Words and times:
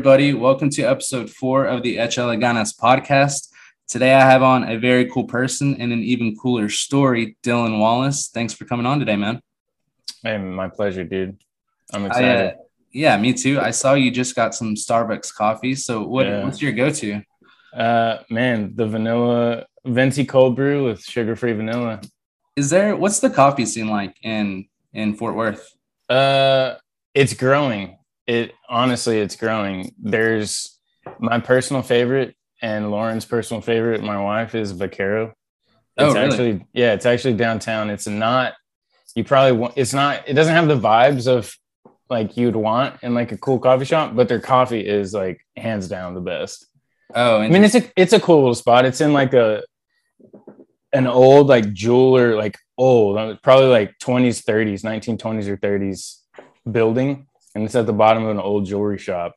Everybody. 0.00 0.32
Welcome 0.32 0.70
to 0.70 0.82
episode 0.84 1.28
four 1.28 1.66
of 1.66 1.82
the 1.82 1.98
HL 1.98 2.34
Ganas 2.40 2.74
podcast. 2.74 3.50
Today, 3.86 4.14
I 4.14 4.20
have 4.22 4.42
on 4.42 4.66
a 4.66 4.78
very 4.78 5.04
cool 5.10 5.24
person 5.24 5.78
and 5.78 5.92
an 5.92 5.98
even 6.02 6.34
cooler 6.38 6.70
story, 6.70 7.36
Dylan 7.42 7.78
Wallace. 7.78 8.30
Thanks 8.32 8.54
for 8.54 8.64
coming 8.64 8.86
on 8.86 8.98
today, 8.98 9.16
man. 9.16 9.42
Hey, 10.22 10.38
my 10.38 10.68
pleasure, 10.68 11.04
dude. 11.04 11.36
I'm 11.92 12.04
I, 12.04 12.06
excited. 12.06 12.46
uh, 12.46 12.56
yeah, 12.90 13.18
me 13.18 13.34
too. 13.34 13.60
I 13.60 13.72
saw 13.72 13.92
you 13.92 14.10
just 14.10 14.34
got 14.34 14.54
some 14.54 14.74
Starbucks 14.74 15.34
coffee. 15.34 15.74
So, 15.74 16.02
what, 16.06 16.24
Yeah. 16.24 16.44
what's 16.44 16.62
your 16.62 16.72
go 16.72 16.88
to? 16.88 17.20
Uh, 17.76 18.18
man, 18.30 18.72
the 18.76 18.86
vanilla 18.86 19.66
venti 19.84 20.24
cold 20.24 20.56
brew 20.56 20.86
with 20.86 21.02
sugar-free 21.04 21.52
vanilla. 21.52 22.00
Is 22.56 22.70
there 22.70 22.96
what's 22.96 23.20
the 23.20 23.28
coffee 23.28 23.66
scene 23.66 23.88
like 23.88 24.16
in 24.22 24.64
in 24.94 25.12
Fort 25.12 25.36
Worth? 25.36 25.74
Uh, 26.08 26.76
it's 27.12 27.34
growing. 27.34 27.98
It 28.30 28.52
honestly, 28.68 29.18
it's 29.18 29.34
growing. 29.34 29.92
There's 29.98 30.78
my 31.18 31.40
personal 31.40 31.82
favorite 31.82 32.36
and 32.62 32.92
Lauren's 32.92 33.24
personal 33.24 33.60
favorite. 33.60 34.04
My 34.04 34.22
wife 34.22 34.54
is 34.54 34.70
Vaquero. 34.70 35.34
Oh, 35.98 36.06
It's 36.06 36.14
really? 36.14 36.26
actually 36.28 36.66
yeah, 36.72 36.92
it's 36.92 37.06
actually 37.06 37.34
downtown. 37.34 37.90
It's 37.90 38.06
not. 38.06 38.52
You 39.16 39.24
probably 39.24 39.58
want. 39.58 39.74
It's 39.76 39.92
not. 39.92 40.28
It 40.28 40.34
doesn't 40.34 40.54
have 40.54 40.68
the 40.68 40.78
vibes 40.78 41.26
of 41.26 41.52
like 42.08 42.36
you'd 42.36 42.54
want 42.54 43.02
in 43.02 43.14
like 43.14 43.32
a 43.32 43.36
cool 43.36 43.58
coffee 43.58 43.84
shop, 43.84 44.14
but 44.14 44.28
their 44.28 44.38
coffee 44.38 44.86
is 44.86 45.12
like 45.12 45.40
hands 45.56 45.88
down 45.88 46.14
the 46.14 46.20
best. 46.20 46.66
Oh, 47.12 47.38
I 47.40 47.48
mean, 47.48 47.64
it's 47.64 47.74
a 47.74 47.82
it's 47.96 48.12
a 48.12 48.20
cool 48.20 48.36
little 48.38 48.54
spot. 48.54 48.84
It's 48.84 49.00
in 49.00 49.12
like 49.12 49.34
a 49.34 49.64
an 50.92 51.08
old 51.08 51.48
like 51.48 51.72
jeweler, 51.72 52.36
like 52.36 52.56
old, 52.78 53.42
probably 53.42 53.66
like 53.66 53.98
20s, 53.98 54.44
30s, 54.44 54.84
1920s 54.84 55.48
or 55.48 55.56
30s 55.56 56.18
building, 56.70 57.26
and 57.54 57.64
it's 57.64 57.74
at 57.74 57.86
the 57.86 57.92
bottom 57.92 58.24
of 58.24 58.30
an 58.30 58.38
old 58.38 58.66
jewelry 58.66 58.98
shop, 58.98 59.34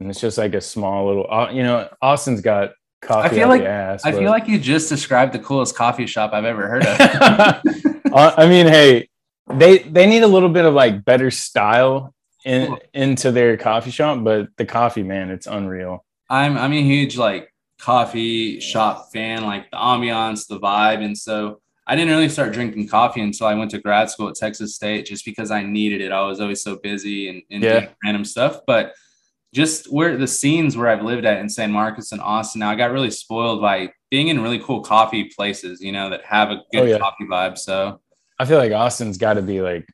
and 0.00 0.10
it's 0.10 0.20
just 0.20 0.38
like 0.38 0.54
a 0.54 0.60
small 0.60 1.06
little. 1.06 1.26
Uh, 1.30 1.50
you 1.50 1.62
know, 1.62 1.88
Austin's 2.00 2.40
got 2.40 2.72
coffee. 3.00 3.28
I 3.28 3.28
feel 3.30 3.48
like 3.48 3.62
ass, 3.62 4.04
I 4.04 4.10
but- 4.12 4.18
feel 4.18 4.30
like 4.30 4.48
you 4.48 4.58
just 4.58 4.88
described 4.88 5.32
the 5.32 5.38
coolest 5.38 5.74
coffee 5.76 6.06
shop 6.06 6.32
I've 6.32 6.44
ever 6.44 6.66
heard 6.68 6.84
of. 6.86 7.62
Uh, 8.12 8.34
I 8.36 8.46
mean, 8.46 8.66
hey, 8.66 9.08
they 9.48 9.78
they 9.78 10.04
need 10.06 10.22
a 10.22 10.26
little 10.26 10.50
bit 10.50 10.66
of 10.66 10.74
like 10.74 11.02
better 11.02 11.30
style 11.30 12.12
in 12.44 12.66
Cool. 12.66 12.78
into 12.92 13.32
their 13.32 13.56
coffee 13.56 13.90
shop, 13.90 14.22
but 14.22 14.48
the 14.58 14.66
coffee, 14.66 15.02
man, 15.02 15.30
it's 15.30 15.46
unreal. 15.46 16.04
I'm 16.28 16.58
I'm 16.58 16.74
a 16.74 16.82
huge 16.82 17.16
like 17.16 17.48
coffee 17.78 18.60
shop 18.60 19.12
fan, 19.14 19.44
like 19.44 19.70
the 19.70 19.78
ambiance, 19.78 20.46
the 20.46 20.60
vibe, 20.60 21.02
and 21.02 21.16
so 21.16 21.61
I 21.86 21.96
didn't 21.96 22.10
really 22.14 22.28
start 22.28 22.52
drinking 22.52 22.88
coffee 22.88 23.20
until 23.20 23.46
I 23.48 23.54
went 23.54 23.70
to 23.72 23.78
grad 23.78 24.08
school 24.08 24.28
at 24.28 24.36
Texas 24.36 24.74
State, 24.76 25.06
just 25.06 25.24
because 25.24 25.50
I 25.50 25.62
needed 25.64 26.00
it. 26.00 26.12
I 26.12 26.20
was 26.22 26.40
always 26.40 26.62
so 26.62 26.76
busy 26.76 27.28
and, 27.28 27.42
and 27.50 27.62
Yeah. 27.62 27.80
doing 27.80 27.88
random 28.04 28.24
stuff, 28.24 28.60
but 28.66 28.94
just 29.52 29.92
where 29.92 30.16
the 30.16 30.26
scenes 30.28 30.76
where 30.76 30.88
I've 30.88 31.02
lived 31.02 31.24
at 31.26 31.38
in 31.40 31.48
San 31.48 31.72
Marcos 31.72 32.12
and 32.12 32.20
Austin, 32.20 32.60
now 32.60 32.70
I 32.70 32.74
got 32.76 32.92
really 32.92 33.10
spoiled 33.10 33.60
by 33.60 33.92
being 34.10 34.28
in 34.28 34.40
really 34.40 34.58
cool 34.60 34.80
coffee 34.80 35.24
places, 35.36 35.80
you 35.82 35.92
know, 35.92 36.08
that 36.10 36.24
have 36.24 36.50
a 36.50 36.62
good 36.72 36.82
Oh, 36.82 36.84
yeah. 36.84 36.98
coffee 36.98 37.24
vibe. 37.24 37.58
So 37.58 38.00
I 38.38 38.44
feel 38.44 38.58
like 38.58 38.72
Austin's 38.72 39.18
got 39.18 39.34
to 39.34 39.42
be 39.42 39.60
like 39.60 39.86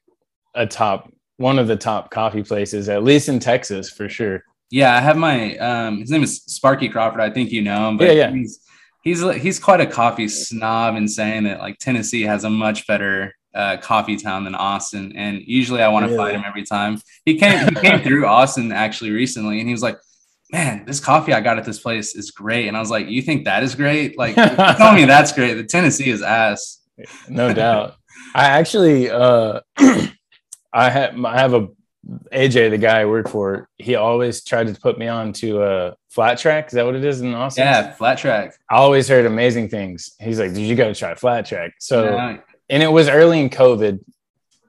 a 0.55 0.67
top 0.67 1.11
one 1.39 1.59
of 1.59 1.69
the 1.69 1.77
top 1.77 2.11
coffee 2.11 2.43
places, 2.43 2.89
at 2.89 3.03
least 3.03 3.29
in 3.29 3.39
Texas 3.41 3.91
for 3.91 4.09
sure. 4.09 4.43
Yeah, 4.71 4.95
I 4.95 5.01
have 5.01 5.17
my 5.17 5.57
um 5.59 5.99
his 6.01 6.11
name 6.11 6.23
is 6.23 6.43
Sparky 6.45 6.89
Crawford. 6.89 7.21
I 7.21 7.31
think 7.31 7.51
you 7.51 7.63
know 7.63 7.89
him, 7.89 7.97
but 7.97 8.09
Yeah, 8.09 8.13
yeah. 8.13 8.31
he's 8.33 8.61
he's 9.03 9.23
he's 9.37 9.59
quite 9.59 9.81
a 9.81 9.87
coffee 9.87 10.29
snob 10.29 10.97
in 10.97 11.09
saying 11.09 11.45
that 11.45 11.61
like 11.61 11.79
Tennessee 11.79 12.23
has 12.23 12.45
a 12.45 12.51
much 12.51 12.87
better 12.87 13.35
uh, 13.55 13.77
coffee 13.79 14.17
town 14.17 14.45
than 14.45 14.55
Austin. 14.55 15.13
And 15.17 15.43
usually 15.45 15.83
I 15.83 15.89
want 15.89 16.09
to 16.09 16.17
fight 16.17 16.35
him 16.35 16.45
every 16.47 16.65
time. 16.65 17.01
He 17.25 17.39
came 17.39 17.69
he 17.69 17.75
came 17.75 18.01
through 18.01 18.27
Austin 18.39 18.73
actually 18.73 19.11
recently 19.11 19.59
and 19.61 19.69
he 19.69 19.75
was 19.75 19.83
like, 19.83 19.99
Man, 20.51 20.87
this 20.87 20.99
coffee 20.99 21.35
I 21.35 21.41
got 21.41 21.59
at 21.59 21.65
this 21.65 21.79
place 21.79 22.15
is 22.15 22.31
great. 22.31 22.69
And 22.69 22.77
I 22.77 22.81
was 22.81 22.91
like, 22.91 23.09
You 23.09 23.23
think 23.23 23.45
that 23.45 23.63
is 23.63 23.75
great? 23.75 24.17
Like 24.19 24.35
tell 24.77 24.95
me 24.95 25.05
that's 25.05 25.33
great. 25.33 25.55
The 25.55 25.65
Tennessee 25.65 26.11
is 26.11 26.23
ass. 26.23 26.81
No 27.29 27.53
doubt. 27.53 27.97
I 28.35 28.47
actually 28.47 29.11
uh 29.11 29.61
I 30.73 30.91
have 30.91 31.25
I 31.25 31.39
have 31.39 31.55
a 31.55 31.69
AJ, 32.33 32.71
the 32.71 32.79
guy 32.79 33.01
I 33.01 33.05
work 33.05 33.29
for, 33.29 33.69
he 33.77 33.95
always 33.95 34.43
tried 34.43 34.67
to 34.69 34.81
put 34.81 34.99
me 34.99 35.09
on 35.09 35.33
to 35.35 35.63
a 35.63 35.97
flat 36.09 36.39
track. 36.39 36.69
Is 36.69 36.73
that 36.73 36.87
what 36.87 36.95
it 36.95 37.05
is 37.05 37.21
in 37.21 37.35
Austin? 37.35 37.65
Yeah, 37.65 37.93
flat 37.93 38.19
track. 38.19 38.55
I 38.71 38.77
always 38.77 39.09
heard 39.09 39.27
amazing 39.27 39.69
things. 39.69 40.15
He's 40.19 40.39
like, 40.41 40.55
dude, 40.55 40.67
you 40.67 40.75
gotta 40.75 40.95
try 40.95 41.15
flat 41.15 41.47
track. 41.47 41.75
So 41.79 42.05
Yeah. 42.05 42.39
and 42.71 42.83
it 42.83 42.91
was 42.91 43.09
early 43.09 43.41
in 43.41 43.51
COVID, 43.51 44.01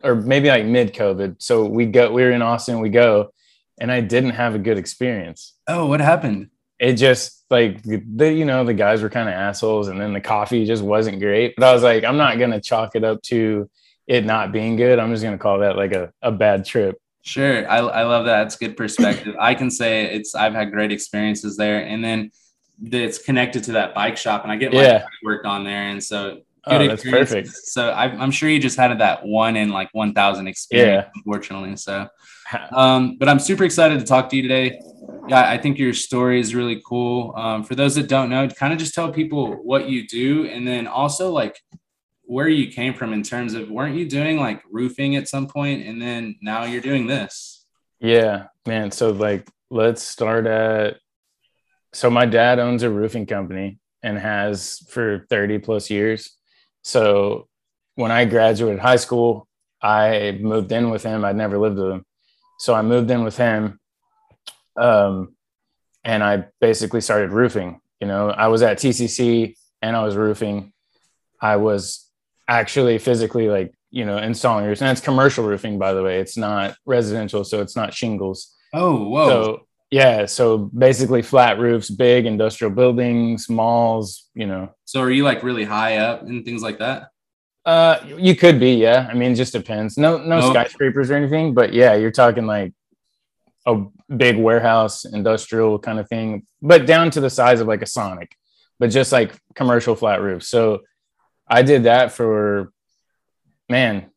or 0.04 0.16
maybe 0.16 0.50
like 0.50 0.66
mid 0.66 0.94
COVID. 0.94 1.38
So 1.40 1.66
we 1.66 1.86
go, 1.86 2.12
we 2.12 2.24
were 2.24 2.32
in 2.32 2.42
Austin, 2.42 2.80
we 2.80 2.90
go, 2.90 3.32
and 3.80 3.92
I 3.92 4.02
didn't 4.02 4.32
have 4.32 4.56
a 4.56 4.60
good 4.60 4.78
experience. 4.78 5.54
Oh, 5.68 5.86
what 5.86 6.02
happened? 6.02 6.50
It 6.78 6.94
just 6.94 7.46
like 7.50 7.82
the 7.84 8.32
you 8.34 8.46
know 8.46 8.64
the 8.66 8.74
guys 8.74 9.02
were 9.02 9.10
kind 9.10 9.28
of 9.30 9.36
assholes, 9.36 9.88
and 9.88 10.00
then 10.00 10.12
the 10.14 10.22
coffee 10.22 10.66
just 10.66 10.84
wasn't 10.84 11.20
great. 11.20 11.56
But 11.58 11.66
I 11.66 11.74
was 11.74 11.84
like, 11.84 12.04
I'm 12.04 12.18
not 12.18 12.38
gonna 12.40 12.60
chalk 12.62 12.96
it 12.96 13.04
up 13.04 13.22
to 13.24 13.70
it 14.08 14.26
not 14.26 14.52
being 14.52 14.76
good. 14.76 15.00
I'm 15.00 15.12
just 15.12 15.24
gonna 15.24 15.38
call 15.38 15.60
that 15.60 15.76
like 15.78 15.94
a, 15.94 16.12
a 16.22 16.32
bad 16.32 16.66
trip. 16.66 16.98
Sure. 17.22 17.69
I, 17.69 17.78
I 17.78 18.03
love 18.03 18.25
that. 18.25 18.47
It's 18.47 18.56
good 18.56 18.78
perspective. 18.78 19.35
I 19.40 19.53
can 19.53 19.69
say 19.69 20.06
it's 20.06 20.35
I've 20.35 20.53
had 20.53 20.72
great 20.72 20.91
experiences 20.91 21.57
there. 21.57 21.85
And 21.85 22.03
then 22.03 22.31
it's 22.81 23.18
connected 23.18 23.63
to 23.66 23.74
that 23.74 23.94
bike 23.94 24.18
shop 24.18 24.44
and 24.44 24.52
I 24.52 24.56
get 24.56 24.74
my 24.74 24.84
Yeah. 24.84 25.00
bike 25.00 25.12
work 25.24 25.46
on 25.46 25.63
there. 25.63 25.84
And 25.84 26.03
so 26.03 26.41
Oh, 26.66 26.88
that's 26.88 27.03
perfect. 27.03 27.47
So 27.47 27.90
I, 27.90 28.06
I'm 28.06 28.31
sure 28.31 28.47
you 28.50 28.59
just 28.59 28.78
had 28.78 28.96
that 29.00 29.25
one 29.25 29.56
in 29.56 29.69
like 29.69 29.90
1000 29.94 30.47
experience, 30.47 31.06
Yeah. 31.06 31.12
unfortunately. 31.16 31.75
So, 31.78 32.08
um, 32.72 33.18
but 33.18 33.28
I'm 33.29 33.40
super 33.40 33.63
excited 33.63 34.00
to 34.00 34.06
talk 34.06 34.29
to 34.29 34.35
you 34.35 34.41
today. 34.44 34.79
Yeah, 35.28 35.50
I 35.50 35.58
think 35.58 35.79
your 35.79 35.94
story 35.94 36.40
is 36.40 36.53
really 36.53 36.81
cool. 36.85 37.34
Um, 37.35 37.63
for 37.63 37.75
those 37.75 37.96
that 37.96 38.08
don't 38.08 38.29
know, 38.29 38.47
kind 38.50 38.74
of 38.74 38.78
just 38.78 38.94
tell 38.94 39.12
people 39.12 39.53
what 39.63 39.90
you 39.90 40.06
do 40.08 40.47
and 40.47 40.68
then 40.68 40.85
also 40.85 41.31
like 41.31 41.59
where 42.29 42.47
you 42.47 42.72
came 42.72 42.94
from 42.94 43.12
in 43.12 43.23
terms 43.23 43.56
of 43.56 43.72
weren't 43.72 43.95
you 43.95 44.07
doing 44.07 44.38
like 44.38 44.62
roofing 44.69 45.16
at 45.16 45.28
some 45.28 45.47
point 45.47 45.84
and 45.84 46.00
then 46.00 46.35
now 46.44 46.63
you're 46.63 46.79
doing 46.79 47.07
this? 47.07 47.66
Yeah, 48.00 48.45
man. 48.67 48.91
So 48.91 49.09
like, 49.09 49.50
let's 49.72 50.03
start 50.03 50.45
at. 50.45 50.97
So 51.91 52.12
my 52.12 52.28
dad 52.28 52.59
owns 52.59 52.84
a 52.84 52.90
roofing 52.90 53.25
company 53.25 53.79
and 54.03 54.16
has 54.19 54.78
for 54.90 55.25
30 55.31 55.57
plus 55.57 55.90
years. 55.90 56.38
So 56.84 57.47
when 57.95 58.12
I 58.12 58.25
graduated 58.25 58.79
high 58.79 58.97
school, 58.97 59.47
I 59.81 60.38
moved 60.40 60.72
in 60.72 60.91
with 60.91 61.01
him. 61.01 61.25
I'd 61.25 61.35
never 61.35 61.57
lived 61.57 61.78
with 61.78 61.91
him. 61.91 62.06
So 62.59 62.75
I 62.75 62.84
moved 62.84 63.09
in 63.09 63.23
with 63.23 63.38
him. 63.38 63.79
Um, 64.79 65.35
and 66.03 66.23
I 66.23 66.46
basically 66.61 67.01
started 67.01 67.31
roofing. 67.31 67.81
You 68.00 68.06
know, 68.06 68.29
I 68.29 68.50
was 68.50 68.61
at 68.61 68.78
TCC 68.78 69.56
and 69.81 69.96
I 69.96 70.03
was 70.03 70.16
roofing. 70.16 70.73
I 71.41 71.56
was 71.56 72.09
actually 72.50 72.98
physically 72.98 73.48
like, 73.48 73.74
you 73.92 74.06
know, 74.06 74.18
installing 74.18 74.66
roofs. 74.66 74.82
And 74.82 74.90
it's 74.92 75.02
commercial 75.02 75.46
roofing, 75.46 75.78
by 75.78 75.94
the 75.94 76.04
way. 76.04 76.20
It's 76.20 76.36
not 76.36 76.76
residential, 76.86 77.44
so 77.44 77.62
it's 77.62 77.76
not 77.76 77.94
shingles. 77.94 78.56
Oh, 78.74 79.08
whoa. 79.08 79.30
So 79.30 79.68
yeah, 79.92 80.26
so 80.26 80.58
basically 80.58 81.22
flat 81.22 81.58
roofs, 81.59 81.90
big 81.90 82.26
industrial 82.26 82.72
buildings, 82.72 83.50
malls, 83.50 84.30
you 84.34 84.46
know. 84.46 84.76
So 84.86 85.02
are 85.02 85.09
you 85.12 85.24
like 85.24 85.44
really 85.44 85.64
high 85.64 85.98
up 85.98 86.24
and 86.24 86.44
things 86.44 86.62
like 86.62 86.80
that? 86.80 87.09
Uh 87.66 88.00
you 88.18 88.36
could 88.36 88.59
be, 88.59 88.74
yeah. 88.76 89.08
I 89.09 89.14
mean, 89.14 89.32
it 89.32 89.36
just 89.36 89.54
depends. 89.54 89.98
No 89.98 90.18
no 90.18 90.40
Nope. 90.40 90.52
skyscrapers 90.54 91.12
or 91.12 91.16
anything, 91.16 91.54
but 91.54 91.74
yeah, 91.74 91.96
you're 91.96 92.12
talking 92.12 92.46
like 92.46 92.74
a 93.66 93.84
big 94.16 94.38
warehouse, 94.38 95.06
industrial 95.06 95.78
kind 95.79 96.00
of 96.00 96.08
thing, 96.08 96.46
but 96.62 96.85
down 96.85 97.12
to 97.12 97.22
the 97.22 97.29
size 97.29 97.59
of 97.59 97.68
like 97.68 97.82
a 97.82 97.85
Sonic, 97.85 98.35
but 98.79 98.90
just 98.90 99.12
like 99.12 99.35
commercial 99.56 99.96
flat 99.96 100.22
roofs. 100.22 100.47
So 100.47 100.79
I 101.49 101.61
did 101.63 101.84
that 101.84 102.11
for 102.11 102.72
man, 103.69 104.09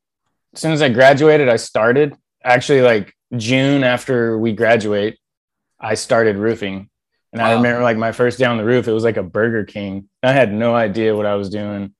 as 0.54 0.60
soon 0.60 0.72
as 0.72 0.82
I 0.82 0.88
graduated, 0.88 1.48
I 1.48 1.56
started 1.56 2.14
actually 2.44 2.82
like 2.82 3.14
June 3.36 3.84
after 3.84 4.38
we 4.38 4.52
graduate, 4.52 5.18
I 5.80 5.94
started 5.94 6.36
roofing. 6.36 6.88
And 7.32 7.40
I 7.40 7.54
remember 7.54 7.82
like 7.82 7.96
my 7.96 8.12
first 8.12 8.38
day 8.38 8.44
on 8.44 8.58
the 8.58 8.64
roof, 8.64 8.86
it 8.86 8.92
was 8.92 9.04
like 9.04 9.16
a 9.16 9.22
Burger 9.22 9.64
King. 9.64 10.08
I 10.22 10.32
had 10.32 10.52
no 10.52 10.74
idea 10.74 11.16
what 11.16 11.24
I 11.24 11.36
was 11.36 11.48
doing. 11.48 11.94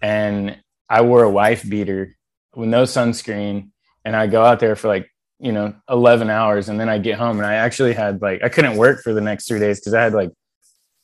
And 0.00 0.58
I 0.88 1.02
wore 1.02 1.22
a 1.22 1.30
wife 1.30 1.68
beater 1.68 2.16
with 2.54 2.70
no 2.70 2.84
sunscreen. 2.84 3.70
And 4.06 4.16
I 4.16 4.26
go 4.26 4.42
out 4.42 4.58
there 4.58 4.76
for 4.76 4.88
like, 4.88 5.10
you 5.38 5.52
know, 5.52 5.74
11 5.90 6.30
hours. 6.30 6.70
And 6.70 6.80
then 6.80 6.88
I 6.88 6.96
get 6.96 7.18
home 7.18 7.36
and 7.36 7.46
I 7.46 7.54
actually 7.54 7.92
had 7.92 8.22
like, 8.22 8.42
I 8.42 8.48
couldn't 8.48 8.78
work 8.78 9.02
for 9.02 9.12
the 9.12 9.20
next 9.20 9.48
three 9.48 9.60
days 9.60 9.80
because 9.80 9.92
I 9.92 10.02
had 10.02 10.14
like 10.14 10.30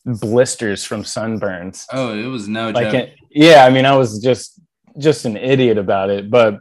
blisters 0.06 0.84
from 0.84 1.02
sunburns 1.02 1.84
Oh, 1.92 2.16
it 2.16 2.26
was 2.26 2.46
no 2.46 2.70
like 2.70 2.92
joke. 2.92 2.94
it, 2.94 3.14
yeah 3.36 3.64
i 3.64 3.70
mean 3.70 3.84
i 3.84 3.94
was 3.94 4.18
just 4.18 4.58
just 4.98 5.26
an 5.26 5.36
idiot 5.36 5.76
about 5.76 6.08
it 6.08 6.30
but 6.30 6.58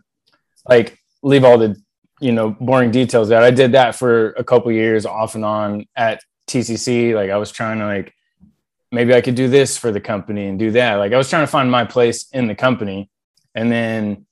like 0.68 1.00
leave 1.24 1.46
all 1.46 1.58
the 1.58 1.76
you 2.20 2.32
know 2.32 2.50
boring 2.60 2.92
details 2.92 3.32
out 3.32 3.44
i 3.44 3.50
did 3.50 3.72
that 3.72 3.96
for 3.96 4.32
a 4.32 4.44
couple 4.44 4.72
years 4.72 5.06
off 5.06 5.36
and 5.36 5.46
on 5.46 5.86
at 5.96 6.22
tcc 6.48 7.16
like 7.16 7.32
i 7.32 7.38
was 7.38 7.50
trying 7.50 7.80
to 7.80 7.86
like 7.86 8.14
maybe 8.92 9.14
i 9.14 9.22
could 9.22 9.36
do 9.36 9.48
this 9.48 9.78
for 9.78 9.92
the 9.92 10.02
company 10.02 10.48
and 10.48 10.60
do 10.60 10.72
that 10.72 10.96
like 10.96 11.14
i 11.14 11.18
was 11.18 11.30
trying 11.30 11.44
to 11.44 11.52
find 11.52 11.72
my 11.72 11.86
place 11.86 12.28
in 12.34 12.48
the 12.48 12.56
company 12.56 13.10
and 13.56 13.72
then 13.72 14.26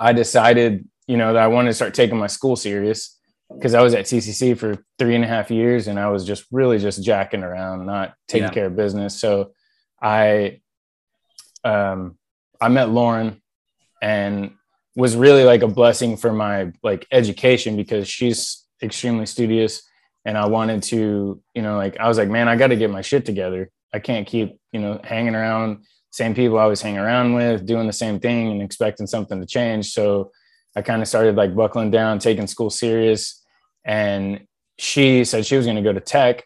i 0.00 0.12
decided 0.12 0.88
you 1.06 1.18
know 1.18 1.34
that 1.34 1.42
i 1.42 1.46
wanted 1.46 1.68
to 1.68 1.74
start 1.74 1.92
taking 1.92 2.18
my 2.18 2.26
school 2.26 2.56
serious 2.56 3.18
because 3.50 3.72
I 3.72 3.80
was 3.80 3.94
at 3.94 4.04
TCC 4.04 4.58
for 4.58 4.76
three 4.98 5.14
and 5.14 5.24
a 5.24 5.26
half 5.26 5.50
years 5.50 5.88
and 5.88 5.98
I 5.98 6.10
was 6.10 6.26
just 6.26 6.44
really 6.52 6.78
just 6.78 7.02
jacking 7.02 7.42
around, 7.42 7.86
not 7.86 8.14
taking 8.26 8.48
yeah. 8.48 8.52
care 8.52 8.66
of 8.66 8.76
business. 8.76 9.18
So 9.18 9.52
I, 10.02 10.60
um, 11.64 12.16
I 12.60 12.68
met 12.68 12.90
Lauren 12.90 13.40
and 14.02 14.52
was 14.96 15.16
really 15.16 15.44
like 15.44 15.62
a 15.62 15.68
blessing 15.68 16.16
for 16.16 16.32
my 16.32 16.72
like 16.82 17.06
education 17.12 17.76
because 17.76 18.08
she's 18.08 18.64
extremely 18.82 19.26
studious 19.26 19.82
and 20.24 20.36
I 20.36 20.46
wanted 20.46 20.82
to, 20.84 21.40
you 21.54 21.62
know, 21.62 21.76
like 21.76 21.98
I 21.98 22.08
was 22.08 22.18
like, 22.18 22.28
man, 22.28 22.48
I 22.48 22.56
got 22.56 22.68
to 22.68 22.76
get 22.76 22.90
my 22.90 23.02
shit 23.02 23.24
together. 23.24 23.70
I 23.94 23.98
can't 23.98 24.26
keep, 24.26 24.58
you 24.72 24.80
know, 24.80 25.00
hanging 25.04 25.34
around 25.34 25.84
same 26.10 26.34
people 26.34 26.58
I 26.58 26.66
was 26.66 26.80
hanging 26.80 27.00
around 27.00 27.34
with, 27.34 27.66
doing 27.66 27.86
the 27.86 27.92
same 27.92 28.18
thing 28.18 28.50
and 28.50 28.62
expecting 28.62 29.06
something 29.06 29.40
to 29.40 29.46
change. 29.46 29.90
So 29.90 30.32
I 30.74 30.82
kind 30.82 31.02
of 31.02 31.08
started 31.08 31.36
like 31.36 31.54
buckling 31.54 31.90
down, 31.90 32.18
taking 32.18 32.46
school 32.46 32.70
serious. 32.70 33.44
And 33.84 34.46
she 34.78 35.24
said 35.24 35.46
she 35.46 35.56
was 35.56 35.66
going 35.66 35.76
to 35.76 35.82
go 35.82 35.92
to 35.92 36.00
tech 36.00 36.44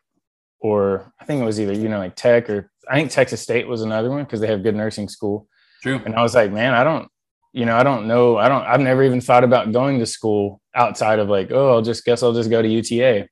or 0.61 1.13
I 1.21 1.25
think 1.25 1.43
it 1.43 1.45
was 1.45 1.61
either, 1.61 1.73
you 1.73 1.89
know, 1.89 1.99
like 1.99 2.17
tech 2.17 2.51
or 2.51 2.71
I 2.89 2.95
think 2.95 3.11
Texas 3.11 3.41
State 3.41 3.67
was 3.67 3.83
another 3.83 4.11
one 4.11 4.25
because 4.25 4.41
they 4.41 4.47
have 4.49 4.63
good 4.63 4.77
nursing 4.77 5.09
school. 5.09 5.47
True. 5.83 6.01
And 6.05 6.15
I 6.15 6.23
was 6.23 6.35
like, 6.35 6.53
man, 6.53 6.75
I 6.75 6.85
don't, 6.85 7.09
you 7.53 7.67
know, 7.67 7.77
I 7.77 7.83
don't 7.83 8.07
know. 8.07 8.37
I 8.37 8.49
don't, 8.49 8.63
I've 8.65 8.81
never 8.81 9.03
even 9.03 9.21
thought 9.21 9.45
about 9.45 9.73
going 9.73 9.99
to 9.99 10.07
school 10.07 10.61
outside 10.75 11.19
of 11.19 11.29
like, 11.29 11.51
oh, 11.51 11.71
I'll 11.71 11.83
just 11.83 12.05
guess 12.05 12.23
I'll 12.23 12.33
just 12.33 12.51
go 12.51 12.63
to 12.63 12.69
UTA. 12.69 13.29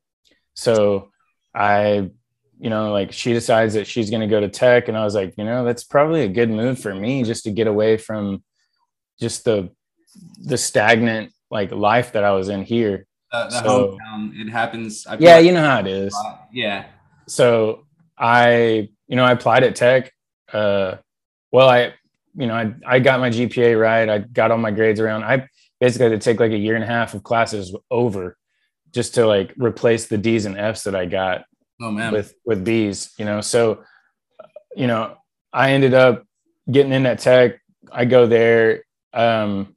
So 0.55 1.11
I, 1.55 2.11
you 2.59 2.71
know, 2.71 2.93
like 2.93 3.13
she 3.13 3.33
decides 3.33 3.75
that 3.75 3.87
she's 3.87 4.11
going 4.11 4.21
to 4.21 4.27
go 4.27 4.41
to 4.41 4.49
tech. 4.49 4.89
And 4.89 4.97
I 4.97 5.05
was 5.05 5.15
like, 5.15 5.35
you 5.39 5.45
know, 5.45 5.65
that's 5.65 5.85
probably 5.85 6.23
a 6.23 6.29
good 6.29 6.51
move 6.51 6.79
for 6.79 6.95
me 6.95 7.23
just 7.25 7.45
to 7.45 7.51
get 7.51 7.67
away 7.67 7.97
from 7.97 8.43
just 9.19 9.45
the, 9.45 9.71
the 10.45 10.59
stagnant 10.59 11.33
like 11.51 11.73
life 11.73 12.13
that 12.13 12.25
I 12.25 12.33
was 12.33 12.49
in 12.49 12.63
here. 12.63 13.07
Uh, 13.33 13.49
the 13.49 13.63
so, 13.63 13.99
hometown, 14.13 14.41
it 14.41 14.51
happens. 14.51 15.07
yeah. 15.19 15.37
Like 15.37 15.45
you 15.45 15.53
know 15.53 15.65
how 15.65 15.81
it 15.81 15.87
is. 15.87 16.17
Yeah. 16.53 16.87
So 17.29 17.87
I, 18.21 18.91
you 19.09 19.17
know, 19.17 19.25
I 19.25 19.33
applied 19.33 19.65
at 19.65 19.75
tech. 19.75 20.13
Uh, 20.53 20.97
well, 21.51 21.69
I, 21.69 21.95
you 22.37 22.47
know, 22.47 22.55
I, 22.55 22.75
I 22.87 22.99
got 23.01 23.19
my 23.19 23.31
GPA 23.31 23.81
right. 23.81 24.09
I 24.09 24.19
got 24.19 24.51
all 24.51 24.59
my 24.59 24.71
grades 24.71 25.01
around. 25.01 25.25
I 25.25 25.49
basically 25.81 26.11
had 26.11 26.21
to 26.21 26.25
take 26.25 26.39
like 26.39 26.53
a 26.53 26.59
year 26.59 26.75
and 26.75 26.85
a 26.85 26.87
half 26.87 27.15
of 27.15 27.23
classes 27.23 27.75
over 27.91 28.37
just 28.93 29.15
to 29.15 29.27
like 29.27 29.55
replace 29.57 30.07
the 30.07 30.19
D's 30.19 30.45
and 30.45 30.59
F's 30.59 30.85
that 30.85 30.95
I 30.95 31.07
got 31.07 31.45
oh, 31.81 31.91
man. 31.91 32.13
with 32.13 32.35
with 32.45 32.65
B's, 32.65 33.13
you 33.19 33.25
know. 33.25 33.41
So, 33.41 33.83
you 34.77 34.87
know, 34.87 35.17
I 35.53 35.73
ended 35.73 35.95
up 35.95 36.25
getting 36.71 36.93
in 36.93 37.05
that 37.05 37.21
tech. 37.21 37.61
I 37.91 38.05
go 38.05 38.27
there. 38.27 38.85
Um, 39.13 39.77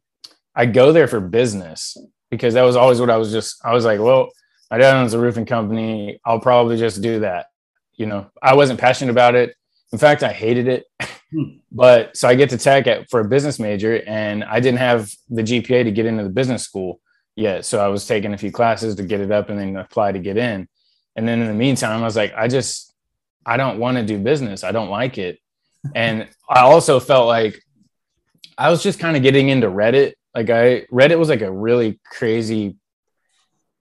I 0.56 0.66
go 0.66 0.92
there 0.92 1.07
for 1.07 1.19
business 1.19 1.98
because 2.30 2.54
that 2.56 2.63
was 2.63 2.75
always 2.75 3.00
what 3.00 3.10
I 3.10 3.18
was 3.18 3.31
just, 3.31 3.63
I 3.66 3.74
was 3.74 3.86
like, 3.86 4.00
well, 4.00 4.30
my 4.69 4.78
dad 4.78 4.96
owns 4.96 5.13
a 5.13 5.19
roofing 5.19 5.46
company. 5.46 6.19
I'll 6.25 6.39
probably 6.39 6.78
just 6.78 7.01
do 7.01 7.22
that. 7.22 7.48
You 7.95 8.07
know, 8.07 8.31
I 8.42 8.56
wasn't 8.56 8.80
passionate 8.80 9.12
about 9.12 9.36
it. 9.36 9.56
In 9.92 10.00
fact, 10.00 10.24
I 10.24 10.31
hated 10.31 10.68
it. 10.68 10.86
Hmm. 11.31 11.44
but 11.72 12.16
so 12.18 12.28
I 12.28 12.36
get 12.36 12.50
to 12.51 12.57
tech 12.57 12.88
at, 12.88 13.10
for 13.10 13.19
a 13.19 13.28
business 13.28 13.60
major, 13.60 14.01
and 14.07 14.44
I 14.44 14.60
didn't 14.60 14.80
have 14.80 15.12
the 15.30 15.44
GPA 15.44 15.84
to 15.84 15.92
get 15.92 16.06
into 16.06 16.24
the 16.24 16.30
business 16.30 16.63
school 16.63 17.00
yet. 17.36 17.66
So 17.66 17.84
I 17.84 17.88
was 17.88 18.06
taking 18.06 18.34
a 18.34 18.38
few 18.38 18.51
classes 18.51 18.95
to 18.95 19.04
get 19.04 19.22
it 19.22 19.31
up 19.31 19.50
and 19.50 19.60
then 19.60 19.75
apply 19.75 20.12
to 20.12 20.19
get 20.19 20.38
in. 20.38 20.68
And 21.16 21.28
then 21.28 21.42
in 21.42 21.48
the 21.48 21.54
meantime, 21.54 22.01
I 22.01 22.06
was 22.06 22.16
like, 22.16 22.34
I 22.36 22.48
just, 22.48 22.94
I 23.45 23.57
don't 23.57 23.80
want 23.80 23.98
to 23.98 24.04
do 24.04 24.18
business. 24.18 24.63
I 24.63 24.72
don't 24.72 24.89
like 24.89 25.18
it. 25.18 25.39
and 25.96 26.28
I 26.50 26.62
also 26.62 27.00
felt 27.00 27.28
like 27.28 27.62
I 28.57 28.69
was 28.69 28.84
just 28.84 29.00
kind 29.00 29.18
of 29.18 29.24
getting 29.24 29.50
into 29.50 29.68
Reddit. 29.68 30.13
Like 30.34 30.50
I 30.50 30.81
Reddit 30.92 31.19
was 31.19 31.30
like 31.30 31.42
a 31.42 31.51
really 31.51 32.00
crazy 32.06 32.78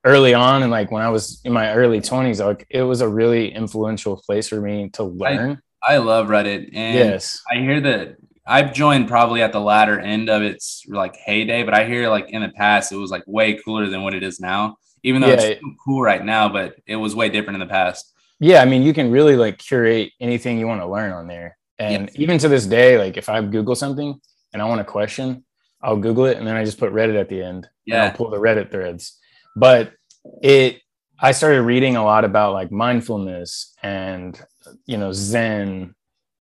early 0.05 0.35
on 0.35 0.63
and 0.63 0.71
like 0.71 0.91
when 0.91 1.03
I 1.03 1.09
was 1.09 1.41
in 1.45 1.53
my 1.53 1.73
early 1.73 2.01
20s, 2.01 2.45
like 2.45 2.67
it 2.71 2.83
was 2.83 3.01
a 3.01 3.09
really 3.09 3.53
influential 3.53 4.17
place 4.17 4.49
for 4.49 4.61
me 4.61 4.91
to 4.91 5.05
learn. 5.05 5.63
I, 5.87 5.95
I 5.95 5.99
love 5.99 6.29
Reddit. 6.29 6.71
And 6.73 6.99
yes. 6.99 7.43
I 7.51 7.59
hear 7.59 7.81
that 7.81 8.17
I've 8.47 8.73
joined 8.73 9.09
probably 9.09 9.43
at 9.43 9.53
the 9.53 9.61
latter 9.61 10.01
end 10.01 10.29
of 10.29 10.43
its 10.43 10.85
like 10.89 11.17
heyday, 11.17 11.63
but 11.63 11.75
I 11.75 11.85
hear 11.85 12.09
like 12.09 12.31
in 12.31 12.43
the 12.43 12.49
past 12.49 12.93
it 12.93 12.97
was 12.97 13.11
like 13.11 13.23
way 13.27 13.55
cooler 13.55 13.89
than 13.89 14.03
what 14.03 14.15
it 14.15 14.23
is 14.23 14.41
now. 14.41 14.77
Even 15.05 15.21
though 15.21 15.29
yeah, 15.29 15.41
it's 15.41 15.61
cool 15.85 16.03
right 16.03 16.25
now, 16.25 16.49
but 16.49 16.77
it 16.87 16.97
was 16.97 17.15
way 17.15 17.29
different 17.29 17.61
in 17.61 17.67
the 17.67 17.73
past. 17.73 18.13
Yeah, 18.39 18.63
I 18.63 18.65
mean, 18.65 18.83
you 18.83 18.93
can 18.93 19.11
really 19.11 19.37
like 19.37 19.59
curate 19.59 20.13
anything 20.21 20.59
you 20.59 20.67
want 20.67 20.81
to 20.81 20.87
learn 20.87 21.13
on 21.13 21.27
there. 21.27 21.57
And 21.79 22.09
yes. 22.09 22.19
even 22.19 22.39
to 22.39 22.49
this 22.49 22.67
day, 22.67 22.99
like 22.99 23.17
if 23.17 23.29
I 23.29 23.41
Google 23.43 23.75
something 23.75 24.21
and 24.53 24.63
I 24.63 24.65
want 24.65 24.81
a 24.81 24.85
question, 24.85 25.45
I'll 25.81 25.97
Google 25.97 26.27
it 26.27 26.37
and 26.37 26.47
then 26.47 26.57
I 26.57 26.65
just 26.65 26.79
put 26.79 26.93
Reddit 26.93 27.21
at 27.21 27.29
the 27.29 27.43
end. 27.43 27.69
Yeah. 27.85 28.05
I'll 28.05 28.13
pull 28.13 28.31
the 28.31 28.39
Reddit 28.39 28.71
threads. 28.71 29.19
But 29.57 29.93
it 30.43 30.81
I 31.19 31.33
started 31.33 31.63
reading 31.63 31.97
a 31.97 32.05
lot 32.05 32.25
about 32.25 32.53
like 32.53 32.73
mindfulness 32.73 33.75
and 33.83 34.41
you 34.87 34.97
know 34.97 35.13
Zen, 35.13 35.95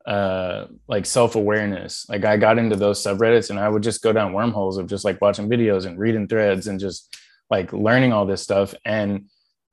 uh, 0.05 0.65
like 0.87 1.05
self 1.05 1.35
awareness. 1.35 2.07
Like 2.09 2.25
I 2.25 2.37
got 2.37 2.57
into 2.57 2.75
those 2.75 3.03
subreddits 3.03 3.51
and 3.51 3.59
I 3.59 3.69
would 3.69 3.83
just 3.83 4.01
go 4.01 4.11
down 4.11 4.33
wormholes 4.33 4.77
of 4.77 4.87
just 4.87 5.05
like 5.05 5.21
watching 5.21 5.49
videos 5.49 5.85
and 5.85 5.99
reading 5.99 6.27
threads 6.27 6.67
and 6.67 6.79
just 6.79 7.15
like 7.49 7.71
learning 7.73 8.11
all 8.11 8.25
this 8.25 8.41
stuff. 8.41 8.73
And 8.83 9.29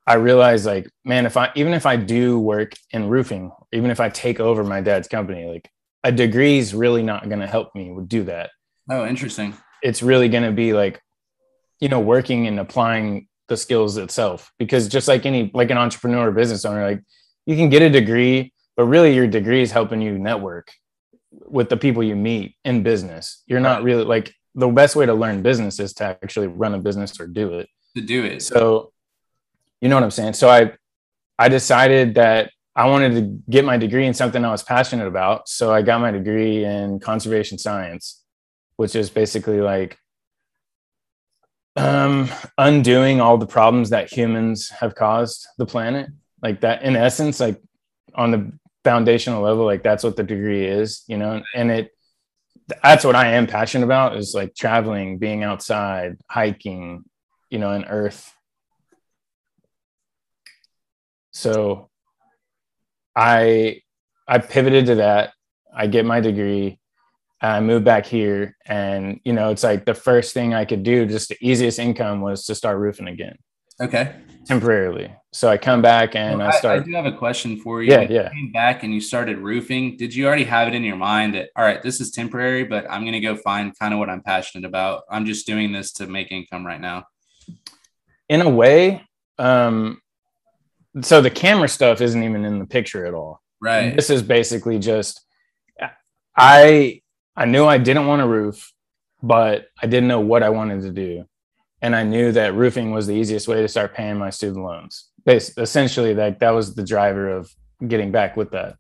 I 0.07 0.15
realized 0.15 0.67
like, 0.67 0.91
man, 1.05 1.27
if 1.27 1.37
I 1.37 1.51
even 1.55 1.73
if 1.73 1.87
I 1.87 1.97
do 1.97 2.39
work 2.39 2.73
in 2.91 3.09
roofing, 3.09 3.51
even 3.73 3.91
if 3.91 4.01
I 4.01 4.11
take 4.11 4.41
over 4.41 4.65
my 4.65 4.81
dad's 4.81 5.09
company, 5.09 5.47
like 5.47 5.71
a 6.05 6.13
degree 6.13 6.59
is 6.59 6.75
really 6.75 7.03
not 7.03 7.29
going 7.29 7.41
to 7.41 7.47
help 7.47 7.75
me 7.75 7.91
Would 7.91 8.09
do 8.09 8.25
that. 8.25 8.51
Oh, 8.91 9.07
interesting. 9.07 9.55
It's 9.83 10.03
really 10.03 10.29
going 10.29 10.45
to 10.45 10.53
be 10.53 10.73
like, 10.73 11.01
you 11.81 11.89
know, 11.89 12.01
working 12.01 12.47
and 12.47 12.59
applying 12.59 13.28
the 13.49 13.57
skills 13.57 13.97
itself. 13.97 14.53
Because 14.59 14.89
just 14.89 15.09
like 15.09 15.27
any 15.27 15.51
like 15.55 15.71
an 15.71 15.79
entrepreneur 15.79 16.29
or 16.29 16.33
business 16.33 16.65
owner, 16.65 16.87
like 16.87 17.03
you 17.47 17.57
can 17.57 17.69
get 17.69 17.83
a 17.83 17.91
degree, 17.91 18.53
but 18.77 18.85
really 18.85 19.15
your 19.15 19.27
degree 19.27 19.63
is 19.63 19.73
helping 19.73 20.01
you 20.01 20.19
network 20.19 20.71
with 21.31 21.69
the 21.69 21.77
people 21.77 22.03
you 22.03 22.17
meet 22.17 22.57
in 22.65 22.83
business. 22.83 23.43
You're 23.47 23.61
not 23.61 23.83
really 23.83 24.05
like 24.05 24.35
the 24.55 24.69
best 24.69 24.97
way 24.97 25.07
to 25.07 25.15
learn 25.15 25.43
business 25.43 25.79
is 25.79 25.93
to 25.95 26.05
actually 26.05 26.49
run 26.49 26.75
a 26.75 26.79
business 26.79 27.19
or 27.21 27.27
do 27.27 27.55
it. 27.55 27.69
To 27.97 28.03
do 28.03 28.25
it. 28.25 28.43
So, 28.43 28.93
you 29.81 29.89
know 29.89 29.97
what 29.97 30.05
I'm 30.05 30.11
saying? 30.11 30.35
So 30.35 30.49
I, 30.49 30.73
I 31.39 31.49
decided 31.49 32.15
that 32.17 32.51
I 32.75 32.89
wanted 32.89 33.15
to 33.15 33.51
get 33.51 33.65
my 33.65 33.77
degree 33.77 34.07
in 34.07 34.15
something 34.15 34.45
I 34.45 34.51
was 34.51 34.63
passionate 34.63 35.07
about. 35.07 35.49
So 35.49 35.73
I 35.73 35.83
got 35.83 36.01
my 36.01 36.11
degree 36.11 36.65
in 36.65 37.01
conservation 37.01 37.59
science, 37.59 38.23
which 38.77 38.95
is 38.95 39.11
basically 39.11 39.61
like 39.61 39.99
um, 41.79 42.29
undoing 42.59 43.21
all 43.21 43.39
the 43.39 43.47
problems 43.47 43.91
that 43.91 44.13
humans 44.13 44.69
have 44.69 44.95
caused 44.95 45.47
the 45.59 45.67
planet. 45.67 46.11
Like 46.43 46.61
that, 46.63 46.83
in 46.83 46.97
essence, 46.97 47.41
like 47.41 47.61
on 48.15 48.31
the 48.33 48.53
foundational 48.85 49.43
level, 49.43 49.65
like 49.65 49.83
that's 49.83 50.03
what 50.03 50.17
the 50.17 50.25
degree 50.25 50.67
is, 50.67 51.05
you 51.07 51.17
know, 51.17 51.43
and 51.55 51.71
it 51.71 51.91
that's 52.83 53.05
what 53.05 53.17
I 53.17 53.33
am 53.33 53.47
passionate 53.47 53.85
about 53.85 54.17
is 54.17 54.35
like 54.35 54.55
traveling, 54.55 55.19
being 55.19 55.43
outside, 55.43 56.19
hiking, 56.29 57.05
you 57.49 57.59
know, 57.59 57.73
in 57.73 57.85
earth. 57.85 58.31
So 61.31 61.89
I 63.17 63.83
I 64.27 64.39
pivoted 64.39 64.87
to 64.87 64.95
that. 64.97 65.33
I 65.75 65.87
get 65.87 66.05
my 66.05 66.21
degree. 66.21 66.78
I 67.41 67.61
moved 67.61 67.85
back 67.85 68.07
here 68.07 68.57
and 68.67 69.21
you 69.25 69.33
know, 69.33 69.51
it's 69.51 69.63
like 69.63 69.85
the 69.85 69.95
first 69.95 70.35
thing 70.35 70.55
I 70.55 70.65
could 70.65 70.83
do, 70.83 71.07
just 71.07 71.29
the 71.29 71.37
easiest 71.41 71.79
income 71.79 72.21
was 72.21 72.45
to 72.47 72.55
start 72.55 72.79
roofing 72.79 73.09
again. 73.09 73.39
Okay. 73.81 74.17
Temporarily. 74.45 75.15
So 75.33 75.49
I 75.49 75.57
come 75.57 75.83
back 75.83 76.17
and 76.17 76.39
well, 76.39 76.49
I 76.49 76.51
start. 76.53 76.81
I, 76.81 76.85
do 76.85 76.93
have 76.95 77.07
a 77.07 77.13
question 77.13 77.59
for 77.61 77.83
you. 77.83 77.93
Yeah, 77.93 77.99
when 77.99 78.11
yeah. 78.11 78.25
You 78.25 78.31
came 78.31 78.53
back 78.53 78.83
and 78.83 78.93
you 78.93 79.01
started 79.01 79.39
roofing. 79.39 79.97
Did 79.97 80.15
you 80.15 80.27
already 80.27 80.45
have 80.45 80.67
it 80.69 80.75
in 80.75 80.83
your 80.83 80.97
mind 80.97 81.35
that 81.35 81.51
all 81.55 81.65
right, 81.65 81.83
this 81.83 82.01
is 82.01 82.11
temporary, 82.11 82.65
but 82.65 82.91
I'm 82.91 83.05
gonna 83.05 83.21
go 83.21 83.37
find 83.37 83.79
kind 83.79 83.93
of 83.93 84.01
what 84.01 84.09
I'm 84.09 84.23
passionate 84.23 84.67
about. 84.67 85.03
I'm 85.11 85.27
just 85.27 85.47
doing 85.47 85.71
this 85.71 85.93
to 85.93 86.07
make 86.07 86.33
income 86.33 86.67
right 86.67 86.81
now. 86.81 87.05
In 88.29 88.41
a 88.41 88.49
way, 88.49 89.03
um, 89.39 90.01
so 91.03 91.21
the 91.21 91.31
camera 91.31 91.69
stuff 91.69 92.01
isn't 92.01 92.23
even 92.23 92.45
in 92.45 92.59
the 92.59 92.67
picture 92.67 93.07
at 93.07 93.15
all. 93.15 93.41
Right. 93.61 93.95
This 93.95 94.11
is 94.11 94.23
basically 94.23 94.79
just 94.79 95.21
I 96.37 97.03
I 97.39 97.47
knew 97.47 97.65
I 97.65 97.79
didn't 97.79 98.07
want 98.07 98.21
a 98.21 98.27
roof, 98.27 98.73
but 99.23 99.67
I 99.83 99.87
didn't 99.87 100.09
know 100.09 100.21
what 100.21 100.43
I 100.43 100.51
wanted 100.51 100.83
to 100.83 100.91
do 100.91 101.25
and 101.81 101.95
I 101.95 102.03
knew 102.03 102.33
that 102.33 102.55
roofing 102.55 102.91
was 102.91 103.07
the 103.07 103.15
easiest 103.15 103.49
way 103.49 103.63
to 103.63 103.69
start 103.69 103.95
paying 103.95 104.17
my 104.17 104.31
student 104.31 104.65
loans. 104.65 105.11
Basically, 105.25 105.63
essentially, 105.63 106.15
like 106.15 106.41
that 106.41 106.51
was 106.51 106.75
the 106.75 106.85
driver 106.85 107.29
of 107.29 107.51
getting 107.87 108.11
back 108.11 108.37
with 108.37 108.51
that. 108.51 108.77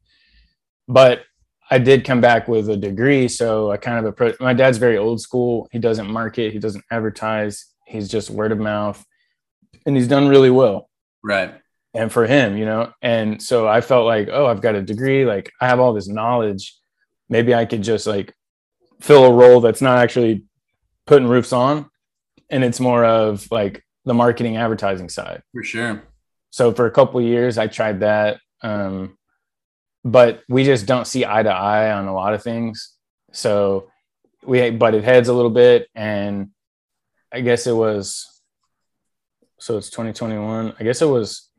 But 0.89 1.23
I 1.71 1.79
did 1.79 2.05
come 2.05 2.21
back 2.21 2.49
with 2.49 2.69
a 2.71 2.77
degree, 2.77 3.29
so 3.29 3.71
I 3.71 3.77
kind 3.77 3.99
of 3.99 4.07
approached. 4.07 4.41
My 4.41 4.55
dad's 4.55 4.79
very 4.79 4.97
old 4.97 5.21
school. 5.21 5.69
He 5.71 5.79
doesn't 5.79 6.11
market. 6.11 6.53
He 6.53 6.59
doesn't 6.59 6.85
advertise. 6.91 7.67
He's 7.87 8.09
just 8.09 8.31
word 8.31 8.53
of 8.53 8.59
mouth, 8.59 9.05
and 9.87 9.95
he's 9.97 10.09
done 10.09 10.29
really 10.29 10.51
well. 10.51 10.89
Right. 11.23 11.55
And 11.95 12.13
for 12.13 12.27
him, 12.27 12.57
you 12.57 12.65
know, 12.65 12.93
and 13.03 13.43
so 13.43 13.67
I 13.67 13.81
felt 13.81 14.07
like, 14.07 14.29
oh, 14.31 14.47
I've 14.47 14.61
got 14.61 14.75
a 14.75 14.83
degree. 14.83 15.25
Like 15.25 15.53
I 15.61 15.69
have 15.69 15.81
all 15.81 15.93
this 15.93 16.09
knowledge. 16.09 16.75
Maybe 17.29 17.55
I 17.55 17.65
could 17.65 17.83
just 17.83 18.07
like 18.07 18.35
fill 19.01 19.25
a 19.25 19.33
role 19.33 19.61
that's 19.61 19.83
not 19.83 19.99
actually 19.99 20.45
putting 21.07 21.29
roofs 21.29 21.53
on 21.53 21.89
and 22.51 22.65
it's 22.65 22.81
more 22.81 23.05
of 23.05 23.47
like 23.51 23.85
the 24.05 24.15
marketing 24.15 24.57
advertising 24.57 25.09
side. 25.09 25.43
For 25.53 25.63
sure. 25.63 26.03
So 26.51 26.73
for 26.73 26.87
a 26.87 26.91
couple 26.91 27.21
years, 27.21 27.59
I 27.59 27.67
tried 27.67 28.01
that. 28.01 28.39
Um, 28.63 29.17
but 30.05 30.43
we 30.49 30.65
just 30.65 30.87
don't 30.87 31.07
see 31.07 31.25
eye 31.25 31.43
to 31.43 31.51
eye 31.51 31.93
on 31.93 32.07
a 32.07 32.15
lot 32.15 32.35
of 32.35 32.43
things. 32.43 32.95
So 33.33 33.91
we 34.45 34.71
butted 34.71 35.05
heads 35.05 35.29
a 35.29 35.35
little 35.35 35.51
bit. 35.51 35.89
And 35.95 36.51
I 37.31 37.43
guess 37.43 37.67
it 37.67 37.73
was, 37.73 38.27
so 39.59 39.77
it's 39.77 39.91
2021. 39.91 40.75
I 40.79 40.85
guess 40.85 41.03
it 41.03 41.07
was 41.07 41.51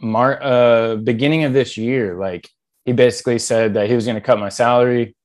Mar- 0.00 0.42
uh, 0.42 0.96
beginning 0.96 1.44
of 1.44 1.52
this 1.52 1.76
year. 1.76 2.14
Like 2.14 2.48
he 2.84 2.92
basically 2.92 3.38
said 3.38 3.74
that 3.74 3.88
he 3.88 3.94
was 3.94 4.04
going 4.04 4.16
to 4.16 4.20
cut 4.20 4.38
my 4.38 4.48
salary. 4.48 5.16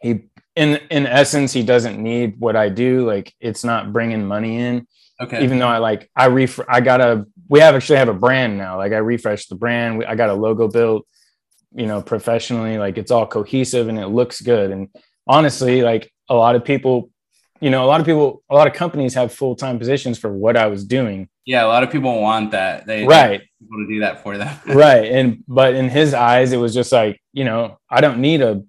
He, 0.00 0.24
in, 0.54 0.76
in 0.90 1.06
essence, 1.06 1.52
he 1.52 1.62
doesn't 1.62 2.02
need 2.02 2.38
what 2.38 2.56
I 2.56 2.68
do. 2.68 3.06
Like 3.06 3.34
it's 3.40 3.64
not 3.64 3.92
bringing 3.92 4.26
money 4.26 4.58
in 4.58 4.86
Okay. 5.20 5.42
even 5.42 5.58
though 5.58 5.68
I 5.68 5.78
like 5.78 6.10
I 6.14 6.26
ref 6.26 6.60
I 6.68 6.80
got 6.80 7.00
a 7.00 7.26
we 7.48 7.60
have 7.60 7.74
actually 7.74 7.98
have 7.98 8.08
a 8.08 8.14
brand 8.14 8.58
now. 8.58 8.76
Like 8.76 8.92
I 8.92 8.98
refreshed 8.98 9.48
the 9.48 9.54
brand. 9.54 10.04
I 10.06 10.14
got 10.14 10.28
a 10.28 10.34
logo 10.34 10.68
built, 10.68 11.06
you 11.74 11.86
know, 11.86 12.02
professionally. 12.02 12.76
Like 12.76 12.98
it's 12.98 13.10
all 13.10 13.26
cohesive 13.26 13.88
and 13.88 13.98
it 13.98 14.08
looks 14.08 14.40
good. 14.40 14.70
And 14.70 14.88
honestly, 15.26 15.82
like 15.82 16.12
a 16.28 16.34
lot 16.34 16.54
of 16.54 16.64
people, 16.64 17.10
you 17.60 17.70
know, 17.70 17.84
a 17.84 17.86
lot 17.86 18.00
of 18.00 18.06
people, 18.06 18.42
a 18.50 18.54
lot 18.54 18.66
of 18.66 18.74
companies 18.74 19.14
have 19.14 19.32
full 19.32 19.56
time 19.56 19.78
positions 19.78 20.18
for 20.18 20.30
what 20.30 20.56
I 20.56 20.66
was 20.66 20.84
doing. 20.84 21.28
Yeah, 21.46 21.64
a 21.64 21.68
lot 21.68 21.82
of 21.82 21.90
people 21.90 22.20
want 22.20 22.50
that. 22.50 22.86
They 22.86 23.06
Right. 23.06 23.40
people 23.60 23.78
to 23.78 23.86
do 23.88 24.00
that 24.00 24.22
for 24.22 24.36
them. 24.36 24.54
right. 24.66 25.10
And 25.10 25.42
but 25.48 25.74
in 25.74 25.88
his 25.88 26.12
eyes, 26.12 26.52
it 26.52 26.58
was 26.58 26.74
just 26.74 26.92
like, 26.92 27.20
you 27.32 27.44
know, 27.44 27.78
I 27.88 28.00
don't 28.02 28.18
need 28.20 28.42
a 28.42 28.62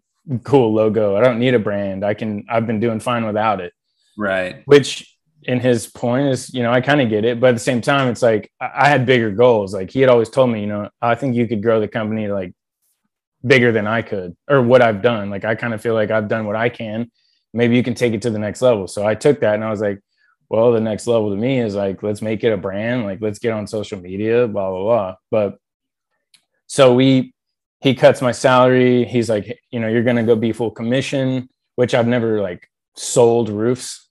cool 0.43 0.74
logo. 0.74 1.15
I 1.17 1.22
don't 1.22 1.39
need 1.39 1.53
a 1.53 1.60
brand. 1.60 2.05
I 2.05 2.13
can 2.13 2.46
I've 2.50 2.67
been 2.67 2.79
doing 2.79 3.00
fine 3.00 3.25
without 3.25 3.60
it. 3.62 3.74
right. 4.17 4.62
which 4.65 5.13
in 5.43 5.60
his 5.62 5.88
point 5.88 6.27
is 6.27 6.53
you 6.53 6.62
know 6.63 6.74
i 6.74 6.81
kind 6.81 7.00
of 7.00 7.07
get 7.10 7.24
it 7.24 7.39
but 7.39 7.48
at 7.50 7.55
the 7.55 7.60
same 7.69 7.79
time 7.79 8.10
it's 8.10 8.22
like 8.24 8.51
I 8.60 8.89
had 8.89 9.05
bigger 9.05 9.31
goals 9.31 9.74
like 9.74 9.89
he 9.91 10.01
had 10.01 10.10
always 10.10 10.29
told 10.29 10.50
me 10.50 10.60
you 10.60 10.67
know 10.67 10.89
i 11.01 11.13
think 11.15 11.36
you 11.36 11.48
could 11.48 11.62
grow 11.63 11.79
the 11.79 11.88
company 11.88 12.27
like 12.27 12.51
bigger 13.46 13.72
than 13.72 13.88
i 13.88 14.01
could 14.01 14.36
or 14.50 14.62
what 14.62 14.81
i've 14.81 15.01
done 15.01 15.29
like 15.29 15.46
i 15.46 15.53
kind 15.55 15.74
of 15.74 15.79
feel 15.81 15.93
like 15.93 16.12
i've 16.12 16.27
done 16.27 16.46
what 16.48 16.55
i 16.57 16.67
can 16.69 17.10
maybe 17.53 17.75
you 17.77 17.84
can 17.84 17.93
take 17.93 18.13
it 18.13 18.22
to 18.24 18.29
the 18.31 18.39
next 18.39 18.62
level 18.62 18.88
so 18.88 19.05
i 19.07 19.15
took 19.15 19.39
that 19.39 19.53
and 19.55 19.63
i 19.63 19.69
was 19.69 19.79
like 19.79 20.00
well 20.50 20.72
the 20.72 20.80
next 20.80 21.08
level 21.08 21.30
to 21.30 21.36
me 21.36 21.60
is 21.60 21.75
like 21.75 22.04
let's 22.04 22.22
make 22.22 22.44
it 22.44 22.54
a 22.54 22.58
brand 22.58 23.04
like 23.04 23.20
let's 23.22 23.39
get 23.39 23.54
on 23.54 23.68
social 23.68 24.00
media 24.00 24.48
blah 24.48 24.70
blah 24.70 24.84
blah. 24.84 25.16
But 25.32 25.58
so 26.68 26.94
we 26.94 27.34
he 27.80 27.94
cuts 27.94 28.22
my 28.22 28.32
salary. 28.32 29.06
He's 29.06 29.30
like 29.30 29.60
you 29.72 29.80
know 29.80 29.88
you're 29.88 30.04
gonna 30.04 30.24
go 30.24 30.36
be 30.36 30.54
full 30.54 30.72
commission 30.72 31.50
which 31.77 31.94
i've 31.94 32.08
never 32.08 32.42
like 32.42 32.70
sold 32.96 33.50
roofs 33.50 34.10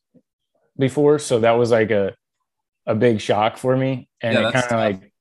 before. 0.78 1.18
So 1.18 1.40
that 1.40 1.52
was 1.52 1.70
like 1.70 1.90
a 1.90 2.14
a 2.86 2.94
big 2.94 3.20
shock 3.20 3.56
for 3.58 3.76
me. 3.76 4.08
And 4.20 4.34
Yeah, 4.34 4.48
it 4.48 4.52
kind 4.52 4.64
of 4.64 4.70
like 4.70 5.12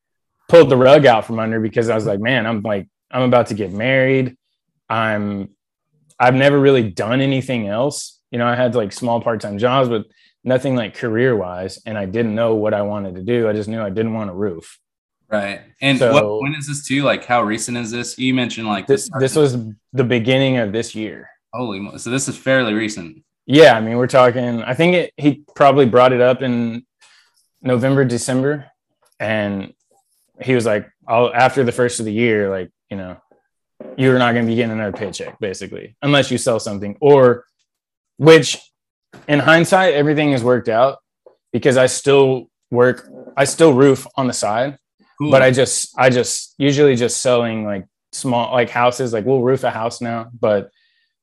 pulled 0.48 0.70
the 0.70 0.78
rug 0.78 1.06
out 1.06 1.26
from 1.26 1.40
under 1.40 1.60
because 1.60 1.90
i 1.90 1.96
was 1.96 2.06
like 2.06 2.20
man 2.20 2.46
i'm 2.46 2.62
like 2.62 2.88
i'm 3.10 3.24
about 3.24 3.48
to 3.48 3.56
get 3.56 3.72
married. 3.74 4.38
I'm 4.90 5.50
i've 6.20 6.36
never 6.36 6.60
really 6.60 6.90
done 6.92 7.20
anything 7.20 7.68
else. 7.68 8.22
You 8.32 8.40
know 8.40 8.48
i 8.48 8.56
had 8.56 8.76
like 8.76 8.92
small 8.92 9.22
part-time 9.22 9.58
jobs 9.58 9.90
but 9.90 10.06
nothing 10.46 10.76
like 10.76 10.94
career 10.96 11.36
wise 11.36 11.80
and 11.86 11.98
i 11.98 12.06
didn't 12.06 12.34
know 12.36 12.56
what 12.56 12.74
i 12.74 12.82
wanted 12.82 13.16
to 13.16 13.22
do 13.24 13.50
i 13.50 13.54
just 13.54 13.68
knew 13.68 13.82
i 13.82 13.90
didn't 13.90 14.14
want 14.14 14.30
a 14.30 14.34
roof 14.34 14.80
Right. 15.28 15.62
And 15.82 15.98
So- 15.98 16.14
what, 16.14 16.42
when 16.44 16.54
is 16.54 16.68
this 16.68 16.86
too? 16.88 17.02
Like, 17.02 17.26
how 17.26 17.42
recent 17.42 17.78
is 17.78 17.90
this? 17.90 18.16
You 18.20 18.32
mentioned 18.36 18.68
like 18.68 18.86
this 18.86 19.10
this 19.20 19.36
was 19.36 19.58
the 19.92 20.04
beginning 20.04 20.58
of 20.58 20.72
this 20.72 20.94
year 20.94 21.28
holy. 21.52 21.80
So 21.98 22.12
this 22.12 22.28
is 22.28 22.38
fairly 22.38 22.74
recent. 22.74 23.24
yeah 23.48 23.76
i 23.76 23.82
mean 23.82 23.98
we're 23.98 24.08
talking 24.22 24.62
i 24.64 24.74
think 24.76 24.94
it, 24.96 25.14
he 25.18 25.44
probably 25.56 25.86
brought 25.88 26.14
it 26.14 26.22
up 26.22 26.42
in 26.44 26.86
november 27.62 28.06
december 28.06 28.66
and 29.20 29.74
he 30.42 30.54
was 30.54 30.66
like 30.66 30.84
I'll, 31.08 31.34
after 31.34 31.64
the 31.64 31.72
first 31.72 32.00
of 32.00 32.06
the 32.06 32.14
year 32.14 32.50
like 32.50 32.70
you 32.92 32.98
know 32.98 33.18
you're 33.98 34.20
not 34.20 34.34
going 34.34 34.46
to 34.46 34.50
be 34.52 34.56
getting 34.56 34.72
another 34.78 34.96
paycheck 34.96 35.40
basically 35.40 35.96
unless 36.02 36.30
you 36.32 36.38
sell 36.38 36.60
something 36.60 36.98
or 37.02 37.46
which 38.18 38.58
in 39.28 39.40
hindsight 39.40 39.94
everything 39.94 40.32
has 40.32 40.44
worked 40.44 40.70
out 40.70 40.98
because 41.52 41.78
i 41.78 41.86
still 41.86 42.48
work 42.72 43.08
i 43.38 43.44
still 43.44 43.74
roof 43.74 44.06
on 44.16 44.28
the 44.28 44.34
side 44.34 44.78
Cool. 45.18 45.32
but 45.32 45.42
I 45.42 45.52
just 45.52 45.98
I 45.98 46.10
just 46.10 46.56
usually 46.58 46.98
just 46.98 47.22
selling 47.22 47.64
like 47.64 47.86
small 48.12 48.52
like 48.52 48.70
houses 48.70 49.14
like 49.14 49.24
we'll 49.26 49.42
roof 49.42 49.64
a 49.64 49.72
house 49.72 50.02
now 50.02 50.28
but 50.38 50.70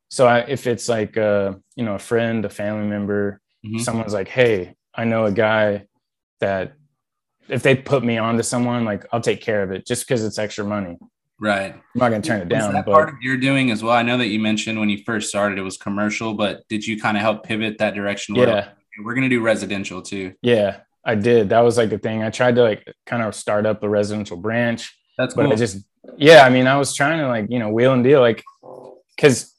so 0.09 0.27
I, 0.27 0.39
if 0.49 0.67
it's 0.67 0.89
like 0.89 1.19
uh 1.19 1.53
you 1.77 1.85
know 1.85 1.97
a 1.97 1.99
friend 1.99 2.43
a 2.45 2.49
family 2.49 2.87
member 2.89 3.39
Mhm. 3.67 3.81
someone's 3.81 4.15
like 4.15 4.29
hey 4.29 4.75
I 4.95 5.05
know 5.05 5.27
a 5.27 5.33
guy 5.33 5.85
that 6.41 6.73
if 7.51 7.63
they 7.63 7.75
put 7.77 8.03
me 8.03 8.17
onto 8.17 8.43
someone 8.43 8.87
like 8.87 9.05
I'll 9.13 9.21
take 9.21 9.43
care 9.43 9.63
of 9.63 9.71
it 9.73 9.87
just 9.87 10.09
because 10.09 10.25
it's 10.25 10.39
extra 10.39 10.65
money 10.65 10.97
right. 11.43 11.75
I'm 11.75 11.83
not 11.95 12.11
gonna 12.11 12.23
turn 12.23 12.41
it 12.41 12.49
Was 12.49 12.63
down 12.63 12.73
that 12.73 12.87
but 12.87 12.93
part 12.93 13.09
of 13.11 13.17
your 13.21 13.37
doing 13.37 13.71
as 13.71 13.83
well? 13.83 13.93
I 13.93 14.03
know 14.03 14.17
that 14.17 14.29
you 14.29 14.41
mentioned 14.41 14.79
when 14.81 14.89
you 14.89 15.03
first 15.05 15.29
started 15.29 15.59
it 15.59 15.63
was 15.63 15.77
commercial, 15.77 16.35
but 16.35 16.67
did 16.69 16.87
you 16.87 16.99
kind 16.99 17.17
of 17.17 17.23
help 17.23 17.45
pivot 17.45 17.79
that 17.79 17.95
direction? 17.95 18.35
where, 18.35 18.49
yeah 18.49 18.69
we're 19.03 19.15
gonna 19.15 19.29
do 19.29 19.41
residential 19.41 20.03
too. 20.03 20.35
yeah 20.43 20.81
I 21.05 21.15
did 21.15 21.49
that 21.49 21.61
was 21.61 21.77
like 21.77 21.91
the 21.91 21.99
thing 21.99 22.23
I 22.23 22.31
tried 22.31 22.57
to 22.57 22.63
like 22.63 22.87
kind 23.07 23.23
of 23.23 23.35
start 23.35 23.67
up 23.67 23.83
a 23.83 23.89
residential 23.89 24.37
branch 24.37 24.97
That's 25.19 25.35
but 25.35 25.45
cool. 25.45 25.53
I 25.53 25.57
just 25.57 25.85
yeah, 26.17 26.45
I 26.45 26.51
mean, 26.51 26.67
I 26.67 26.77
was 26.77 26.95
trying 26.95 27.19
to 27.21 27.29
like 27.29 27.47
you 27.49 27.59
know 27.59 27.71
wheel 27.71 27.93
and 27.93 28.03
deal 28.05 28.21
like 28.21 28.43
because 29.17 29.55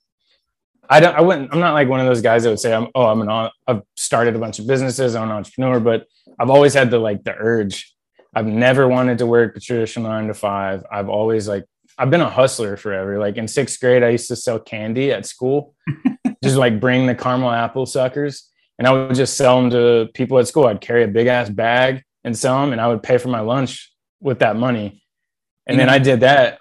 I 0.89 0.99
don't 0.99 1.15
I 1.15 1.21
wouldn't 1.21 1.53
I'm 1.53 1.59
not 1.59 1.73
like 1.73 1.87
one 1.87 1.99
of 1.99 2.05
those 2.05 2.21
guys 2.21 2.43
that 2.43 2.49
would 2.49 2.59
say 2.59 2.73
I'm 2.73 2.87
oh 2.95 3.05
I'm 3.05 3.21
an 3.21 3.49
I've 3.67 3.81
started 3.95 4.35
a 4.35 4.39
bunch 4.39 4.59
of 4.59 4.67
businesses 4.67 5.15
I'm 5.15 5.29
an 5.29 5.35
entrepreneur 5.35 5.79
but 5.79 6.05
I've 6.37 6.49
always 6.49 6.73
had 6.73 6.91
the 6.91 6.99
like 6.99 7.23
the 7.23 7.33
urge 7.35 7.93
I've 8.35 8.45
never 8.45 8.87
wanted 8.87 9.19
to 9.19 9.25
work 9.25 9.55
a 9.55 9.59
traditional 9.59 10.09
nine 10.09 10.27
to 10.27 10.33
five 10.33 10.83
I've 10.91 11.09
always 11.09 11.47
like 11.47 11.65
I've 11.97 12.09
been 12.09 12.21
a 12.21 12.29
hustler 12.29 12.77
forever 12.77 13.19
like 13.19 13.37
in 13.37 13.47
sixth 13.47 13.79
grade 13.79 14.03
I 14.03 14.09
used 14.09 14.27
to 14.29 14.35
sell 14.35 14.59
candy 14.59 15.11
at 15.11 15.25
school 15.25 15.75
just 16.43 16.55
like 16.55 16.79
bring 16.79 17.05
the 17.05 17.15
caramel 17.15 17.51
apple 17.51 17.85
suckers 17.85 18.49
and 18.79 18.87
I 18.87 18.91
would 18.91 19.15
just 19.15 19.37
sell 19.37 19.61
them 19.61 19.69
to 19.71 20.09
people 20.13 20.39
at 20.39 20.47
school 20.47 20.65
I'd 20.65 20.81
carry 20.81 21.03
a 21.03 21.07
big 21.07 21.27
ass 21.27 21.49
bag 21.49 22.03
and 22.23 22.37
sell 22.37 22.61
them 22.61 22.71
and 22.71 22.81
I 22.81 22.87
would 22.87 23.03
pay 23.03 23.17
for 23.17 23.29
my 23.29 23.41
lunch 23.41 23.91
with 24.19 24.39
that 24.39 24.55
money 24.55 25.03
and 25.67 25.79
then 25.79 25.89
I 25.89 25.99
did 25.99 26.21
that 26.21 26.59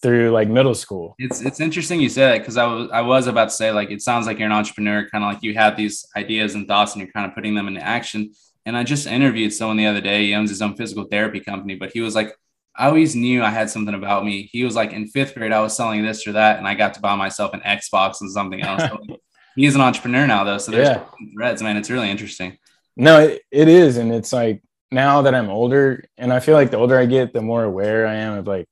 through 0.00 0.30
like 0.30 0.48
middle 0.48 0.74
school. 0.74 1.14
It's 1.18 1.40
it's 1.40 1.60
interesting 1.60 2.00
you 2.00 2.08
say 2.08 2.22
that 2.22 2.38
because 2.38 2.56
I 2.56 2.66
was 2.66 2.90
I 2.90 3.00
was 3.02 3.26
about 3.26 3.46
to 3.46 3.54
say 3.54 3.72
like 3.72 3.90
it 3.90 4.02
sounds 4.02 4.26
like 4.26 4.38
you're 4.38 4.46
an 4.46 4.52
entrepreneur, 4.52 5.08
kind 5.08 5.24
of 5.24 5.32
like 5.32 5.42
you 5.42 5.54
have 5.54 5.76
these 5.76 6.06
ideas 6.16 6.54
and 6.54 6.66
thoughts 6.66 6.92
and 6.92 7.02
you're 7.02 7.12
kind 7.12 7.26
of 7.26 7.34
putting 7.34 7.54
them 7.54 7.68
into 7.68 7.84
action. 7.84 8.32
And 8.64 8.76
I 8.76 8.84
just 8.84 9.06
interviewed 9.06 9.52
someone 9.52 9.76
the 9.76 9.86
other 9.86 10.00
day. 10.00 10.26
He 10.26 10.34
owns 10.34 10.50
his 10.50 10.62
own 10.62 10.76
physical 10.76 11.04
therapy 11.04 11.40
company, 11.40 11.74
but 11.74 11.90
he 11.92 12.00
was 12.00 12.14
like, 12.14 12.34
I 12.78 12.86
always 12.86 13.16
knew 13.16 13.42
I 13.42 13.50
had 13.50 13.68
something 13.68 13.94
about 13.94 14.24
me. 14.24 14.48
He 14.52 14.62
was 14.64 14.76
like, 14.76 14.92
in 14.92 15.08
fifth 15.08 15.34
grade, 15.34 15.50
I 15.52 15.60
was 15.60 15.76
selling 15.76 16.02
this 16.02 16.26
or 16.26 16.32
that, 16.32 16.58
and 16.58 16.66
I 16.68 16.74
got 16.74 16.94
to 16.94 17.00
buy 17.00 17.16
myself 17.16 17.52
an 17.52 17.60
Xbox 17.60 18.20
and 18.20 18.30
something 18.30 18.62
else. 18.62 18.82
He's 19.56 19.74
an 19.74 19.80
entrepreneur 19.80 20.26
now, 20.28 20.44
though. 20.44 20.58
So 20.58 20.70
there's 20.70 20.88
Yeah. 20.88 21.04
threads, 21.36 21.60
man. 21.60 21.76
It's 21.76 21.90
really 21.90 22.08
interesting. 22.10 22.56
No, 22.96 23.18
it, 23.20 23.42
it 23.50 23.66
is. 23.68 23.96
And 23.96 24.12
it's 24.12 24.32
like 24.32 24.62
now 24.92 25.22
that 25.22 25.34
I'm 25.34 25.50
older, 25.50 26.04
and 26.16 26.32
I 26.32 26.38
feel 26.38 26.54
like 26.54 26.70
the 26.70 26.76
older 26.76 26.96
I 26.96 27.06
get, 27.06 27.32
the 27.32 27.42
more 27.42 27.64
aware 27.64 28.06
I 28.06 28.14
am 28.14 28.38
of 28.38 28.46
like 28.46 28.68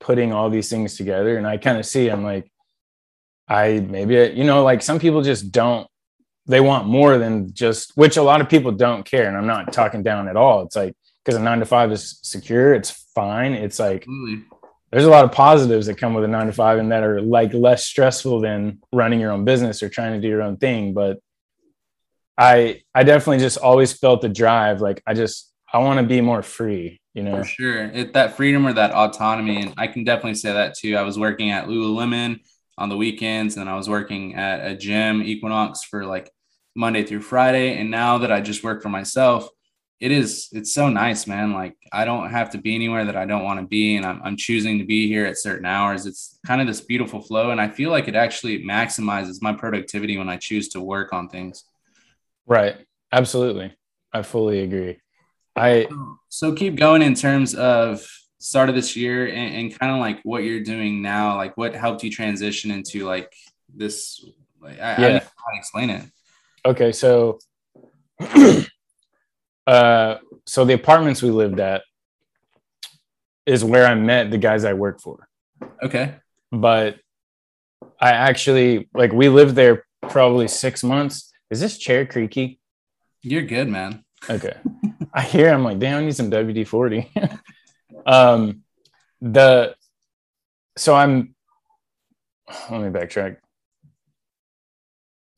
putting 0.00 0.32
all 0.34 0.50
these 0.50 0.68
things 0.68 0.98
together. 0.98 1.38
And 1.38 1.46
I 1.46 1.56
kind 1.56 1.78
of 1.78 1.86
see, 1.86 2.08
I'm 2.10 2.22
like, 2.22 2.52
I 3.48 3.80
maybe, 3.80 4.34
you 4.36 4.44
know, 4.44 4.62
like 4.62 4.82
some 4.82 4.98
people 4.98 5.22
just 5.22 5.50
don't, 5.50 5.86
they 6.46 6.60
want 6.60 6.86
more 6.86 7.16
than 7.16 7.54
just, 7.54 7.92
which 7.96 8.18
a 8.18 8.22
lot 8.22 8.40
of 8.42 8.48
people 8.50 8.72
don't 8.72 9.04
care. 9.04 9.26
And 9.28 9.36
I'm 9.36 9.46
not 9.46 9.72
talking 9.72 10.02
down 10.02 10.28
at 10.28 10.36
all. 10.36 10.62
It's 10.62 10.76
like, 10.76 10.94
because 11.24 11.40
a 11.40 11.42
nine 11.42 11.60
to 11.60 11.64
five 11.66 11.90
is 11.90 12.20
secure, 12.22 12.74
it's 12.74 13.05
fine. 13.16 13.54
It's 13.54 13.80
like, 13.80 14.02
Absolutely. 14.02 14.44
there's 14.92 15.06
a 15.06 15.10
lot 15.10 15.24
of 15.24 15.32
positives 15.32 15.86
that 15.86 15.98
come 15.98 16.14
with 16.14 16.24
a 16.24 16.28
nine 16.28 16.46
to 16.46 16.52
five 16.52 16.78
and 16.78 16.92
that 16.92 17.02
are 17.02 17.20
like 17.20 17.52
less 17.52 17.84
stressful 17.84 18.40
than 18.40 18.80
running 18.92 19.18
your 19.18 19.32
own 19.32 19.44
business 19.44 19.82
or 19.82 19.88
trying 19.88 20.12
to 20.12 20.20
do 20.20 20.28
your 20.28 20.42
own 20.42 20.58
thing. 20.58 20.94
But 20.94 21.18
I 22.38 22.82
I 22.94 23.02
definitely 23.02 23.38
just 23.38 23.58
always 23.58 23.92
felt 23.92 24.20
the 24.20 24.28
drive. 24.28 24.80
Like 24.80 25.02
I 25.06 25.14
just 25.14 25.52
I 25.72 25.78
want 25.78 25.98
to 25.98 26.06
be 26.06 26.20
more 26.20 26.42
free, 26.42 27.00
you 27.14 27.22
know. 27.22 27.38
For 27.38 27.48
sure. 27.48 27.84
It, 27.86 28.12
that 28.12 28.36
freedom 28.36 28.66
or 28.66 28.74
that 28.74 28.92
autonomy. 28.92 29.62
And 29.62 29.74
I 29.76 29.86
can 29.88 30.04
definitely 30.04 30.34
say 30.34 30.52
that 30.52 30.74
too. 30.74 30.96
I 30.96 31.02
was 31.02 31.18
working 31.18 31.50
at 31.50 31.66
Lululemon 31.66 32.40
on 32.78 32.88
the 32.88 32.96
weekends 32.96 33.56
and 33.56 33.68
I 33.68 33.76
was 33.76 33.88
working 33.88 34.34
at 34.34 34.70
a 34.70 34.76
gym, 34.76 35.22
Equinox, 35.22 35.82
for 35.82 36.04
like 36.04 36.30
Monday 36.74 37.04
through 37.04 37.22
Friday. 37.22 37.78
And 37.78 37.90
now 37.90 38.18
that 38.18 38.30
I 38.30 38.40
just 38.40 38.62
work 38.62 38.82
for 38.82 38.90
myself, 38.90 39.48
it 39.98 40.12
is, 40.12 40.48
it's 40.52 40.74
so 40.74 40.88
nice, 40.88 41.26
man. 41.26 41.52
Like 41.52 41.74
I 41.92 42.04
don't 42.04 42.30
have 42.30 42.50
to 42.50 42.58
be 42.58 42.74
anywhere 42.74 43.04
that 43.06 43.16
I 43.16 43.24
don't 43.24 43.44
want 43.44 43.60
to 43.60 43.66
be. 43.66 43.96
And 43.96 44.04
I'm, 44.04 44.20
I'm 44.22 44.36
choosing 44.36 44.78
to 44.78 44.84
be 44.84 45.08
here 45.08 45.24
at 45.24 45.38
certain 45.38 45.64
hours. 45.66 46.04
It's 46.06 46.38
kind 46.46 46.60
of 46.60 46.66
this 46.66 46.80
beautiful 46.82 47.22
flow. 47.22 47.50
And 47.50 47.60
I 47.60 47.68
feel 47.68 47.90
like 47.90 48.06
it 48.08 48.14
actually 48.14 48.62
maximizes 48.62 49.40
my 49.40 49.52
productivity 49.54 50.18
when 50.18 50.28
I 50.28 50.36
choose 50.36 50.68
to 50.70 50.80
work 50.80 51.12
on 51.12 51.28
things. 51.28 51.64
Right. 52.46 52.76
Absolutely. 53.12 53.74
I 54.12 54.22
fully 54.22 54.60
agree. 54.60 54.98
I 55.56 55.88
So 56.28 56.52
keep 56.52 56.76
going 56.76 57.00
in 57.02 57.14
terms 57.14 57.54
of 57.54 58.06
start 58.38 58.68
of 58.68 58.74
this 58.74 58.94
year 58.96 59.26
and, 59.26 59.54
and 59.56 59.78
kind 59.78 59.92
of 59.92 59.98
like 59.98 60.20
what 60.22 60.44
you're 60.44 60.60
doing 60.62 61.00
now. 61.00 61.36
Like 61.36 61.56
what 61.56 61.74
helped 61.74 62.02
you 62.04 62.10
transition 62.10 62.70
into 62.70 63.06
like 63.06 63.32
this? 63.74 64.22
Like 64.60 64.78
I, 64.78 64.92
I 64.92 64.96
don't 64.96 65.02
Yeah. 65.02 65.18
know 65.18 65.20
how 65.20 65.52
to 65.52 65.58
explain 65.58 65.90
it. 65.90 66.04
okay, 66.66 66.92
so 66.92 67.38
uh, 69.66 70.16
so 70.46 70.64
the 70.64 70.74
apartments 70.74 71.22
we 71.22 71.30
lived 71.30 71.60
at 71.60 71.82
is 73.46 73.64
where 73.64 73.86
I 73.86 73.94
met 73.94 74.30
the 74.30 74.38
guys 74.38 74.64
I 74.64 74.74
work 74.74 75.00
for. 75.00 75.28
Okay. 75.82 76.16
But 76.52 76.96
I 78.00 78.10
actually 78.10 78.88
like 78.94 79.12
we 79.12 79.28
lived 79.28 79.54
there 79.54 79.86
probably 80.02 80.48
six 80.48 80.82
months. 80.82 81.32
Is 81.50 81.60
this 81.60 81.78
chair 81.78 82.06
creaky? 82.06 82.60
You're 83.22 83.42
good, 83.42 83.68
man. 83.68 84.04
Okay. 84.28 84.54
I 85.12 85.22
hear 85.22 85.50
I'm 85.50 85.64
like, 85.64 85.78
damn, 85.78 85.98
I 85.98 86.04
need 86.04 86.16
some 86.16 86.30
WD 86.30 86.66
40. 86.66 87.12
um 88.06 88.62
the 89.20 89.74
so 90.76 90.94
I'm 90.94 91.34
let 92.70 92.80
me 92.80 92.88
backtrack. 92.88 93.38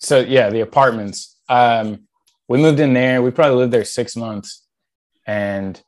So 0.00 0.20
yeah, 0.20 0.50
the 0.50 0.60
apartments. 0.60 1.36
Um 1.48 2.07
we 2.48 2.58
moved 2.58 2.80
in 2.80 2.94
there. 2.94 3.22
We 3.22 3.30
probably 3.30 3.56
lived 3.56 3.72
there 3.72 3.84
six 3.84 4.16
months. 4.16 4.66
And 5.26 5.80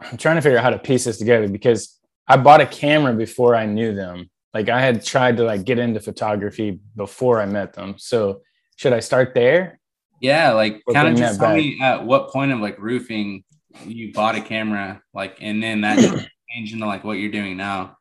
I'm 0.00 0.18
trying 0.18 0.36
to 0.36 0.42
figure 0.42 0.58
out 0.58 0.64
how 0.64 0.70
to 0.70 0.78
piece 0.78 1.04
this 1.04 1.18
together 1.18 1.48
because 1.48 1.98
I 2.28 2.36
bought 2.36 2.60
a 2.60 2.66
camera 2.66 3.14
before 3.14 3.56
I 3.56 3.66
knew 3.66 3.94
them. 3.94 4.30
Like 4.52 4.68
I 4.68 4.80
had 4.80 5.04
tried 5.04 5.38
to 5.38 5.44
like 5.44 5.64
get 5.64 5.78
into 5.78 6.00
photography 6.00 6.80
before 6.94 7.40
I 7.40 7.46
met 7.46 7.72
them. 7.72 7.94
So 7.96 8.42
should 8.76 8.92
I 8.92 9.00
start 9.00 9.32
there? 9.34 9.80
Yeah, 10.20 10.52
like 10.52 10.82
kind 10.92 11.08
of 11.08 11.16
just 11.16 11.40
tell 11.40 11.48
back? 11.48 11.56
me 11.56 11.80
at 11.80 12.04
what 12.04 12.28
point 12.28 12.52
of 12.52 12.60
like 12.60 12.78
roofing 12.78 13.44
you 13.86 14.12
bought 14.12 14.36
a 14.36 14.40
camera, 14.40 15.02
like, 15.14 15.38
and 15.40 15.62
then 15.62 15.80
that 15.80 15.98
changed 16.50 16.74
into 16.74 16.86
like 16.86 17.02
what 17.02 17.14
you're 17.14 17.32
doing 17.32 17.56
now. 17.56 17.96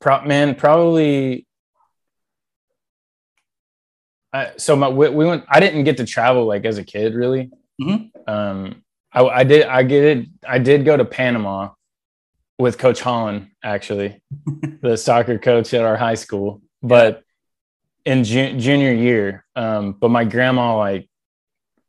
Prop 0.00 0.26
man, 0.26 0.54
probably. 0.54 1.46
I, 4.32 4.52
so 4.56 4.76
my 4.76 4.88
we, 4.88 5.08
we, 5.10 5.26
went. 5.26 5.44
I 5.48 5.60
didn't 5.60 5.84
get 5.84 5.98
to 5.98 6.06
travel 6.06 6.46
like 6.46 6.64
as 6.64 6.78
a 6.78 6.84
kid, 6.84 7.14
really. 7.14 7.50
Mm-hmm. 7.80 8.30
Um, 8.30 8.82
I, 9.12 9.24
I 9.24 9.44
did. 9.44 9.66
I 9.66 9.82
get 9.82 10.04
it. 10.04 10.26
I 10.46 10.58
did 10.58 10.84
go 10.84 10.96
to 10.96 11.04
Panama 11.04 11.70
with 12.58 12.78
Coach 12.78 13.00
Holland, 13.00 13.48
actually, 13.62 14.22
the 14.82 14.96
soccer 14.96 15.38
coach 15.38 15.74
at 15.74 15.84
our 15.84 15.96
high 15.96 16.14
school. 16.14 16.62
But 16.82 17.22
in 18.04 18.24
ju- 18.24 18.58
junior 18.58 18.92
year, 18.92 19.44
um, 19.54 19.92
but 19.92 20.08
my 20.08 20.24
grandma 20.24 20.76
like 20.78 21.08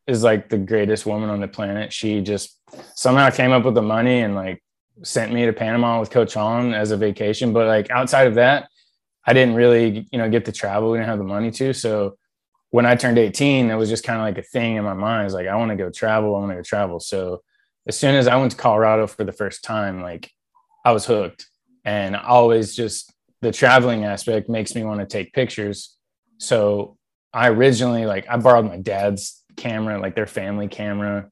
is 0.06 0.24
like 0.24 0.50
the 0.50 0.58
greatest 0.58 1.06
woman 1.06 1.30
on 1.30 1.40
the 1.40 1.48
planet. 1.48 1.94
She 1.94 2.22
just 2.22 2.60
somehow 2.96 3.30
came 3.30 3.52
up 3.52 3.64
with 3.64 3.76
the 3.76 3.82
money 3.82 4.20
and 4.20 4.36
like 4.36 4.62
sent 5.04 5.32
me 5.32 5.46
to 5.46 5.54
Panama 5.54 6.00
with 6.00 6.10
Coach 6.10 6.34
Holland 6.34 6.76
as 6.76 6.92
a 6.92 6.98
vacation. 6.98 7.54
But 7.54 7.68
like 7.68 7.90
outside 7.90 8.28
of 8.28 8.36
that, 8.36 8.68
I 9.26 9.34
didn't 9.34 9.56
really, 9.56 10.08
you 10.12 10.18
know, 10.18 10.30
get 10.30 10.46
to 10.46 10.52
travel. 10.52 10.92
We 10.92 10.98
didn't 10.98 11.10
have 11.10 11.20
the 11.20 11.24
money 11.24 11.52
to. 11.52 11.74
So 11.74 12.18
when 12.74 12.88
I 12.88 12.96
turned 12.96 13.20
18, 13.20 13.70
it 13.70 13.76
was 13.76 13.88
just 13.88 14.04
kind 14.04 14.20
of 14.20 14.26
like 14.26 14.40
a 14.40 14.50
thing 14.50 14.78
in 14.78 14.84
my 14.84 14.96
mind. 14.96 15.26
It's 15.26 15.36
like, 15.36 15.46
I 15.46 15.56
want 15.58 15.70
to 15.70 15.76
go 15.76 15.92
travel. 15.92 16.36
I 16.36 16.40
want 16.40 16.54
to 16.54 16.56
go 16.56 16.64
travel. 16.64 17.00
So 17.00 17.44
as 17.88 17.96
soon 17.96 18.16
as 18.16 18.28
I 18.28 18.36
went 18.36 18.50
to 18.54 18.58
Colorado 18.58 19.06
for 19.06 19.24
the 19.24 19.32
first 19.32 19.64
time, 19.64 20.02
like 20.02 20.32
I 20.84 20.92
was 20.92 21.06
hooked. 21.06 21.46
And 21.86 22.16
always 22.16 22.76
just 22.76 23.14
the 23.42 23.52
traveling 23.52 24.06
aspect 24.06 24.50
makes 24.50 24.74
me 24.74 24.84
want 24.84 25.02
to 25.02 25.06
take 25.06 25.34
pictures. 25.34 25.96
So 26.40 26.98
I 27.32 27.50
originally 27.50 28.08
like 28.08 28.26
I 28.28 28.38
borrowed 28.38 28.66
my 28.66 28.78
dad's 28.78 29.44
camera, 29.56 30.00
like 30.00 30.16
their 30.16 30.26
family 30.26 30.68
camera, 30.68 31.30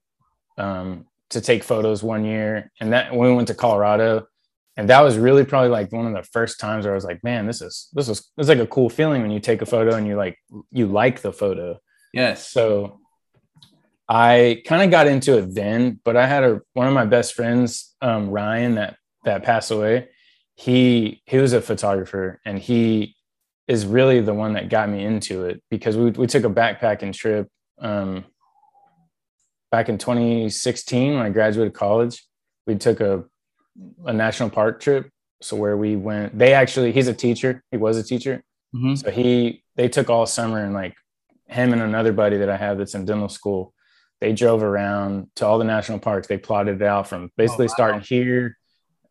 um, 0.60 1.08
to 1.32 1.42
take 1.42 1.64
photos 1.64 2.04
one 2.04 2.24
year. 2.24 2.72
And 2.80 2.94
that 2.94 3.16
when 3.16 3.30
we 3.30 3.36
went 3.36 3.48
to 3.48 3.56
Colorado, 3.56 4.28
and 4.78 4.90
that 4.90 5.02
was 5.02 5.18
really 5.18 5.44
probably 5.44 5.70
like 5.70 5.92
one 5.92 6.08
of 6.08 6.14
the 6.14 6.28
first 6.32 6.60
times 6.60 6.86
where 6.86 6.94
I 6.94 6.96
was 6.96 7.04
like, 7.04 7.24
man, 7.24 7.46
this 7.46 7.62
is 7.62 7.90
this 7.94 8.08
is 8.08 8.32
it's 8.38 8.50
like 8.50 8.60
a 8.60 8.68
cool 8.68 8.90
feeling 8.90 9.22
when 9.22 9.32
you 9.32 9.40
take 9.40 9.62
a 9.62 9.66
photo 9.66 9.96
and 9.96 10.08
you 10.08 10.16
like 10.16 10.38
you 10.72 10.88
like 10.88 11.22
the 11.22 11.34
photo. 11.34 11.78
Yes. 12.14 12.50
So 12.50 13.00
I 14.08 14.62
kind 14.66 14.82
of 14.82 14.92
got 14.92 15.08
into 15.08 15.38
it 15.38 15.54
then, 15.54 16.00
but 16.04 16.16
I 16.16 16.28
had 16.28 16.44
a 16.44 16.62
one 16.74 16.88
of 16.88 16.94
my 16.94 17.06
best 17.06 17.34
friends, 17.34 17.96
um, 18.02 18.30
Ryan, 18.30 18.76
that 18.76 18.98
that 19.26 19.44
passed 19.44 19.72
away. 19.72 20.10
He 20.56 21.22
he 21.26 21.38
was 21.38 21.54
a 21.54 21.62
photographer 21.62 22.40
and 22.46 22.58
he 22.58 23.16
is 23.68 23.86
really 23.86 24.22
the 24.22 24.34
one 24.34 24.54
that 24.54 24.70
got 24.70 24.90
me 24.90 25.04
into 25.04 25.46
it 25.46 25.62
because 25.70 25.98
we 25.98 26.12
we 26.12 26.28
took 26.28 26.46
a 26.46 26.50
backpacking 26.50 27.14
trip 27.14 27.50
um, 27.80 28.24
back 29.70 29.90
in 29.90 29.98
2016 29.98 31.14
when 31.14 31.26
I 31.26 31.30
graduated 31.30 31.74
college. 31.74 32.26
We 32.68 32.76
took 32.76 33.02
a 33.02 33.26
a 34.06 34.14
national 34.14 34.50
park 34.50 34.80
trip. 34.80 35.10
So 35.42 35.56
where 35.56 35.76
we 35.76 35.96
went, 35.96 36.38
they 36.38 36.54
actually 36.54 36.92
he's 36.92 37.08
a 37.08 37.14
teacher. 37.14 37.64
He 37.72 37.78
was 37.78 37.98
a 37.98 38.04
teacher. 38.04 38.44
Mm-hmm. 38.76 38.96
So 38.96 39.12
he 39.12 39.64
they 39.76 39.90
took 39.90 40.10
all 40.10 40.26
summer 40.26 40.64
and 40.64 40.74
like 40.74 40.96
him 41.48 41.74
and 41.74 41.82
another 41.82 42.14
buddy 42.14 42.38
that 42.38 42.50
I 42.50 42.58
have 42.58 42.78
that's 42.78 42.96
in 42.96 43.06
dental 43.06 43.30
school. 43.30 43.74
They 44.20 44.34
drove 44.34 44.62
around 44.62 45.30
to 45.38 45.48
all 45.48 45.58
the 45.58 45.66
national 45.66 46.00
parks. 46.00 46.28
They 46.28 46.38
plotted 46.38 46.82
it 46.82 46.86
out 46.86 47.08
from 47.08 47.32
basically 47.38 47.66
oh, 47.66 47.70
wow. 47.70 47.74
starting 47.74 48.02
here 48.02 48.58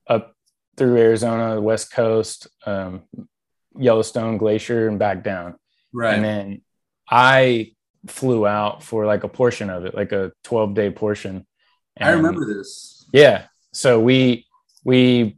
up 0.06 0.34
through 0.76 0.96
Arizona, 0.96 1.56
the 1.56 1.60
West 1.60 1.92
Coast, 1.92 2.46
um, 2.64 3.02
Yellowstone 3.76 4.38
Glacier, 4.38 4.88
and 4.88 4.98
back 4.98 5.24
down. 5.24 5.56
Right. 5.92 6.14
And 6.14 6.24
then 6.24 6.62
I 7.08 7.72
flew 8.06 8.46
out 8.46 8.82
for 8.82 9.04
like 9.04 9.24
a 9.24 9.28
portion 9.28 9.68
of 9.68 9.84
it, 9.84 9.94
like 9.94 10.12
a 10.12 10.32
12 10.44 10.74
day 10.74 10.90
portion. 10.90 11.46
And 11.96 12.08
I 12.08 12.12
remember 12.12 12.46
this. 12.46 13.06
Yeah. 13.12 13.46
So 13.72 14.00
we 14.00 14.46
we 14.84 15.36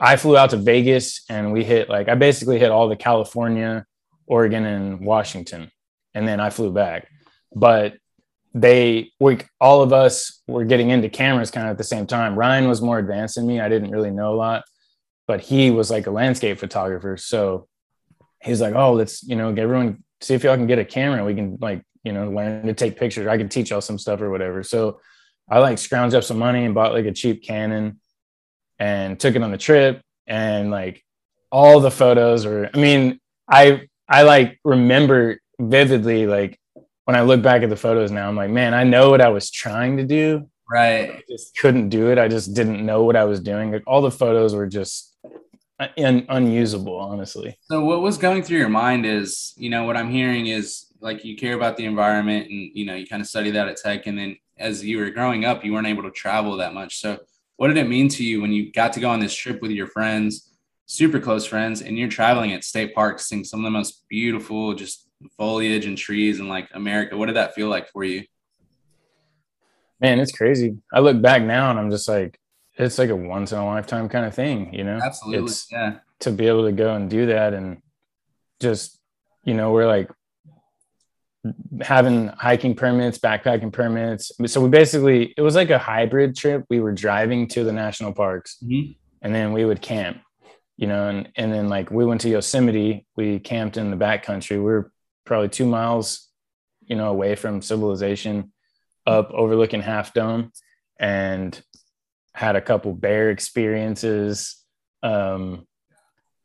I 0.00 0.16
flew 0.16 0.36
out 0.36 0.50
to 0.50 0.56
Vegas 0.56 1.24
and 1.28 1.52
we 1.52 1.62
hit 1.64 1.88
like 1.88 2.08
I 2.08 2.14
basically 2.14 2.58
hit 2.58 2.70
all 2.70 2.88
the 2.88 2.96
California, 2.96 3.86
Oregon, 4.26 4.64
and 4.64 5.04
Washington, 5.04 5.70
and 6.14 6.26
then 6.26 6.40
I 6.40 6.50
flew 6.50 6.72
back. 6.72 7.08
But 7.54 7.94
they 8.54 9.12
we 9.20 9.38
all 9.60 9.82
of 9.82 9.92
us 9.92 10.42
were 10.48 10.64
getting 10.64 10.90
into 10.90 11.08
cameras 11.08 11.50
kind 11.50 11.66
of 11.66 11.72
at 11.72 11.78
the 11.78 11.84
same 11.84 12.06
time. 12.06 12.34
Ryan 12.34 12.68
was 12.68 12.82
more 12.82 12.98
advanced 12.98 13.36
than 13.36 13.46
me. 13.46 13.60
I 13.60 13.68
didn't 13.68 13.90
really 13.90 14.10
know 14.10 14.34
a 14.34 14.36
lot, 14.36 14.64
but 15.26 15.40
he 15.40 15.70
was 15.70 15.90
like 15.90 16.06
a 16.06 16.10
landscape 16.10 16.58
photographer. 16.58 17.16
So 17.16 17.68
he's 18.42 18.60
like, 18.60 18.74
Oh, 18.74 18.94
let's, 18.94 19.22
you 19.22 19.36
know, 19.36 19.50
everyone 19.50 20.02
see 20.20 20.34
if 20.34 20.42
y'all 20.42 20.56
can 20.56 20.66
get 20.66 20.78
a 20.78 20.84
camera. 20.84 21.24
We 21.24 21.34
can 21.34 21.58
like, 21.60 21.82
you 22.02 22.12
know, 22.12 22.30
learn 22.30 22.66
to 22.66 22.74
take 22.74 22.98
pictures. 22.98 23.26
I 23.26 23.36
can 23.36 23.48
teach 23.48 23.70
y'all 23.70 23.80
some 23.80 23.98
stuff 23.98 24.20
or 24.20 24.30
whatever. 24.30 24.62
So 24.62 25.00
I 25.48 25.58
like 25.58 25.76
scrounged 25.76 26.14
up 26.14 26.24
some 26.24 26.38
money 26.38 26.64
and 26.64 26.74
bought 26.74 26.92
like 26.92 27.06
a 27.06 27.12
cheap 27.12 27.44
Canon 27.44 27.99
and 28.80 29.20
took 29.20 29.36
it 29.36 29.42
on 29.42 29.52
the 29.52 29.58
trip 29.58 30.00
and 30.26 30.70
like 30.70 31.04
all 31.52 31.78
the 31.78 31.90
photos 31.90 32.44
or 32.46 32.68
I 32.72 32.78
mean, 32.78 33.20
I 33.48 33.82
I 34.08 34.22
like 34.22 34.58
remember 34.64 35.38
vividly 35.60 36.26
like 36.26 36.58
when 37.04 37.14
I 37.14 37.22
look 37.22 37.42
back 37.42 37.62
at 37.62 37.68
the 37.68 37.76
photos 37.76 38.10
now, 38.10 38.28
I'm 38.28 38.36
like, 38.36 38.50
man, 38.50 38.74
I 38.74 38.84
know 38.84 39.10
what 39.10 39.20
I 39.20 39.28
was 39.28 39.50
trying 39.50 39.98
to 39.98 40.04
do. 40.04 40.48
Right. 40.70 41.10
I 41.10 41.22
just 41.28 41.56
couldn't 41.56 41.88
do 41.88 42.10
it. 42.10 42.18
I 42.18 42.28
just 42.28 42.54
didn't 42.54 42.84
know 42.84 43.02
what 43.02 43.16
I 43.16 43.24
was 43.24 43.40
doing. 43.40 43.72
Like 43.72 43.82
all 43.86 44.00
the 44.00 44.10
photos 44.10 44.54
were 44.54 44.68
just 44.68 45.16
un- 45.98 46.26
unusable, 46.28 46.96
honestly. 46.96 47.58
So 47.62 47.84
what 47.84 48.00
was 48.00 48.16
going 48.16 48.42
through 48.44 48.58
your 48.58 48.68
mind 48.68 49.04
is, 49.04 49.52
you 49.56 49.70
know, 49.70 49.84
what 49.84 49.96
I'm 49.96 50.10
hearing 50.10 50.46
is 50.46 50.86
like 51.00 51.24
you 51.24 51.36
care 51.36 51.54
about 51.54 51.76
the 51.76 51.84
environment 51.84 52.48
and 52.48 52.70
you 52.74 52.86
know, 52.86 52.94
you 52.94 53.06
kind 53.06 53.20
of 53.20 53.28
study 53.28 53.50
that 53.50 53.68
at 53.68 53.76
tech 53.76 54.06
and 54.06 54.16
then 54.16 54.36
as 54.56 54.84
you 54.84 54.98
were 54.98 55.10
growing 55.10 55.44
up, 55.44 55.64
you 55.64 55.72
weren't 55.72 55.86
able 55.86 56.04
to 56.04 56.10
travel 56.10 56.58
that 56.58 56.74
much. 56.74 57.00
So 57.00 57.18
what 57.60 57.68
did 57.68 57.76
it 57.76 57.90
mean 57.90 58.08
to 58.08 58.24
you 58.24 58.40
when 58.40 58.52
you 58.52 58.72
got 58.72 58.90
to 58.94 59.00
go 59.00 59.10
on 59.10 59.20
this 59.20 59.34
trip 59.34 59.60
with 59.60 59.70
your 59.70 59.86
friends, 59.86 60.56
super 60.86 61.20
close 61.20 61.44
friends, 61.44 61.82
and 61.82 61.98
you're 61.98 62.08
traveling 62.08 62.54
at 62.54 62.64
state 62.64 62.94
parks, 62.94 63.26
seeing 63.26 63.44
some 63.44 63.60
of 63.60 63.64
the 63.64 63.70
most 63.70 64.06
beautiful, 64.08 64.72
just 64.72 65.10
foliage 65.36 65.84
and 65.84 65.98
trees 65.98 66.40
and 66.40 66.48
like 66.48 66.70
America? 66.72 67.18
What 67.18 67.26
did 67.26 67.36
that 67.36 67.54
feel 67.54 67.68
like 67.68 67.90
for 67.90 68.02
you? 68.02 68.24
Man, 70.00 70.20
it's 70.20 70.32
crazy. 70.32 70.78
I 70.90 71.00
look 71.00 71.20
back 71.20 71.42
now 71.42 71.70
and 71.70 71.78
I'm 71.78 71.90
just 71.90 72.08
like, 72.08 72.40
it's 72.78 72.96
like 72.96 73.10
a 73.10 73.16
once 73.16 73.52
in 73.52 73.58
a 73.58 73.66
lifetime 73.66 74.08
kind 74.08 74.24
of 74.24 74.34
thing, 74.34 74.72
you 74.72 74.82
know? 74.82 74.98
Absolutely. 75.04 75.44
It's, 75.44 75.70
yeah. 75.70 75.98
To 76.20 76.32
be 76.32 76.46
able 76.46 76.64
to 76.64 76.72
go 76.72 76.94
and 76.94 77.10
do 77.10 77.26
that 77.26 77.52
and 77.52 77.82
just, 78.58 78.98
you 79.44 79.52
know, 79.52 79.70
we're 79.70 79.86
like 79.86 80.10
having 81.80 82.28
hiking 82.28 82.74
permits, 82.74 83.18
backpacking 83.18 83.72
permits. 83.72 84.32
So 84.46 84.60
we 84.60 84.68
basically 84.68 85.34
it 85.36 85.42
was 85.42 85.54
like 85.54 85.70
a 85.70 85.78
hybrid 85.78 86.36
trip. 86.36 86.64
We 86.68 86.80
were 86.80 86.92
driving 86.92 87.48
to 87.48 87.64
the 87.64 87.72
national 87.72 88.12
parks 88.12 88.58
mm-hmm. 88.62 88.92
and 89.22 89.34
then 89.34 89.52
we 89.52 89.64
would 89.64 89.80
camp, 89.80 90.20
you 90.76 90.86
know, 90.86 91.08
and 91.08 91.28
and 91.36 91.52
then 91.52 91.68
like 91.68 91.90
we 91.90 92.04
went 92.04 92.20
to 92.22 92.28
Yosemite, 92.28 93.06
we 93.16 93.38
camped 93.38 93.76
in 93.76 93.90
the 93.90 93.96
backcountry. 93.96 94.56
We 94.56 94.60
were 94.60 94.92
probably 95.24 95.48
two 95.48 95.66
miles, 95.66 96.28
you 96.82 96.96
know, 96.96 97.08
away 97.08 97.36
from 97.36 97.62
civilization, 97.62 98.52
up 99.06 99.30
overlooking 99.32 99.80
Half 99.80 100.12
Dome, 100.12 100.52
and 100.98 101.60
had 102.34 102.56
a 102.56 102.60
couple 102.60 102.92
bear 102.92 103.30
experiences. 103.30 104.56
Um, 105.02 105.66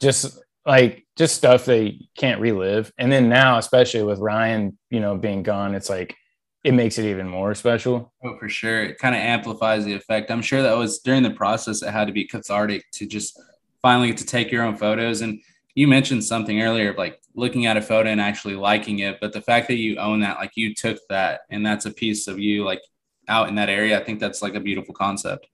just 0.01 0.39
like 0.65 1.05
just 1.15 1.35
stuff 1.35 1.65
they 1.65 1.99
can't 2.17 2.41
relive. 2.41 2.91
And 2.97 3.11
then 3.11 3.29
now, 3.29 3.57
especially 3.57 4.03
with 4.03 4.19
Ryan, 4.19 4.77
you 4.89 4.99
know, 4.99 5.15
being 5.17 5.43
gone, 5.43 5.75
it's 5.75 5.89
like 5.89 6.15
it 6.63 6.73
makes 6.73 6.97
it 6.97 7.05
even 7.05 7.27
more 7.27 7.53
special. 7.53 8.11
Oh, 8.23 8.37
for 8.39 8.49
sure. 8.49 8.83
It 8.83 8.97
kind 8.97 9.15
of 9.15 9.21
amplifies 9.21 9.85
the 9.85 9.93
effect. 9.93 10.31
I'm 10.31 10.41
sure 10.41 10.63
that 10.63 10.77
was 10.77 10.99
during 10.99 11.21
the 11.21 11.29
process, 11.29 11.83
it 11.83 11.91
had 11.91 12.05
to 12.07 12.13
be 12.13 12.27
cathartic 12.27 12.83
to 12.93 13.05
just 13.05 13.39
finally 13.81 14.07
get 14.07 14.17
to 14.17 14.25
take 14.25 14.51
your 14.51 14.63
own 14.63 14.75
photos. 14.75 15.21
And 15.21 15.39
you 15.75 15.87
mentioned 15.87 16.23
something 16.23 16.61
earlier 16.61 16.89
of 16.89 16.97
like 16.97 17.21
looking 17.35 17.67
at 17.67 17.77
a 17.77 17.81
photo 17.81 18.09
and 18.09 18.19
actually 18.19 18.55
liking 18.55 18.99
it, 18.99 19.19
but 19.21 19.31
the 19.31 19.41
fact 19.41 19.67
that 19.67 19.75
you 19.75 19.97
own 19.97 20.21
that, 20.21 20.37
like 20.37 20.53
you 20.55 20.73
took 20.73 20.97
that 21.09 21.41
and 21.51 21.63
that's 21.63 21.85
a 21.85 21.91
piece 21.91 22.27
of 22.27 22.39
you 22.39 22.63
like 22.63 22.81
out 23.27 23.49
in 23.49 23.55
that 23.55 23.69
area, 23.69 23.99
I 23.99 24.03
think 24.03 24.19
that's 24.19 24.41
like 24.41 24.55
a 24.55 24.59
beautiful 24.59 24.95
concept. 24.95 25.47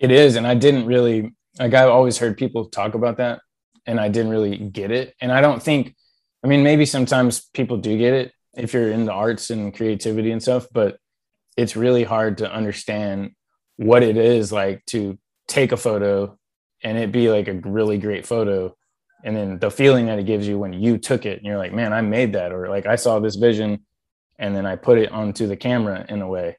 It 0.00 0.10
is. 0.10 0.34
And 0.34 0.46
I 0.46 0.54
didn't 0.54 0.86
really, 0.86 1.34
like, 1.58 1.74
I've 1.74 1.90
always 1.90 2.18
heard 2.18 2.36
people 2.36 2.66
talk 2.66 2.94
about 2.94 3.18
that 3.18 3.40
and 3.88 3.98
I 3.98 4.08
didn't 4.08 4.30
really 4.30 4.58
get 4.58 4.90
it. 4.90 5.16
And 5.20 5.32
I 5.32 5.40
don't 5.40 5.62
think, 5.62 5.96
I 6.44 6.46
mean, 6.46 6.62
maybe 6.62 6.84
sometimes 6.84 7.48
people 7.54 7.78
do 7.78 7.96
get 7.96 8.12
it 8.12 8.32
if 8.54 8.74
you're 8.74 8.92
in 8.92 9.06
the 9.06 9.12
arts 9.12 9.48
and 9.48 9.74
creativity 9.74 10.30
and 10.30 10.42
stuff, 10.42 10.66
but 10.70 10.98
it's 11.56 11.74
really 11.74 12.04
hard 12.04 12.38
to 12.38 12.52
understand 12.52 13.30
what 13.76 14.02
it 14.02 14.18
is 14.18 14.52
like 14.52 14.84
to 14.86 15.18
take 15.48 15.72
a 15.72 15.76
photo 15.76 16.38
and 16.84 16.98
it 16.98 17.10
be 17.10 17.30
like 17.30 17.48
a 17.48 17.54
really 17.54 17.96
great 17.96 18.26
photo. 18.26 18.76
And 19.24 19.34
then 19.34 19.58
the 19.58 19.70
feeling 19.70 20.06
that 20.06 20.18
it 20.18 20.26
gives 20.26 20.46
you 20.46 20.58
when 20.58 20.74
you 20.74 20.98
took 20.98 21.24
it 21.24 21.38
and 21.38 21.46
you're 21.46 21.58
like 21.58 21.72
man 21.72 21.92
i 21.92 22.00
made 22.00 22.34
that 22.34 22.52
or 22.52 22.68
like 22.68 22.86
i 22.86 22.94
saw 22.94 23.18
this 23.18 23.34
vision 23.34 23.84
and 24.38 24.54
then 24.54 24.64
i 24.64 24.76
put 24.76 24.96
it 24.98 25.10
onto 25.10 25.48
the 25.48 25.56
camera 25.56 26.04
in 26.08 26.20
a 26.22 26.28
way. 26.28 26.56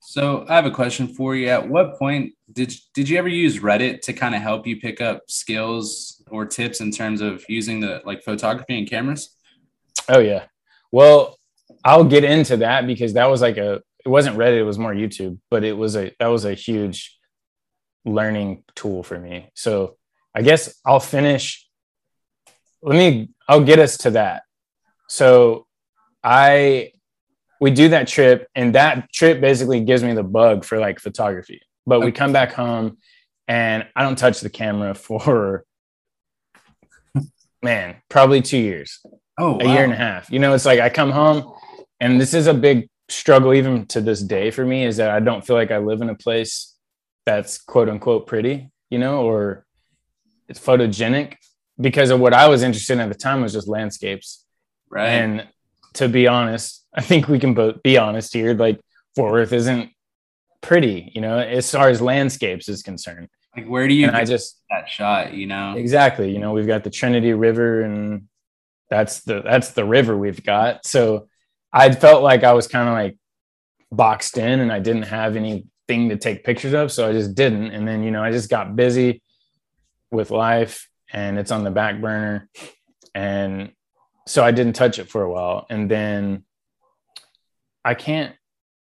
So 0.00 0.44
i 0.48 0.56
have 0.56 0.66
a 0.66 0.70
question 0.70 1.06
for 1.06 1.36
you. 1.36 1.48
At 1.48 1.68
what 1.68 1.96
point 1.98 2.32
did 2.52 2.74
did 2.92 3.08
you 3.08 3.18
ever 3.18 3.28
use 3.28 3.60
reddit 3.60 4.00
to 4.02 4.12
kind 4.12 4.34
of 4.34 4.42
help 4.42 4.66
you 4.66 4.80
pick 4.80 5.00
up 5.00 5.22
skills 5.28 6.21
or 6.32 6.46
tips 6.46 6.80
in 6.80 6.90
terms 6.90 7.20
of 7.20 7.44
using 7.48 7.80
the 7.80 8.02
like 8.04 8.22
photography 8.22 8.78
and 8.78 8.88
cameras? 8.88 9.36
Oh 10.08 10.18
yeah. 10.18 10.46
Well 10.90 11.38
i'll 11.84 12.04
get 12.04 12.22
into 12.22 12.58
that 12.58 12.86
because 12.86 13.14
that 13.14 13.26
was 13.26 13.40
like 13.40 13.56
a 13.56 13.82
it 14.04 14.08
wasn't 14.08 14.36
reddit 14.36 14.58
it 14.58 14.62
was 14.62 14.78
more 14.78 14.94
youtube 14.94 15.36
but 15.50 15.64
it 15.64 15.72
was 15.72 15.96
a 15.96 16.14
that 16.20 16.26
was 16.26 16.44
a 16.44 16.54
huge 16.54 17.18
learning 18.04 18.64
tool 18.74 19.02
for 19.02 19.18
me. 19.18 19.50
So 19.54 19.96
i 20.34 20.42
guess 20.42 20.74
i'll 20.84 21.00
finish. 21.00 21.68
Let 22.82 22.96
me 22.96 23.30
i'll 23.48 23.64
get 23.64 23.78
us 23.78 23.96
to 23.98 24.12
that. 24.12 24.42
So 25.08 25.66
i 26.22 26.90
we 27.60 27.70
do 27.70 27.90
that 27.90 28.08
trip 28.08 28.48
and 28.56 28.74
that 28.74 29.12
trip 29.12 29.40
basically 29.40 29.84
gives 29.84 30.02
me 30.02 30.14
the 30.14 30.24
bug 30.24 30.64
for 30.64 30.78
like 30.78 30.98
photography. 30.98 31.60
But 31.86 32.00
we 32.00 32.12
come 32.12 32.32
back 32.32 32.52
home 32.52 32.98
and 33.48 33.86
i 33.96 34.02
don't 34.02 34.16
touch 34.16 34.40
the 34.40 34.50
camera 34.50 34.94
for 35.06 35.64
man 37.62 37.96
probably 38.08 38.40
two 38.40 38.58
years 38.58 39.00
oh 39.38 39.58
a 39.60 39.64
year 39.64 39.84
and 39.84 39.92
a 39.92 39.96
half 39.96 40.30
you 40.30 40.38
know 40.38 40.54
it's 40.54 40.66
like 40.66 40.80
i 40.80 40.88
come 40.88 41.10
home 41.10 41.52
and 42.00 42.20
this 42.20 42.34
is 42.34 42.46
a 42.46 42.54
big 42.54 42.88
struggle 43.08 43.54
even 43.54 43.86
to 43.86 44.00
this 44.00 44.20
day 44.20 44.50
for 44.50 44.64
me 44.64 44.84
is 44.84 44.96
that 44.96 45.10
i 45.10 45.20
don't 45.20 45.46
feel 45.46 45.56
like 45.56 45.70
i 45.70 45.78
live 45.78 46.00
in 46.00 46.08
a 46.08 46.14
place 46.14 46.76
that's 47.26 47.60
quote 47.60 47.88
unquote 47.88 48.26
pretty 48.26 48.70
you 48.90 48.98
know 48.98 49.22
or 49.22 49.64
it's 50.48 50.60
photogenic 50.60 51.36
because 51.80 52.10
of 52.10 52.20
what 52.20 52.34
I 52.34 52.48
was 52.48 52.62
interested 52.62 52.94
in 52.94 53.00
at 53.00 53.08
the 53.08 53.14
time 53.14 53.42
was 53.42 53.52
just 53.52 53.68
landscapes. 53.68 54.44
Right. 54.90 55.08
And 55.08 55.48
to 55.94 56.08
be 56.08 56.26
honest, 56.26 56.86
I 56.94 57.00
think 57.00 57.28
we 57.28 57.38
can 57.38 57.54
both 57.54 57.82
be 57.82 57.96
honest 57.98 58.32
here. 58.34 58.54
Like 58.54 58.80
Fort 59.16 59.32
Worth 59.32 59.52
isn't 59.52 59.90
pretty, 60.60 61.10
you 61.14 61.20
know, 61.20 61.38
as 61.38 61.70
far 61.70 61.88
as 61.88 62.00
landscapes 62.00 62.68
is 62.68 62.82
concerned. 62.82 63.28
Like 63.56 63.66
where 63.66 63.86
do 63.86 63.94
you 63.94 64.08
I 64.08 64.24
just 64.24 64.60
that 64.70 64.88
shot, 64.88 65.34
you 65.34 65.46
know? 65.46 65.74
Exactly. 65.76 66.32
You 66.32 66.38
know, 66.38 66.52
we've 66.52 66.66
got 66.66 66.84
the 66.84 66.90
Trinity 66.90 67.32
River 67.32 67.82
and 67.82 68.28
that's 68.88 69.20
the 69.20 69.42
that's 69.42 69.70
the 69.70 69.84
river 69.84 70.16
we've 70.16 70.42
got. 70.42 70.86
So 70.86 71.28
I 71.72 71.92
felt 71.92 72.22
like 72.22 72.44
I 72.44 72.52
was 72.52 72.66
kind 72.66 72.88
of 72.88 72.94
like 72.94 73.16
boxed 73.90 74.38
in 74.38 74.60
and 74.60 74.72
I 74.72 74.78
didn't 74.78 75.04
have 75.04 75.36
anything 75.36 76.08
to 76.08 76.16
take 76.16 76.44
pictures 76.44 76.72
of. 76.72 76.92
So 76.92 77.08
I 77.08 77.12
just 77.12 77.34
didn't. 77.34 77.70
And 77.70 77.86
then, 77.86 78.02
you 78.02 78.10
know, 78.10 78.22
I 78.22 78.30
just 78.30 78.50
got 78.50 78.76
busy 78.76 79.22
with 80.10 80.30
life 80.30 80.88
and 81.12 81.38
it's 81.38 81.50
on 81.50 81.64
the 81.64 81.70
back 81.70 82.00
burner. 82.00 82.48
And 83.14 83.72
so 84.26 84.44
I 84.44 84.50
didn't 84.50 84.74
touch 84.74 84.98
it 84.98 85.10
for 85.10 85.22
a 85.22 85.30
while. 85.30 85.66
And 85.68 85.90
then 85.90 86.44
I 87.84 87.94
can't 87.94 88.34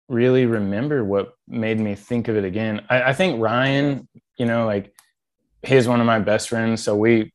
really 0.09 0.45
remember 0.45 1.03
what 1.03 1.33
made 1.47 1.79
me 1.79 1.95
think 1.95 2.27
of 2.27 2.35
it 2.35 2.43
again. 2.43 2.81
I, 2.89 3.03
I 3.03 3.13
think 3.13 3.41
Ryan, 3.41 4.07
you 4.37 4.45
know, 4.45 4.65
like 4.65 4.93
he's 5.63 5.87
one 5.87 5.99
of 5.99 6.05
my 6.05 6.19
best 6.19 6.49
friends. 6.49 6.83
So 6.83 6.95
we 6.95 7.31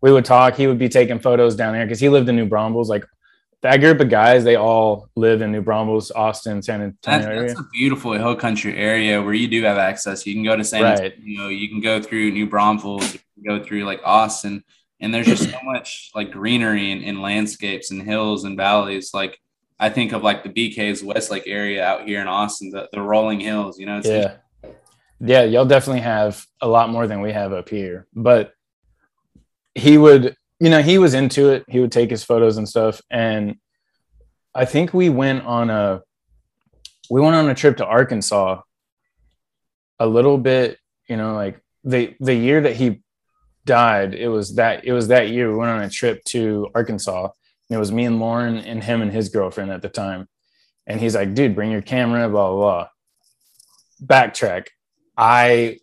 we 0.00 0.12
would 0.12 0.24
talk. 0.24 0.56
He 0.56 0.66
would 0.66 0.78
be 0.78 0.88
taking 0.88 1.18
photos 1.18 1.56
down 1.56 1.72
there 1.72 1.84
because 1.84 2.00
he 2.00 2.08
lived 2.08 2.28
in 2.28 2.36
New 2.36 2.46
Braunfels. 2.46 2.88
Like 2.88 3.04
that 3.62 3.78
group 3.78 4.00
of 4.00 4.08
guys, 4.08 4.44
they 4.44 4.56
all 4.56 5.08
live 5.16 5.42
in 5.42 5.50
New 5.52 5.62
Braunfels, 5.62 6.10
Austin, 6.10 6.62
San 6.62 6.82
Antonio 6.82 7.18
that's, 7.18 7.26
area. 7.26 7.48
That's 7.48 7.60
a 7.60 7.68
beautiful 7.72 8.12
hill 8.12 8.36
country 8.36 8.76
area 8.76 9.22
where 9.22 9.34
you 9.34 9.48
do 9.48 9.62
have 9.64 9.78
access. 9.78 10.26
You 10.26 10.34
can 10.34 10.44
go 10.44 10.56
to 10.56 10.64
San 10.64 10.82
right. 10.82 11.00
Antonio, 11.00 11.48
you 11.48 11.68
can 11.68 11.80
go 11.80 12.00
through 12.00 12.30
New 12.32 12.46
Braunfels, 12.46 13.16
go 13.44 13.62
through 13.62 13.84
like 13.84 14.00
Austin, 14.04 14.62
and 15.00 15.12
there's 15.12 15.26
just 15.26 15.50
so 15.50 15.58
much 15.64 16.10
like 16.14 16.30
greenery 16.30 16.92
and, 16.92 17.04
and 17.04 17.20
landscapes 17.20 17.90
and 17.90 18.02
hills 18.02 18.44
and 18.44 18.56
valleys. 18.56 19.12
Like 19.12 19.40
I 19.78 19.88
think 19.88 20.12
of 20.12 20.22
like 20.22 20.42
the 20.42 20.50
BK's 20.50 21.02
Westlake 21.02 21.46
area 21.46 21.84
out 21.84 22.06
here 22.06 22.20
in 22.20 22.28
Austin, 22.28 22.70
the, 22.70 22.88
the 22.92 23.00
rolling 23.00 23.40
hills, 23.40 23.78
you 23.78 23.86
know? 23.86 24.00
yeah. 24.04 24.36
Yeah. 25.20 25.44
Y'all 25.44 25.64
definitely 25.64 26.02
have 26.02 26.44
a 26.60 26.68
lot 26.68 26.90
more 26.90 27.06
than 27.06 27.20
we 27.20 27.32
have 27.32 27.52
up 27.52 27.68
here, 27.68 28.06
but 28.14 28.52
he 29.74 29.98
would, 29.98 30.36
you 30.58 30.70
know, 30.70 30.82
he 30.82 30.98
was 30.98 31.14
into 31.14 31.50
it. 31.50 31.64
He 31.68 31.80
would 31.80 31.92
take 31.92 32.10
his 32.10 32.24
photos 32.24 32.56
and 32.56 32.68
stuff. 32.68 33.00
And 33.10 33.56
I 34.54 34.64
think 34.64 34.94
we 34.94 35.08
went 35.08 35.44
on 35.44 35.70
a, 35.70 36.02
we 37.10 37.20
went 37.20 37.36
on 37.36 37.48
a 37.48 37.54
trip 37.54 37.76
to 37.76 37.86
Arkansas 37.86 38.62
a 39.98 40.06
little 40.06 40.38
bit, 40.38 40.78
you 41.08 41.16
know, 41.16 41.34
like 41.34 41.60
the, 41.84 42.14
the 42.20 42.34
year 42.34 42.62
that 42.62 42.76
he 42.76 43.02
died, 43.64 44.14
it 44.14 44.28
was 44.28 44.54
that 44.56 44.84
it 44.84 44.92
was 44.92 45.08
that 45.08 45.28
year 45.28 45.50
we 45.50 45.56
went 45.56 45.70
on 45.70 45.82
a 45.82 45.90
trip 45.90 46.24
to 46.24 46.68
Arkansas. 46.74 47.24
And 47.68 47.76
it 47.76 47.78
was 47.78 47.92
me 47.92 48.04
and 48.04 48.18
Lauren 48.18 48.56
and 48.58 48.82
him 48.82 49.02
and 49.02 49.12
his 49.12 49.28
girlfriend 49.28 49.72
at 49.72 49.82
the 49.82 49.88
time. 49.88 50.28
And 50.86 51.00
he's 51.00 51.14
like, 51.16 51.34
dude, 51.34 51.54
bring 51.54 51.70
your 51.70 51.82
camera, 51.82 52.28
blah, 52.28 52.50
blah, 52.50 52.58
blah. 52.58 52.88
Backtrack. 54.04 54.68
I 55.16 55.78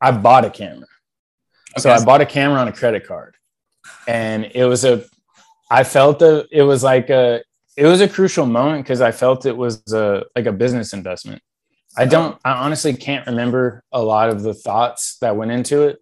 I 0.00 0.12
bought 0.12 0.44
a 0.44 0.50
camera. 0.50 0.86
Okay. 1.72 1.80
So 1.80 1.90
I 1.90 2.04
bought 2.04 2.20
a 2.20 2.26
camera 2.26 2.58
on 2.60 2.68
a 2.68 2.72
credit 2.72 3.06
card. 3.06 3.36
And 4.06 4.50
it 4.54 4.64
was 4.64 4.84
a 4.84 5.04
I 5.70 5.84
felt 5.84 6.18
that 6.20 6.48
it 6.50 6.62
was 6.62 6.82
like 6.82 7.10
a 7.10 7.42
it 7.76 7.86
was 7.86 8.00
a 8.00 8.08
crucial 8.08 8.46
moment 8.46 8.84
because 8.84 9.00
I 9.00 9.12
felt 9.12 9.46
it 9.46 9.56
was 9.56 9.82
a 9.92 10.24
like 10.34 10.46
a 10.46 10.52
business 10.52 10.92
investment. 10.92 11.42
I 11.96 12.06
don't 12.06 12.38
I 12.44 12.52
honestly 12.52 12.94
can't 12.94 13.26
remember 13.26 13.84
a 13.92 14.02
lot 14.02 14.30
of 14.30 14.42
the 14.42 14.54
thoughts 14.54 15.18
that 15.20 15.36
went 15.36 15.50
into 15.50 15.82
it, 15.82 15.98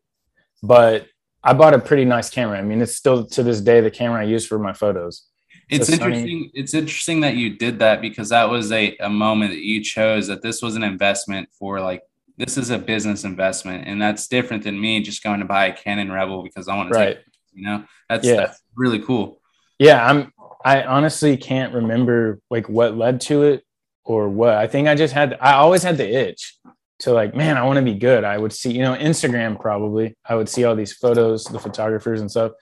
but 0.63 1.07
I 1.43 1.53
bought 1.53 1.75
a 1.75 1.79
pretty 1.79 2.05
nice 2.05 2.29
camera. 2.29 2.59
I 2.59 2.63
mean, 2.63 2.83
it's 2.83 2.97
still 2.97 3.25
to 3.27 3.43
this 3.43 3.61
day 3.61 3.81
the 3.81 3.91
camera 3.91 4.21
I 4.21 4.25
use 4.25 4.47
for 4.47 4.59
my 4.59 4.73
photos. 4.73 5.27
It's 5.69 5.89
interesting. 5.89 6.51
It's 6.55 6.75
interesting 6.75 7.21
that 7.21 7.35
you 7.35 7.57
did 7.57 7.81
that 7.81 8.01
because 8.01 8.29
that 8.29 8.49
was 8.49 8.71
a, 8.73 8.97
a 8.99 9.09
moment 9.09 9.51
that 9.51 9.63
you 9.63 9.83
chose 9.83 10.29
that 10.29 10.43
this 10.43 10.63
was 10.63 10.77
an 10.77 10.83
investment 10.83 11.49
for 11.59 11.81
like 11.81 12.03
this 12.37 12.59
is 12.59 12.71
a 12.71 12.79
business 12.79 13.25
investment, 13.25 13.87
and 13.87 14.01
that's 14.01 14.29
different 14.29 14.65
than 14.65 14.81
me 14.81 15.01
just 15.01 15.23
going 15.23 15.41
to 15.41 15.47
buy 15.47 15.67
a 15.67 15.77
Canon 15.77 16.13
Rebel 16.13 16.43
because 16.43 16.69
I 16.69 16.77
want 16.77 16.93
to 16.93 16.99
right. 16.99 17.17
Take, 17.17 17.25
you 17.53 17.65
know, 17.65 17.85
that's, 18.09 18.27
yeah. 18.27 18.37
that's 18.37 18.61
really 18.75 19.01
cool. 19.01 19.41
Yeah, 19.79 20.07
I'm. 20.07 20.33
I 20.65 20.83
honestly 20.83 21.37
can't 21.37 21.75
remember 21.75 22.41
like 22.51 22.69
what 22.69 22.97
led 22.97 23.21
to 23.23 23.45
it 23.45 23.65
or 24.05 24.29
what. 24.29 24.55
I 24.55 24.67
think 24.67 24.89
I 24.89 24.95
just 24.95 25.15
had. 25.15 25.37
I 25.41 25.55
always 25.55 25.83
had 25.83 25.97
the 25.97 26.09
itch 26.09 26.59
to 27.01 27.13
like, 27.13 27.35
man, 27.35 27.57
I 27.57 27.65
want 27.65 27.77
to 27.77 27.83
be 27.83 27.95
good. 27.95 28.25
I 28.25 28.39
would 28.39 28.53
see, 28.53 28.73
you 28.73 28.83
know, 28.83 28.97
Instagram 28.97 29.61
probably. 29.61 30.17
I 30.25 30.35
would 30.35 30.49
see 30.49 30.65
all 30.65 30.75
these 30.75 30.93
photos, 30.93 31.45
the 31.45 31.59
photographers 31.59 32.21
and 32.21 32.31
stuff. 32.31 32.53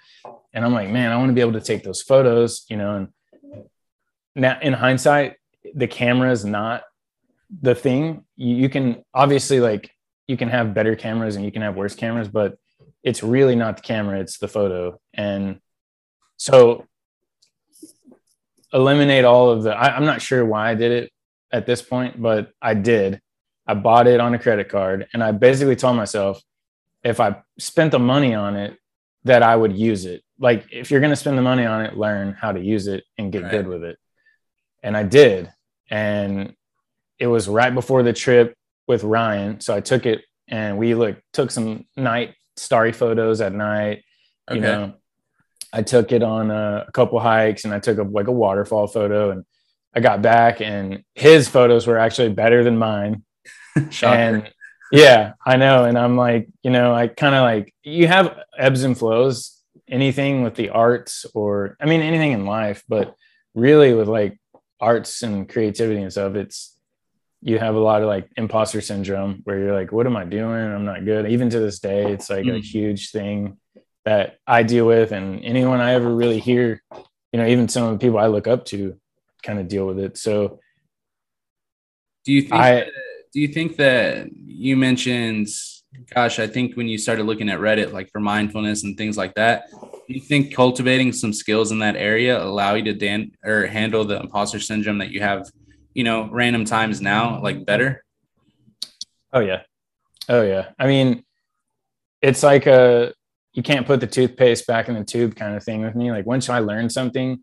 And 0.53 0.65
I'm 0.65 0.73
like, 0.73 0.91
man, 0.91 1.13
I 1.13 1.17
want 1.17 1.31
to 1.31 1.35
be 1.35 1.41
able 1.41 1.53
to 1.53 1.61
take 1.61 1.83
those 1.83 2.03
photos, 2.03 2.65
you 2.69 2.77
know. 2.77 2.97
And 2.97 3.09
now 4.35 4.59
in 4.61 4.73
hindsight, 4.73 5.37
the 5.75 5.87
camera 5.87 6.31
is 6.31 6.45
not 6.45 6.83
the 7.62 7.75
thing. 7.75 8.25
You, 8.37 8.57
you 8.57 8.69
can 8.69 9.05
obviously 9.12 9.61
like 9.61 9.90
you 10.27 10.37
can 10.37 10.49
have 10.49 10.75
better 10.75 10.97
cameras 10.97 11.37
and 11.37 11.45
you 11.45 11.53
can 11.53 11.62
have 11.62 11.77
worse 11.77 11.95
cameras, 11.95 12.29
but 12.29 12.59
it's 13.03 13.23
really 13.23 13.57
not 13.57 13.77
the 13.77 13.83
camera, 13.83 14.21
it's 14.21 14.38
the 14.38 14.49
photo. 14.49 14.99
And 15.12 15.61
so 16.37 16.87
eliminate 18.73 19.25
all 19.25 19.51
of 19.51 19.62
the 19.62 19.71
I, 19.71 19.97
I'm 19.97 20.05
not 20.05 20.21
sure 20.21 20.45
why 20.45 20.71
I 20.71 20.75
did 20.75 20.90
it 20.90 21.12
at 21.53 21.67
this 21.67 21.83
point, 21.83 22.21
but 22.21 22.51
I 22.61 22.75
did 22.75 23.21
I 23.67 23.75
bought 23.75 24.07
it 24.07 24.21
on 24.21 24.35
a 24.35 24.38
credit 24.38 24.69
card 24.69 25.07
and 25.12 25.23
I 25.23 25.33
basically 25.33 25.77
told 25.77 25.97
myself 25.97 26.43
if 27.05 27.21
I 27.21 27.37
spent 27.59 27.93
the 27.93 27.99
money 27.99 28.35
on 28.35 28.57
it, 28.57 28.79
that 29.25 29.43
I 29.43 29.55
would 29.55 29.77
use 29.77 30.05
it. 30.05 30.23
Like 30.38 30.67
if 30.73 30.90
you're 30.90 31.01
going 31.01 31.12
to 31.12 31.17
spend 31.17 31.38
the 31.38 31.43
money 31.43 31.64
on 31.64 31.85
it, 31.85 31.97
learn 31.97 32.33
how 32.33 32.53
to 32.53 32.61
use 32.61 32.88
it 32.88 33.05
and 33.19 33.33
get 33.33 33.43
right. 33.43 33.51
good 33.51 33.67
with 33.67 33.85
it. 33.85 33.99
And 34.83 34.97
I 34.97 35.03
did. 35.03 35.51
And 35.90 36.55
it 37.18 37.27
was 37.27 37.48
right 37.48 37.74
before 37.74 38.03
the 38.03 38.12
trip 38.12 38.55
with 38.87 39.05
Ryan. 39.05 39.61
So 39.61 39.74
I 39.74 39.81
took 39.81 40.07
it 40.07 40.22
and 40.48 40.79
we 40.79 40.94
like 40.94 41.22
took 41.33 41.50
some 41.50 41.87
night 41.96 42.35
starry 42.57 42.92
photos 42.92 43.40
at 43.40 43.53
night. 43.53 44.05
Okay. 44.50 44.57
You 44.57 44.61
know, 44.61 44.94
I 45.72 45.83
took 45.83 46.12
it 46.12 46.22
on 46.22 46.50
a, 46.50 46.85
a 46.88 46.92
couple 46.92 47.18
hikes 47.18 47.64
and 47.64 47.74
I 47.74 47.79
took 47.79 47.98
a, 47.98 48.03
like 48.03 48.29
a 48.29 48.33
waterfall 48.33 48.87
photo 48.87 49.31
and 49.31 49.44
I 49.94 50.00
got 50.00 50.22
back 50.22 50.61
and 50.61 51.05
his 51.14 51.48
photos 51.48 51.87
were 51.87 51.98
actually 51.98 52.31
better 52.31 52.64
than 52.64 52.77
mine 52.77 53.22
and 54.03 54.50
yeah, 54.92 55.33
I 55.44 55.57
know. 55.57 55.85
And 55.85 55.98
I'm 55.98 56.16
like, 56.16 56.48
you 56.62 56.70
know, 56.70 56.94
I 56.94 57.09
kind 57.09 57.35
of 57.35 57.42
like 57.42 57.74
you 57.83 58.07
have 58.07 58.38
ebbs 58.57 58.85
and 58.85 58.96
flows 58.96 59.61
anything 59.88 60.42
with 60.42 60.55
the 60.55 60.70
arts 60.70 61.27
or 61.35 61.77
I 61.81 61.87
mean 61.87 62.00
anything 62.00 62.33
in 62.33 62.46
life, 62.46 62.85
but 62.88 63.14
really 63.55 63.94
with 63.94 64.09
like 64.09 64.38
arts 64.81 65.22
and 65.22 65.48
creativity 65.48 66.00
and 66.00 66.12
stuff, 66.12 66.35
it's 66.35 66.74
you 67.45 67.59
have 67.59 67.75
a 67.75 67.81
lot 67.81 68.01
of 68.01 68.09
like 68.09 68.29
imposter 68.37 68.81
syndrome 68.81 69.43
where 69.45 69.59
you're 69.59 69.75
like, 69.75 69.93
what 69.93 70.07
am 70.07 70.17
I 70.17 70.25
doing? 70.25 70.73
I'm 70.73 70.87
not 70.87 71.05
good. 71.05 71.31
Even 71.31 71.51
to 71.51 71.61
this 71.61 71.79
day, 71.79 72.11
it's 72.11 72.31
like 72.31 72.47
mm. 72.47 72.57
a 72.57 72.61
huge 72.61 73.11
thing 73.11 73.59
that 74.07 74.39
I 74.47 74.63
deal 74.63 74.87
with. 74.87 75.13
And 75.13 75.45
anyone 75.45 75.81
I 75.81 75.93
ever 75.93 76.13
really 76.13 76.41
hear, 76.41 76.83
you 77.33 77.39
know, 77.39 77.47
even 77.47 77.69
some 77.69 77.85
of 77.85 77.93
the 77.93 77.99
people 77.99 78.19
I 78.19 78.29
look 78.29 78.47
up 78.47 78.65
to 78.67 78.99
kind 79.43 79.59
of 79.59 79.69
deal 79.69 79.87
with 79.87 79.99
it. 79.99 80.17
So 80.17 80.59
do 82.25 82.33
you 82.33 82.41
think 82.41 82.55
I, 82.55 82.75
that, 82.77 82.89
do 83.35 83.41
you 83.41 83.49
think 83.49 83.77
that 83.77 84.29
you 84.35 84.79
mentioned 84.79 85.49
gosh, 86.15 86.39
I 86.39 86.47
think 86.47 86.77
when 86.77 86.89
you 86.89 86.99
started 86.99 87.25
looking 87.25 87.49
at 87.49 87.61
Reddit, 87.61 87.93
like 87.93 88.11
for 88.11 88.21
mindfulness 88.21 88.85
and 88.85 88.97
things 88.97 89.17
like 89.17 89.35
that, 89.35 89.71
do 89.71 90.15
you 90.15 90.21
think 90.21 90.55
cultivating 90.55 91.13
some 91.13 91.33
skills 91.33 91.73
in 91.73 91.79
that 91.81 91.97
area 91.97 92.43
allow 92.43 92.75
you 92.75 92.85
to 92.85 92.95
dan- 92.95 93.33
or 93.45 93.67
handle 93.67 94.05
the 94.05 94.21
imposter 94.21 94.61
syndrome 94.61 94.99
that 94.99 95.11
you 95.11 95.21
have, 95.21 95.49
you 95.95 96.05
know, 96.05 96.29
random 96.31 96.65
times 96.65 97.01
now, 97.01 97.41
like 97.43 97.65
better? 97.65 98.05
Oh 99.33 99.41
yeah, 99.41 99.63
oh 100.29 100.43
yeah. 100.43 100.71
I 100.79 100.87
mean, 100.87 101.25
it's 102.21 102.43
like 102.43 102.67
a 102.67 103.13
you 103.53 103.63
can't 103.63 103.87
put 103.87 104.01
the 104.01 104.07
toothpaste 104.07 104.67
back 104.67 104.89
in 104.89 104.95
the 104.95 105.05
tube 105.05 105.37
kind 105.37 105.57
of 105.57 105.63
thing 105.63 105.83
with 105.83 105.95
me. 105.95 106.11
Like 106.11 106.27
once 106.27 106.49
I 106.49 106.59
learn 106.59 106.91
something, 106.91 107.43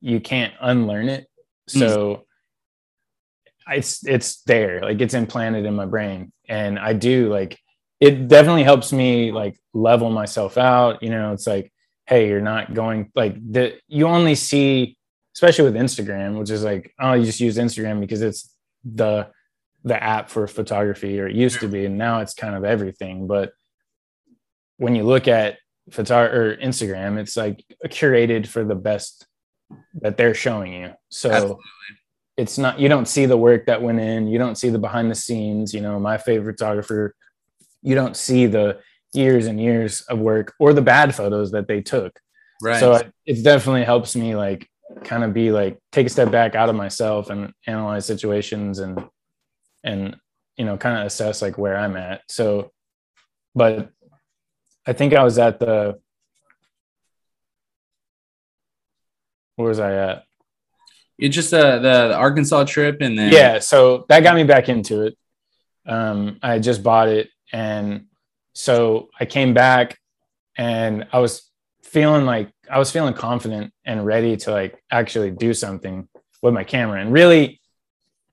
you 0.00 0.20
can't 0.20 0.54
unlearn 0.60 1.08
it. 1.08 1.26
So. 1.68 2.14
Mm 2.14 2.22
it's 3.70 4.02
it's 4.06 4.40
there 4.44 4.80
like 4.80 4.98
it's 4.98 5.12
implanted 5.12 5.66
in 5.66 5.74
my 5.76 5.84
brain 5.84 6.32
and 6.48 6.78
i 6.78 6.94
do 6.94 7.28
like 7.28 7.58
it 8.00 8.28
definitely 8.28 8.62
helps 8.62 8.92
me 8.92 9.32
like 9.32 9.58
level 9.74 10.10
myself 10.10 10.56
out. 10.56 11.02
You 11.02 11.10
know, 11.10 11.32
it's 11.32 11.46
like, 11.46 11.72
hey, 12.06 12.28
you're 12.28 12.40
not 12.40 12.74
going 12.74 13.10
like 13.14 13.34
the 13.34 13.78
you 13.88 14.06
only 14.06 14.34
see, 14.34 14.96
especially 15.38 15.70
with 15.70 15.80
Instagram, 15.80 16.36
which 16.36 16.50
is 16.50 16.64
like, 16.64 16.92
oh, 16.98 17.12
you 17.12 17.24
just 17.24 17.38
use 17.38 17.58
Instagram 17.58 18.00
because 18.00 18.22
it's 18.22 18.52
the 18.84 19.28
the 19.84 20.02
app 20.02 20.30
for 20.30 20.48
photography, 20.48 21.20
or 21.20 21.28
it 21.28 21.36
used 21.36 21.60
to 21.60 21.68
be, 21.68 21.84
and 21.84 21.96
now 21.96 22.18
it's 22.18 22.34
kind 22.34 22.56
of 22.56 22.64
everything. 22.64 23.28
But 23.28 23.52
when 24.78 24.96
you 24.96 25.04
look 25.04 25.28
at 25.28 25.58
photo 25.92 26.24
or 26.24 26.56
Instagram, 26.56 27.20
it's 27.20 27.36
like 27.36 27.64
curated 27.84 28.48
for 28.48 28.64
the 28.64 28.74
best 28.74 29.28
that 30.02 30.16
they're 30.16 30.34
showing 30.34 30.72
you. 30.72 30.90
So 31.08 31.30
Absolutely. 31.30 31.62
it's 32.36 32.58
not 32.58 32.80
you 32.80 32.88
don't 32.88 33.06
see 33.06 33.26
the 33.26 33.36
work 33.36 33.66
that 33.66 33.80
went 33.80 34.00
in, 34.00 34.26
you 34.26 34.38
don't 34.40 34.56
see 34.56 34.70
the 34.70 34.80
behind 34.80 35.08
the 35.08 35.14
scenes. 35.14 35.72
You 35.72 35.82
know, 35.82 36.00
my 36.00 36.18
favorite 36.18 36.58
photographer 36.58 37.14
you 37.80 37.94
don't 37.94 38.16
see 38.16 38.46
the 38.46 38.80
years 39.12 39.46
and 39.46 39.62
years 39.62 40.00
of 40.08 40.18
work 40.18 40.52
or 40.58 40.72
the 40.72 40.82
bad 40.82 41.14
photos 41.14 41.52
that 41.52 41.68
they 41.68 41.80
took. 41.80 42.18
Right. 42.60 42.80
So 42.80 43.00
it 43.24 43.44
definitely 43.44 43.84
helps 43.84 44.16
me 44.16 44.34
like 44.34 44.68
kind 45.04 45.24
of 45.24 45.34
be 45.34 45.50
like 45.50 45.78
take 45.92 46.06
a 46.06 46.10
step 46.10 46.30
back 46.30 46.54
out 46.54 46.68
of 46.68 46.76
myself 46.76 47.30
and 47.30 47.52
analyze 47.66 48.06
situations 48.06 48.78
and 48.78 49.04
and 49.84 50.16
you 50.56 50.64
know 50.64 50.76
kind 50.76 50.98
of 50.98 51.06
assess 51.06 51.42
like 51.42 51.58
where 51.58 51.76
I'm 51.76 51.96
at. 51.96 52.22
So 52.28 52.72
but 53.54 53.90
I 54.86 54.92
think 54.92 55.14
I 55.14 55.22
was 55.22 55.38
at 55.38 55.58
the 55.58 55.98
where 59.56 59.68
was 59.68 59.80
I 59.80 59.94
at? 59.94 60.24
It's 61.18 61.34
just 61.34 61.52
uh, 61.52 61.80
the, 61.80 62.08
the 62.08 62.14
Arkansas 62.14 62.64
trip 62.64 62.98
and 63.00 63.18
then 63.18 63.32
yeah, 63.32 63.58
so 63.58 64.06
that 64.08 64.22
got 64.22 64.36
me 64.36 64.44
back 64.44 64.68
into 64.68 65.02
it. 65.02 65.18
Um, 65.86 66.38
I 66.42 66.58
just 66.58 66.82
bought 66.82 67.08
it 67.08 67.30
and 67.52 68.06
so 68.52 69.08
I 69.18 69.24
came 69.24 69.54
back 69.54 69.98
and 70.56 71.06
I 71.12 71.18
was 71.18 71.50
feeling 71.82 72.24
like 72.24 72.50
I 72.70 72.78
was 72.78 72.90
feeling 72.90 73.14
confident 73.14 73.72
and 73.84 74.04
ready 74.04 74.36
to 74.38 74.50
like 74.50 74.82
actually 74.90 75.30
do 75.30 75.54
something 75.54 76.08
with 76.42 76.54
my 76.54 76.64
camera. 76.64 77.00
And 77.00 77.12
really 77.12 77.60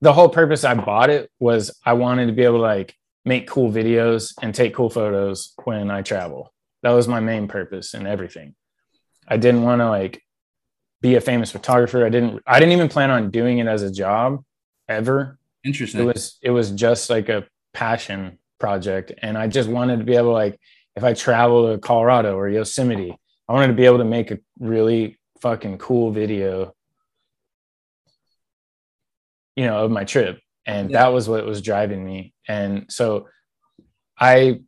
the 0.00 0.12
whole 0.12 0.28
purpose 0.28 0.64
I 0.64 0.74
bought 0.74 1.10
it 1.10 1.30
was 1.38 1.78
I 1.84 1.94
wanted 1.94 2.26
to 2.26 2.32
be 2.32 2.42
able 2.42 2.58
to 2.58 2.62
like 2.62 2.94
make 3.24 3.48
cool 3.48 3.70
videos 3.70 4.34
and 4.42 4.54
take 4.54 4.74
cool 4.74 4.90
photos 4.90 5.54
when 5.64 5.90
I 5.90 6.02
travel. 6.02 6.52
That 6.82 6.90
was 6.90 7.08
my 7.08 7.20
main 7.20 7.48
purpose 7.48 7.94
and 7.94 8.06
everything. 8.06 8.54
I 9.26 9.36
didn't 9.36 9.62
want 9.62 9.80
to 9.80 9.88
like 9.88 10.22
be 11.00 11.16
a 11.16 11.20
famous 11.20 11.50
photographer. 11.50 12.04
I 12.04 12.10
didn't 12.10 12.42
I 12.46 12.60
didn't 12.60 12.72
even 12.72 12.88
plan 12.88 13.10
on 13.10 13.30
doing 13.30 13.58
it 13.58 13.66
as 13.66 13.82
a 13.82 13.92
job 13.92 14.44
ever. 14.88 15.38
Interesting. 15.64 16.02
It 16.02 16.04
was 16.04 16.38
it 16.42 16.50
was 16.50 16.70
just 16.70 17.10
like 17.10 17.28
a 17.28 17.46
passion 17.72 18.38
project 18.58 19.12
and 19.18 19.36
i 19.36 19.46
just 19.46 19.68
wanted 19.68 19.98
to 19.98 20.04
be 20.04 20.14
able 20.14 20.28
to 20.28 20.32
like 20.32 20.58
if 20.96 21.04
i 21.04 21.12
travel 21.12 21.70
to 21.70 21.78
colorado 21.78 22.36
or 22.36 22.48
yosemite 22.48 23.14
i 23.48 23.52
wanted 23.52 23.68
to 23.68 23.72
be 23.74 23.86
able 23.86 23.98
to 23.98 24.04
make 24.04 24.30
a 24.30 24.38
really 24.58 25.18
fucking 25.40 25.78
cool 25.78 26.10
video 26.10 26.72
you 29.56 29.64
know 29.64 29.84
of 29.84 29.90
my 29.90 30.04
trip. 30.04 30.38
And 30.66 30.90
yeah. 30.90 31.02
that 31.04 31.12
was 31.12 31.28
what 31.28 31.44
was 31.46 31.62
driving 31.62 32.04
me. 32.04 32.34
And 32.46 32.86
so 32.88 33.28
i 34.18 34.60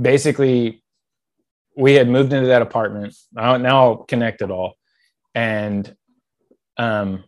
basically 0.00 0.82
we 1.76 1.94
had 1.94 2.08
moved 2.08 2.32
into 2.32 2.48
that 2.48 2.62
apartment. 2.62 3.14
Now, 3.32 3.56
now 3.56 3.82
i'll 3.82 3.96
connect 4.04 4.40
it 4.40 4.50
all. 4.50 4.74
And 5.34 5.94
um 6.76 7.24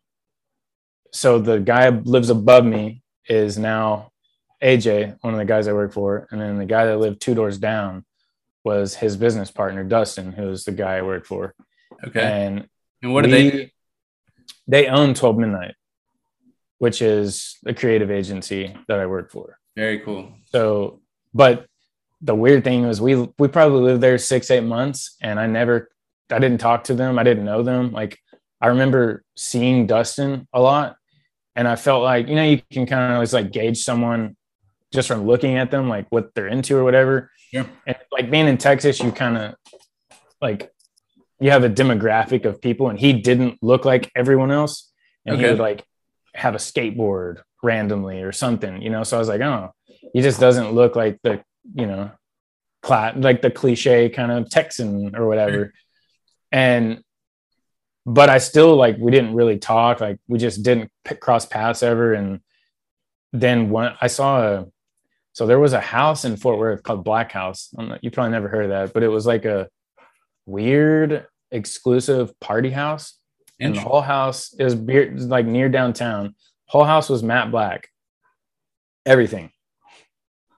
so 1.13 1.39
the 1.39 1.59
guy 1.59 1.91
lives 1.91 2.31
above 2.31 2.65
me 2.65 3.03
is 3.29 3.59
now 3.59 4.11
AJ, 4.63 5.17
one 5.23 5.35
of 5.35 5.39
the 5.39 5.45
guys 5.45 5.67
I 5.67 5.73
work 5.73 5.93
for, 5.93 6.29
and 6.31 6.41
then 6.41 6.57
the 6.57 6.65
guy 6.65 6.87
that 6.87 6.99
lived 6.99 7.21
two 7.21 7.35
doors 7.35 7.59
down 7.59 8.05
was 8.65 8.95
his 8.95 9.17
business 9.17 9.51
partner, 9.51 9.85
Dustin, 9.85 10.33
who 10.33 10.47
was 10.47 10.65
the 10.65 10.73
guy 10.73 10.97
I 10.97 11.03
worked 11.03 11.27
for. 11.27 11.55
Okay. 12.07 12.23
And 12.23 12.69
and 13.03 13.13
what 13.13 13.25
do 13.25 13.31
they 13.31 13.51
do? 13.51 13.69
They 14.69 14.87
own 14.87 15.15
12 15.15 15.39
Midnight, 15.39 15.75
which 16.79 17.03
is 17.03 17.59
a 17.67 17.75
creative 17.75 18.11
agency 18.11 18.77
that 18.89 19.01
I 19.01 19.07
work 19.07 19.31
for. 19.31 19.59
Very 19.75 19.99
cool. 20.01 20.33
So, 20.47 21.01
but 21.35 21.67
the 22.21 22.35
weird 22.35 22.63
thing 22.63 22.87
was 22.87 23.01
we 23.01 23.29
we 23.39 23.49
probably 23.49 23.83
lived 23.83 24.01
there 24.01 24.19
six, 24.19 24.51
eight 24.51 24.63
months, 24.63 25.17
and 25.21 25.41
I 25.41 25.47
never 25.47 25.91
I 26.31 26.39
didn't 26.39 26.59
talk 26.59 26.85
to 26.85 26.95
them. 26.95 27.19
I 27.19 27.25
didn't 27.25 27.45
know 27.45 27.63
them. 27.63 27.93
Like 27.93 28.19
I 28.61 28.69
remember 28.69 29.25
seeing 29.37 29.87
Dustin 29.87 30.47
a 30.53 30.61
lot. 30.61 30.97
And 31.55 31.69
I 31.69 31.77
felt 31.77 32.03
like, 32.03 32.29
you 32.29 32.37
know, 32.37 32.45
you 32.45 32.63
can 32.71 32.87
kind 32.87 33.11
of 33.11 33.15
always 33.17 33.35
like 33.35 33.51
gauge 33.51 33.83
someone 33.83 34.37
just 34.93 35.09
from 35.09 35.27
looking 35.27 35.57
at 35.57 35.71
them, 35.71 35.89
like 35.89 36.07
what 36.11 36.35
they're 36.35 36.49
into 36.49 36.77
or 36.77 36.85
whatever. 36.85 37.31
Yeah. 37.53 37.67
And 37.87 37.97
like 38.11 38.31
being 38.31 38.49
in 38.49 38.59
Texas, 38.59 39.01
you 39.01 39.13
kind 39.13 39.37
of 39.37 39.55
like 40.41 40.71
you 41.41 41.51
have 41.51 41.65
a 41.65 41.71
demographic 41.71 42.45
of 42.45 42.61
people, 42.61 42.89
and 42.89 42.99
he 42.99 43.13
didn't 43.13 43.59
look 43.63 43.85
like 43.85 44.11
everyone 44.15 44.51
else, 44.51 44.93
and 45.27 45.35
okay. 45.37 45.45
he 45.45 45.51
would 45.51 45.61
like 45.61 45.85
have 46.35 46.55
a 46.55 46.59
skateboard 46.59 47.43
randomly 47.63 48.23
or 48.23 48.33
something, 48.33 48.81
you 48.81 48.91
know. 48.91 49.03
So 49.03 49.17
I 49.17 49.19
was 49.19 49.29
like, 49.29 49.41
oh, 49.41 49.73
he 50.13 50.21
just 50.23 50.41
doesn't 50.41 50.73
look 50.73 50.97
like 50.97 51.19
the 51.23 51.43
you 51.75 51.87
know, 51.87 52.11
cla- 52.83 53.15
like 53.17 53.43
the 53.43 53.51
cliche 53.51 54.09
kind 54.09 54.33
of 54.33 54.51
Texan 54.51 55.17
or 55.17 55.27
whatever. 55.27 55.73
And 56.51 57.03
but 58.05 58.29
I 58.29 58.39
still 58.39 58.77
like 58.77 58.97
we 58.99 59.11
didn't 59.11 59.35
really 59.35 59.59
talk, 59.59 60.01
like 60.01 60.19
we 60.27 60.39
just 60.39 60.63
didn't 60.63 60.91
cross 61.21 61.47
paths 61.47 61.83
ever, 61.83 62.15
and 62.15 62.41
then 63.33 63.71
when 63.71 63.93
I 64.01 64.09
saw 64.09 64.43
a 64.43 64.67
so 65.33 65.47
there 65.47 65.59
was 65.59 65.73
a 65.73 65.81
house 65.81 66.25
in 66.25 66.37
Fort 66.37 66.59
Worth 66.59 66.83
called 66.83 67.05
Black 67.05 67.33
House. 67.33 67.75
you 68.03 68.11
probably 68.11 68.33
never 68.33 68.49
heard 68.49 68.65
of 68.65 68.71
that, 68.71 68.93
but 68.93 69.03
it 69.03 69.09
was 69.09 69.27
like 69.27 69.45
a 69.45 69.69
weird 70.47 71.27
exclusive 71.51 72.39
party 72.41 72.71
house. 72.71 73.19
And 73.61 73.77
the 73.77 73.81
whole 73.81 74.01
house 74.01 74.55
is 74.59 74.75
like 74.75 75.47
near 75.47 75.69
downtown. 75.69 76.35
Whole 76.67 76.85
house 76.85 77.09
was 77.09 77.23
matte 77.23 77.51
black. 77.51 77.89
Everything. 79.07 79.51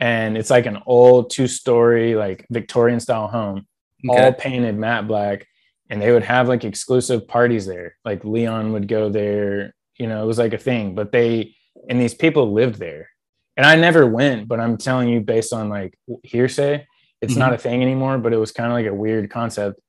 And 0.00 0.38
it's 0.38 0.50
like 0.50 0.66
an 0.66 0.78
old 0.87 1.30
two-story, 1.30 2.14
like 2.14 2.46
Victorian 2.50 2.98
style 2.98 3.28
home, 3.28 3.66
okay. 4.08 4.24
all 4.24 4.32
painted 4.32 4.76
matte 4.76 5.06
black. 5.06 5.46
And 5.90 6.00
they 6.00 6.12
would 6.12 6.22
have 6.24 6.48
like 6.48 6.64
exclusive 6.64 7.28
parties 7.28 7.66
there. 7.66 7.94
Like 8.04 8.24
Leon 8.24 8.72
would 8.72 8.88
go 8.88 9.10
there. 9.10 9.74
You 9.98 10.06
know, 10.06 10.22
it 10.22 10.26
was 10.26 10.38
like 10.38 10.54
a 10.54 10.58
thing. 10.58 10.94
But 10.94 11.12
they 11.12 11.54
and 11.88 12.00
these 12.00 12.14
people 12.14 12.52
lived 12.52 12.78
there 12.78 13.08
and 13.57 13.64
I 13.64 13.77
never 13.77 14.07
went, 14.07 14.49
but 14.49 14.61
I'm 14.61 14.77
telling 14.77 15.09
you 15.09 15.21
based 15.21 15.53
on 15.53 15.69
like 15.69 15.97
hearsay, 16.23 16.87
it's 17.21 17.33
mm-hmm. 17.33 17.40
not 17.40 17.55
a 17.55 17.59
thing 17.59 17.83
anymore, 17.83 18.19
but 18.19 18.33
it 18.33 18.38
was 18.38 18.53
kind 18.53 18.71
of 18.71 18.75
like 18.75 18.87
a 18.87 18.95
weird 18.95 19.31
concept. 19.31 19.81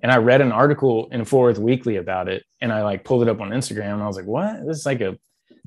And 0.00 0.12
I 0.12 0.16
read 0.18 0.40
an 0.40 0.52
article 0.52 1.08
in 1.10 1.24
Fort 1.24 1.54
Worth 1.54 1.58
Weekly 1.58 1.96
about 1.96 2.28
it, 2.28 2.44
and 2.60 2.72
I 2.72 2.82
like 2.82 3.04
pulled 3.04 3.22
it 3.22 3.28
up 3.28 3.40
on 3.40 3.50
Instagram, 3.50 3.94
and 3.94 4.02
I 4.02 4.06
was 4.06 4.16
like, 4.16 4.26
"What? 4.26 4.66
This 4.66 4.78
is 4.78 4.86
like 4.86 5.00
a, 5.00 5.16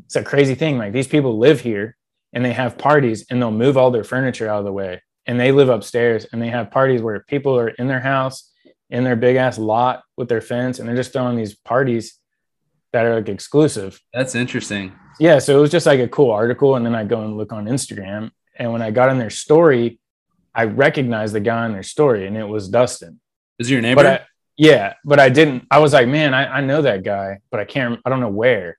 it's 0.06 0.16
a 0.16 0.24
crazy 0.24 0.54
thing. 0.54 0.78
Like 0.78 0.94
these 0.94 1.08
people 1.08 1.40
live 1.40 1.60
here, 1.60 1.98
and 2.34 2.46
they 2.46 2.54
have 2.54 2.78
parties, 2.78 3.26
and 3.30 3.42
they'll 3.42 3.52
move 3.52 3.78
all 3.78 3.90
their 3.90 4.04
furniture 4.04 4.48
out 4.48 4.60
of 4.60 4.66
the 4.66 4.72
way, 4.72 5.02
and 5.26 5.40
they 5.40 5.52
live 5.52 5.70
upstairs, 5.70 6.28
and 6.32 6.40
they 6.40 6.50
have 6.50 6.70
parties 6.70 7.02
where 7.02 7.22
people 7.28 7.58
are 7.58 7.70
in 7.70 7.88
their 7.88 8.00
house, 8.00 8.52
in 8.92 9.04
their 9.04 9.16
big 9.16 9.38
ass 9.38 9.58
lot 9.58 10.04
with 10.18 10.30
their 10.30 10.42
fence, 10.42 10.78
and 10.78 10.88
they're 10.88 10.96
just 10.96 11.14
throwing 11.14 11.36
these 11.36 11.56
parties 11.56 12.20
that 12.94 13.06
are 13.06 13.16
like 13.16 13.30
exclusive. 13.30 14.00
That's 14.14 14.36
interesting. 14.36 14.94
Yeah, 15.20 15.40
so 15.40 15.58
it 15.58 15.62
was 15.62 15.72
just 15.72 15.86
like 15.86 16.00
a 16.00 16.08
cool 16.08 16.32
article, 16.32 16.76
and 16.76 16.86
then 16.86 16.96
I 16.96 17.04
go 17.04 17.22
and 17.22 17.38
look 17.38 17.52
on 17.52 17.66
Instagram, 17.66 18.32
and 18.56 18.72
when 18.72 18.82
I 18.82 18.92
got 18.92 19.10
in 19.10 19.18
their 19.18 19.30
story, 19.30 20.00
I 20.54 20.66
recognized 20.66 21.34
the 21.34 21.40
guy 21.40 21.66
in 21.66 21.74
their 21.74 21.84
story, 21.84 22.28
and 22.28 22.38
it 22.38 22.44
was 22.44 22.70
Dustin. 22.70 23.20
Is 23.60 23.70
your 23.70 23.82
neighbor? 23.82 24.02
I, 24.06 24.26
Yeah, 24.56 24.94
but 25.04 25.20
I 25.20 25.30
didn't. 25.30 25.66
I 25.72 25.80
was 25.80 25.94
like, 25.94 26.08
man, 26.08 26.34
I, 26.34 26.58
I 26.58 26.62
know 26.62 26.82
that 26.82 27.04
guy, 27.04 27.40
but 27.52 27.60
I 27.60 27.66
can't. 27.66 28.00
I 28.06 28.10
don't 28.10 28.20
know 28.20 28.30
where. 28.30 28.78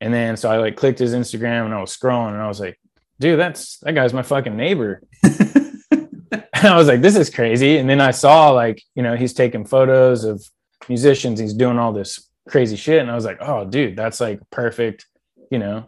And 0.00 0.14
then 0.14 0.36
so 0.36 0.50
I 0.50 0.56
like 0.56 0.76
clicked 0.76 0.98
his 0.98 1.12
Instagram 1.12 1.66
and 1.66 1.74
I 1.74 1.80
was 1.80 1.94
scrolling 1.94 2.32
and 2.32 2.40
I 2.40 2.48
was 2.48 2.58
like, 2.58 2.80
dude, 3.18 3.38
that's 3.38 3.78
that 3.80 3.94
guy's 3.94 4.14
my 4.14 4.22
fucking 4.22 4.56
neighbor. 4.56 5.02
And 6.60 6.68
I 6.68 6.76
was 6.76 6.88
like, 6.88 7.00
this 7.00 7.16
is 7.16 7.30
crazy. 7.30 7.78
And 7.78 7.88
then 7.88 8.02
I 8.02 8.10
saw 8.10 8.50
like, 8.50 8.82
you 8.94 9.02
know, 9.02 9.16
he's 9.16 9.32
taking 9.32 9.64
photos 9.64 10.24
of 10.24 10.46
musicians. 10.88 11.40
He's 11.40 11.54
doing 11.54 11.78
all 11.78 11.92
this 11.92 12.28
crazy 12.48 12.76
shit. 12.76 13.00
And 13.00 13.10
I 13.10 13.14
was 13.14 13.24
like, 13.24 13.38
oh, 13.40 13.64
dude, 13.64 13.96
that's 13.96 14.20
like 14.20 14.40
perfect, 14.50 15.06
you 15.50 15.58
know, 15.58 15.86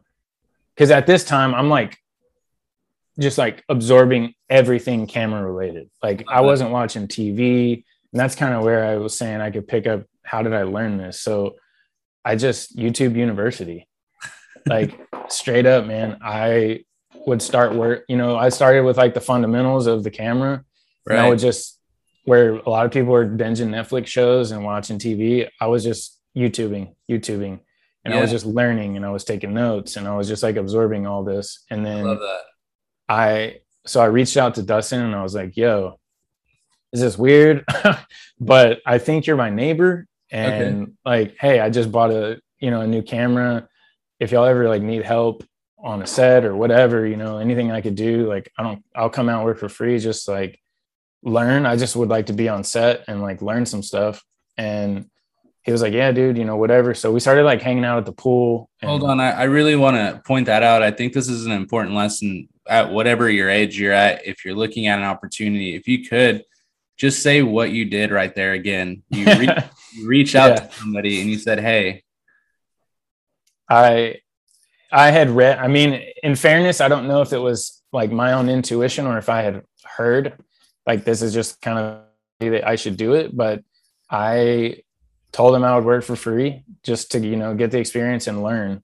because 0.75 0.91
at 0.91 1.07
this 1.07 1.25
time 1.25 1.55
I'm 1.55 1.69
like 1.69 1.99
just 3.19 3.39
like 3.39 3.63
absorbing 3.69 4.35
everything 4.49 5.07
camera 5.07 5.43
related. 5.43 5.91
Like 6.03 6.25
I 6.29 6.35
uh-huh. 6.35 6.45
wasn't 6.45 6.71
watching 6.71 7.09
TV. 7.09 7.85
And 8.13 8.21
that's 8.21 8.35
kind 8.35 8.55
of 8.55 8.63
where 8.65 8.85
I 8.85 8.97
was 8.97 9.17
saying 9.17 9.41
I 9.41 9.51
could 9.51 9.69
pick 9.69 9.87
up 9.87 10.05
how 10.23 10.43
did 10.43 10.55
I 10.55 10.63
learn 10.63 10.99
this? 10.99 11.21
So 11.21 11.57
I 12.25 12.37
just 12.37 12.77
YouTube 12.77 13.17
University. 13.17 13.89
Like 14.67 14.99
straight 15.29 15.67
up, 15.67 15.87
man. 15.87 16.19
I 16.23 16.85
would 17.27 17.43
start 17.43 17.75
work, 17.75 18.05
you 18.09 18.17
know, 18.17 18.37
I 18.37 18.49
started 18.49 18.83
with 18.83 18.97
like 18.97 19.15
the 19.15 19.21
fundamentals 19.21 19.87
of 19.87 20.05
the 20.05 20.11
camera. 20.11 20.65
Right. 21.07 21.17
And 21.17 21.27
I 21.27 21.29
would 21.29 21.39
just 21.39 21.79
where 22.25 22.55
a 22.55 22.71
lot 22.71 22.87
of 22.87 22.93
people 22.93 23.13
were 23.13 23.27
binging 23.27 23.69
Netflix 23.69 24.07
shows 24.07 24.53
and 24.53 24.65
watching 24.65 24.99
TV. 24.99 25.49
I 25.61 25.67
was 25.67 25.83
just 25.83 26.19
YouTubing, 26.37 26.95
YouTubing. 27.11 27.61
And 28.05 28.13
yeah. 28.13 28.19
I 28.19 28.23
was 28.23 28.31
just 28.31 28.47
learning 28.47 28.97
and 28.97 29.07
I 29.07 29.11
was 29.11 29.25
taking 29.25 29.55
notes 29.55 29.97
and 29.97 30.09
I 30.09 30.17
was 30.17 30.29
just 30.29 30.43
like 30.43 30.57
absorbing 30.57 31.07
all 31.07 31.23
this. 31.23 31.65
And 31.71 31.87
then 31.87 32.07
I, 32.07 32.41
I 33.09 33.61
so 33.87 34.01
I 34.01 34.07
reached 34.07 34.37
out 34.37 34.57
to 34.57 34.63
Dustin 34.63 35.01
and 35.03 35.15
I 35.15 35.23
was 35.23 35.35
like, 35.35 35.57
yo, 35.57 35.99
is 36.93 37.01
this 37.01 37.17
weird? 37.17 37.65
but 38.41 38.81
I 38.85 38.99
think 38.99 39.27
you're 39.27 39.37
my 39.37 39.51
neighbor. 39.51 40.07
And 40.31 40.83
okay. 40.83 40.93
like, 41.05 41.37
hey, 41.39 41.61
I 41.61 41.71
just 41.71 41.93
bought 41.93 42.11
a, 42.11 42.41
you 42.59 42.71
know, 42.71 42.81
a 42.81 42.87
new 42.87 43.03
camera. 43.03 43.69
If 44.19 44.33
y'all 44.33 44.47
ever 44.47 44.69
like 44.69 44.83
need 44.83 45.05
help 45.05 45.45
on 45.79 46.03
a 46.03 46.07
set 46.07 46.45
or 46.45 46.57
whatever, 46.57 47.07
you 47.07 47.17
know, 47.17 47.39
anything 47.39 47.71
I 47.71 47.81
could 47.81 47.97
do, 47.97 48.29
like 48.29 48.51
I 48.59 48.63
don't 48.63 48.85
I'll 48.95 49.11
come 49.11 49.29
out 49.29 49.45
work 49.45 49.59
for 49.59 49.69
free, 49.69 49.99
just 49.99 50.29
like 50.29 50.61
learn. 51.23 51.67
I 51.67 51.77
just 51.77 51.97
would 51.97 52.09
like 52.09 52.27
to 52.27 52.33
be 52.33 52.49
on 52.49 52.65
set 52.65 53.05
and 53.09 53.21
like 53.21 53.43
learn 53.43 53.67
some 53.67 53.83
stuff. 53.83 54.23
And 54.57 55.11
he 55.63 55.73
was 55.73 55.83
like, 55.83 55.93
Yeah, 55.93 56.13
dude, 56.13 56.39
you 56.39 56.45
know, 56.45 56.57
whatever. 56.57 56.95
So 56.95 57.13
we 57.13 57.21
started 57.21 57.45
like 57.45 57.63
hanging 57.63 57.85
out 57.85 57.99
at 57.99 58.07
the 58.07 58.13
pool. 58.13 58.71
And- 58.81 58.91
Hold 58.91 59.05
on. 59.05 59.21
I, 59.21 59.31
I 59.31 59.43
really 59.45 59.77
want 59.77 59.97
to 59.97 60.21
point 60.25 60.47
that 60.47 60.63
out. 60.63 60.83
I 60.83 60.91
think 60.91 61.13
this 61.13 61.29
is 61.29 61.47
an 61.47 61.53
important 61.53 61.95
lesson 61.95 62.49
at 62.69 62.91
whatever 62.91 63.29
your 63.31 63.49
age 63.49 63.79
you're 63.79 63.93
at. 63.93 64.27
If 64.27 64.45
you're 64.45 64.55
looking 64.55 64.87
at 64.87 64.99
an 64.99 65.05
opportunity, 65.05 65.75
if 65.75 65.89
you 65.89 66.05
could 66.09 66.45
just 67.03 67.23
say 67.23 67.43
what 67.43 67.73
you 67.73 67.85
did 67.85 68.13
right 68.13 68.35
there 68.35 68.53
again. 68.53 69.03
You, 69.11 69.25
re- 69.25 69.65
you 69.93 70.07
reach 70.07 70.37
out 70.37 70.51
yeah. 70.51 70.67
to 70.67 70.73
somebody 70.73 71.21
and 71.21 71.29
you 71.29 71.39
said, 71.39 71.59
"Hey." 71.59 72.05
I 73.69 74.21
I 74.93 75.11
had 75.11 75.31
read. 75.31 75.59
I 75.59 75.69
mean, 75.69 76.01
in 76.23 76.37
fairness, 76.37 76.81
I 76.81 76.89
don't 76.89 77.09
know 77.09 77.23
if 77.23 77.33
it 77.33 77.39
was 77.39 77.83
like 77.93 78.13
my 78.13 78.35
own 78.35 78.49
intuition 78.49 79.07
or 79.07 79.19
if 79.19 79.29
I 79.29 79.43
had 79.43 79.63
heard 79.85 80.39
like 80.87 81.05
this 81.05 81.23
is 81.23 81.35
just 81.35 81.61
kind 81.61 81.79
of 81.79 82.03
that 82.41 82.67
I 82.67 82.77
should 82.77 82.97
do 82.97 83.15
it, 83.15 83.37
but 83.37 83.63
I 84.11 84.82
told 85.33 85.55
him 85.55 85.65
I 85.65 85.75
would 85.75 85.85
work 85.85 86.05
for 86.05 86.17
free 86.17 86.65
just 86.83 87.13
to 87.13 87.19
you 87.19 87.37
know 87.37 87.55
get 87.55 87.71
the 87.71 87.79
experience 87.79 88.27
and 88.27 88.43
learn. 88.43 88.83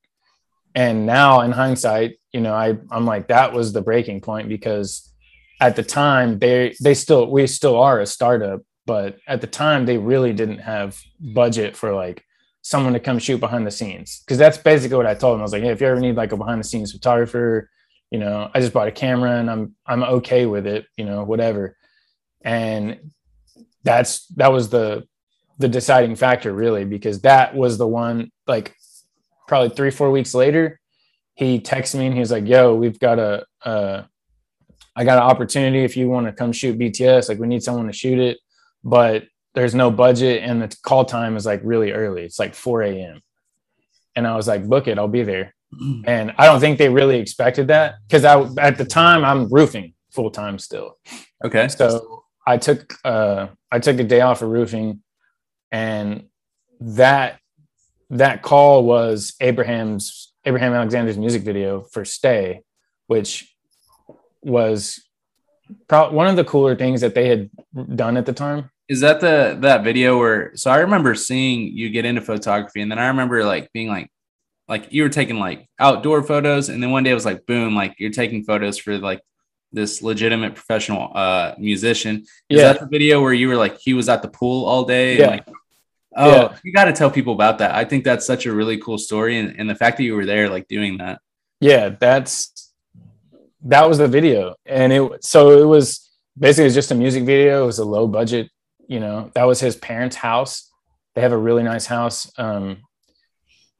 And 0.74 1.06
now 1.06 1.40
in 1.40 1.52
hindsight, 1.52 2.18
you 2.32 2.40
know, 2.40 2.54
I 2.54 2.78
I'm 2.90 3.04
like 3.04 3.28
that 3.28 3.52
was 3.52 3.72
the 3.72 3.82
breaking 3.82 4.20
point 4.20 4.48
because 4.48 5.12
at 5.60 5.76
the 5.76 5.82
time 5.82 6.38
they 6.38 6.74
they 6.80 6.94
still 6.94 7.30
we 7.30 7.46
still 7.46 7.76
are 7.76 8.00
a 8.00 8.06
startup 8.06 8.62
but 8.88 9.18
at 9.26 9.42
the 9.42 9.46
time 9.46 9.84
they 9.84 9.98
really 9.98 10.32
didn't 10.32 10.60
have 10.60 10.98
budget 11.20 11.76
for 11.76 11.92
like 11.94 12.24
someone 12.62 12.94
to 12.94 12.98
come 12.98 13.18
shoot 13.18 13.38
behind 13.38 13.66
the 13.66 13.70
scenes. 13.70 14.22
Because 14.24 14.38
that's 14.38 14.56
basically 14.56 14.96
what 14.96 15.06
i 15.06 15.14
told 15.14 15.34
them. 15.34 15.40
I 15.40 15.42
was 15.42 15.52
like 15.52 15.62
hey 15.62 15.68
if 15.68 15.80
you 15.82 15.86
ever 15.86 16.00
need 16.00 16.16
like 16.16 16.32
a 16.32 16.38
behind 16.38 16.58
the 16.58 16.64
scenes 16.64 16.90
photographer 16.90 17.70
you 18.10 18.18
know 18.18 18.50
i 18.54 18.60
just 18.60 18.72
bought 18.72 18.88
a 18.88 18.92
camera 18.92 19.38
and 19.38 19.50
i'm 19.50 19.74
i'm 19.84 20.02
okay 20.02 20.46
with 20.46 20.66
it 20.66 20.86
you 20.96 21.04
know 21.04 21.22
whatever. 21.22 21.76
And 22.40 23.12
that's 23.84 24.26
that 24.36 24.52
was 24.52 24.70
the 24.70 25.06
the 25.58 25.68
deciding 25.68 26.16
factor 26.16 26.52
really 26.52 26.84
because 26.84 27.20
that 27.22 27.54
was 27.54 27.78
the 27.78 27.86
one 27.86 28.30
like 28.46 28.74
probably 29.46 29.74
three 29.74 29.90
four 29.90 30.10
weeks 30.10 30.34
later 30.34 30.80
he 31.34 31.60
texted 31.60 31.98
me 31.98 32.06
and 32.06 32.14
he 32.14 32.20
was 32.20 32.30
like 32.30 32.46
yo 32.46 32.74
we've 32.74 32.98
got 32.98 33.18
a, 33.18 33.44
a 33.62 34.08
I 34.98 35.04
got 35.04 35.18
an 35.18 35.30
opportunity 35.30 35.84
if 35.84 35.96
you 35.96 36.08
want 36.08 36.26
to 36.26 36.32
come 36.32 36.50
shoot 36.50 36.76
BTS, 36.76 37.28
like 37.28 37.38
we 37.38 37.46
need 37.46 37.62
someone 37.62 37.86
to 37.86 37.92
shoot 37.92 38.18
it, 38.18 38.38
but 38.82 39.22
there's 39.54 39.72
no 39.72 39.92
budget 39.92 40.42
and 40.42 40.60
the 40.60 40.76
call 40.82 41.04
time 41.04 41.36
is 41.36 41.46
like 41.46 41.60
really 41.62 41.92
early. 41.92 42.24
It's 42.24 42.40
like 42.40 42.52
4 42.52 42.82
a.m. 42.82 43.20
And 44.16 44.26
I 44.26 44.34
was 44.34 44.48
like, 44.48 44.66
book 44.66 44.88
it, 44.88 44.98
I'll 44.98 45.06
be 45.06 45.22
there. 45.22 45.54
And 46.04 46.32
I 46.36 46.46
don't 46.46 46.58
think 46.58 46.78
they 46.78 46.88
really 46.88 47.20
expected 47.20 47.68
that 47.68 47.96
because 48.08 48.24
I 48.24 48.40
at 48.60 48.76
the 48.76 48.84
time 48.84 49.24
I'm 49.24 49.48
roofing 49.52 49.94
full 50.10 50.32
time 50.32 50.58
still. 50.58 50.98
Okay. 51.44 51.68
So 51.68 52.24
I 52.44 52.56
took 52.56 52.94
uh 53.04 53.48
I 53.70 53.78
took 53.78 54.00
a 54.00 54.04
day 54.04 54.22
off 54.22 54.42
of 54.42 54.48
roofing 54.48 55.02
and 55.70 56.26
that 56.80 57.38
that 58.10 58.42
call 58.42 58.84
was 58.84 59.34
Abraham's 59.40 60.32
Abraham 60.44 60.72
Alexander's 60.72 61.18
music 61.18 61.42
video 61.42 61.82
for 61.82 62.04
Stay, 62.04 62.62
which 63.06 63.54
was 64.42 65.02
pro- 65.88 66.10
one 66.10 66.26
of 66.26 66.36
the 66.36 66.44
cooler 66.44 66.74
things 66.74 67.00
that 67.00 67.14
they 67.14 67.28
had 67.28 67.50
done 67.94 68.16
at 68.16 68.26
the 68.26 68.32
time. 68.32 68.70
Is 68.88 69.00
that 69.00 69.20
the 69.20 69.58
that 69.60 69.84
video 69.84 70.18
where? 70.18 70.56
So 70.56 70.70
I 70.70 70.78
remember 70.78 71.14
seeing 71.14 71.76
you 71.76 71.90
get 71.90 72.06
into 72.06 72.22
photography, 72.22 72.80
and 72.80 72.90
then 72.90 72.98
I 72.98 73.08
remember 73.08 73.44
like 73.44 73.70
being 73.72 73.88
like, 73.88 74.10
like 74.66 74.90
you 74.90 75.02
were 75.02 75.10
taking 75.10 75.38
like 75.38 75.68
outdoor 75.78 76.22
photos, 76.22 76.70
and 76.70 76.82
then 76.82 76.90
one 76.90 77.02
day 77.02 77.10
it 77.10 77.14
was 77.14 77.26
like, 77.26 77.44
boom, 77.44 77.74
like 77.74 77.96
you're 77.98 78.10
taking 78.10 78.44
photos 78.44 78.78
for 78.78 78.96
like 78.96 79.20
this 79.72 80.02
legitimate 80.02 80.54
professional 80.54 81.10
uh 81.14 81.54
musician. 81.58 82.24
Is 82.48 82.60
yeah. 82.60 82.72
that 82.72 82.80
the 82.80 82.86
video 82.86 83.20
where 83.22 83.32
you 83.32 83.48
were 83.48 83.56
like 83.56 83.78
he 83.78 83.94
was 83.94 84.08
at 84.08 84.22
the 84.22 84.28
pool 84.28 84.64
all 84.64 84.84
day? 84.84 85.18
Yeah. 85.18 85.30
Like, 85.30 85.48
oh, 86.16 86.30
yeah. 86.30 86.56
you 86.64 86.72
got 86.72 86.86
to 86.86 86.92
tell 86.92 87.10
people 87.10 87.32
about 87.32 87.58
that. 87.58 87.74
I 87.74 87.84
think 87.84 88.04
that's 88.04 88.26
such 88.26 88.46
a 88.46 88.52
really 88.52 88.78
cool 88.78 88.98
story, 88.98 89.38
and, 89.38 89.58
and 89.58 89.68
the 89.68 89.74
fact 89.74 89.98
that 89.98 90.04
you 90.04 90.14
were 90.14 90.26
there, 90.26 90.48
like 90.48 90.68
doing 90.68 90.98
that. 90.98 91.20
Yeah, 91.60 91.90
that's 91.90 92.68
that 93.62 93.88
was 93.88 93.98
the 93.98 94.08
video 94.08 94.54
and 94.66 94.92
it 94.92 95.24
so 95.24 95.60
it 95.60 95.64
was 95.64 96.10
basically 96.38 96.64
it 96.64 96.68
was 96.68 96.74
just 96.74 96.90
a 96.90 96.94
music 96.94 97.24
video 97.24 97.62
it 97.62 97.66
was 97.66 97.78
a 97.78 97.84
low 97.84 98.06
budget 98.06 98.50
you 98.86 99.00
know 99.00 99.30
that 99.34 99.44
was 99.44 99.60
his 99.60 99.76
parents 99.76 100.16
house 100.16 100.70
they 101.14 101.20
have 101.20 101.32
a 101.32 101.38
really 101.38 101.62
nice 101.62 101.86
house 101.86 102.30
um 102.38 102.78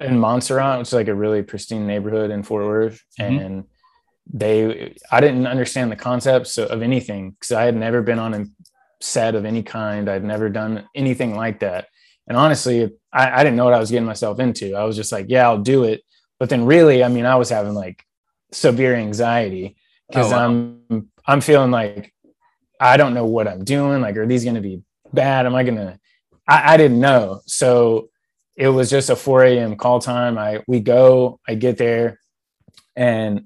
in 0.01 0.19
montserrat 0.19 0.79
which 0.79 0.89
is 0.89 0.93
like 0.93 1.09
a 1.09 1.15
really 1.15 1.43
pristine 1.43 1.87
neighborhood 1.87 2.31
in 2.31 2.43
fort 2.43 2.67
worth 2.67 3.03
mm-hmm. 3.21 3.39
and 3.39 3.65
they 4.33 4.95
i 5.11 5.21
didn't 5.21 5.47
understand 5.47 5.91
the 5.91 5.97
concepts 5.97 6.59
of 6.59 6.83
anything 6.83 7.31
because 7.31 7.53
i 7.53 7.65
had 7.65 7.77
never 7.77 8.03
been 8.03 8.19
on 8.19 8.35
a 8.35 8.45
set 9.01 9.35
of 9.35 9.45
any 9.45 9.63
kind 9.63 10.09
i'd 10.09 10.25
never 10.25 10.49
done 10.49 10.87
anything 10.95 11.35
like 11.35 11.61
that 11.61 11.87
and 12.27 12.37
honestly 12.37 12.91
I, 13.13 13.41
I 13.41 13.45
didn't 13.45 13.57
know 13.57 13.65
what 13.65 13.75
i 13.75 13.79
was 13.79 13.91
getting 13.91 14.07
myself 14.07 14.39
into 14.41 14.75
i 14.75 14.85
was 14.85 14.97
just 14.97 15.13
like 15.13 15.27
yeah 15.29 15.47
i'll 15.47 15.59
do 15.59 15.85
it 15.85 16.03
but 16.39 16.51
then 16.51 16.67
really 16.67 17.03
i 17.03 17.09
mean 17.09 17.25
i 17.25 17.37
was 17.37 17.49
having 17.49 17.75
like 17.75 18.05
severe 18.53 18.95
anxiety 18.95 19.77
because 20.09 20.33
oh, 20.33 20.37
wow. 20.37 20.45
I'm 20.45 21.11
I'm 21.27 21.41
feeling 21.41 21.71
like 21.71 22.13
I 22.81 22.97
don't 22.97 23.15
know 23.15 23.27
what 23.27 23.49
I'm 23.49 23.65
doing. 23.65 24.01
Like, 24.01 24.17
are 24.17 24.27
these 24.27 24.45
going 24.45 24.57
to 24.57 24.61
be 24.61 24.83
bad? 25.13 25.47
Am 25.47 25.55
I 25.55 25.65
going 25.65 25.77
to? 25.77 25.99
I 26.51 26.79
didn't 26.79 27.01
know. 27.01 27.43
So 27.45 28.09
it 28.57 28.69
was 28.69 28.89
just 28.89 29.11
a 29.11 29.17
4 29.17 29.45
a.m. 29.45 29.77
call 29.77 30.01
time. 30.01 30.39
I 30.39 30.63
we 30.67 30.81
go. 30.81 31.41
I 31.47 31.55
get 31.55 31.77
there, 31.77 32.21
and 32.97 33.45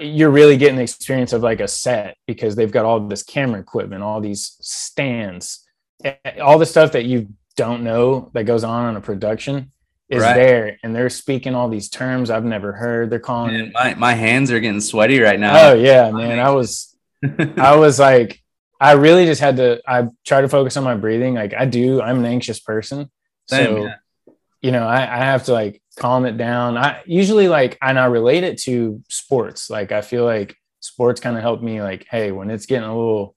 you're 0.00 0.30
really 0.30 0.56
getting 0.56 0.76
the 0.76 0.82
experience 0.82 1.32
of 1.32 1.42
like 1.42 1.60
a 1.60 1.68
set 1.68 2.16
because 2.26 2.56
they've 2.56 2.70
got 2.70 2.84
all 2.84 3.00
this 3.00 3.22
camera 3.22 3.60
equipment, 3.60 4.02
all 4.02 4.20
these 4.20 4.56
stands, 4.60 5.64
eh, 6.04 6.14
all 6.40 6.58
the 6.58 6.66
stuff 6.66 6.92
that 6.92 7.04
you 7.04 7.28
don't 7.56 7.82
know 7.82 8.30
that 8.34 8.44
goes 8.44 8.64
on 8.64 8.90
in 8.90 8.96
a 8.96 9.00
production 9.00 9.70
is 10.08 10.22
right. 10.22 10.34
there 10.34 10.78
and 10.82 10.94
they're 10.94 11.10
speaking 11.10 11.54
all 11.54 11.68
these 11.68 11.88
terms 11.88 12.30
I've 12.30 12.44
never 12.44 12.72
heard. 12.72 13.10
They're 13.10 13.18
calling 13.18 13.52
man, 13.52 13.72
my, 13.74 13.94
my 13.94 14.14
hands 14.14 14.50
are 14.50 14.60
getting 14.60 14.80
sweaty 14.80 15.20
right 15.20 15.38
now. 15.38 15.70
Oh 15.70 15.74
yeah, 15.74 16.10
man. 16.10 16.38
I 16.38 16.50
was 16.50 16.96
I 17.56 17.76
was 17.76 17.98
like 17.98 18.42
I 18.80 18.92
really 18.92 19.24
just 19.26 19.40
had 19.40 19.56
to 19.56 19.80
I 19.86 20.08
try 20.24 20.40
to 20.40 20.48
focus 20.48 20.76
on 20.76 20.84
my 20.84 20.94
breathing. 20.94 21.34
Like 21.34 21.54
I 21.54 21.64
do, 21.64 22.02
I'm 22.02 22.18
an 22.18 22.26
anxious 22.26 22.60
person. 22.60 23.10
Same, 23.48 23.66
so 23.66 23.84
yeah. 23.84 24.32
you 24.60 24.72
know, 24.72 24.86
I, 24.86 25.02
I 25.02 25.24
have 25.24 25.44
to 25.44 25.52
like 25.52 25.80
calm 25.96 26.26
it 26.26 26.36
down. 26.36 26.76
I 26.76 27.02
usually 27.06 27.48
like 27.48 27.78
and 27.82 27.98
I 27.98 28.06
relate 28.06 28.44
it 28.44 28.58
to 28.62 29.02
sports. 29.08 29.70
Like 29.70 29.92
I 29.92 30.02
feel 30.02 30.24
like 30.24 30.56
sports 30.80 31.20
kind 31.20 31.36
of 31.36 31.42
help 31.42 31.62
me 31.62 31.82
like, 31.82 32.06
hey, 32.10 32.32
when 32.32 32.50
it's 32.50 32.66
getting 32.66 32.88
a 32.88 32.96
little 32.96 33.34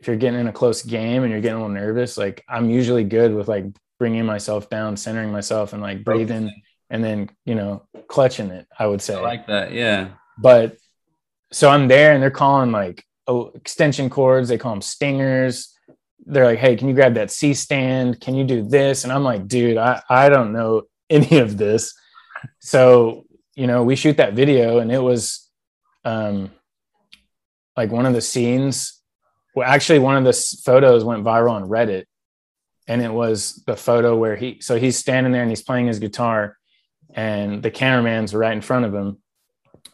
if 0.00 0.06
you're 0.06 0.16
getting 0.16 0.40
in 0.40 0.48
a 0.48 0.52
close 0.52 0.82
game 0.82 1.22
and 1.22 1.32
you're 1.32 1.40
getting 1.40 1.56
a 1.56 1.62
little 1.62 1.74
nervous, 1.74 2.16
like 2.16 2.44
I'm 2.48 2.68
usually 2.68 3.04
good 3.04 3.34
with 3.34 3.48
like 3.48 3.64
bringing 3.98 4.26
myself 4.26 4.68
down, 4.68 4.96
centering 4.96 5.32
myself, 5.32 5.72
and 5.72 5.80
like 5.80 6.04
breathing, 6.04 6.52
and 6.90 7.02
then 7.02 7.30
you 7.46 7.54
know 7.54 7.86
clutching 8.08 8.50
it. 8.50 8.66
I 8.78 8.86
would 8.86 9.00
say 9.00 9.14
I 9.14 9.20
like 9.20 9.46
that, 9.46 9.72
yeah. 9.72 10.08
But 10.38 10.76
so 11.52 11.70
I'm 11.70 11.88
there, 11.88 12.12
and 12.12 12.22
they're 12.22 12.30
calling 12.30 12.70
like 12.70 13.04
oh, 13.26 13.50
extension 13.54 14.10
cords. 14.10 14.48
They 14.48 14.58
call 14.58 14.72
them 14.72 14.82
stingers. 14.82 15.74
they're 16.26 16.44
like, 16.44 16.58
hey, 16.58 16.76
can 16.76 16.88
you 16.88 16.94
grab 16.94 17.14
that 17.14 17.30
C 17.30 17.54
stand? 17.54 18.20
Can 18.20 18.34
you 18.34 18.44
do 18.44 18.62
this? 18.62 19.04
And 19.04 19.12
I'm 19.12 19.24
like, 19.24 19.46
dude, 19.46 19.76
I, 19.78 20.02
I 20.08 20.28
don't 20.28 20.52
know 20.52 20.82
any 21.14 21.38
of 21.38 21.56
this. 21.56 21.94
So, 22.60 23.24
you 23.54 23.66
know, 23.66 23.82
we 23.84 23.96
shoot 23.96 24.16
that 24.16 24.34
video 24.34 24.78
and 24.78 24.90
it 24.90 25.02
was 25.02 25.48
um 26.04 26.50
like 27.76 27.90
one 27.90 28.06
of 28.06 28.12
the 28.12 28.20
scenes. 28.20 29.00
Well, 29.54 29.68
actually, 29.68 30.00
one 30.00 30.16
of 30.16 30.24
the 30.24 30.60
photos 30.64 31.04
went 31.04 31.24
viral 31.24 31.52
on 31.52 31.68
Reddit. 31.68 32.04
And 32.86 33.00
it 33.00 33.12
was 33.12 33.62
the 33.66 33.76
photo 33.76 34.14
where 34.14 34.36
he 34.36 34.60
so 34.60 34.78
he's 34.78 34.98
standing 34.98 35.32
there 35.32 35.42
and 35.42 35.50
he's 35.50 35.62
playing 35.62 35.86
his 35.86 35.98
guitar 35.98 36.58
and 37.14 37.62
the 37.62 37.70
cameraman's 37.70 38.34
right 38.34 38.52
in 38.52 38.60
front 38.60 38.84
of 38.84 38.94
him. 38.94 39.18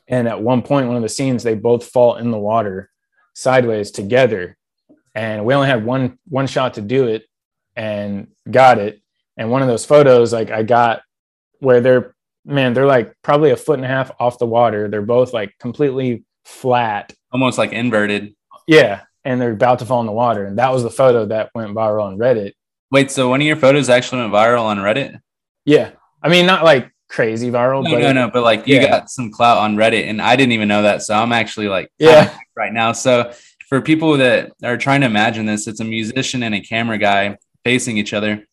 And 0.09 0.27
at 0.27 0.43
one 0.43 0.63
point, 0.63 0.89
one 0.89 0.97
of 0.97 1.03
the 1.03 1.09
scenes, 1.09 1.45
they 1.45 1.55
both 1.55 1.87
fall 1.87 2.17
in 2.17 2.33
the 2.33 2.39
water 2.39 2.91
sideways 3.35 3.93
together 3.93 4.57
and 5.15 5.45
we 5.45 5.55
only 5.55 5.69
had 5.69 5.85
one 5.85 6.19
one 6.29 6.47
shot 6.47 6.75
to 6.75 6.81
do 6.81 7.07
it 7.07 7.25
and 7.77 8.29
got 8.51 8.79
it 8.79 9.01
and 9.37 9.51
one 9.51 9.63
of 9.63 9.69
those 9.69 9.85
photos 9.85 10.33
like 10.33 10.51
i 10.51 10.63
got 10.63 11.03
where 11.61 11.81
they're 11.81 12.15
man 12.45 12.73
they're 12.75 12.87
like 12.87 13.15
probably 13.23 13.51
a 13.51 13.57
foot 13.57 13.79
and 13.79 13.85
a 13.85 13.89
half 13.89 14.11
off 14.19 14.39
the 14.39 14.47
water. 14.47 14.89
They're 14.89 15.03
both 15.03 15.33
like 15.33 15.55
completely 15.59 16.25
flat. 16.45 17.13
Almost 17.33 17.59
like 17.59 17.73
inverted. 17.73 18.35
Yeah 18.67 19.03
and 19.23 19.39
they're 19.39 19.53
about 19.53 19.79
to 19.81 19.85
fall 19.85 20.01
in 20.01 20.07
the 20.07 20.13
water. 20.13 20.47
And 20.47 20.59
that 20.59 20.73
was 20.73 20.83
the 20.83 20.91
photo 20.91 21.27
that 21.27 21.51
went 21.55 21.75
viral 21.75 22.05
on 22.05 22.19
reddit. 22.19 22.53
Wait 22.91 23.11
so 23.11 23.29
one 23.29 23.41
of 23.41 23.47
your 23.47 23.57
photos 23.57 23.89
actually 23.89 24.23
went 24.23 24.33
viral 24.33 24.65
on 24.65 24.79
reddit? 24.79 25.21
Yeah. 25.65 25.93
I 26.23 26.29
mean 26.29 26.47
not 26.47 26.65
like 26.65 26.91
crazy 27.09 27.51
viral 27.51 27.83
no 27.83 27.91
but 27.91 27.99
no 27.99 28.13
no 28.13 28.31
but 28.31 28.45
like 28.45 28.69
you 28.69 28.77
yeah. 28.77 28.89
got 28.89 29.11
some 29.11 29.33
clout 29.33 29.59
on 29.59 29.75
reddit 29.75 30.09
and 30.09 30.23
i 30.23 30.37
didn't 30.37 30.53
even 30.53 30.69
know 30.69 30.83
that 30.83 31.03
so 31.03 31.13
i'm 31.13 31.33
actually 31.33 31.67
like 31.67 31.91
yeah. 31.99 32.33
right 32.55 32.73
now. 32.73 32.93
So 32.93 33.33
for 33.71 33.81
people 33.81 34.17
that 34.19 34.53
are 34.63 34.77
trying 34.77 35.01
to 35.01 35.07
imagine 35.07 35.47
this, 35.47 35.67
it's 35.67 35.81
a 35.81 35.85
musician 35.85 36.43
and 36.43 36.55
a 36.55 36.61
camera 36.61 36.99
guy 36.99 37.39
facing 37.65 37.97
each 37.97 38.13
other, 38.13 38.45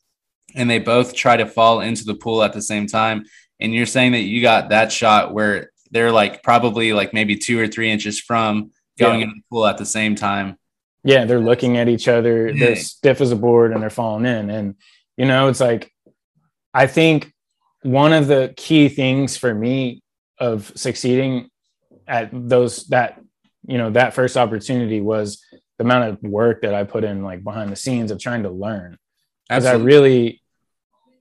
and 0.55 0.69
they 0.69 0.79
both 0.79 1.13
try 1.13 1.37
to 1.37 1.45
fall 1.45 1.81
into 1.81 2.03
the 2.03 2.15
pool 2.15 2.43
at 2.43 2.53
the 2.53 2.61
same 2.61 2.87
time. 2.87 3.25
And 3.59 3.73
you're 3.73 3.85
saying 3.85 4.11
that 4.13 4.21
you 4.21 4.41
got 4.41 4.69
that 4.69 4.91
shot 4.91 5.33
where 5.33 5.71
they're 5.91 6.11
like 6.11 6.43
probably 6.43 6.93
like 6.93 7.13
maybe 7.13 7.35
two 7.35 7.59
or 7.59 7.67
three 7.67 7.89
inches 7.89 8.19
from 8.19 8.71
going 8.99 9.19
yeah. 9.19 9.25
into 9.25 9.35
the 9.35 9.43
pool 9.49 9.65
at 9.65 9.77
the 9.77 9.85
same 9.85 10.15
time. 10.15 10.57
Yeah, 11.03 11.25
they're 11.25 11.39
looking 11.39 11.77
at 11.77 11.87
each 11.87 12.07
other. 12.07 12.49
Yeah. 12.49 12.65
They're 12.65 12.75
stiff 12.75 13.21
as 13.21 13.31
a 13.31 13.35
board 13.35 13.71
and 13.71 13.81
they're 13.81 13.89
falling 13.89 14.25
in. 14.25 14.49
And 14.49 14.75
you 15.15 15.25
know, 15.25 15.47
it's 15.47 15.59
like 15.59 15.91
I 16.73 16.87
think 16.87 17.31
one 17.81 18.13
of 18.13 18.27
the 18.27 18.53
key 18.57 18.89
things 18.89 19.37
for 19.37 19.53
me 19.53 20.01
of 20.39 20.71
succeeding 20.75 21.49
at 22.07 22.29
those 22.31 22.85
that 22.87 23.19
you 23.65 23.77
know 23.77 23.89
that 23.91 24.13
first 24.13 24.37
opportunity 24.37 25.01
was 25.01 25.43
the 25.77 25.83
amount 25.83 26.09
of 26.09 26.21
work 26.23 26.61
that 26.61 26.73
I 26.73 26.83
put 26.83 27.03
in 27.03 27.23
like 27.23 27.43
behind 27.43 27.71
the 27.71 27.75
scenes 27.75 28.11
of 28.11 28.19
trying 28.19 28.43
to 28.43 28.49
learn 28.49 28.97
because 29.49 29.65
I 29.65 29.73
really 29.73 30.41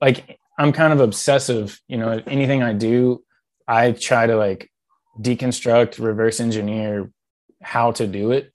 like 0.01 0.39
I'm 0.57 0.73
kind 0.73 0.93
of 0.93 0.99
obsessive 0.99 1.79
you 1.87 1.97
know 1.97 2.21
anything 2.27 2.63
I 2.63 2.73
do 2.73 3.23
I 3.67 3.91
try 3.91 4.27
to 4.27 4.35
like 4.35 4.71
deconstruct 5.19 6.03
reverse 6.03 6.39
engineer 6.39 7.11
how 7.61 7.91
to 7.93 8.07
do 8.07 8.31
it 8.31 8.51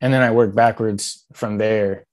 and 0.00 0.12
then 0.12 0.22
I 0.22 0.30
work 0.30 0.54
backwards 0.54 1.24
from 1.32 1.58
there 1.58 2.06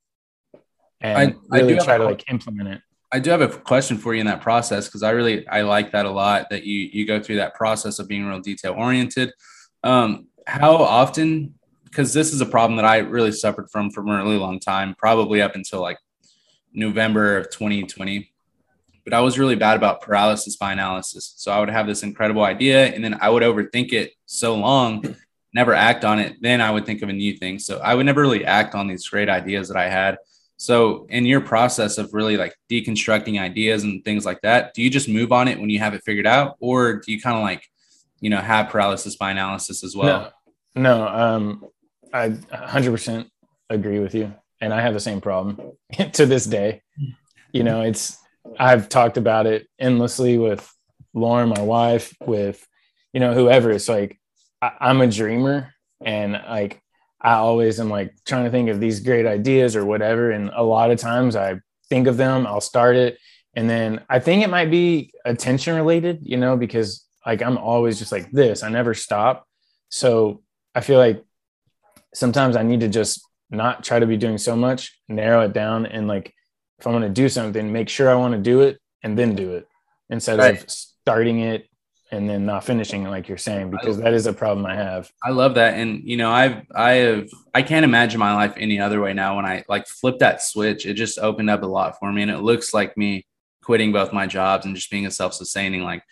and 1.02 1.36
I, 1.52 1.58
really 1.58 1.80
I 1.80 1.84
try 1.84 1.98
to 1.98 2.06
like 2.06 2.30
implement 2.30 2.70
it 2.70 2.82
I 3.14 3.20
do 3.20 3.30
have 3.30 3.42
a 3.42 3.48
question 3.48 4.00
for 4.00 4.16
you 4.16 4.22
in 4.22 4.26
that 4.26 4.42
process 4.42 4.88
because 4.88 5.04
I 5.04 5.12
really 5.12 5.48
I 5.48 5.62
like 5.62 5.92
that 5.92 6.08
a 6.08 6.10
lot 6.10 6.50
that 6.50 6.64
you 6.64 6.90
you 6.92 7.06
go 7.06 7.22
through 7.22 7.36
that 7.36 7.54
process 7.54 8.00
of 8.00 8.08
being 8.08 8.26
real 8.26 8.40
detail 8.40 8.74
oriented. 8.74 9.32
Um, 9.84 10.30
how 10.48 10.78
often 10.78 11.54
because 11.84 12.12
this 12.12 12.34
is 12.34 12.42
a 12.42 12.46
problem 12.48 12.76
that 12.78 12.86
I 12.86 12.98
really 12.98 13.32
suffered 13.32 13.70
from 13.72 13.92
for 13.92 14.02
a 14.02 14.04
really 14.04 14.38
long 14.38 14.60
time, 14.60 14.96
probably 14.98 15.44
up 15.44 15.54
until 15.54 15.80
like 15.80 16.00
November 16.74 17.38
of 17.38 17.50
2020. 17.50 18.30
But 19.04 19.14
I 19.14 19.20
was 19.20 19.38
really 19.38 19.56
bad 19.56 19.76
about 19.76 20.02
paralysis 20.02 20.56
by 20.56 20.72
analysis. 20.72 21.34
So 21.38 21.52
I 21.52 21.60
would 21.60 21.70
have 21.70 21.88
this 21.88 22.04
incredible 22.04 22.44
idea 22.44 22.88
and 22.88 23.04
then 23.04 23.18
I 23.20 23.30
would 23.30 23.44
overthink 23.44 23.92
it 23.92 24.14
so 24.26 24.56
long, 24.56 25.16
never 25.54 25.74
act 25.74 26.06
on 26.06 26.20
it. 26.20 26.38
Then 26.42 26.62
I 26.62 26.72
would 26.72 26.86
think 26.86 27.02
of 27.02 27.10
a 27.10 27.14
new 27.14 27.36
thing. 27.38 27.60
So 27.60 27.80
I 27.80 27.96
would 27.96 28.06
never 28.06 28.22
really 28.22 28.46
act 28.46 28.76
on 28.76 28.88
these 28.88 29.08
great 29.08 29.30
ideas 29.30 29.68
that 29.68 29.78
I 29.78 29.90
had. 29.90 30.18
So 30.58 31.06
in 31.10 31.26
your 31.26 31.42
process 31.42 31.98
of 31.98 32.14
really 32.14 32.38
like 32.38 32.56
deconstructing 32.70 33.40
ideas 33.40 33.84
and 33.84 34.04
things 34.06 34.26
like 34.26 34.40
that, 34.42 34.74
do 34.74 34.82
you 34.82 34.90
just 34.90 35.10
move 35.10 35.32
on 35.32 35.48
it 35.48 35.60
when 35.60 35.70
you 35.70 35.80
have 35.80 35.94
it 35.94 36.04
figured 36.06 36.28
out? 36.28 36.56
Or 36.60 36.96
do 36.96 37.12
you 37.12 37.20
kind 37.20 37.36
of 37.36 37.44
like 37.44 37.68
you 38.24 38.30
know 38.30 38.40
have 38.40 38.70
paralysis 38.70 39.18
by 39.18 39.32
analysis 39.32 39.84
as 39.84 39.96
well 39.96 40.34
no, 40.76 40.82
no 40.82 41.08
um 41.08 41.66
i 42.14 42.30
100% 42.30 43.30
agree 43.70 44.00
with 44.00 44.16
you 44.16 44.34
and 44.64 44.74
i 44.74 44.82
have 44.82 44.94
the 44.94 45.00
same 45.00 45.22
problem 45.22 45.60
to 46.14 46.26
this 46.26 46.46
day 46.46 46.82
you 47.52 47.64
know 47.64 47.82
it's 47.82 48.18
i've 48.60 48.90
talked 48.90 49.18
about 49.18 49.46
it 49.46 49.68
endlessly 49.80 50.38
with 50.38 50.70
lauren 51.14 51.50
my 51.50 51.62
wife 51.62 52.14
with 52.26 52.66
you 53.14 53.20
know 53.20 53.34
whoever 53.34 53.72
it's 53.72 53.90
like 53.90 54.20
I, 54.62 54.72
i'm 54.80 55.02
a 55.02 55.08
dreamer 55.08 55.74
and 56.04 56.34
like 56.34 56.82
i 57.22 57.34
always 57.34 57.80
am 57.80 57.90
like 57.90 58.14
trying 58.26 58.46
to 58.46 58.52
think 58.52 58.70
of 58.70 58.80
these 58.80 59.00
great 59.00 59.26
ideas 59.26 59.76
or 59.76 59.86
whatever 59.86 60.32
and 60.32 60.50
a 60.54 60.64
lot 60.64 60.92
of 60.92 61.00
times 61.00 61.36
i 61.36 61.60
think 61.90 62.08
of 62.08 62.18
them 62.18 62.48
i'll 62.48 62.62
start 62.62 62.96
it 62.96 63.18
and 63.54 63.70
then 63.70 64.04
i 64.10 64.20
think 64.20 64.44
it 64.44 64.50
might 64.50 64.72
be 64.72 65.12
attention 65.26 65.76
related 65.76 66.20
you 66.24 66.38
know 66.38 66.58
because 66.58 67.04
like 67.26 67.42
I'm 67.42 67.58
always 67.58 68.00
just 68.00 68.12
like 68.12 68.32
this. 68.32 68.64
I 68.64 68.70
never 68.70 68.94
stop. 68.94 69.48
So 69.90 70.42
I 70.76 70.82
feel 70.82 70.98
like 70.98 71.24
sometimes 72.14 72.56
I 72.56 72.64
need 72.64 72.82
to 72.82 72.88
just 72.88 73.26
not 73.54 73.84
try 73.84 74.00
to 74.00 74.06
be 74.06 74.18
doing 74.18 74.38
so 74.38 74.56
much, 74.56 75.00
narrow 75.08 75.42
it 75.46 75.54
down, 75.54 75.86
and 75.86 76.08
like 76.08 76.34
if 76.80 76.88
I 76.88 76.92
want 76.92 77.04
to 77.04 77.10
do 77.10 77.30
something, 77.30 77.72
make 77.72 77.90
sure 77.90 78.10
I 78.10 78.16
want 78.16 78.34
to 78.34 78.40
do 78.40 78.62
it 78.62 78.80
and 79.04 79.18
then 79.18 79.36
do 79.36 79.54
it 79.54 79.68
instead 80.10 80.40
right. 80.40 80.62
of 80.62 80.70
starting 80.70 81.40
it 81.40 81.68
and 82.12 82.30
then 82.30 82.46
not 82.46 82.64
finishing 82.64 83.04
it 83.04 83.10
like 83.10 83.28
you're 83.28 83.38
saying 83.38 83.72
because 83.72 83.98
that 83.98 84.14
is 84.14 84.28
a 84.28 84.34
problem 84.34 84.66
I 84.66 84.76
have. 84.76 85.12
I 85.24 85.32
love 85.32 85.56
that 85.56 85.76
and 85.76 86.02
you 86.04 86.18
know 86.18 86.32
I've 86.32 86.62
I 86.76 86.92
have 86.92 87.30
I 87.54 87.64
can't 87.64 87.86
imagine 87.86 88.20
my 88.20 88.36
life 88.36 88.54
any 88.58 88.80
other 88.80 89.02
way 89.02 89.14
now 89.14 89.38
when 89.38 89.46
I 89.46 89.64
like 89.68 89.88
flip 89.88 90.20
that 90.20 90.44
switch 90.44 90.86
it 90.86 90.94
just 90.94 91.18
opened 91.18 91.50
up 91.50 91.64
a 91.64 91.66
lot 91.66 91.98
for 91.98 92.12
me 92.12 92.22
and 92.22 92.30
it 92.30 92.42
looks 92.42 92.74
like 92.74 92.96
me 92.98 93.26
quitting 93.64 93.92
both 93.92 94.14
my 94.14 94.28
jobs 94.28 94.66
and 94.66 94.76
just 94.76 94.92
being 94.92 95.08
a 95.08 95.12
self-sustaining 95.12 95.82
like 95.82 96.04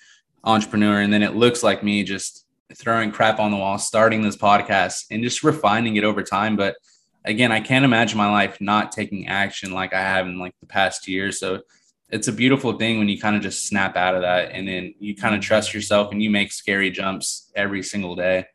entrepreneur. 0.43 1.01
And 1.01 1.13
then 1.13 1.23
it 1.23 1.35
looks 1.35 1.63
like 1.63 1.83
me 1.83 2.03
just 2.03 2.45
throwing 2.73 3.11
crap 3.11 3.39
on 3.39 3.51
the 3.51 3.57
wall, 3.57 3.77
starting 3.77 4.21
this 4.21 4.37
podcast 4.37 5.05
and 5.11 5.23
just 5.23 5.43
refining 5.43 5.97
it 5.97 6.03
over 6.03 6.23
time. 6.23 6.55
But 6.55 6.75
again, 7.23 7.51
I 7.51 7.59
can't 7.59 7.85
imagine 7.85 8.17
my 8.17 8.29
life 8.29 8.59
not 8.59 8.91
taking 8.91 9.27
action 9.27 9.71
like 9.71 9.93
I 9.93 10.01
have 10.01 10.27
in 10.27 10.39
like 10.39 10.55
the 10.59 10.65
past 10.65 11.07
year. 11.07 11.31
So 11.31 11.61
it's 12.09 12.27
a 12.27 12.33
beautiful 12.33 12.73
thing 12.73 12.99
when 12.99 13.07
you 13.07 13.19
kind 13.19 13.35
of 13.35 13.41
just 13.41 13.67
snap 13.67 13.95
out 13.95 14.15
of 14.15 14.21
that 14.21 14.51
and 14.51 14.67
then 14.67 14.93
you 14.99 15.15
kind 15.15 15.35
of 15.35 15.41
trust 15.41 15.73
yourself 15.73 16.11
and 16.11 16.21
you 16.21 16.29
make 16.29 16.51
scary 16.51 16.91
jumps 16.91 17.51
every 17.55 17.83
single 17.83 18.15
day. 18.15 18.45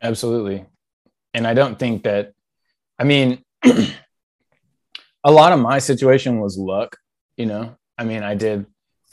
Absolutely. 0.00 0.64
And 1.34 1.46
I 1.46 1.54
don't 1.54 1.78
think 1.78 2.04
that, 2.04 2.32
I 2.98 3.04
mean, 3.04 3.42
a 5.24 5.30
lot 5.30 5.52
of 5.52 5.60
my 5.60 5.78
situation 5.78 6.40
was 6.40 6.56
luck, 6.56 6.96
you 7.36 7.46
know. 7.46 7.76
I 7.98 8.04
mean, 8.04 8.22
I 8.22 8.34
did 8.34 8.66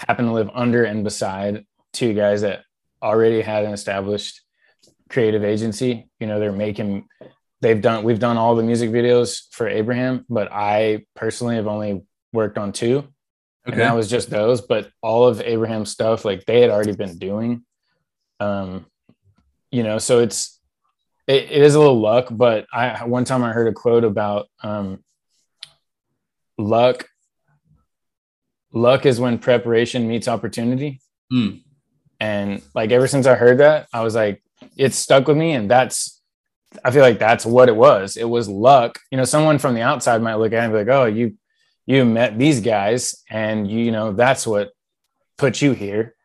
happen 0.07 0.25
to 0.25 0.31
live 0.31 0.49
under 0.53 0.83
and 0.83 1.03
beside 1.03 1.65
two 1.93 2.13
guys 2.13 2.41
that 2.41 2.63
already 3.01 3.41
had 3.41 3.65
an 3.65 3.73
established 3.73 4.41
creative 5.09 5.43
agency. 5.43 6.09
You 6.19 6.27
know, 6.27 6.39
they're 6.39 6.51
making 6.51 7.07
they've 7.61 7.81
done 7.81 8.03
we've 8.03 8.19
done 8.19 8.37
all 8.37 8.55
the 8.55 8.63
music 8.63 8.91
videos 8.91 9.41
for 9.51 9.67
Abraham, 9.67 10.25
but 10.29 10.51
I 10.51 11.05
personally 11.15 11.55
have 11.55 11.67
only 11.67 12.03
worked 12.33 12.57
on 12.57 12.71
two. 12.71 12.97
Okay. 13.67 13.73
And 13.73 13.81
that 13.81 13.95
was 13.95 14.09
just 14.09 14.29
those, 14.29 14.61
but 14.61 14.89
all 15.01 15.27
of 15.27 15.41
Abraham's 15.41 15.91
stuff 15.91 16.25
like 16.25 16.45
they 16.45 16.61
had 16.61 16.69
already 16.69 16.95
been 16.95 17.17
doing. 17.17 17.63
Um, 18.39 18.85
you 19.71 19.83
know, 19.83 19.97
so 19.97 20.19
it's 20.19 20.59
it, 21.27 21.43
it 21.43 21.61
is 21.61 21.75
a 21.75 21.79
little 21.79 21.99
luck, 21.99 22.27
but 22.31 22.65
I 22.73 23.03
one 23.05 23.25
time 23.25 23.43
I 23.43 23.51
heard 23.51 23.67
a 23.67 23.73
quote 23.73 24.03
about 24.03 24.47
um 24.63 25.03
luck 26.57 27.07
luck 28.71 29.05
is 29.05 29.19
when 29.19 29.37
preparation 29.39 30.07
meets 30.07 30.27
opportunity. 30.27 31.01
Mm. 31.31 31.61
And 32.19 32.61
like 32.75 32.91
ever 32.91 33.07
since 33.07 33.25
I 33.25 33.35
heard 33.35 33.59
that, 33.59 33.87
I 33.93 34.01
was 34.01 34.15
like, 34.15 34.43
it 34.77 34.93
stuck 34.93 35.27
with 35.27 35.37
me. 35.37 35.53
And 35.53 35.69
that's, 35.69 36.18
I 36.83 36.91
feel 36.91 37.01
like 37.01 37.19
that's 37.19 37.45
what 37.45 37.69
it 37.69 37.75
was. 37.75 38.17
It 38.17 38.29
was 38.29 38.47
luck. 38.47 38.99
You 39.11 39.17
know, 39.17 39.25
someone 39.25 39.57
from 39.57 39.75
the 39.75 39.81
outside 39.81 40.21
might 40.21 40.35
look 40.35 40.53
at 40.53 40.61
it 40.61 40.65
and 40.65 40.73
be 40.73 40.79
like, 40.79 40.87
oh, 40.87 41.05
you, 41.05 41.35
you 41.85 42.05
met 42.05 42.37
these 42.37 42.61
guys 42.61 43.23
and 43.29 43.69
you, 43.69 43.79
you 43.79 43.91
know, 43.91 44.13
that's 44.13 44.45
what 44.45 44.71
put 45.37 45.61
you 45.61 45.71
here. 45.71 46.15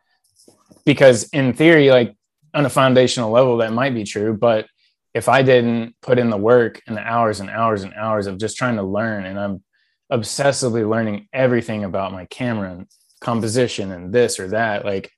Because 0.85 1.29
in 1.29 1.53
theory, 1.53 1.89
like 1.89 2.15
on 2.53 2.65
a 2.65 2.69
foundational 2.69 3.31
level, 3.31 3.57
that 3.57 3.73
might 3.73 3.95
be 3.95 4.03
true. 4.03 4.37
But 4.37 4.67
if 5.15 5.27
I 5.27 5.41
didn't 5.41 5.95
put 6.01 6.19
in 6.19 6.29
the 6.29 6.37
work 6.37 6.81
and 6.85 6.95
the 6.95 7.01
hours 7.01 7.39
and 7.39 7.49
hours 7.49 7.83
and 7.83 7.93
hours 7.93 8.27
of 8.27 8.37
just 8.37 8.57
trying 8.57 8.75
to 8.75 8.83
learn, 8.83 9.25
and 9.25 9.39
I'm 9.39 9.63
obsessively 10.11 10.87
learning 10.87 11.27
everything 11.33 11.83
about 11.83 12.11
my 12.11 12.25
camera 12.25 12.71
and 12.71 12.87
composition 13.21 13.91
and 13.91 14.13
this 14.13 14.39
or 14.39 14.49
that, 14.49 14.85
like 14.85 15.11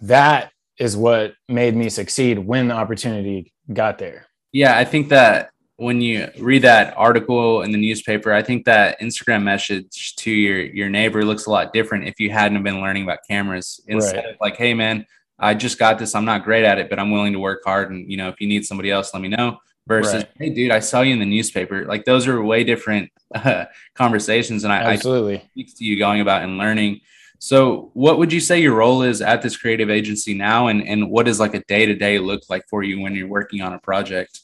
that 0.00 0.52
is 0.78 0.96
what 0.96 1.34
made 1.48 1.76
me 1.76 1.90
succeed 1.90 2.38
when 2.38 2.68
the 2.68 2.74
opportunity 2.74 3.52
got 3.70 3.98
there. 3.98 4.26
Yeah, 4.52 4.76
I 4.76 4.84
think 4.84 5.08
that 5.08 5.50
when 5.76 6.00
you 6.00 6.30
read 6.38 6.62
that 6.62 6.94
article 6.96 7.62
in 7.62 7.72
the 7.72 7.78
newspaper, 7.78 8.32
I 8.32 8.42
think 8.42 8.64
that 8.66 9.00
Instagram 9.00 9.42
message 9.42 10.14
to 10.16 10.30
your 10.30 10.60
your 10.60 10.88
neighbor 10.88 11.24
looks 11.24 11.46
a 11.46 11.50
lot 11.50 11.72
different 11.72 12.06
if 12.06 12.20
you 12.20 12.30
hadn't 12.30 12.62
been 12.62 12.80
learning 12.80 13.02
about 13.02 13.20
cameras. 13.28 13.80
Instead 13.88 14.16
right. 14.16 14.26
of 14.26 14.36
like, 14.40 14.56
hey 14.56 14.74
man, 14.74 15.06
I 15.38 15.54
just 15.54 15.78
got 15.78 15.98
this. 15.98 16.14
I'm 16.14 16.24
not 16.24 16.44
great 16.44 16.64
at 16.64 16.78
it, 16.78 16.88
but 16.88 16.98
I'm 16.98 17.10
willing 17.10 17.32
to 17.32 17.40
work 17.40 17.62
hard. 17.64 17.90
And 17.90 18.08
you 18.10 18.16
know, 18.16 18.28
if 18.28 18.40
you 18.40 18.46
need 18.46 18.64
somebody 18.64 18.90
else, 18.90 19.12
let 19.12 19.22
me 19.22 19.28
know. 19.28 19.58
Versus, 19.88 20.14
right. 20.14 20.28
hey 20.36 20.50
dude, 20.50 20.70
I 20.70 20.78
saw 20.78 21.00
you 21.00 21.12
in 21.12 21.18
the 21.18 21.26
newspaper. 21.26 21.84
Like 21.86 22.04
those 22.04 22.28
are 22.28 22.40
way 22.40 22.62
different 22.62 23.10
uh, 23.34 23.64
conversations, 23.94 24.62
and 24.62 24.72
I 24.72 24.82
absolutely 24.92 25.38
I 25.38 25.48
speaks 25.52 25.74
to 25.74 25.84
you 25.84 25.98
going 25.98 26.20
about 26.20 26.42
and 26.42 26.58
learning. 26.58 27.00
So, 27.40 27.90
what 27.94 28.18
would 28.18 28.32
you 28.32 28.38
say 28.38 28.60
your 28.60 28.76
role 28.76 29.02
is 29.02 29.20
at 29.20 29.42
this 29.42 29.56
creative 29.56 29.90
agency 29.90 30.32
now, 30.32 30.68
and 30.68 30.86
and 30.86 31.10
what 31.10 31.26
does 31.26 31.40
like 31.40 31.54
a 31.54 31.64
day 31.64 31.86
to 31.86 31.94
day 31.96 32.20
look 32.20 32.42
like 32.48 32.62
for 32.70 32.84
you 32.84 33.00
when 33.00 33.16
you're 33.16 33.26
working 33.26 33.62
on 33.62 33.72
a 33.72 33.80
project? 33.80 34.41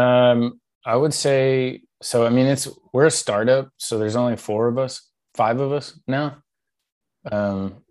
Um, 0.00 0.60
I 0.84 0.96
would 0.96 1.14
say 1.14 1.82
so. 2.02 2.26
I 2.26 2.30
mean, 2.30 2.46
it's 2.46 2.68
we're 2.92 3.06
a 3.06 3.10
startup, 3.10 3.70
so 3.76 3.98
there's 3.98 4.16
only 4.16 4.36
four 4.36 4.68
of 4.68 4.78
us, 4.78 5.08
five 5.34 5.60
of 5.60 5.72
us 5.72 5.98
now. 6.06 6.38
Um, 7.30 7.82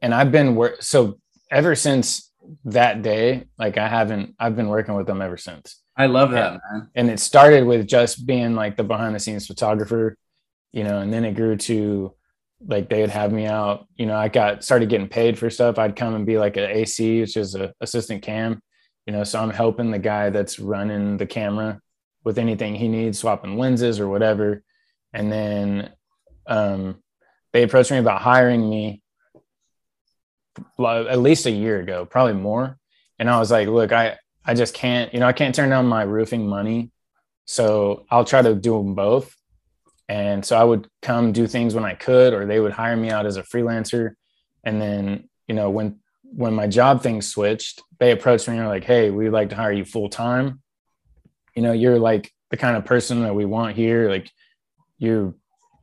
and 0.00 0.14
I've 0.14 0.32
been 0.32 0.56
work 0.56 0.82
so 0.82 1.18
ever 1.50 1.74
since 1.74 2.32
that 2.64 3.02
day. 3.02 3.44
Like 3.58 3.78
I 3.78 3.88
haven't, 3.88 4.34
I've 4.38 4.56
been 4.56 4.68
working 4.68 4.94
with 4.94 5.06
them 5.06 5.20
ever 5.22 5.36
since. 5.36 5.80
I 5.96 6.06
love 6.06 6.30
that, 6.30 6.60
man. 6.72 6.88
And 6.94 7.10
it 7.10 7.20
started 7.20 7.66
with 7.66 7.86
just 7.86 8.26
being 8.26 8.54
like 8.54 8.76
the 8.76 8.84
behind 8.84 9.14
the 9.14 9.20
scenes 9.20 9.46
photographer, 9.46 10.16
you 10.72 10.84
know, 10.84 11.00
and 11.00 11.12
then 11.12 11.24
it 11.24 11.34
grew 11.34 11.56
to 11.56 12.14
like 12.66 12.88
they 12.88 13.02
would 13.02 13.10
have 13.10 13.30
me 13.32 13.44
out. 13.44 13.86
You 13.96 14.06
know, 14.06 14.16
I 14.16 14.28
got 14.28 14.64
started 14.64 14.88
getting 14.88 15.08
paid 15.08 15.38
for 15.38 15.50
stuff. 15.50 15.78
I'd 15.78 15.96
come 15.96 16.14
and 16.14 16.24
be 16.24 16.38
like 16.38 16.56
an 16.56 16.70
AC, 16.70 17.20
which 17.20 17.36
is 17.36 17.54
a 17.54 17.74
assistant 17.80 18.22
cam. 18.22 18.62
You 19.06 19.12
know, 19.12 19.24
so 19.24 19.40
I'm 19.40 19.50
helping 19.50 19.90
the 19.90 19.98
guy 19.98 20.30
that's 20.30 20.58
running 20.58 21.16
the 21.16 21.26
camera 21.26 21.80
with 22.24 22.38
anything 22.38 22.74
he 22.74 22.88
needs, 22.88 23.18
swapping 23.18 23.58
lenses 23.58 23.98
or 23.98 24.08
whatever. 24.08 24.62
And 25.12 25.32
then 25.32 25.90
um, 26.46 27.02
they 27.52 27.62
approached 27.62 27.90
me 27.90 27.98
about 27.98 28.22
hiring 28.22 28.68
me 28.68 29.02
at 30.78 31.18
least 31.18 31.46
a 31.46 31.50
year 31.50 31.80
ago, 31.80 32.04
probably 32.04 32.34
more. 32.34 32.78
And 33.18 33.28
I 33.28 33.38
was 33.38 33.50
like, 33.50 33.68
look, 33.68 33.92
I 33.92 34.18
I 34.44 34.54
just 34.54 34.74
can't, 34.74 35.12
you 35.14 35.20
know, 35.20 35.26
I 35.26 35.32
can't 35.32 35.54
turn 35.54 35.70
down 35.70 35.86
my 35.86 36.02
roofing 36.02 36.48
money. 36.48 36.90
So 37.44 38.06
I'll 38.10 38.24
try 38.24 38.42
to 38.42 38.54
do 38.54 38.76
them 38.76 38.94
both. 38.94 39.34
And 40.08 40.44
so 40.44 40.56
I 40.56 40.64
would 40.64 40.88
come 41.00 41.32
do 41.32 41.46
things 41.46 41.74
when 41.74 41.84
I 41.84 41.94
could, 41.94 42.34
or 42.34 42.44
they 42.44 42.60
would 42.60 42.72
hire 42.72 42.96
me 42.96 43.10
out 43.10 43.26
as 43.26 43.36
a 43.36 43.42
freelancer. 43.42 44.14
And 44.64 44.82
then, 44.82 45.28
you 45.46 45.54
know, 45.54 45.70
when 45.70 46.00
when 46.34 46.54
my 46.54 46.66
job 46.66 47.02
thing 47.02 47.22
switched, 47.22 47.82
they 47.98 48.12
approached 48.12 48.48
me 48.48 48.56
and 48.56 48.64
were 48.64 48.70
like, 48.70 48.84
"Hey, 48.84 49.10
we'd 49.10 49.30
like 49.30 49.50
to 49.50 49.56
hire 49.56 49.72
you 49.72 49.84
full 49.84 50.08
time. 50.08 50.60
You 51.54 51.62
know, 51.62 51.72
you're 51.72 51.98
like 51.98 52.32
the 52.50 52.56
kind 52.56 52.76
of 52.76 52.84
person 52.84 53.22
that 53.22 53.34
we 53.34 53.44
want 53.44 53.76
here. 53.76 54.08
Like, 54.08 54.30
you're 54.98 55.34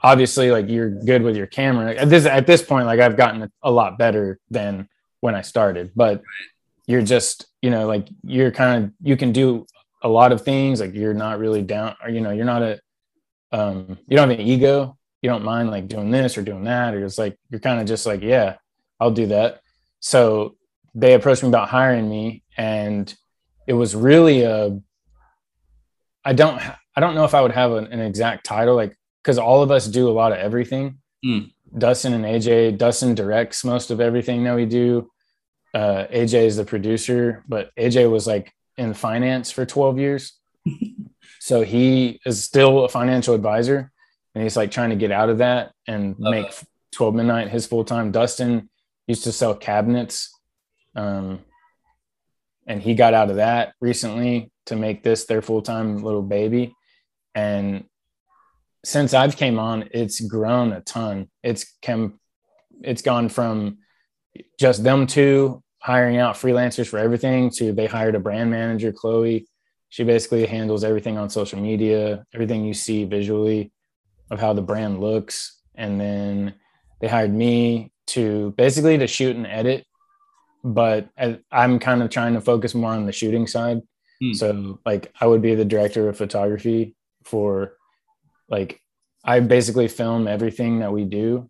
obviously 0.01 0.51
like 0.51 0.69
you're 0.69 0.89
good 0.89 1.21
with 1.21 1.35
your 1.35 1.47
camera. 1.47 1.93
At 1.95 2.09
this 2.09 2.25
at 2.25 2.47
this 2.47 2.61
point, 2.61 2.85
like 2.85 2.99
I've 2.99 3.17
gotten 3.17 3.51
a 3.61 3.71
lot 3.71 3.97
better 3.97 4.39
than 4.49 4.87
when 5.21 5.35
I 5.35 5.41
started, 5.41 5.91
but 5.95 6.21
you're 6.87 7.01
just, 7.01 7.45
you 7.61 7.69
know, 7.69 7.87
like 7.87 8.07
you're 8.23 8.51
kind 8.51 8.85
of 8.85 8.91
you 9.01 9.17
can 9.17 9.31
do 9.31 9.65
a 10.01 10.09
lot 10.09 10.31
of 10.31 10.41
things. 10.41 10.79
Like 10.79 10.93
you're 10.93 11.13
not 11.13 11.39
really 11.39 11.61
down, 11.61 11.95
or 12.03 12.09
you 12.09 12.21
know, 12.21 12.31
you're 12.31 12.45
not 12.45 12.61
a 12.61 12.79
um, 13.51 13.97
you 14.07 14.15
don't 14.17 14.29
have 14.29 14.39
an 14.39 14.45
ego. 14.45 14.97
You 15.21 15.29
don't 15.29 15.43
mind 15.43 15.69
like 15.69 15.87
doing 15.87 16.11
this 16.11 16.37
or 16.37 16.41
doing 16.41 16.63
that, 16.63 16.93
or 16.93 17.03
it's 17.03 17.17
like 17.17 17.37
you're 17.49 17.59
kind 17.59 17.79
of 17.79 17.87
just 17.87 18.05
like, 18.05 18.21
yeah, 18.21 18.55
I'll 18.99 19.11
do 19.11 19.27
that. 19.27 19.61
So 19.99 20.55
they 20.95 21.13
approached 21.13 21.43
me 21.43 21.49
about 21.49 21.69
hiring 21.69 22.09
me, 22.09 22.43
and 22.57 23.13
it 23.67 23.73
was 23.73 23.95
really 23.95 24.43
a. 24.43 24.79
I 26.23 26.33
don't. 26.33 26.61
I 26.95 26.99
don't 26.99 27.15
know 27.15 27.23
if 27.23 27.33
I 27.33 27.41
would 27.41 27.51
have 27.51 27.71
an, 27.71 27.87
an 27.87 27.99
exact 27.99 28.45
title, 28.45 28.75
like 28.75 28.97
because 29.23 29.37
all 29.37 29.61
of 29.61 29.71
us 29.71 29.87
do 29.87 30.09
a 30.09 30.11
lot 30.11 30.31
of 30.31 30.37
everything. 30.37 30.99
Mm. 31.25 31.51
Dustin 31.77 32.13
and 32.13 32.25
AJ. 32.25 32.77
Dustin 32.77 33.15
directs 33.15 33.63
most 33.63 33.91
of 33.91 34.01
everything 34.01 34.43
that 34.43 34.55
we 34.55 34.65
do. 34.65 35.09
Uh, 35.73 36.05
AJ 36.11 36.45
is 36.45 36.57
the 36.57 36.65
producer, 36.65 37.43
but 37.47 37.69
AJ 37.75 38.09
was 38.11 38.25
like 38.25 38.51
in 38.77 38.93
finance 38.93 39.51
for 39.51 39.65
12 39.65 39.99
years. 39.99 40.33
So 41.39 41.63
he 41.63 42.19
is 42.25 42.43
still 42.43 42.83
a 42.83 42.89
financial 42.89 43.33
advisor 43.33 43.91
and 44.35 44.43
he's 44.43 44.57
like 44.57 44.71
trying 44.71 44.91
to 44.91 44.95
get 44.95 45.11
out 45.11 45.29
of 45.29 45.39
that 45.39 45.71
and 45.87 46.15
Love 46.19 46.31
make 46.31 46.53
12 46.91 47.15
midnight 47.15 47.49
his 47.49 47.65
full 47.65 47.85
time. 47.85 48.11
Dustin 48.11 48.69
used 49.09 49.23
to 49.25 49.31
sell 49.31 49.55
cabinets. 49.55 50.29
Um, 50.95 51.39
and 52.67 52.81
he 52.81 52.93
got 52.93 53.13
out 53.13 53.29
of 53.29 53.37
that 53.37 53.73
recently 53.81 54.51
to 54.67 54.75
make 54.75 55.03
this 55.03 55.25
their 55.25 55.41
full 55.41 55.61
time 55.61 56.03
little 56.03 56.21
baby. 56.21 56.75
And 57.33 57.85
since 58.85 59.13
I've 59.13 59.35
came 59.35 59.59
on, 59.59 59.89
it's 59.91 60.21
grown 60.21 60.71
a 60.71 60.81
ton. 60.81 61.29
It's 61.43 61.65
come, 61.81 62.19
it's 62.81 63.01
gone 63.01 63.29
from 63.29 63.79
just 64.59 64.83
them 64.83 65.07
two 65.07 65.63
hiring 65.81 66.17
out 66.17 66.35
freelancers 66.35 66.87
for 66.87 66.99
everything 66.99 67.49
to 67.49 67.73
they 67.73 67.87
hired 67.87 68.15
a 68.15 68.19
brand 68.19 68.51
manager, 68.51 68.91
Chloe, 68.91 69.47
she 69.89 70.03
basically 70.03 70.45
handles 70.45 70.83
everything 70.83 71.17
on 71.17 71.29
social 71.29 71.59
media, 71.59 72.23
everything 72.33 72.63
you 72.63 72.75
see 72.75 73.05
visually 73.05 73.71
of 74.29 74.39
how 74.39 74.53
the 74.53 74.61
brand 74.61 75.01
looks. 75.01 75.59
And 75.75 75.99
then 75.99 76.53
they 77.01 77.07
hired 77.07 77.33
me 77.33 77.91
to 78.09 78.51
basically 78.57 78.97
to 78.97 79.07
shoot 79.07 79.35
and 79.35 79.47
edit, 79.47 79.85
but 80.63 81.09
I'm 81.51 81.79
kind 81.79 82.01
of 82.03 82.09
trying 82.09 82.33
to 82.33 82.41
focus 82.41 82.75
more 82.75 82.91
on 82.91 83.05
the 83.05 83.11
shooting 83.11 83.47
side. 83.47 83.81
Hmm. 84.21 84.33
So 84.33 84.79
like 84.85 85.11
I 85.19 85.25
would 85.25 85.41
be 85.41 85.55
the 85.55 85.65
director 85.65 86.09
of 86.09 86.17
photography 86.17 86.95
for 87.23 87.73
like 88.49 88.81
I 89.23 89.39
basically 89.39 89.87
film 89.87 90.27
everything 90.27 90.79
that 90.79 90.91
we 90.91 91.05
do. 91.05 91.49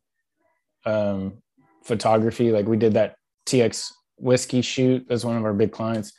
Um, 0.85 1.41
photography, 1.83 2.51
like 2.51 2.67
we 2.67 2.77
did 2.77 2.93
that 2.93 3.15
TX 3.45 3.91
whiskey 4.17 4.61
shoot. 4.61 5.05
That's 5.07 5.25
one 5.25 5.37
of 5.37 5.45
our 5.45 5.53
big 5.53 5.71
clients. 5.71 6.13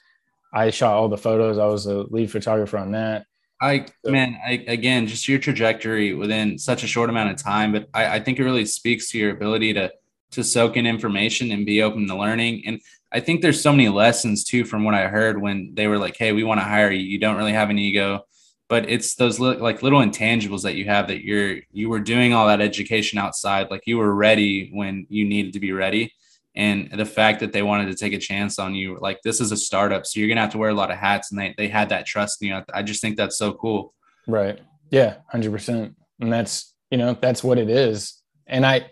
I 0.52 0.70
shot 0.70 0.94
all 0.94 1.08
the 1.08 1.16
photos. 1.16 1.58
I 1.58 1.66
was 1.66 1.84
the 1.84 2.06
lead 2.10 2.30
photographer 2.30 2.78
on 2.78 2.92
that. 2.92 3.26
I 3.62 3.86
man, 4.04 4.38
I, 4.44 4.64
again, 4.68 5.06
just 5.06 5.28
your 5.28 5.38
trajectory 5.38 6.14
within 6.14 6.58
such 6.58 6.82
a 6.82 6.86
short 6.86 7.10
amount 7.10 7.30
of 7.30 7.36
time, 7.36 7.72
but 7.72 7.88
I, 7.92 8.16
I 8.16 8.20
think 8.20 8.38
it 8.38 8.44
really 8.44 8.64
speaks 8.64 9.10
to 9.10 9.18
your 9.18 9.30
ability 9.30 9.74
to 9.74 9.92
to 10.32 10.44
soak 10.44 10.76
in 10.76 10.86
information 10.86 11.50
and 11.52 11.66
be 11.66 11.82
open 11.82 12.06
to 12.06 12.16
learning. 12.16 12.62
And 12.66 12.80
I 13.12 13.20
think 13.20 13.40
there's 13.40 13.60
so 13.60 13.72
many 13.72 13.88
lessons 13.88 14.44
too 14.44 14.64
from 14.64 14.84
what 14.84 14.94
I 14.94 15.08
heard 15.08 15.40
when 15.40 15.72
they 15.74 15.86
were 15.86 15.98
like, 15.98 16.16
"Hey, 16.16 16.32
we 16.32 16.44
want 16.44 16.60
to 16.60 16.64
hire 16.64 16.90
you. 16.90 17.02
You 17.02 17.18
don't 17.18 17.36
really 17.36 17.52
have 17.52 17.70
an 17.70 17.78
ego." 17.78 18.24
But 18.68 18.88
it's 18.88 19.16
those 19.16 19.40
li- 19.40 19.56
like 19.56 19.82
little 19.82 20.00
intangibles 20.00 20.62
that 20.62 20.76
you 20.76 20.84
have 20.84 21.08
that 21.08 21.24
you're 21.24 21.58
you 21.72 21.88
were 21.88 21.98
doing 21.98 22.32
all 22.32 22.46
that 22.46 22.60
education 22.60 23.18
outside, 23.18 23.70
like 23.70 23.82
you 23.86 23.98
were 23.98 24.14
ready 24.14 24.70
when 24.72 25.06
you 25.08 25.24
needed 25.24 25.54
to 25.54 25.60
be 25.60 25.72
ready 25.72 26.12
and 26.54 26.90
the 26.90 27.06
fact 27.06 27.40
that 27.40 27.52
they 27.52 27.62
wanted 27.62 27.86
to 27.86 27.94
take 27.94 28.12
a 28.12 28.18
chance 28.18 28.58
on 28.58 28.74
you 28.74 28.98
like 29.00 29.20
this 29.22 29.40
is 29.40 29.52
a 29.52 29.56
startup 29.56 30.04
so 30.04 30.18
you're 30.18 30.28
gonna 30.28 30.40
have 30.40 30.50
to 30.50 30.58
wear 30.58 30.70
a 30.70 30.74
lot 30.74 30.90
of 30.90 30.96
hats 30.96 31.30
and 31.30 31.40
they, 31.40 31.54
they 31.56 31.68
had 31.68 31.88
that 31.88 32.06
trust 32.06 32.42
in 32.42 32.48
you 32.48 32.62
i 32.74 32.82
just 32.82 33.00
think 33.00 33.16
that's 33.16 33.38
so 33.38 33.52
cool 33.52 33.94
right 34.26 34.60
yeah 34.90 35.16
100% 35.32 35.94
and 36.20 36.32
that's 36.32 36.74
you 36.90 36.98
know 36.98 37.16
that's 37.20 37.44
what 37.44 37.58
it 37.58 37.70
is 37.70 38.20
and 38.46 38.66
i 38.66 38.84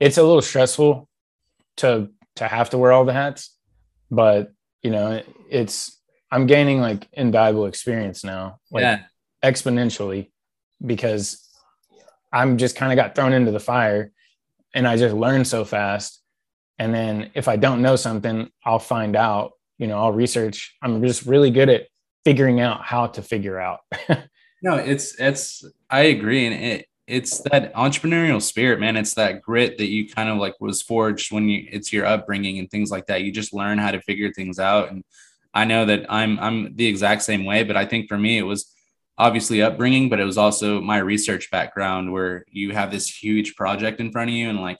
it's 0.00 0.18
a 0.18 0.22
little 0.22 0.42
stressful 0.42 1.08
to 1.76 2.08
to 2.36 2.46
have 2.46 2.70
to 2.70 2.78
wear 2.78 2.92
all 2.92 3.04
the 3.04 3.12
hats 3.12 3.56
but 4.10 4.52
you 4.82 4.90
know 4.90 5.22
it's 5.50 6.00
i'm 6.30 6.46
gaining 6.46 6.80
like 6.80 7.06
invaluable 7.12 7.66
experience 7.66 8.24
now 8.24 8.58
like 8.70 8.82
yeah. 8.82 9.02
exponentially 9.44 10.30
because 10.84 11.48
i'm 12.32 12.58
just 12.58 12.76
kind 12.76 12.92
of 12.92 12.96
got 12.96 13.14
thrown 13.14 13.32
into 13.32 13.50
the 13.50 13.60
fire 13.60 14.12
and 14.74 14.86
i 14.86 14.96
just 14.96 15.14
learned 15.14 15.46
so 15.46 15.64
fast. 15.64 16.22
And 16.80 16.94
then 16.94 17.30
if 17.34 17.48
i 17.48 17.56
don't 17.56 17.82
know 17.82 17.96
something 17.96 18.50
i'll 18.64 18.78
find 18.78 19.16
out 19.16 19.52
you 19.78 19.86
know 19.86 19.98
i'll 19.98 20.12
research. 20.12 20.76
I'm 20.80 21.02
just 21.02 21.26
really 21.26 21.50
good 21.50 21.68
at 21.68 21.88
figuring 22.24 22.60
out 22.60 22.82
how 22.82 23.08
to 23.08 23.22
figure 23.22 23.58
out. 23.58 23.80
No 24.60 24.74
it's 24.74 25.14
it's 25.20 25.64
i 25.88 26.00
agree 26.00 26.46
and 26.46 26.54
it 26.54 26.87
it's 27.08 27.40
that 27.40 27.72
entrepreneurial 27.74 28.40
spirit 28.40 28.78
man 28.78 28.96
it's 28.96 29.14
that 29.14 29.42
grit 29.42 29.78
that 29.78 29.88
you 29.88 30.08
kind 30.08 30.28
of 30.28 30.38
like 30.38 30.54
was 30.60 30.82
forged 30.82 31.32
when 31.32 31.48
you 31.48 31.66
it's 31.70 31.92
your 31.92 32.06
upbringing 32.06 32.58
and 32.58 32.70
things 32.70 32.90
like 32.90 33.06
that 33.06 33.22
you 33.22 33.32
just 33.32 33.52
learn 33.52 33.78
how 33.78 33.90
to 33.90 34.00
figure 34.02 34.32
things 34.32 34.58
out 34.58 34.90
and 34.90 35.02
i 35.54 35.64
know 35.64 35.84
that 35.84 36.04
i'm 36.08 36.38
i'm 36.38 36.76
the 36.76 36.86
exact 36.86 37.22
same 37.22 37.44
way 37.44 37.62
but 37.64 37.76
i 37.76 37.84
think 37.84 38.08
for 38.08 38.18
me 38.18 38.38
it 38.38 38.42
was 38.42 38.72
obviously 39.16 39.62
upbringing 39.62 40.08
but 40.08 40.20
it 40.20 40.24
was 40.24 40.38
also 40.38 40.80
my 40.80 40.98
research 40.98 41.50
background 41.50 42.12
where 42.12 42.44
you 42.50 42.72
have 42.72 42.90
this 42.90 43.08
huge 43.08 43.56
project 43.56 44.00
in 44.00 44.12
front 44.12 44.30
of 44.30 44.36
you 44.36 44.48
and 44.48 44.60
like 44.60 44.78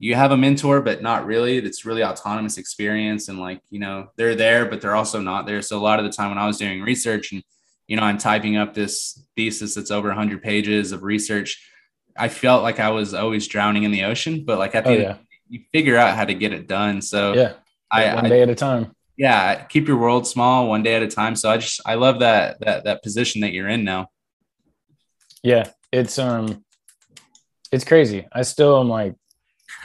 you 0.00 0.14
have 0.14 0.32
a 0.32 0.36
mentor, 0.36 0.80
but 0.80 1.02
not 1.02 1.26
really. 1.26 1.58
It's 1.58 1.84
really 1.84 2.02
autonomous 2.02 2.56
experience. 2.56 3.28
And 3.28 3.38
like, 3.38 3.60
you 3.68 3.78
know, 3.78 4.08
they're 4.16 4.34
there, 4.34 4.64
but 4.64 4.80
they're 4.80 4.96
also 4.96 5.20
not 5.20 5.46
there. 5.46 5.60
So 5.60 5.78
a 5.78 5.78
lot 5.78 5.98
of 5.98 6.06
the 6.06 6.10
time 6.10 6.30
when 6.30 6.38
I 6.38 6.46
was 6.46 6.56
doing 6.56 6.80
research 6.80 7.32
and, 7.32 7.44
you 7.86 7.96
know, 7.96 8.02
I'm 8.02 8.16
typing 8.16 8.56
up 8.56 8.72
this 8.72 9.22
thesis 9.36 9.74
that's 9.74 9.90
over 9.90 10.08
100 10.08 10.42
pages 10.42 10.92
of 10.92 11.02
research, 11.02 11.69
I 12.20 12.28
felt 12.28 12.62
like 12.62 12.78
I 12.78 12.90
was 12.90 13.14
always 13.14 13.48
drowning 13.48 13.84
in 13.84 13.90
the 13.90 14.04
ocean. 14.04 14.44
But 14.44 14.58
like 14.58 14.74
at 14.74 14.84
the 14.84 14.90
oh, 14.90 14.94
end, 14.94 15.02
yeah. 15.02 15.16
you 15.48 15.60
figure 15.72 15.96
out 15.96 16.16
how 16.16 16.24
to 16.24 16.34
get 16.34 16.52
it 16.52 16.68
done. 16.68 17.00
So 17.00 17.32
yeah, 17.32 17.52
I, 17.90 18.14
one 18.14 18.28
day 18.28 18.40
I, 18.40 18.42
at 18.42 18.50
a 18.50 18.54
time. 18.54 18.94
yeah, 19.16 19.64
keep 19.64 19.88
your 19.88 19.96
world 19.96 20.26
small 20.26 20.68
one 20.68 20.82
day 20.82 20.94
at 20.94 21.02
a 21.02 21.08
time. 21.08 21.34
So 21.36 21.50
I 21.50 21.56
just 21.56 21.80
I 21.86 21.94
love 21.94 22.20
that 22.20 22.60
that 22.60 22.84
that 22.84 23.02
position 23.02 23.40
that 23.40 23.52
you're 23.52 23.68
in 23.68 23.84
now. 23.84 24.08
Yeah, 25.42 25.64
it's 25.90 26.18
um 26.18 26.64
it's 27.72 27.84
crazy. 27.84 28.26
I 28.32 28.42
still 28.42 28.78
am 28.78 28.88
like 28.88 29.14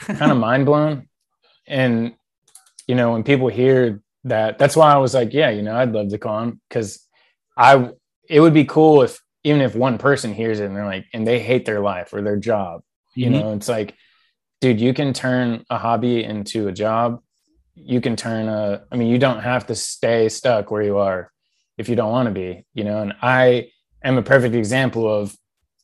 kind 0.01 0.31
of 0.31 0.37
mind 0.49 0.65
blown. 0.65 1.07
And 1.67 2.15
you 2.87 2.95
know, 2.95 3.13
when 3.13 3.23
people 3.23 3.47
hear 3.47 4.01
that, 4.25 4.57
that's 4.57 4.75
why 4.75 4.91
I 4.91 4.97
was 4.97 5.13
like, 5.13 5.33
yeah, 5.33 5.49
you 5.49 5.61
know, 5.61 5.75
I'd 5.75 5.91
love 5.91 6.09
to 6.09 6.17
come 6.17 6.59
because 6.67 6.99
I 7.57 7.91
it 8.27 8.39
would 8.39 8.53
be 8.53 8.65
cool 8.65 9.03
if 9.03 9.19
even 9.45 9.61
if 9.61 9.75
one 9.75 9.99
person 9.99 10.33
hears 10.33 10.59
it 10.59 10.65
and 10.65 10.75
they're 10.75 10.87
like, 10.87 11.05
and 11.13 11.25
they 11.25 11.39
hate 11.39 11.65
their 11.65 11.79
life 11.79 12.13
or 12.13 12.23
their 12.23 12.35
job, 12.35 12.81
you 13.13 13.27
mm-hmm. 13.29 13.39
know, 13.39 13.53
it's 13.53 13.69
like, 13.69 13.93
dude, 14.59 14.81
you 14.81 14.91
can 14.91 15.13
turn 15.13 15.63
a 15.69 15.77
hobby 15.77 16.23
into 16.23 16.67
a 16.67 16.71
job. 16.71 17.21
You 17.75 18.01
can 18.01 18.15
turn 18.15 18.47
a, 18.47 18.83
I 18.91 18.95
mean, 18.95 19.07
you 19.07 19.19
don't 19.19 19.41
have 19.41 19.67
to 19.67 19.75
stay 19.75 20.29
stuck 20.29 20.71
where 20.71 20.81
you 20.81 20.97
are 20.97 21.31
if 21.77 21.89
you 21.89 21.95
don't 21.95 22.09
want 22.09 22.27
to 22.27 22.33
be, 22.33 22.65
you 22.73 22.83
know, 22.83 23.03
and 23.03 23.13
I 23.21 23.69
am 24.03 24.17
a 24.17 24.23
perfect 24.23 24.55
example 24.55 25.07
of 25.07 25.35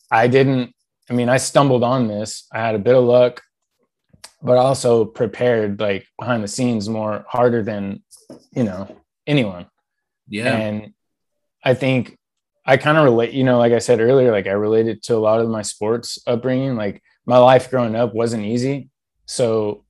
I 0.10 0.28
didn't, 0.28 0.74
I 1.08 1.14
mean, 1.14 1.30
I 1.30 1.38
stumbled 1.38 1.84
on 1.84 2.08
this. 2.08 2.48
I 2.52 2.62
had 2.62 2.74
a 2.74 2.80
bit 2.80 2.96
of 2.96 3.04
luck, 3.04 3.44
but 4.42 4.58
also 4.58 5.06
prepared 5.06 5.80
like 5.80 6.08
behind 6.18 6.44
the 6.44 6.48
scenes 6.48 6.90
more 6.90 7.26
harder 7.28 7.62
than, 7.62 8.02
you 8.56 8.64
know, 8.64 8.88
anyone. 9.28 9.68
Yeah. 10.28 10.56
And 10.56 10.94
I 11.64 11.76
think 11.76 12.18
I 12.72 12.78
kind 12.78 12.98
of 12.98 13.04
relate, 13.04 13.34
you 13.34 13.44
know, 13.44 13.58
like 13.58 13.74
I 13.74 13.80
said 13.80 14.00
earlier, 14.00 14.32
like 14.32 14.48
I 14.48 14.52
related 14.52 15.04
to 15.04 15.18
a 15.18 15.20
lot 15.20 15.42
of 15.42 15.50
my 15.50 15.62
sports 15.62 16.18
upbringing. 16.26 16.78
Like 16.78 17.04
my 17.26 17.38
life 17.38 17.70
growing 17.70 17.98
up 17.98 18.14
wasn't 18.14 18.46
easy. 18.46 18.90
So, 19.26 19.84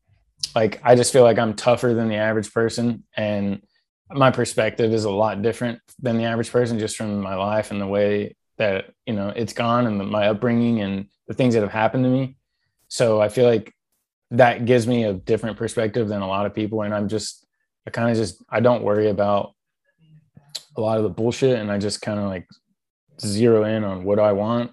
like, 0.55 0.81
I 0.83 0.95
just 0.95 1.13
feel 1.13 1.21
like 1.21 1.37
I'm 1.37 1.53
tougher 1.53 1.93
than 1.93 2.09
the 2.09 2.15
average 2.15 2.51
person. 2.51 3.03
And 3.15 3.61
my 4.09 4.31
perspective 4.31 4.93
is 4.93 5.03
a 5.03 5.11
lot 5.11 5.43
different 5.43 5.79
than 5.99 6.17
the 6.17 6.23
average 6.23 6.51
person 6.51 6.79
just 6.79 6.97
from 6.97 7.21
my 7.21 7.35
life 7.35 7.69
and 7.69 7.79
the 7.79 7.85
way 7.85 8.35
that, 8.57 8.85
you 9.05 9.13
know, 9.13 9.29
it's 9.29 9.53
gone 9.53 9.85
and 9.85 10.09
my 10.09 10.29
upbringing 10.29 10.81
and 10.81 11.05
the 11.27 11.35
things 11.35 11.53
that 11.53 11.61
have 11.61 11.71
happened 11.71 12.03
to 12.05 12.09
me. 12.09 12.35
So 12.87 13.21
I 13.21 13.29
feel 13.29 13.45
like 13.45 13.75
that 14.31 14.65
gives 14.65 14.87
me 14.87 15.03
a 15.03 15.13
different 15.13 15.55
perspective 15.55 16.07
than 16.07 16.23
a 16.23 16.27
lot 16.27 16.47
of 16.47 16.55
people. 16.55 16.81
And 16.81 16.95
I'm 16.95 17.09
just, 17.09 17.45
I 17.85 17.91
kind 17.91 18.09
of 18.09 18.17
just, 18.17 18.43
I 18.49 18.59
don't 18.59 18.81
worry 18.81 19.11
about 19.11 19.53
a 20.75 20.81
lot 20.81 20.97
of 20.97 21.03
the 21.03 21.09
bullshit 21.09 21.59
and 21.59 21.71
I 21.71 21.77
just 21.77 22.01
kind 22.01 22.19
of 22.19 22.25
like 22.25 22.47
zero 23.21 23.63
in 23.63 23.83
on 23.83 24.03
what 24.03 24.19
I 24.19 24.33
want, 24.33 24.71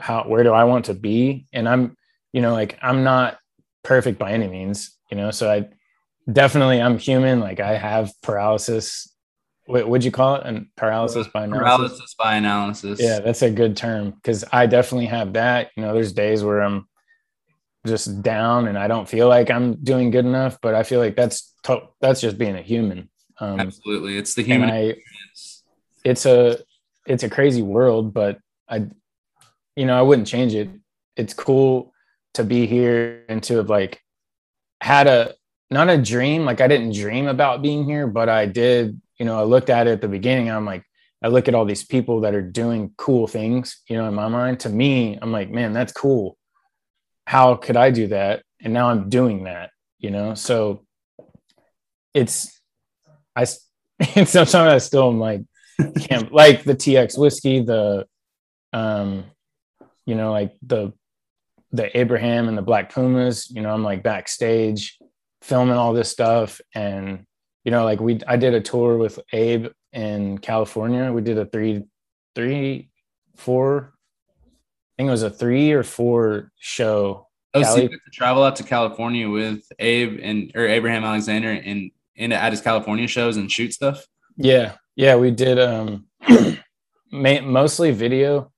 how, 0.00 0.24
where 0.24 0.42
do 0.42 0.52
I 0.52 0.64
want 0.64 0.86
to 0.86 0.94
be? 0.94 1.46
And 1.52 1.68
I'm, 1.68 1.96
you 2.32 2.42
know, 2.42 2.52
like 2.52 2.78
I'm 2.82 3.04
not 3.04 3.38
perfect 3.82 4.18
by 4.18 4.32
any 4.32 4.48
means, 4.48 4.96
you 5.10 5.16
know, 5.16 5.30
so 5.30 5.50
I 5.50 5.68
definitely, 6.30 6.80
I'm 6.80 6.98
human. 6.98 7.40
Like 7.40 7.60
I 7.60 7.76
have 7.76 8.12
paralysis. 8.22 9.12
What 9.66 9.88
would 9.88 10.04
you 10.04 10.10
call 10.10 10.36
it? 10.36 10.42
And 10.46 10.66
paralysis 10.76 11.26
by 11.28 11.44
analysis. 11.44 11.76
Paralysis 11.76 12.14
by 12.18 12.36
analysis. 12.36 13.00
Yeah, 13.00 13.20
that's 13.20 13.42
a 13.42 13.50
good 13.50 13.76
term 13.76 14.10
because 14.10 14.44
I 14.52 14.66
definitely 14.66 15.06
have 15.06 15.34
that. 15.34 15.70
You 15.76 15.82
know, 15.82 15.94
there's 15.94 16.12
days 16.12 16.42
where 16.42 16.60
I'm 16.62 16.88
just 17.86 18.22
down 18.22 18.66
and 18.66 18.76
I 18.76 18.88
don't 18.88 19.08
feel 19.08 19.28
like 19.28 19.50
I'm 19.50 19.74
doing 19.82 20.10
good 20.10 20.26
enough, 20.26 20.58
but 20.60 20.74
I 20.74 20.82
feel 20.82 21.00
like 21.00 21.16
that's 21.16 21.54
to- 21.64 21.88
that's 22.00 22.20
just 22.20 22.36
being 22.38 22.56
a 22.56 22.62
human. 22.62 23.08
Um, 23.40 23.60
Absolutely, 23.60 24.16
it's 24.16 24.34
the 24.34 24.42
human. 24.42 24.70
I, 24.70 24.96
it's 26.04 26.26
a 26.26 26.58
it's 27.08 27.22
a 27.22 27.30
crazy 27.30 27.62
world, 27.62 28.12
but 28.12 28.38
I, 28.68 28.86
you 29.74 29.86
know, 29.86 29.98
I 29.98 30.02
wouldn't 30.02 30.28
change 30.28 30.54
it. 30.54 30.68
It's 31.16 31.34
cool 31.34 31.92
to 32.34 32.44
be 32.44 32.66
here 32.66 33.24
and 33.28 33.42
to 33.44 33.56
have 33.56 33.70
like 33.70 34.00
had 34.80 35.06
a 35.06 35.34
not 35.70 35.88
a 35.88 36.00
dream. 36.00 36.44
Like 36.44 36.60
I 36.60 36.68
didn't 36.68 36.94
dream 36.94 37.26
about 37.26 37.62
being 37.62 37.84
here, 37.84 38.06
but 38.06 38.28
I 38.28 38.46
did. 38.46 39.00
You 39.18 39.26
know, 39.26 39.38
I 39.38 39.42
looked 39.42 39.70
at 39.70 39.86
it 39.86 39.92
at 39.92 40.00
the 40.00 40.08
beginning. 40.08 40.50
I'm 40.50 40.64
like, 40.64 40.84
I 41.22 41.28
look 41.28 41.48
at 41.48 41.54
all 41.54 41.64
these 41.64 41.84
people 41.84 42.20
that 42.20 42.34
are 42.34 42.42
doing 42.42 42.92
cool 42.96 43.26
things. 43.26 43.82
You 43.88 43.96
know, 43.96 44.06
in 44.06 44.14
my 44.14 44.28
mind, 44.28 44.60
to 44.60 44.68
me, 44.68 45.18
I'm 45.20 45.32
like, 45.32 45.50
man, 45.50 45.72
that's 45.72 45.92
cool. 45.92 46.36
How 47.26 47.56
could 47.56 47.76
I 47.76 47.90
do 47.90 48.08
that? 48.08 48.42
And 48.60 48.72
now 48.72 48.90
I'm 48.90 49.08
doing 49.08 49.44
that. 49.44 49.70
You 49.98 50.10
know, 50.10 50.34
so 50.34 50.84
it's 52.14 52.60
I 53.34 53.46
and 54.14 54.28
sometimes 54.28 54.54
I 54.54 54.78
still 54.78 55.08
am 55.08 55.18
like 55.18 55.42
can't 56.00 56.32
like 56.32 56.64
the 56.64 56.74
TX 56.74 57.18
whiskey, 57.18 57.60
the 57.60 58.06
um, 58.72 59.24
you 60.06 60.14
know, 60.14 60.30
like 60.32 60.54
the 60.62 60.92
the 61.72 61.96
Abraham 61.98 62.48
and 62.48 62.56
the 62.56 62.62
Black 62.62 62.92
Pumas, 62.92 63.50
you 63.50 63.60
know, 63.60 63.70
I'm 63.70 63.82
like 63.82 64.02
backstage 64.02 64.98
filming 65.42 65.76
all 65.76 65.92
this 65.92 66.10
stuff. 66.10 66.60
And, 66.74 67.26
you 67.64 67.70
know, 67.70 67.84
like 67.84 68.00
we 68.00 68.20
I 68.26 68.36
did 68.36 68.54
a 68.54 68.60
tour 68.60 68.96
with 68.96 69.20
Abe 69.32 69.66
in 69.92 70.38
California. 70.38 71.12
We 71.12 71.20
did 71.20 71.38
a 71.38 71.46
three, 71.46 71.84
three, 72.34 72.90
four, 73.36 73.92
I 74.98 75.02
think 75.02 75.08
it 75.08 75.12
was 75.12 75.22
a 75.22 75.30
three 75.30 75.70
or 75.70 75.84
four 75.84 76.50
show. 76.58 77.28
Oh, 77.54 77.62
so 77.62 77.76
you 77.76 77.88
to 77.88 77.98
travel 78.12 78.42
out 78.42 78.56
to 78.56 78.64
California 78.64 79.28
with 79.28 79.62
Abe 79.78 80.18
and 80.22 80.50
or 80.56 80.66
Abraham 80.66 81.04
Alexander 81.04 81.50
and 81.50 81.92
into 82.16 82.36
at 82.36 82.52
his 82.52 82.60
California 82.60 83.06
shows 83.06 83.36
and 83.36 83.50
shoot 83.50 83.72
stuff? 83.72 84.04
Yeah, 84.36 84.74
yeah, 84.98 85.14
we 85.14 85.30
did 85.30 85.60
um, 85.60 86.06
mostly 87.12 87.92
video. 87.92 88.50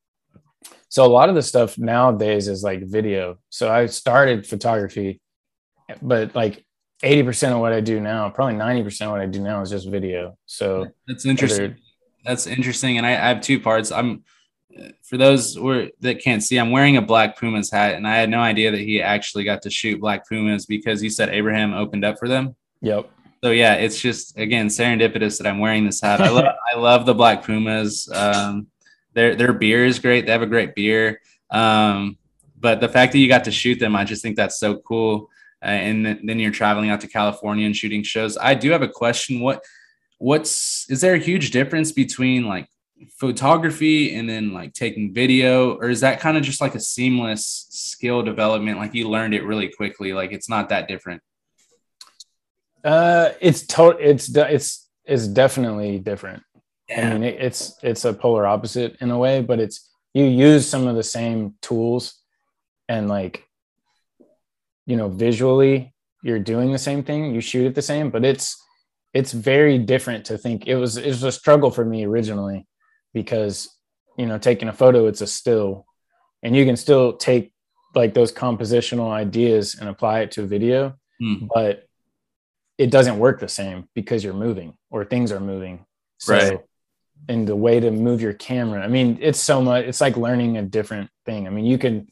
So 0.89 1.05
a 1.05 1.07
lot 1.07 1.29
of 1.29 1.35
the 1.35 1.43
stuff 1.43 1.77
nowadays 1.77 2.49
is 2.49 2.63
like 2.63 2.83
video. 2.83 3.37
So 3.51 3.71
I 3.71 3.85
started 3.87 4.47
photography, 4.47 5.21
but 6.01 6.35
like 6.35 6.65
80% 7.05 7.53
of 7.53 7.59
what 7.59 7.75
I 7.75 7.83
do 7.83 8.01
now, 8.01 8.31
probably 8.31 8.55
90% 8.55 9.03
of 9.03 9.11
what 9.11 9.21
I 9.21 9.27
do 9.27 9.41
now 9.41 9.61
is 9.61 9.69
just 9.69 9.87
video. 9.91 10.39
So 10.47 10.87
that's 11.07 11.27
interesting. 11.27 11.77
That's 12.25 12.47
interesting. 12.47 12.97
And 12.97 13.07
I, 13.07 13.11
I 13.11 13.29
have 13.29 13.43
two 13.43 13.61
parts. 13.61 13.93
I'm 13.93 14.25
for 15.03 15.19
those 15.19 15.57
that 16.01 16.23
can't 16.25 16.43
see, 16.43 16.59
I'm 16.59 16.71
wearing 16.71 16.97
a 16.97 17.03
Black 17.03 17.39
Pumas 17.39 17.71
hat, 17.71 17.97
and 17.97 18.09
I 18.09 18.17
had 18.17 18.31
no 18.31 18.41
idea 18.41 18.71
that 18.71 18.81
he 18.81 19.03
actually 19.03 19.45
got 19.45 19.61
to 19.63 19.71
shoot 19.71 20.01
Black 20.01 20.27
Pumas 20.27 20.65
because 20.65 21.03
he 21.03 21.11
said 21.11 21.29
Abraham 21.29 21.75
opened 21.75 22.05
up 22.05 22.19
for 22.19 22.29
them. 22.29 22.57
Yep. 22.81 23.11
So 23.43 23.51
yeah, 23.53 23.75
it's 23.75 24.01
just 24.01 24.39
again 24.39 24.69
serendipitous 24.69 25.39
that 25.39 25.47
I'm 25.47 25.59
wearing 25.59 25.85
this 25.85 26.01
hat. 26.01 26.21
I 26.21 26.29
love 26.29 26.45
I 26.73 26.77
love 26.77 27.07
the 27.07 27.15
Black 27.15 27.45
Pumas. 27.45 28.09
Um, 28.13 28.67
their 29.15 29.35
their 29.35 29.53
beer 29.53 29.87
is 29.87 29.99
great. 29.99 30.27
They 30.27 30.33
have 30.33 30.43
a 30.43 30.47
great 30.47 30.75
beer. 30.75 31.21
Um, 31.51 32.19
but 32.59 32.81
the 32.81 32.89
fact 32.89 33.13
that 33.13 33.19
you 33.19 33.29
got 33.29 33.45
to 33.45 33.51
shoot 33.51 33.79
them, 33.79 33.97
I 33.97 34.05
just 34.05 34.23
think 34.23 34.37
that's 34.37 34.59
so 34.59 34.77
cool. 34.79 35.31
Uh, 35.63 35.69
and 35.69 36.07
then 36.07 36.39
you're 36.39 36.51
traveling 36.51 36.91
out 36.91 37.01
to 37.01 37.09
California 37.09 37.67
and 37.67 37.75
shooting 37.75 38.03
shows. 38.03 38.37
I 38.37 38.55
do 38.55 38.71
have 38.71 38.83
a 38.83 38.89
question. 38.89 39.41
What 39.41 39.65
what's 40.19 40.89
is 40.91 41.01
there 41.01 41.15
a 41.15 41.19
huge 41.19 41.51
difference 41.51 41.93
between 41.93 42.47
like 42.47 42.69
photography 43.17 44.15
and 44.15 44.29
then 44.29 44.53
like 44.53 44.75
taking 44.75 45.15
video 45.15 45.77
or 45.77 45.89
is 45.89 46.01
that 46.01 46.21
kind 46.21 46.37
of 46.37 46.43
just 46.43 46.61
like 46.61 46.75
a 46.75 46.81
seamless 46.81 47.67
skill 47.71 48.23
development 48.23 48.77
like 48.77 48.95
you 48.95 49.09
learned 49.09 49.33
it 49.33 49.43
really 49.43 49.69
quickly 49.69 50.13
like 50.13 50.33
it's 50.33 50.51
not 50.51 50.69
that 50.69 50.87
different 50.87 51.23
uh, 52.85 53.31
it's 53.41 53.67
to- 53.69 53.99
it's 53.99 54.35
it's 54.35 54.89
it's 55.05 55.27
definitely 55.27 55.99
different. 55.99 56.43
Yeah. 56.89 57.09
I 57.09 57.13
mean, 57.13 57.23
it, 57.25 57.41
it's 57.41 57.75
it's 57.83 58.05
a 58.05 58.13
polar 58.13 58.47
opposite 58.47 58.97
in 59.01 59.11
a 59.11 59.19
way, 59.19 59.43
but 59.43 59.61
it's 59.61 59.89
you 60.15 60.25
use 60.25 60.69
some 60.69 60.87
of 60.87 60.97
the 60.97 61.03
same 61.03 61.55
tools, 61.63 62.15
and 62.89 63.09
like, 63.09 63.45
you 64.87 64.97
know, 64.97 65.09
visually 65.09 65.95
you're 66.23 66.39
doing 66.39 66.73
the 66.73 66.79
same 66.79 67.03
thing. 67.03 67.35
You 67.35 67.41
shoot 67.41 67.67
it 67.67 67.75
the 67.75 67.83
same, 67.83 68.11
but 68.11 68.25
it's 68.25 68.63
it's 69.15 69.33
very 69.33 69.79
different 69.79 70.27
to 70.27 70.39
think. 70.39 70.67
It 70.67 70.77
was 70.77 70.97
it 70.97 71.07
was 71.07 71.23
a 71.23 71.33
struggle 71.33 71.71
for 71.71 71.85
me 71.85 72.05
originally 72.05 72.67
because 73.13 73.69
you 74.17 74.27
know 74.27 74.39
taking 74.39 74.69
a 74.69 74.73
photo 74.73 75.07
it's 75.07 75.21
a 75.21 75.27
still, 75.27 75.87
and 76.43 76.55
you 76.55 76.65
can 76.65 76.77
still 76.77 77.15
take 77.15 77.53
like 77.95 78.15
those 78.15 78.33
compositional 78.33 79.11
ideas 79.11 79.77
and 79.79 79.89
apply 79.89 80.21
it 80.21 80.33
to 80.33 80.43
a 80.43 80.47
video, 80.47 80.95
mm. 81.21 81.49
but 81.53 81.89
it 82.81 82.91
doesn't 82.91 83.19
work 83.19 83.41
the 83.41 83.49
same 83.49 83.87
because 83.95 84.25
you're 84.25 84.33
moving 84.33 84.73
or 84.89 85.05
things 85.05 85.33
are 85.33 85.39
moving. 85.39 85.85
So, 86.17 86.33
right. 86.33 86.61
And 87.29 87.47
the 87.47 87.55
way 87.55 87.79
to 87.79 87.91
move 87.91 88.23
your 88.23 88.33
camera, 88.33 88.83
I 88.83 88.89
mean, 88.89 89.19
it's 89.21 89.39
so 89.39 89.61
much, 89.61 89.85
it's 89.85 90.01
like 90.01 90.17
learning 90.17 90.57
a 90.57 90.63
different 90.63 91.11
thing. 91.27 91.47
I 91.47 91.51
mean, 91.51 91.67
you 91.67 91.77
can, 91.77 92.09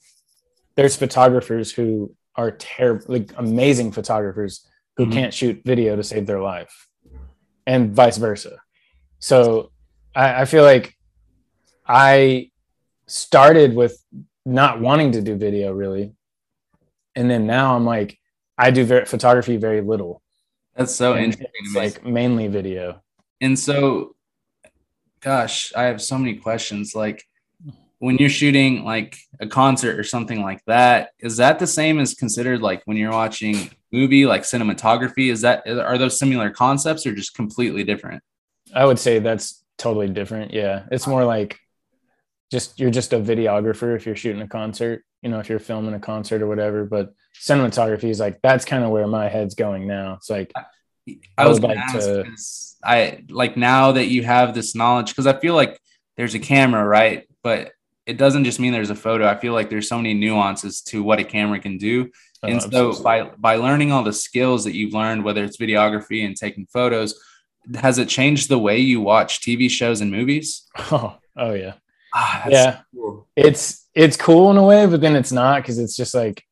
there's 0.77 0.95
photographers 0.95 1.73
who 1.73 2.15
are 2.37 2.51
terrible, 2.51 3.07
like 3.09 3.33
amazing 3.39 3.93
photographers 3.93 4.69
who 4.99 5.05
mm-hmm. 5.05 5.13
can't 5.15 5.33
shoot 5.33 5.63
video 5.65 5.97
to 5.97 6.03
save 6.03 6.27
their 6.27 6.43
life 6.43 6.87
and 7.67 7.95
vice 7.95 8.19
versa. 8.19 8.61
So 9.21 9.73
I, 10.15 10.43
I 10.43 10.45
feel 10.45 10.65
like 10.65 10.95
I 11.87 12.51
started 13.07 13.75
with 13.75 13.99
not 14.45 14.83
wanting 14.83 15.13
to 15.13 15.23
do 15.23 15.35
video 15.35 15.73
really. 15.73 16.13
And 17.15 17.31
then 17.31 17.47
now 17.47 17.75
I'm 17.75 17.87
like, 17.87 18.19
I 18.59 18.71
do 18.71 18.85
very, 18.85 19.07
photography 19.07 19.57
very 19.57 19.81
little 19.81 20.21
that's 20.79 20.95
so 20.95 21.13
and 21.15 21.25
interesting. 21.25 21.51
It's 21.61 21.75
like 21.75 22.05
mainly 22.07 22.49
video. 22.49 23.03
And 23.41 23.59
so, 23.59 24.15
gosh, 25.21 25.73
I 25.75 25.83
have 25.85 26.01
so 26.01 26.17
many 26.17 26.37
questions. 26.37 26.95
Like, 26.95 27.25
when 27.99 28.17
you're 28.17 28.29
shooting 28.29 28.85
like 28.85 29.17
a 29.41 29.47
concert 29.47 29.99
or 29.99 30.05
something 30.05 30.41
like 30.41 30.65
that, 30.67 31.11
is 31.19 31.39
that 31.39 31.59
the 31.59 31.67
same 31.67 31.99
as 31.99 32.15
considered 32.15 32.63
like 32.63 32.83
when 32.85 32.97
you're 32.97 33.11
watching 33.11 33.71
movie 33.93 34.25
like 34.25 34.43
cinematography? 34.43 35.31
Is 35.31 35.41
that 35.41 35.69
are 35.69 35.99
those 35.99 36.19
similar 36.19 36.51
concepts 36.51 37.07
or 37.07 37.15
just 37.15 37.35
completely 37.35 37.83
different? 37.83 38.23
I 38.73 38.85
would 38.85 38.99
say 38.99 39.19
that's 39.19 39.65
totally 39.79 40.09
different. 40.09 40.53
Yeah. 40.53 40.85
It's 40.93 41.07
more 41.07 41.25
like 41.25 41.59
just 42.53 42.79
you're 42.79 42.91
just 42.91 43.13
a 43.13 43.19
videographer 43.19 43.97
if 43.97 44.07
you're 44.07 44.17
shooting 44.17 44.43
a 44.43 44.49
concert, 44.49 45.05
you 45.23 45.29
know, 45.29 45.39
if 45.41 45.49
you're 45.49 45.59
filming 45.59 45.95
a 45.95 46.01
concert 46.01 46.43
or 46.43 46.47
whatever. 46.47 46.85
But 46.85 47.15
cinematography 47.41 48.05
is 48.05 48.21
like 48.21 48.41
that's 48.43 48.65
kind 48.65 48.85
of 48.85 48.91
where 48.91 49.07
my 49.07 49.29
head's 49.29 49.55
going 49.55 49.87
now. 49.87 50.15
It's 50.15 50.31
like 50.31 50.53
I, 51.37 51.47
was 51.47 51.61
like 51.61 51.79
to 51.93 52.25
I 52.85 53.25
like 53.29 53.57
now 53.57 53.93
that 53.93 54.07
you 54.07 54.23
have 54.25 54.55
this 54.55 54.75
knowledge 54.75 55.11
because 55.11 55.27
I 55.27 55.39
feel 55.39 55.55
like 55.55 55.81
there's 56.17 56.35
a 56.35 56.39
camera, 56.39 56.85
right? 56.85 57.27
But 57.43 57.73
it 58.07 58.17
doesn't 58.17 58.45
just 58.45 58.61
mean 58.61 58.73
there's 58.73 58.91
a 58.91 58.95
photo. 58.95 59.27
I 59.27 59.37
feel 59.37 59.53
like 59.53 59.71
there's 59.71 59.89
so 59.89 59.97
many 59.97 60.15
nuances 60.15 60.81
to 60.83 61.03
what 61.03 61.19
a 61.19 61.25
camera 61.25 61.61
can 61.61 61.79
do. 61.79 62.11
Oh, 62.43 62.49
and 62.49 62.63
so 62.63 63.03
by 63.03 63.25
by 63.37 63.57
learning 63.57 63.93
all 63.93 64.03
the 64.03 64.13
skills 64.13 64.65
that 64.65 64.75
you've 64.75 64.95
learned, 64.95 65.25
whether 65.25 65.45
it's 65.45 65.57
videography 65.57 66.25
and 66.25 66.37
taking 66.37 66.67
photos, 66.67 67.21
has 67.77 67.99
it 67.99 68.09
changed 68.09 68.49
the 68.49 68.59
way 68.59 68.79
you 68.79 69.01
watch 69.01 69.41
TV 69.41 69.71
shows 69.71 70.01
and 70.01 70.11
movies? 70.11 70.65
Oh, 70.91 71.19
oh 71.37 71.53
yeah. 71.53 71.75
Ah, 72.15 72.47
yeah. 72.49 72.81
Cool. 72.95 73.27
It's 73.37 73.78
it's 73.95 74.17
cool 74.17 74.51
in 74.51 74.57
a 74.57 74.65
way, 74.65 74.87
but 74.87 75.01
then 75.01 75.17
it's 75.17 75.33
not 75.33 75.63
because 75.63 75.79
it's 75.79 75.97
just 75.97 76.15
like, 76.15 76.45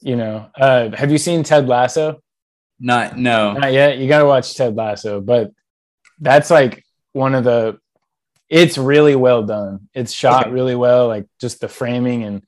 you 0.00 0.16
know, 0.16 0.48
uh, 0.56 0.90
have 0.94 1.10
you 1.10 1.18
seen 1.18 1.42
Ted 1.42 1.66
Lasso? 1.68 2.22
Not 2.80 3.16
no. 3.16 3.54
Not 3.54 3.72
yet. 3.72 3.98
You 3.98 4.08
gotta 4.08 4.26
watch 4.26 4.54
Ted 4.54 4.76
Lasso, 4.76 5.20
but 5.20 5.52
that's 6.20 6.50
like 6.50 6.84
one 7.12 7.34
of 7.34 7.44
the 7.44 7.78
it's 8.48 8.78
really 8.78 9.14
well 9.14 9.42
done. 9.42 9.88
It's 9.94 10.12
shot 10.12 10.46
okay. 10.46 10.52
really 10.52 10.74
well, 10.74 11.08
like 11.08 11.26
just 11.40 11.60
the 11.60 11.68
framing 11.68 12.24
and 12.24 12.42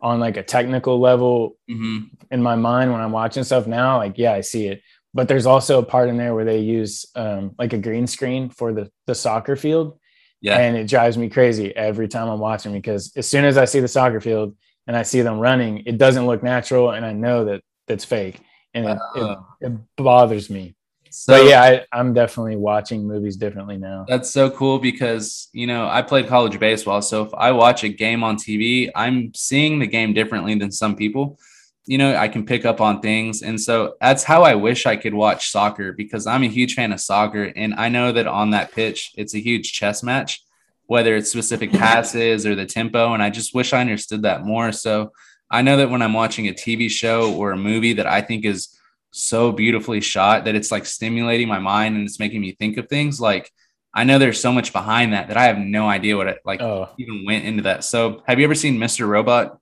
on 0.00 0.20
like 0.20 0.36
a 0.36 0.42
technical 0.42 1.00
level 1.00 1.56
mm-hmm. 1.70 2.04
in 2.30 2.42
my 2.42 2.56
mind 2.56 2.92
when 2.92 3.00
I'm 3.00 3.12
watching 3.12 3.44
stuff 3.44 3.66
now, 3.66 3.98
like 3.98 4.18
yeah, 4.18 4.32
I 4.32 4.40
see 4.40 4.68
it. 4.68 4.82
But 5.14 5.28
there's 5.28 5.46
also 5.46 5.78
a 5.78 5.84
part 5.84 6.10
in 6.10 6.18
there 6.18 6.34
where 6.34 6.44
they 6.44 6.58
use 6.58 7.06
um, 7.14 7.54
like 7.58 7.72
a 7.72 7.78
green 7.78 8.06
screen 8.06 8.50
for 8.50 8.72
the 8.72 8.90
the 9.06 9.14
soccer 9.14 9.56
field. 9.56 9.98
Yeah. 10.40 10.58
And 10.58 10.76
it 10.76 10.88
drives 10.88 11.16
me 11.16 11.28
crazy 11.28 11.74
every 11.74 12.08
time 12.08 12.28
I'm 12.28 12.38
watching 12.38 12.72
because 12.72 13.12
as 13.16 13.26
soon 13.26 13.44
as 13.44 13.56
I 13.56 13.64
see 13.64 13.80
the 13.80 13.88
soccer 13.88 14.20
field 14.20 14.54
and 14.86 14.96
I 14.96 15.02
see 15.02 15.22
them 15.22 15.38
running, 15.38 15.82
it 15.86 15.98
doesn't 15.98 16.26
look 16.26 16.42
natural 16.42 16.90
and 16.90 17.04
I 17.04 17.12
know 17.12 17.46
that 17.46 17.62
that's 17.86 18.04
fake 18.04 18.40
and 18.74 18.84
it, 18.84 18.98
uh, 19.16 19.36
it, 19.60 19.68
it 19.68 19.78
bothers 19.96 20.50
me. 20.50 20.74
So 21.10 21.32
but 21.32 21.48
yeah, 21.48 21.62
I, 21.62 21.86
I'm 21.98 22.12
definitely 22.12 22.56
watching 22.56 23.08
movies 23.08 23.36
differently 23.36 23.78
now. 23.78 24.04
That's 24.06 24.30
so 24.30 24.50
cool 24.50 24.78
because 24.78 25.48
you 25.52 25.66
know 25.66 25.88
I 25.88 26.02
played 26.02 26.28
college 26.28 26.60
baseball, 26.60 27.00
so 27.00 27.22
if 27.24 27.32
I 27.32 27.52
watch 27.52 27.84
a 27.84 27.88
game 27.88 28.22
on 28.22 28.36
TV, 28.36 28.90
I'm 28.94 29.32
seeing 29.32 29.78
the 29.78 29.86
game 29.86 30.12
differently 30.12 30.54
than 30.56 30.70
some 30.70 30.94
people. 30.94 31.38
You 31.86 31.98
know, 31.98 32.16
I 32.16 32.28
can 32.28 32.44
pick 32.44 32.64
up 32.64 32.80
on 32.80 33.00
things, 33.00 33.42
and 33.42 33.60
so 33.60 33.94
that's 34.00 34.24
how 34.24 34.42
I 34.42 34.56
wish 34.56 34.86
I 34.86 34.96
could 34.96 35.14
watch 35.14 35.50
soccer 35.50 35.92
because 35.92 36.26
I'm 36.26 36.42
a 36.42 36.48
huge 36.48 36.74
fan 36.74 36.92
of 36.92 37.00
soccer, 37.00 37.44
and 37.44 37.74
I 37.74 37.88
know 37.88 38.12
that 38.12 38.26
on 38.26 38.50
that 38.50 38.72
pitch, 38.72 39.12
it's 39.16 39.34
a 39.34 39.40
huge 39.42 39.72
chess 39.72 40.02
match, 40.02 40.42
whether 40.86 41.16
it's 41.16 41.30
specific 41.30 41.70
passes 41.84 42.44
or 42.44 42.54
the 42.54 42.66
tempo, 42.66 43.14
and 43.14 43.22
I 43.22 43.30
just 43.30 43.54
wish 43.54 43.72
I 43.72 43.80
understood 43.80 44.22
that 44.22 44.44
more. 44.44 44.72
So 44.72 45.12
I 45.50 45.62
know 45.62 45.76
that 45.76 45.90
when 45.90 46.02
I'm 46.02 46.12
watching 46.12 46.48
a 46.48 46.52
TV 46.52 46.90
show 46.90 47.34
or 47.34 47.52
a 47.52 47.56
movie 47.56 47.94
that 47.94 48.06
I 48.06 48.20
think 48.20 48.44
is 48.44 48.76
so 49.12 49.52
beautifully 49.52 50.00
shot 50.00 50.44
that 50.44 50.54
it's 50.54 50.70
like 50.70 50.84
stimulating 50.84 51.48
my 51.48 51.58
mind 51.58 51.96
and 51.96 52.06
it's 52.06 52.18
making 52.18 52.40
me 52.40 52.52
think 52.52 52.76
of 52.76 52.88
things 52.88 53.20
like 53.20 53.50
I 53.96 54.04
know 54.04 54.18
there's 54.18 54.40
so 54.40 54.52
much 54.52 54.74
behind 54.74 55.14
that 55.14 55.28
that 55.28 55.38
I 55.38 55.44
have 55.44 55.58
no 55.58 55.88
idea 55.88 56.18
what 56.18 56.26
it 56.26 56.40
like 56.44 56.60
oh. 56.60 56.90
even 56.98 57.24
went 57.24 57.46
into 57.46 57.62
that. 57.62 57.82
So, 57.82 58.22
have 58.26 58.38
you 58.38 58.44
ever 58.44 58.54
seen 58.54 58.76
Mr. 58.76 59.08
Robot? 59.08 59.58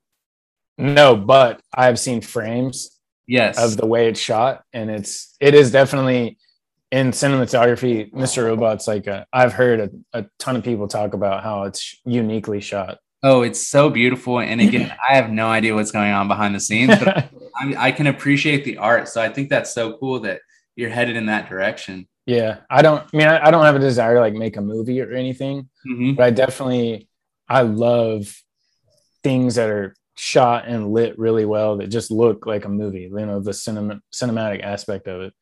No, 0.78 1.16
but 1.16 1.60
I 1.72 1.86
have 1.86 1.98
seen 1.98 2.20
frames. 2.20 2.90
Yes, 3.26 3.58
of 3.58 3.76
the 3.78 3.86
way 3.86 4.08
it's 4.08 4.20
shot, 4.20 4.64
and 4.72 4.90
it's 4.90 5.34
it 5.40 5.54
is 5.54 5.70
definitely 5.70 6.36
in 6.90 7.10
cinematography. 7.10 8.12
Mr. 8.12 8.44
Robot's 8.44 8.86
like 8.86 9.06
a, 9.06 9.26
I've 9.32 9.52
heard 9.52 9.80
a, 9.80 9.90
a 10.20 10.26
ton 10.38 10.56
of 10.56 10.62
people 10.62 10.86
talk 10.86 11.14
about 11.14 11.42
how 11.42 11.64
it's 11.64 12.00
uniquely 12.04 12.60
shot. 12.60 12.98
Oh, 13.24 13.40
it's 13.40 13.66
so 13.66 13.88
beautiful. 13.88 14.38
And 14.38 14.60
again, 14.60 14.94
I 15.08 15.16
have 15.16 15.30
no 15.30 15.48
idea 15.48 15.74
what's 15.74 15.90
going 15.90 16.12
on 16.12 16.28
behind 16.28 16.54
the 16.54 16.60
scenes, 16.60 16.98
but 16.98 17.08
I, 17.56 17.74
I, 17.78 17.90
can 17.90 18.06
appreciate 18.06 18.64
the 18.64 18.76
art. 18.76 19.08
So 19.08 19.20
I 19.20 19.30
think 19.30 19.48
that's 19.48 19.72
so 19.72 19.96
cool 19.96 20.20
that 20.20 20.42
you're 20.76 20.90
headed 20.90 21.16
in 21.16 21.26
that 21.26 21.48
direction. 21.48 22.06
Yeah. 22.26 22.58
I 22.68 22.82
don't, 22.82 23.02
I 23.12 23.16
mean, 23.16 23.26
I, 23.26 23.46
I 23.46 23.50
don't 23.50 23.64
have 23.64 23.76
a 23.76 23.80
desire 23.80 24.14
to 24.14 24.20
like 24.20 24.34
make 24.34 24.58
a 24.58 24.60
movie 24.60 25.00
or 25.00 25.10
anything, 25.12 25.70
mm-hmm. 25.88 26.12
but 26.12 26.24
I 26.24 26.30
definitely, 26.30 27.08
I 27.48 27.62
love 27.62 28.30
things 29.22 29.54
that 29.54 29.70
are 29.70 29.94
shot 30.16 30.66
and 30.66 30.92
lit 30.92 31.18
really 31.18 31.44
well 31.44 31.76
that 31.78 31.88
just 31.88 32.10
look 32.10 32.46
like 32.46 32.64
a 32.64 32.68
movie, 32.68 33.10
you 33.12 33.26
know, 33.26 33.40
the 33.40 33.52
cinema, 33.52 34.00
cinematic 34.12 34.62
aspect 34.62 35.08
of 35.08 35.22
it. 35.22 35.34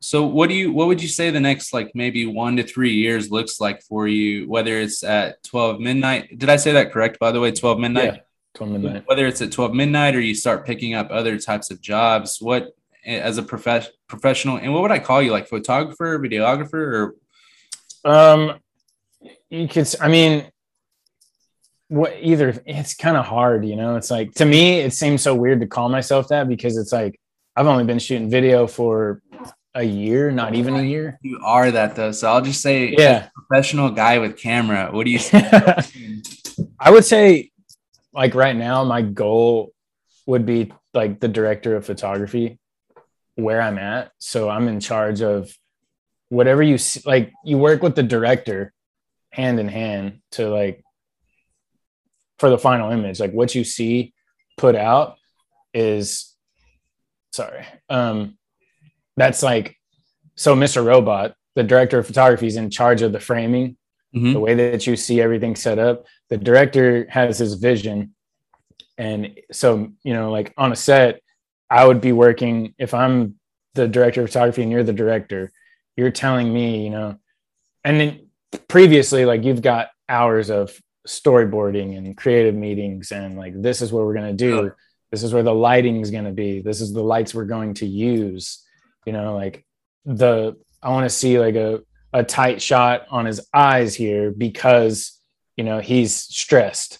So 0.00 0.26
what 0.26 0.50
do 0.50 0.54
you 0.54 0.70
what 0.70 0.88
would 0.88 1.02
you 1.02 1.08
say 1.08 1.30
the 1.30 1.40
next 1.40 1.72
like 1.72 1.92
maybe 1.94 2.26
one 2.26 2.56
to 2.58 2.62
three 2.62 2.92
years 2.92 3.30
looks 3.30 3.58
like 3.58 3.82
for 3.82 4.06
you, 4.06 4.46
whether 4.48 4.78
it's 4.78 5.02
at 5.02 5.42
12 5.44 5.80
midnight? 5.80 6.38
Did 6.38 6.50
I 6.50 6.56
say 6.56 6.72
that 6.72 6.92
correct 6.92 7.18
by 7.18 7.32
the 7.32 7.40
way? 7.40 7.52
12 7.52 7.78
midnight? 7.78 8.14
Yeah, 8.14 8.20
12 8.54 8.72
midnight. 8.72 9.04
Whether 9.06 9.26
it's 9.26 9.40
at 9.40 9.50
12 9.50 9.72
midnight 9.72 10.14
or 10.14 10.20
you 10.20 10.34
start 10.34 10.66
picking 10.66 10.92
up 10.92 11.08
other 11.10 11.38
types 11.38 11.70
of 11.70 11.80
jobs, 11.80 12.36
what 12.38 12.76
as 13.06 13.38
a 13.38 13.42
prof- 13.42 13.90
professional 14.06 14.58
and 14.58 14.74
what 14.74 14.82
would 14.82 14.90
I 14.90 14.98
call 14.98 15.22
you? 15.22 15.30
Like 15.30 15.48
photographer, 15.48 16.18
videographer, 16.18 17.14
or 18.04 18.10
um 18.10 18.58
you 19.48 19.66
could 19.68 19.88
I 20.02 20.08
mean 20.08 20.44
what 21.88 22.16
either 22.20 22.62
it's 22.66 22.94
kind 22.94 23.16
of 23.16 23.24
hard, 23.24 23.64
you 23.64 23.76
know. 23.76 23.96
It's 23.96 24.10
like 24.10 24.32
to 24.34 24.44
me, 24.44 24.80
it 24.80 24.92
seems 24.92 25.22
so 25.22 25.34
weird 25.34 25.60
to 25.60 25.66
call 25.66 25.88
myself 25.88 26.28
that 26.28 26.48
because 26.48 26.76
it's 26.76 26.92
like 26.92 27.20
I've 27.56 27.66
only 27.66 27.84
been 27.84 27.98
shooting 27.98 28.30
video 28.30 28.66
for 28.66 29.22
a 29.74 29.82
year, 29.82 30.30
not 30.30 30.54
even 30.54 30.76
a 30.76 30.82
year. 30.82 31.18
You 31.22 31.40
are 31.44 31.70
that 31.70 31.96
though. 31.96 32.12
So 32.12 32.30
I'll 32.30 32.42
just 32.42 32.60
say, 32.60 32.94
yeah, 32.96 33.28
professional 33.34 33.90
guy 33.90 34.18
with 34.18 34.36
camera. 34.36 34.90
What 34.90 35.04
do 35.04 35.10
you? 35.10 35.20
I 36.80 36.90
would 36.90 37.04
say, 37.04 37.50
like 38.12 38.34
right 38.34 38.56
now, 38.56 38.84
my 38.84 39.02
goal 39.02 39.72
would 40.26 40.46
be 40.46 40.72
like 40.94 41.20
the 41.20 41.28
director 41.28 41.76
of 41.76 41.84
photography, 41.84 42.58
where 43.34 43.60
I'm 43.60 43.78
at. 43.78 44.12
So 44.18 44.48
I'm 44.48 44.68
in 44.68 44.80
charge 44.80 45.22
of 45.22 45.52
whatever 46.28 46.62
you 46.62 46.78
see, 46.78 47.02
like. 47.04 47.32
You 47.44 47.58
work 47.58 47.82
with 47.82 47.96
the 47.96 48.02
director 48.02 48.72
hand 49.30 49.58
in 49.58 49.68
hand 49.68 50.20
to 50.32 50.48
like 50.48 50.83
for 52.38 52.50
the 52.50 52.58
final 52.58 52.90
image. 52.90 53.20
Like 53.20 53.32
what 53.32 53.54
you 53.54 53.64
see 53.64 54.12
put 54.56 54.74
out 54.74 55.16
is 55.72 56.34
sorry. 57.32 57.66
Um 57.88 58.36
that's 59.16 59.42
like 59.42 59.76
so 60.36 60.56
Mr. 60.56 60.84
Robot, 60.84 61.34
the 61.54 61.62
director 61.62 61.98
of 61.98 62.06
photography, 62.06 62.46
is 62.46 62.56
in 62.56 62.70
charge 62.70 63.02
of 63.02 63.12
the 63.12 63.20
framing, 63.20 63.76
mm-hmm. 64.14 64.32
the 64.32 64.40
way 64.40 64.54
that 64.54 64.86
you 64.86 64.96
see 64.96 65.20
everything 65.20 65.54
set 65.54 65.78
up. 65.78 66.06
The 66.28 66.36
director 66.36 67.06
has 67.08 67.38
his 67.38 67.54
vision. 67.54 68.14
And 68.98 69.38
so, 69.52 69.92
you 70.02 70.12
know, 70.12 70.30
like 70.30 70.52
on 70.56 70.72
a 70.72 70.76
set, 70.76 71.20
I 71.70 71.86
would 71.86 72.00
be 72.00 72.12
working 72.12 72.74
if 72.78 72.94
I'm 72.94 73.36
the 73.74 73.88
director 73.88 74.22
of 74.22 74.28
photography 74.28 74.62
and 74.62 74.70
you're 74.70 74.84
the 74.84 74.92
director, 74.92 75.50
you're 75.96 76.10
telling 76.10 76.52
me, 76.52 76.84
you 76.84 76.90
know, 76.90 77.18
and 77.84 78.00
then 78.00 78.28
previously, 78.68 79.24
like 79.24 79.44
you've 79.44 79.62
got 79.62 79.88
hours 80.08 80.50
of 80.50 80.76
storyboarding 81.06 81.96
and 81.96 82.16
creative 82.16 82.54
meetings, 82.54 83.12
and 83.12 83.36
like 83.36 83.60
this 83.60 83.82
is 83.82 83.92
what 83.92 84.04
we're 84.04 84.14
gonna 84.14 84.32
do. 84.32 84.72
This 85.10 85.22
is 85.22 85.32
where 85.32 85.42
the 85.42 85.54
lighting 85.54 86.00
is 86.00 86.10
gonna 86.10 86.32
be. 86.32 86.60
This 86.60 86.80
is 86.80 86.92
the 86.92 87.02
lights 87.02 87.34
we're 87.34 87.44
going 87.44 87.74
to 87.74 87.86
use 87.86 88.64
you 89.04 89.12
know 89.12 89.34
like 89.34 89.64
the 90.04 90.56
i 90.82 90.88
want 90.90 91.04
to 91.04 91.14
see 91.14 91.38
like 91.38 91.54
a, 91.54 91.80
a 92.12 92.22
tight 92.22 92.60
shot 92.60 93.06
on 93.10 93.26
his 93.26 93.46
eyes 93.52 93.94
here 93.94 94.30
because 94.30 95.20
you 95.56 95.64
know 95.64 95.80
he's 95.80 96.14
stressed 96.14 96.98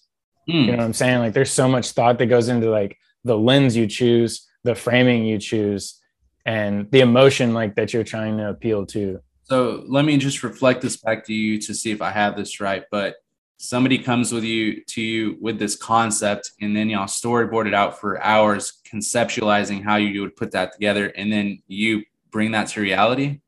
mm. 0.48 0.66
you 0.66 0.72
know 0.72 0.78
what 0.78 0.84
i'm 0.84 0.92
saying 0.92 1.18
like 1.18 1.32
there's 1.32 1.52
so 1.52 1.68
much 1.68 1.92
thought 1.92 2.18
that 2.18 2.26
goes 2.26 2.48
into 2.48 2.70
like 2.70 2.96
the 3.24 3.36
lens 3.36 3.76
you 3.76 3.86
choose 3.86 4.46
the 4.64 4.74
framing 4.74 5.24
you 5.24 5.38
choose 5.38 6.00
and 6.46 6.90
the 6.90 7.00
emotion 7.00 7.54
like 7.54 7.74
that 7.74 7.92
you're 7.92 8.04
trying 8.04 8.36
to 8.36 8.48
appeal 8.48 8.86
to 8.86 9.20
so 9.42 9.84
let 9.86 10.04
me 10.04 10.16
just 10.16 10.42
reflect 10.42 10.80
this 10.80 10.96
back 10.96 11.24
to 11.24 11.34
you 11.34 11.60
to 11.60 11.74
see 11.74 11.90
if 11.90 12.00
i 12.02 12.10
have 12.10 12.36
this 12.36 12.60
right 12.60 12.84
but 12.90 13.16
somebody 13.56 13.98
comes 13.98 14.32
with 14.32 14.44
you 14.44 14.82
to 14.84 15.00
you 15.00 15.36
with 15.40 15.58
this 15.58 15.76
concept 15.76 16.52
and 16.60 16.76
then 16.76 16.90
y'all 16.90 17.06
storyboard 17.06 17.66
it 17.66 17.74
out 17.74 17.98
for 17.98 18.22
hours 18.22 18.80
conceptualizing 18.84 19.82
how 19.82 19.96
you 19.96 20.20
would 20.20 20.36
put 20.36 20.52
that 20.52 20.72
together 20.72 21.06
and 21.06 21.32
then 21.32 21.62
you 21.66 22.02
bring 22.30 22.50
that 22.52 22.68
to 22.68 22.80
reality 22.80 23.40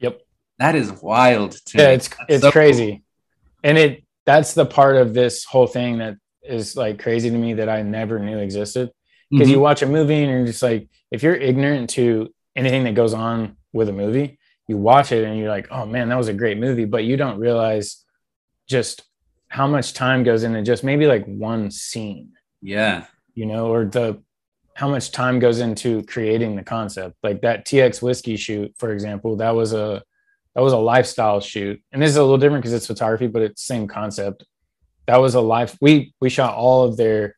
yep 0.00 0.20
that 0.58 0.74
is 0.74 0.90
wild 1.02 1.56
yeah 1.74 1.88
me. 1.88 1.94
it's 1.94 2.08
that's 2.08 2.24
it's 2.28 2.42
so 2.42 2.50
crazy 2.50 2.90
cool. 2.90 3.00
and 3.62 3.78
it 3.78 4.04
that's 4.26 4.54
the 4.54 4.66
part 4.66 4.96
of 4.96 5.14
this 5.14 5.44
whole 5.44 5.66
thing 5.66 5.98
that 5.98 6.16
is 6.42 6.76
like 6.76 6.98
crazy 6.98 7.30
to 7.30 7.38
me 7.38 7.54
that 7.54 7.68
i 7.68 7.80
never 7.82 8.18
knew 8.18 8.38
existed 8.38 8.90
because 9.30 9.46
mm-hmm. 9.46 9.54
you 9.54 9.60
watch 9.60 9.82
a 9.82 9.86
movie 9.86 10.22
and 10.22 10.30
you're 10.30 10.46
just 10.46 10.62
like 10.62 10.88
if 11.10 11.22
you're 11.22 11.36
ignorant 11.36 11.90
to 11.90 12.32
anything 12.56 12.84
that 12.84 12.94
goes 12.94 13.14
on 13.14 13.56
with 13.72 13.88
a 13.88 13.92
movie 13.92 14.38
you 14.66 14.76
watch 14.76 15.12
it 15.12 15.24
and 15.24 15.38
you're 15.38 15.48
like 15.48 15.68
oh 15.70 15.86
man 15.86 16.08
that 16.08 16.18
was 16.18 16.28
a 16.28 16.34
great 16.34 16.58
movie 16.58 16.84
but 16.84 17.04
you 17.04 17.16
don't 17.16 17.38
realize 17.38 18.04
just 18.66 19.04
how 19.54 19.68
much 19.68 19.94
time 19.94 20.24
goes 20.24 20.42
into 20.42 20.60
just 20.62 20.82
maybe 20.82 21.06
like 21.06 21.24
one 21.26 21.70
scene. 21.70 22.32
Yeah. 22.60 23.06
you 23.34 23.46
know 23.46 23.72
or 23.72 23.84
the 23.84 24.20
how 24.74 24.88
much 24.88 25.12
time 25.12 25.38
goes 25.38 25.60
into 25.60 26.02
creating 26.04 26.56
the 26.56 26.64
concept. 26.64 27.14
Like 27.22 27.42
that 27.42 27.64
tx 27.64 28.02
whiskey 28.02 28.36
shoot 28.36 28.74
for 28.76 28.90
example 28.92 29.36
that 29.36 29.54
was 29.54 29.72
a 29.72 30.02
that 30.54 30.62
was 30.62 30.72
a 30.72 30.78
lifestyle 30.92 31.40
shoot. 31.40 31.80
And 31.92 32.02
this 32.02 32.10
is 32.10 32.16
a 32.16 32.22
little 32.22 32.38
different 32.38 32.62
because 32.62 32.72
it's 32.72 32.88
photography 32.88 33.28
but 33.28 33.42
it's 33.42 33.62
same 33.62 33.86
concept. 33.86 34.44
That 35.06 35.18
was 35.18 35.36
a 35.36 35.40
life 35.40 35.78
we 35.80 36.12
we 36.20 36.30
shot 36.30 36.56
all 36.56 36.82
of 36.82 36.96
their 36.96 37.36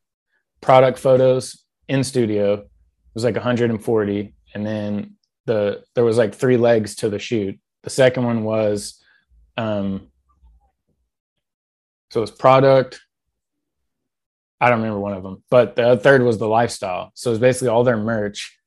product 0.62 0.98
photos 0.98 1.64
in 1.86 2.02
studio. 2.02 2.54
It 2.54 2.68
was 3.12 3.24
like 3.24 3.34
140 3.34 4.34
and 4.54 4.66
then 4.66 5.16
the 5.44 5.84
there 5.94 6.04
was 6.04 6.16
like 6.16 6.34
three 6.34 6.56
legs 6.56 6.96
to 6.96 7.10
the 7.10 7.18
shoot. 7.18 7.60
The 7.82 7.90
second 7.90 8.24
one 8.24 8.42
was 8.42 9.02
um 9.58 10.08
so 12.10 12.20
it 12.20 12.22
was 12.22 12.30
product. 12.30 13.00
I 14.60 14.70
don't 14.70 14.78
remember 14.78 15.00
one 15.00 15.12
of 15.12 15.22
them 15.22 15.42
but 15.50 15.76
the 15.76 15.96
third 15.96 16.22
was 16.22 16.38
the 16.38 16.48
lifestyle. 16.48 17.10
So 17.14 17.30
it's 17.30 17.40
basically 17.40 17.68
all 17.68 17.84
their 17.84 17.98
merch 17.98 18.58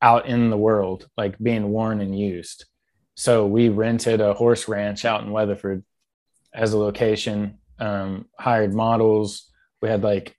out 0.00 0.26
in 0.26 0.50
the 0.50 0.56
world 0.56 1.08
like 1.16 1.38
being 1.38 1.70
worn 1.70 2.00
and 2.00 2.18
used. 2.18 2.64
So 3.14 3.46
we 3.46 3.68
rented 3.68 4.20
a 4.20 4.34
horse 4.34 4.68
ranch 4.68 5.04
out 5.04 5.22
in 5.22 5.30
weatherford 5.30 5.84
as 6.54 6.72
a 6.72 6.78
location 6.78 7.58
um, 7.78 8.26
hired 8.38 8.74
models. 8.74 9.50
We 9.80 9.88
had 9.88 10.02
like 10.02 10.36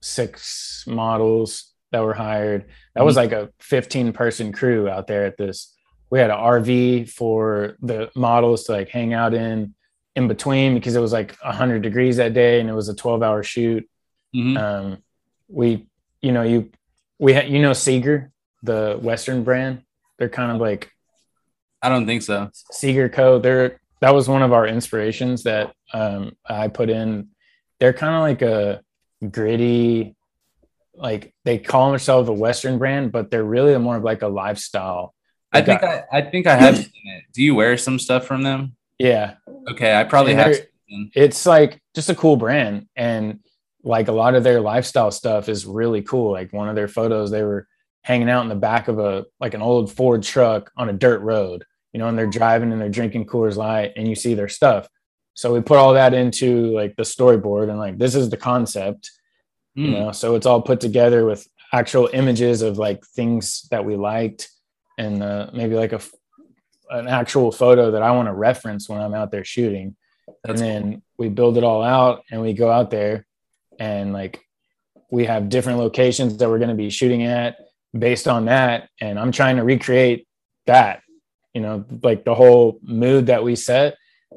six 0.00 0.84
models 0.86 1.72
that 1.90 2.02
were 2.02 2.14
hired. 2.14 2.66
That 2.94 3.04
was 3.04 3.16
like 3.16 3.32
a 3.32 3.50
15 3.60 4.12
person 4.12 4.52
crew 4.52 4.88
out 4.88 5.06
there 5.06 5.24
at 5.24 5.36
this. 5.36 5.74
We 6.10 6.18
had 6.18 6.30
an 6.30 6.36
rv 6.36 7.08
for 7.08 7.76
the 7.80 8.10
models 8.14 8.64
to 8.64 8.72
like 8.72 8.90
hang 8.90 9.14
out 9.14 9.32
in 9.32 9.74
in 10.14 10.28
between 10.28 10.74
because 10.74 10.94
it 10.94 11.00
was 11.00 11.12
like 11.12 11.36
100 11.42 11.82
degrees 11.82 12.16
that 12.18 12.34
day 12.34 12.60
and 12.60 12.68
it 12.68 12.74
was 12.74 12.88
a 12.88 12.94
12 12.94 13.22
hour 13.22 13.42
shoot 13.42 13.88
Mhm. 14.34 14.56
um 14.58 15.02
we 15.48 15.86
you 16.22 16.32
know 16.32 16.42
you 16.42 16.70
we 17.18 17.32
had 17.34 17.48
you 17.48 17.60
know 17.60 17.72
Seager 17.74 18.30
the 18.62 18.98
western 19.00 19.42
brand 19.44 19.82
they're 20.18 20.28
kind 20.28 20.52
of 20.52 20.58
like 20.60 20.90
I 21.84 21.88
don't 21.88 22.06
think 22.06 22.22
so. 22.22 22.48
Seager 22.70 23.08
co 23.08 23.38
they're 23.38 23.80
that 24.00 24.14
was 24.14 24.28
one 24.28 24.42
of 24.42 24.52
our 24.52 24.66
inspirations 24.66 25.42
that 25.44 25.74
um 25.92 26.32
i 26.48 26.68
put 26.68 26.88
in 26.90 27.28
they're 27.80 27.92
kind 27.92 28.14
of 28.14 28.20
like 28.22 28.42
a 28.42 28.80
gritty 29.30 30.14
like 30.94 31.34
they 31.44 31.58
call 31.58 31.90
themselves 31.90 32.28
a 32.28 32.32
western 32.32 32.78
brand 32.78 33.12
but 33.12 33.30
they're 33.30 33.44
really 33.44 33.76
more 33.78 33.96
of 33.96 34.04
like 34.04 34.22
a 34.22 34.28
lifestyle 34.28 35.14
I 35.54 35.60
think 35.60 35.80
got- 35.82 36.04
I, 36.12 36.18
I 36.18 36.30
think 36.30 36.46
I 36.46 36.56
have 36.56 36.76
seen 36.78 36.90
it. 37.04 37.24
Do 37.34 37.42
you 37.42 37.54
wear 37.54 37.76
some 37.76 37.98
stuff 37.98 38.26
from 38.26 38.42
them? 38.42 38.76
yeah 38.98 39.34
Okay, 39.70 39.94
I 39.94 40.04
probably 40.04 40.34
have. 40.34 40.56
it's 41.14 41.46
like 41.46 41.80
just 41.94 42.10
a 42.10 42.14
cool 42.14 42.36
brand 42.36 42.86
and 42.96 43.40
like 43.84 44.08
a 44.08 44.12
lot 44.12 44.34
of 44.34 44.44
their 44.44 44.60
lifestyle 44.60 45.10
stuff 45.10 45.48
is 45.48 45.64
really 45.66 46.02
cool 46.02 46.30
like 46.32 46.52
one 46.52 46.68
of 46.68 46.74
their 46.76 46.86
photos 46.88 47.30
they 47.30 47.42
were 47.42 47.66
hanging 48.02 48.28
out 48.28 48.42
in 48.42 48.48
the 48.48 48.54
back 48.54 48.88
of 48.88 48.98
a 48.98 49.24
like 49.40 49.54
an 49.54 49.62
old 49.62 49.90
ford 49.90 50.22
truck 50.22 50.70
on 50.76 50.88
a 50.88 50.92
dirt 50.92 51.20
road 51.22 51.64
you 51.92 51.98
know 51.98 52.08
and 52.08 52.16
they're 52.18 52.26
driving 52.26 52.72
and 52.72 52.80
they're 52.80 52.88
drinking 52.90 53.24
coors 53.26 53.56
light 53.56 53.92
and 53.96 54.06
you 54.06 54.14
see 54.14 54.34
their 54.34 54.48
stuff 54.48 54.86
so 55.34 55.52
we 55.52 55.60
put 55.60 55.78
all 55.78 55.94
that 55.94 56.12
into 56.14 56.66
like 56.74 56.94
the 56.96 57.02
storyboard 57.02 57.70
and 57.70 57.78
like 57.78 57.96
this 57.98 58.14
is 58.14 58.28
the 58.30 58.36
concept 58.36 59.10
you 59.74 59.86
Hmm. 59.86 59.92
know 59.92 60.12
so 60.12 60.34
it's 60.34 60.46
all 60.46 60.60
put 60.60 60.80
together 60.80 61.24
with 61.24 61.48
actual 61.72 62.08
images 62.12 62.60
of 62.60 62.76
like 62.78 63.02
things 63.16 63.66
that 63.70 63.84
we 63.84 63.96
liked 63.96 64.50
and 64.98 65.22
uh, 65.22 65.48
maybe 65.54 65.74
like 65.74 65.92
a 65.94 66.00
an 66.92 67.08
actual 67.08 67.50
photo 67.50 67.90
that 67.90 68.02
i 68.02 68.10
want 68.10 68.28
to 68.28 68.32
reference 68.32 68.88
when 68.88 69.00
i'm 69.00 69.14
out 69.14 69.30
there 69.30 69.44
shooting. 69.44 69.96
That's 70.44 70.60
and 70.60 70.70
then 70.70 71.02
we 71.18 71.28
build 71.28 71.56
it 71.58 71.64
all 71.64 71.82
out 71.82 72.24
and 72.30 72.40
we 72.40 72.52
go 72.52 72.70
out 72.70 72.90
there 72.90 73.26
and 73.78 74.12
like 74.12 74.44
we 75.10 75.24
have 75.26 75.48
different 75.48 75.78
locations 75.78 76.36
that 76.36 76.48
we're 76.48 76.58
going 76.58 76.70
to 76.70 76.74
be 76.74 76.90
shooting 76.90 77.24
at 77.24 77.56
based 77.96 78.28
on 78.28 78.46
that. 78.46 78.88
And 79.00 79.18
i'm 79.18 79.32
trying 79.32 79.56
to 79.56 79.64
recreate 79.64 80.26
that 80.66 81.02
you 81.54 81.60
know 81.60 81.84
like 82.02 82.24
the 82.24 82.34
whole 82.34 82.78
mood 82.82 83.26
that 83.26 83.42
we 83.42 83.56
set 83.56 83.96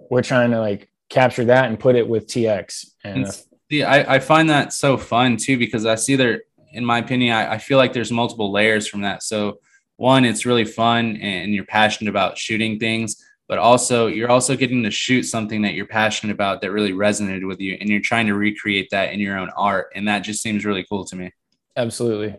we're 0.10 0.24
trying 0.24 0.51
to 0.51 0.60
like 0.60 0.89
capture 1.10 1.45
that 1.45 1.66
and 1.66 1.80
put 1.80 1.95
it 1.95 2.08
with 2.08 2.28
tx 2.28 2.88
and 3.03 3.26
And 3.26 3.45
see, 3.72 3.84
I, 3.84 4.16
I 4.16 4.20
find 4.20 4.49
that 4.49 4.74
so 4.74 4.97
fun 4.97 5.38
too 5.38 5.58
because 5.58 5.86
I 5.86 5.95
see 5.95 6.16
there, 6.16 6.41
in 6.72 6.84
my 6.84 6.99
opinion, 6.99 7.36
I, 7.36 7.53
I 7.53 7.58
feel 7.58 7.78
like 7.78 7.93
there's 7.93 8.12
multiple 8.12 8.51
layers 8.51 8.88
from 8.88 9.01
that. 9.01 9.24
So 9.24 9.60
one, 9.98 10.26
it's 10.26 10.46
really 10.46 10.66
fun 10.66 11.18
and 11.18 11.54
you're 11.54 11.66
passionate 11.66 12.10
about 12.10 12.38
shooting 12.38 12.80
things, 12.80 13.16
but 13.48 13.58
also 13.58 14.08
you're 14.08 14.30
also 14.32 14.56
getting 14.56 14.84
to 14.84 14.91
shoot 14.91 15.24
something 15.24 15.62
that 15.62 15.74
you're 15.74 15.86
passionate 15.88 16.34
about 16.34 16.62
that 16.62 16.72
really 16.72 16.91
resonated 16.91 17.48
with 17.48 17.60
you, 17.60 17.78
and 17.80 17.89
you're 17.89 18.02
trying 18.02 18.28
to 18.28 18.34
recreate 18.34 18.89
that 18.91 19.14
in 19.14 19.20
your 19.20 19.38
own 19.38 19.50
art, 19.56 19.91
and 19.96 20.08
that 20.08 20.20
just 20.20 20.41
seems 20.41 20.66
really 20.66 20.86
cool 20.89 21.06
to 21.06 21.16
me. 21.16 21.32
absolutely 21.78 22.36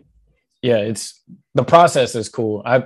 yeah 0.63 0.77
it's 0.77 1.23
the 1.53 1.63
process 1.63 2.15
is 2.15 2.29
cool 2.29 2.63
i 2.65 2.79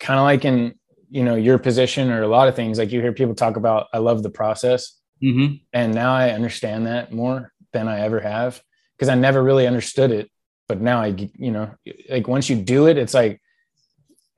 kind 0.00 0.18
of 0.18 0.24
like 0.24 0.44
in 0.44 0.74
you 1.08 1.22
know 1.22 1.36
your 1.36 1.56
position 1.58 2.10
or 2.10 2.22
a 2.22 2.28
lot 2.28 2.48
of 2.48 2.56
things 2.56 2.78
like 2.78 2.90
you 2.90 3.00
hear 3.00 3.12
people 3.12 3.34
talk 3.34 3.56
about 3.56 3.86
i 3.92 3.98
love 3.98 4.22
the 4.22 4.30
process 4.30 4.92
Mm-hmm. 5.22 5.54
and 5.72 5.94
now 5.94 6.12
i 6.12 6.30
understand 6.30 6.86
that 6.88 7.10
more 7.12 7.52
than 7.72 7.86
i 7.88 8.00
ever 8.00 8.20
have 8.20 8.60
because 8.96 9.08
i 9.08 9.14
never 9.14 9.42
really 9.42 9.66
understood 9.66 10.10
it 10.10 10.28
but 10.68 10.80
now 10.80 11.00
I, 11.00 11.14
you 11.38 11.52
know 11.52 11.70
like 12.10 12.28
once 12.28 12.50
you 12.50 12.56
do 12.56 12.86
it 12.88 12.98
it's 12.98 13.14
like 13.14 13.40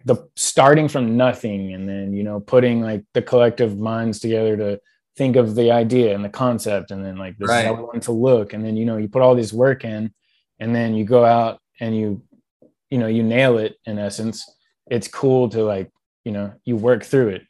the 0.08 0.28
starting 0.36 0.88
from 0.88 1.16
nothing 1.16 1.74
and 1.74 1.88
then 1.88 2.12
you 2.12 2.22
know 2.22 2.40
putting 2.40 2.80
like 2.80 3.04
the 3.14 3.22
collective 3.22 3.78
minds 3.78 4.18
together 4.18 4.56
to 4.56 4.80
think 5.16 5.36
of 5.36 5.54
the 5.54 5.70
idea 5.70 6.14
and 6.14 6.24
the 6.24 6.28
concept 6.28 6.90
and 6.90 7.04
then 7.04 7.16
like 7.16 7.36
this 7.38 7.50
is 7.50 7.64
how 7.64 7.74
we 7.74 7.82
want 7.82 8.02
to 8.02 8.12
look 8.12 8.52
and 8.52 8.64
then 8.64 8.76
you 8.76 8.84
know 8.84 8.96
you 8.96 9.08
put 9.08 9.22
all 9.22 9.34
this 9.34 9.52
work 9.52 9.84
in 9.84 10.12
and 10.60 10.74
then 10.74 10.94
you 10.94 11.04
go 11.04 11.24
out 11.24 11.60
and 11.80 11.96
you 11.96 12.22
you 12.90 12.98
know 12.98 13.06
you 13.06 13.22
nail 13.22 13.58
it 13.58 13.76
in 13.84 13.98
essence 13.98 14.48
it's 14.90 15.08
cool 15.08 15.48
to 15.48 15.62
like 15.62 15.90
you 16.24 16.32
know 16.32 16.52
you 16.64 16.74
work 16.76 17.04
through 17.04 17.28
it 17.28 17.42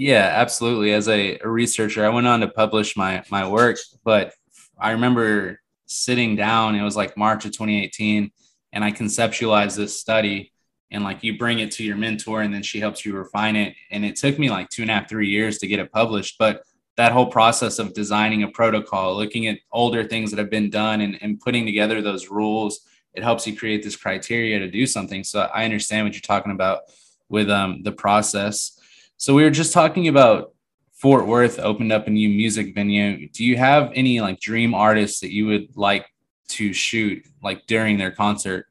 Yeah, 0.00 0.32
absolutely. 0.34 0.94
As 0.94 1.08
a, 1.08 1.38
a 1.40 1.48
researcher, 1.48 2.06
I 2.06 2.08
went 2.08 2.26
on 2.26 2.40
to 2.40 2.48
publish 2.48 2.96
my 2.96 3.22
my 3.30 3.46
work, 3.46 3.76
but 4.02 4.32
I 4.78 4.92
remember 4.92 5.60
sitting 5.84 6.36
down. 6.36 6.74
It 6.74 6.82
was 6.82 6.96
like 6.96 7.18
March 7.18 7.44
of 7.44 7.52
2018, 7.52 8.30
and 8.72 8.82
I 8.82 8.92
conceptualized 8.92 9.76
this 9.76 10.00
study. 10.00 10.54
And 10.90 11.04
like 11.04 11.22
you 11.22 11.38
bring 11.38 11.60
it 11.60 11.70
to 11.72 11.84
your 11.84 11.96
mentor, 11.96 12.42
and 12.42 12.52
then 12.52 12.62
she 12.62 12.80
helps 12.80 13.04
you 13.04 13.16
refine 13.16 13.56
it. 13.56 13.74
And 13.90 14.04
it 14.04 14.16
took 14.16 14.38
me 14.38 14.50
like 14.50 14.68
two 14.70 14.82
and 14.82 14.90
a 14.90 14.94
half, 14.94 15.08
three 15.08 15.28
years 15.28 15.58
to 15.58 15.66
get 15.66 15.78
it 15.78 15.92
published. 15.92 16.36
But 16.38 16.62
that 16.96 17.12
whole 17.12 17.26
process 17.26 17.78
of 17.78 17.94
designing 17.94 18.42
a 18.42 18.48
protocol, 18.48 19.16
looking 19.16 19.46
at 19.46 19.58
older 19.72 20.04
things 20.04 20.30
that 20.30 20.38
have 20.38 20.50
been 20.50 20.68
done, 20.70 21.00
and, 21.00 21.18
and 21.22 21.40
putting 21.40 21.64
together 21.64 22.02
those 22.02 22.28
rules, 22.28 22.80
it 23.14 23.22
helps 23.22 23.46
you 23.46 23.56
create 23.56 23.82
this 23.82 23.96
criteria 23.96 24.58
to 24.58 24.70
do 24.70 24.86
something. 24.86 25.24
So 25.24 25.48
I 25.54 25.64
understand 25.64 26.06
what 26.06 26.14
you're 26.14 26.20
talking 26.20 26.52
about 26.52 26.80
with 27.28 27.48
um, 27.50 27.82
the 27.82 27.92
process. 27.92 28.78
So 29.16 29.34
we 29.34 29.44
were 29.44 29.50
just 29.50 29.72
talking 29.72 30.08
about 30.08 30.54
Fort 30.92 31.26
Worth 31.26 31.58
opened 31.58 31.92
up 31.92 32.06
a 32.06 32.10
new 32.10 32.28
music 32.28 32.74
venue. 32.74 33.28
Do 33.30 33.44
you 33.44 33.56
have 33.56 33.90
any 33.94 34.20
like 34.20 34.38
dream 34.38 34.74
artists 34.74 35.20
that 35.20 35.32
you 35.32 35.46
would 35.46 35.76
like 35.76 36.06
to 36.48 36.72
shoot 36.72 37.24
like 37.42 37.66
during 37.66 37.96
their 37.96 38.10
concert? 38.10 38.66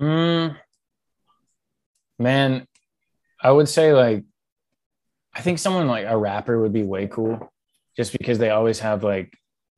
Mm, 0.00 0.56
man, 2.18 2.66
I 3.42 3.50
would 3.50 3.68
say 3.68 3.92
like 3.92 4.24
I 5.34 5.40
think 5.40 5.58
someone 5.58 5.86
like 5.86 6.06
a 6.08 6.16
rapper 6.16 6.60
would 6.60 6.72
be 6.72 6.82
way 6.82 7.06
cool, 7.06 7.52
just 7.96 8.12
because 8.16 8.38
they 8.38 8.50
always 8.50 8.80
have 8.80 9.04
like 9.04 9.32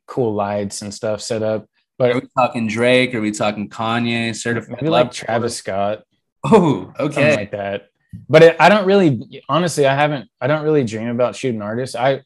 cool 0.06 0.34
lights 0.34 0.82
and 0.82 0.92
stuff 0.92 1.20
set 1.20 1.42
up. 1.42 1.66
But 1.98 2.12
are 2.12 2.20
we 2.20 2.28
talking 2.36 2.66
Drake? 2.66 3.14
Are 3.14 3.20
we 3.20 3.30
talking 3.30 3.68
Kanye? 3.68 4.34
Certified 4.34 4.76
maybe 4.80 4.88
like 4.88 5.12
Travis 5.12 5.56
Scott, 5.56 6.02
Oh, 6.44 6.92
something 6.96 7.18
okay. 7.24 7.36
like 7.36 7.50
that. 7.52 7.88
But 8.28 8.42
it, 8.42 8.56
I 8.58 8.68
don't 8.68 8.86
really, 8.86 9.42
honestly, 9.48 9.86
I 9.86 9.94
haven't. 9.94 10.28
I 10.40 10.46
don't 10.46 10.64
really 10.64 10.84
dream 10.84 11.08
about 11.08 11.36
shooting 11.36 11.62
artists. 11.62 11.94
I, 11.94 12.22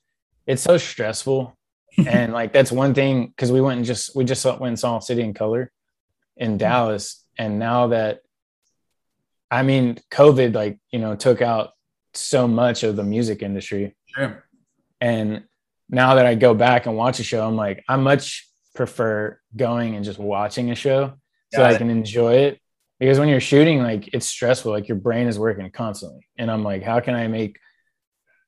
it's 0.46 0.62
so 0.62 0.78
stressful, 0.78 1.56
and 2.06 2.32
like 2.32 2.52
that's 2.52 2.72
one 2.72 2.94
thing 2.94 3.26
because 3.26 3.50
we 3.52 3.60
went 3.60 3.78
and 3.78 3.86
just 3.86 4.14
we 4.14 4.24
just 4.24 4.44
went 4.44 4.62
and 4.62 4.78
saw 4.78 4.98
City 5.00 5.22
and 5.22 5.34
Colour 5.34 5.70
in 6.36 6.56
Dallas, 6.56 7.23
and 7.38 7.58
now 7.58 7.88
that, 7.88 8.20
I 9.50 9.62
mean, 9.62 9.98
COVID 10.10 10.54
like 10.54 10.78
you 10.90 10.98
know 10.98 11.16
took 11.16 11.42
out 11.42 11.70
so 12.12 12.46
much 12.46 12.82
of 12.82 12.96
the 12.96 13.04
music 13.04 13.42
industry, 13.42 13.94
Sure. 14.14 14.44
and 15.00 15.44
now 15.88 16.14
that 16.14 16.26
I 16.26 16.34
go 16.34 16.54
back 16.54 16.86
and 16.86 16.96
watch 16.96 17.20
a 17.20 17.24
show, 17.24 17.46
I'm 17.46 17.56
like 17.56 17.84
I 17.88 17.96
much 17.96 18.48
prefer 18.74 19.38
going 19.54 19.94
and 19.94 20.04
just 20.04 20.18
watching 20.18 20.70
a 20.70 20.74
show 20.74 21.14
so 21.52 21.60
Got 21.60 21.74
I 21.74 21.78
can 21.78 21.90
enjoy 21.90 22.34
it. 22.34 22.60
Because 22.98 23.18
when 23.18 23.28
you're 23.28 23.40
shooting, 23.40 23.82
like 23.82 24.08
it's 24.12 24.26
stressful, 24.26 24.72
like 24.72 24.88
your 24.88 24.96
brain 24.96 25.28
is 25.28 25.38
working 25.38 25.70
constantly. 25.70 26.26
And 26.36 26.50
I'm 26.50 26.64
like, 26.64 26.82
how 26.82 27.00
can 27.00 27.14
I 27.14 27.28
make, 27.28 27.58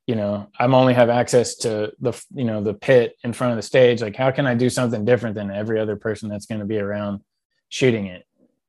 you 0.07 0.15
know, 0.17 0.49
I'm 0.59 0.75
only 0.75 0.95
have 0.95 1.09
access 1.09 1.57
to 1.59 1.93
the, 2.01 2.21
you 2.35 2.45
know, 2.45 2.63
the 2.63 2.75
pit 2.75 3.17
in 3.23 3.33
front 3.33 3.53
of 3.53 3.57
the 3.57 3.63
stage. 3.63 4.03
Like, 4.03 4.17
how 4.17 4.31
can 4.33 4.47
I 4.47 4.55
do 4.55 4.69
something 4.69 5.05
different 5.05 5.37
than 5.37 5.51
every 5.51 5.79
other 5.79 5.97
person 5.97 6.29
that's 6.29 6.47
going 6.47 6.61
to 6.61 6.67
be 6.67 6.79
around 6.79 7.21
shooting 7.69 8.07
it? 8.07 8.25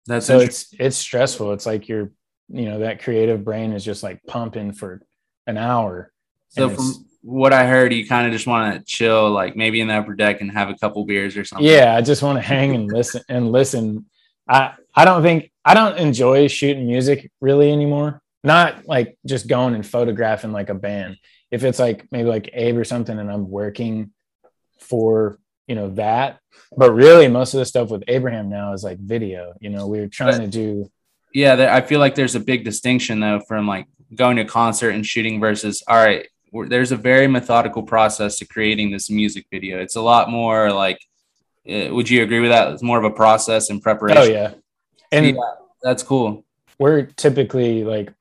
That's 0.08 0.26
so 0.26 0.40
it's 0.40 0.74
it's 0.80 0.98
stressful. 0.98 1.54
It's 1.54 1.66
like 1.66 1.88
your, 1.88 2.12
you 2.50 2.66
know, 2.66 2.80
that 2.80 3.04
creative 3.04 3.44
brain 3.44 3.74
is 3.74 3.84
just 3.84 4.04
like 4.04 4.24
pumping 4.26 4.72
for 4.72 5.02
an 5.46 5.58
hour. 5.58 6.12
So 6.50 6.70
from 6.70 7.06
what 7.22 7.52
I 7.52 7.68
heard, 7.68 7.94
you 7.94 8.08
kind 8.08 8.26
of 8.26 8.32
just 8.32 8.48
want 8.48 8.74
to 8.74 8.86
chill, 8.86 9.30
like 9.32 9.58
maybe 9.58 9.82
in 9.82 9.90
the 9.90 9.96
upper 9.96 10.16
deck 10.16 10.40
and 10.40 10.50
have 10.52 10.70
a 10.70 10.76
couple 10.76 11.06
beers 11.06 11.36
or 11.36 11.44
something. 11.44 11.68
Yeah, 11.68 11.96
I 11.96 12.02
just 12.02 12.24
want 12.24 12.38
to 12.38 12.42
hang 12.42 12.74
and 12.74 12.92
listen 12.92 13.22
and 13.28 13.52
listen. 13.52 14.06
I 14.50 14.74
I 14.96 15.04
don't 15.04 15.24
think 15.24 15.52
I 15.66 15.74
don't 15.74 15.98
enjoy 15.98 16.48
shooting 16.48 16.88
music 16.88 17.30
really 17.42 17.72
anymore. 17.72 18.22
Not 18.44 18.88
like 18.88 19.18
just 19.26 19.48
going 19.48 19.76
and 19.76 19.86
photographing 19.86 20.54
like 20.54 20.70
a 20.70 20.74
band. 20.74 21.18
If 21.52 21.66
it's 21.66 21.80
like 21.80 22.08
maybe 22.12 22.30
like 22.30 22.50
Abe 22.54 22.78
or 22.78 22.86
something, 22.86 23.18
and 23.18 23.30
I'm 23.30 23.50
working 23.50 24.12
for 24.80 25.38
you 25.68 25.76
know 25.76 25.90
that, 25.92 26.40
but 26.76 26.92
really 26.92 27.28
most 27.28 27.54
of 27.54 27.60
the 27.60 27.66
stuff 27.66 27.90
with 27.90 28.04
Abraham 28.08 28.50
now 28.50 28.74
is 28.74 28.84
like 28.84 28.98
video. 29.00 29.54
You 29.60 29.70
know, 29.70 29.88
we 29.88 30.00
are 30.00 30.08
trying 30.08 30.38
but, 30.38 30.46
to 30.46 30.48
do. 30.48 30.92
Yeah, 31.34 31.74
I 31.76 31.82
feel 31.82 32.00
like 32.00 32.16
there's 32.16 32.36
a 32.36 32.40
big 32.40 32.64
distinction 32.64 33.20
though 33.20 33.42
from 33.48 33.68
like 33.68 33.88
going 34.16 34.38
to 34.38 34.44
a 34.44 34.46
concert 34.46 34.92
and 34.92 35.06
shooting 35.06 35.40
versus 35.40 35.84
all 35.88 35.98
right 35.98 36.28
there's 36.66 36.92
a 36.92 36.98
very 36.98 37.28
methodical 37.28 37.84
process 37.84 38.40
to 38.40 38.46
creating 38.46 38.92
this 38.92 39.10
music 39.10 39.46
video. 39.52 39.80
It's 39.80 39.96
a 39.96 40.02
lot 40.02 40.30
more 40.30 40.72
like, 40.72 41.00
uh, 41.70 41.94
would 41.94 42.10
you 42.10 42.24
agree 42.24 42.40
with 42.40 42.52
that? 42.52 42.72
It's 42.72 42.84
more 42.84 42.98
of 42.98 43.04
a 43.04 43.12
process 43.12 43.70
and 43.70 43.82
preparation. 43.82 44.22
Oh 44.22 44.26
yeah, 44.26 44.54
and 45.12 45.26
yeah, 45.26 45.42
that's 45.82 46.04
cool. 46.04 46.46
We're 46.80 47.04
typically 47.04 47.84
like, 47.84 48.14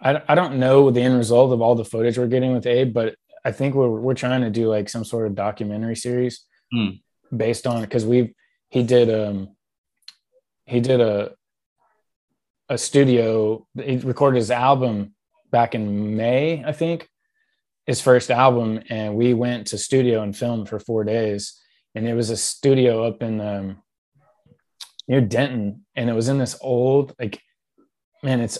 I 0.00 0.22
I 0.28 0.34
don't 0.34 0.58
know 0.58 0.90
the 0.90 1.02
end 1.02 1.16
result 1.16 1.52
of 1.52 1.60
all 1.60 1.74
the 1.74 1.84
footage 1.84 2.18
we're 2.18 2.26
getting 2.26 2.54
with 2.54 2.66
Abe, 2.66 2.92
but 2.92 3.16
I 3.44 3.52
think 3.52 3.74
we're 3.74 3.90
we're 3.90 4.14
trying 4.14 4.40
to 4.40 4.50
do 4.50 4.68
like 4.68 4.88
some 4.88 5.04
sort 5.04 5.26
of 5.26 5.34
documentary 5.34 5.96
series 5.96 6.44
hmm. 6.74 7.36
based 7.36 7.66
on 7.66 7.80
because 7.82 8.04
we 8.04 8.34
he 8.70 8.82
did 8.82 9.08
um 9.10 9.56
he 10.66 10.80
did 10.80 11.00
a 11.00 11.32
a 12.68 12.78
studio 12.78 13.66
he 13.82 13.96
recorded 13.98 14.38
his 14.38 14.50
album 14.50 15.14
back 15.50 15.74
in 15.74 16.16
May 16.16 16.64
I 16.64 16.72
think 16.72 17.08
his 17.86 18.00
first 18.00 18.30
album 18.30 18.80
and 18.88 19.14
we 19.14 19.34
went 19.34 19.68
to 19.68 19.78
studio 19.78 20.22
and 20.22 20.36
filmed 20.36 20.68
for 20.68 20.78
four 20.78 21.04
days 21.04 21.60
and 21.94 22.08
it 22.08 22.14
was 22.14 22.30
a 22.30 22.36
studio 22.36 23.04
up 23.04 23.22
in 23.22 23.40
um, 23.40 23.82
near 25.06 25.20
denton 25.20 25.84
and 25.94 26.08
it 26.08 26.14
was 26.14 26.28
in 26.28 26.38
this 26.38 26.56
old 26.60 27.14
like 27.18 27.40
man 28.22 28.40
it's 28.40 28.58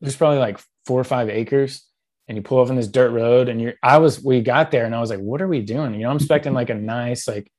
there's 0.00 0.16
probably 0.16 0.38
like 0.38 0.58
four 0.86 0.98
or 0.98 1.04
five 1.04 1.28
acres 1.28 1.86
and 2.30 2.36
you 2.36 2.42
pull 2.42 2.58
off 2.58 2.70
in 2.70 2.76
this 2.76 2.86
dirt 2.86 3.10
road 3.10 3.48
and 3.48 3.60
you're 3.60 3.74
i 3.82 3.98
was 3.98 4.22
we 4.22 4.40
got 4.40 4.70
there 4.70 4.84
and 4.84 4.94
i 4.94 5.00
was 5.00 5.10
like 5.10 5.18
what 5.18 5.42
are 5.42 5.48
we 5.48 5.60
doing? 5.60 5.92
You 5.94 6.02
know 6.02 6.10
i'm 6.10 6.16
expecting 6.16 6.54
like 6.54 6.70
a 6.70 6.74
nice 6.74 7.26
like 7.26 7.50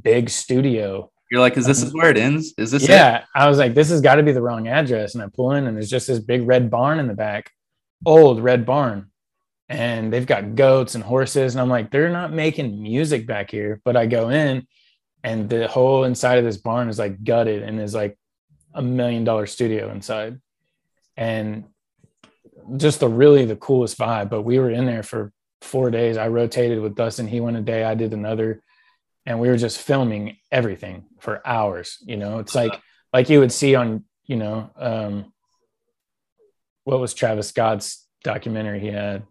big 0.00 0.28
studio. 0.28 1.10
You're 1.30 1.40
like 1.40 1.56
is 1.56 1.64
this 1.64 1.82
is 1.82 1.94
where 1.94 2.10
it 2.10 2.18
ends? 2.18 2.52
Is 2.58 2.70
this 2.70 2.86
yeah 2.86 3.20
it? 3.20 3.24
i 3.34 3.48
was 3.48 3.56
like 3.56 3.72
this 3.72 3.88
has 3.88 4.02
got 4.02 4.16
to 4.16 4.22
be 4.22 4.32
the 4.32 4.42
wrong 4.42 4.68
address. 4.68 5.14
And 5.14 5.24
i 5.24 5.28
pull 5.34 5.52
in 5.52 5.66
and 5.66 5.74
there's 5.74 5.88
just 5.88 6.08
this 6.08 6.18
big 6.18 6.46
red 6.46 6.70
barn 6.70 6.98
in 6.98 7.06
the 7.08 7.14
back 7.14 7.50
old 8.04 8.42
red 8.42 8.66
barn. 8.66 9.10
And 9.70 10.12
they've 10.12 10.26
got 10.26 10.54
goats 10.54 10.94
and 10.94 11.02
horses 11.02 11.54
and 11.54 11.62
i'm 11.62 11.70
like 11.70 11.90
they're 11.90 12.10
not 12.10 12.30
making 12.30 12.82
music 12.82 13.26
back 13.26 13.50
here. 13.50 13.80
But 13.82 13.96
i 13.96 14.04
go 14.04 14.28
in 14.28 14.66
and 15.24 15.48
the 15.48 15.68
whole 15.68 16.04
inside 16.04 16.36
of 16.36 16.44
this 16.44 16.58
barn 16.58 16.90
is 16.90 16.98
like 16.98 17.24
gutted 17.24 17.62
and 17.62 17.80
is 17.80 17.94
like 17.94 18.18
a 18.74 18.82
million 18.82 19.24
dollar 19.24 19.46
studio 19.46 19.90
inside. 19.90 20.38
And 21.16 21.64
just 22.76 23.00
the 23.00 23.08
really 23.08 23.44
the 23.44 23.56
coolest 23.56 23.98
vibe 23.98 24.30
but 24.30 24.42
we 24.42 24.58
were 24.58 24.70
in 24.70 24.86
there 24.86 25.02
for 25.02 25.32
four 25.60 25.90
days 25.90 26.16
i 26.16 26.28
rotated 26.28 26.80
with 26.80 26.94
dustin 26.94 27.26
he 27.26 27.40
went 27.40 27.56
a 27.56 27.60
day 27.60 27.84
i 27.84 27.94
did 27.94 28.12
another 28.12 28.62
and 29.26 29.40
we 29.40 29.48
were 29.48 29.56
just 29.56 29.80
filming 29.80 30.36
everything 30.50 31.04
for 31.18 31.46
hours 31.46 31.98
you 32.06 32.16
know 32.16 32.38
it's 32.38 32.54
like 32.54 32.80
like 33.12 33.28
you 33.28 33.40
would 33.40 33.52
see 33.52 33.74
on 33.74 34.04
you 34.26 34.36
know 34.36 34.70
um 34.76 35.32
what 36.84 37.00
was 37.00 37.14
travis 37.14 37.48
scott's 37.48 38.06
documentary 38.22 38.80
he 38.80 38.88
had 38.88 39.24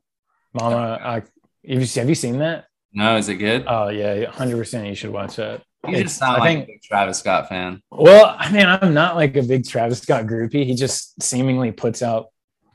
Mama, 0.59 0.99
I, 1.01 1.13
have 1.13 1.29
you 1.63 1.85
have 1.99 2.09
you 2.09 2.15
seen 2.15 2.39
that? 2.39 2.65
No, 2.93 3.17
is 3.17 3.29
it 3.29 3.35
good? 3.35 3.65
Oh 3.67 3.89
yeah, 3.89 4.25
hundred 4.25 4.57
percent. 4.57 4.87
You 4.87 4.95
should 4.95 5.11
watch 5.11 5.35
that. 5.35 5.61
You 5.87 6.03
just 6.03 6.17
sound 6.17 6.37
I 6.37 6.39
like 6.39 6.57
think, 6.57 6.63
a 6.63 6.71
big 6.73 6.81
Travis 6.81 7.19
Scott 7.19 7.47
fan. 7.49 7.81
Well, 7.91 8.35
I 8.37 8.51
mean, 8.51 8.65
I'm 8.65 8.93
not 8.93 9.15
like 9.15 9.35
a 9.37 9.43
big 9.43 9.67
Travis 9.67 10.01
Scott 10.01 10.25
groupie. 10.25 10.65
He 10.65 10.75
just 10.75 11.21
seemingly 11.21 11.71
puts 11.71 12.01
out 12.01 12.27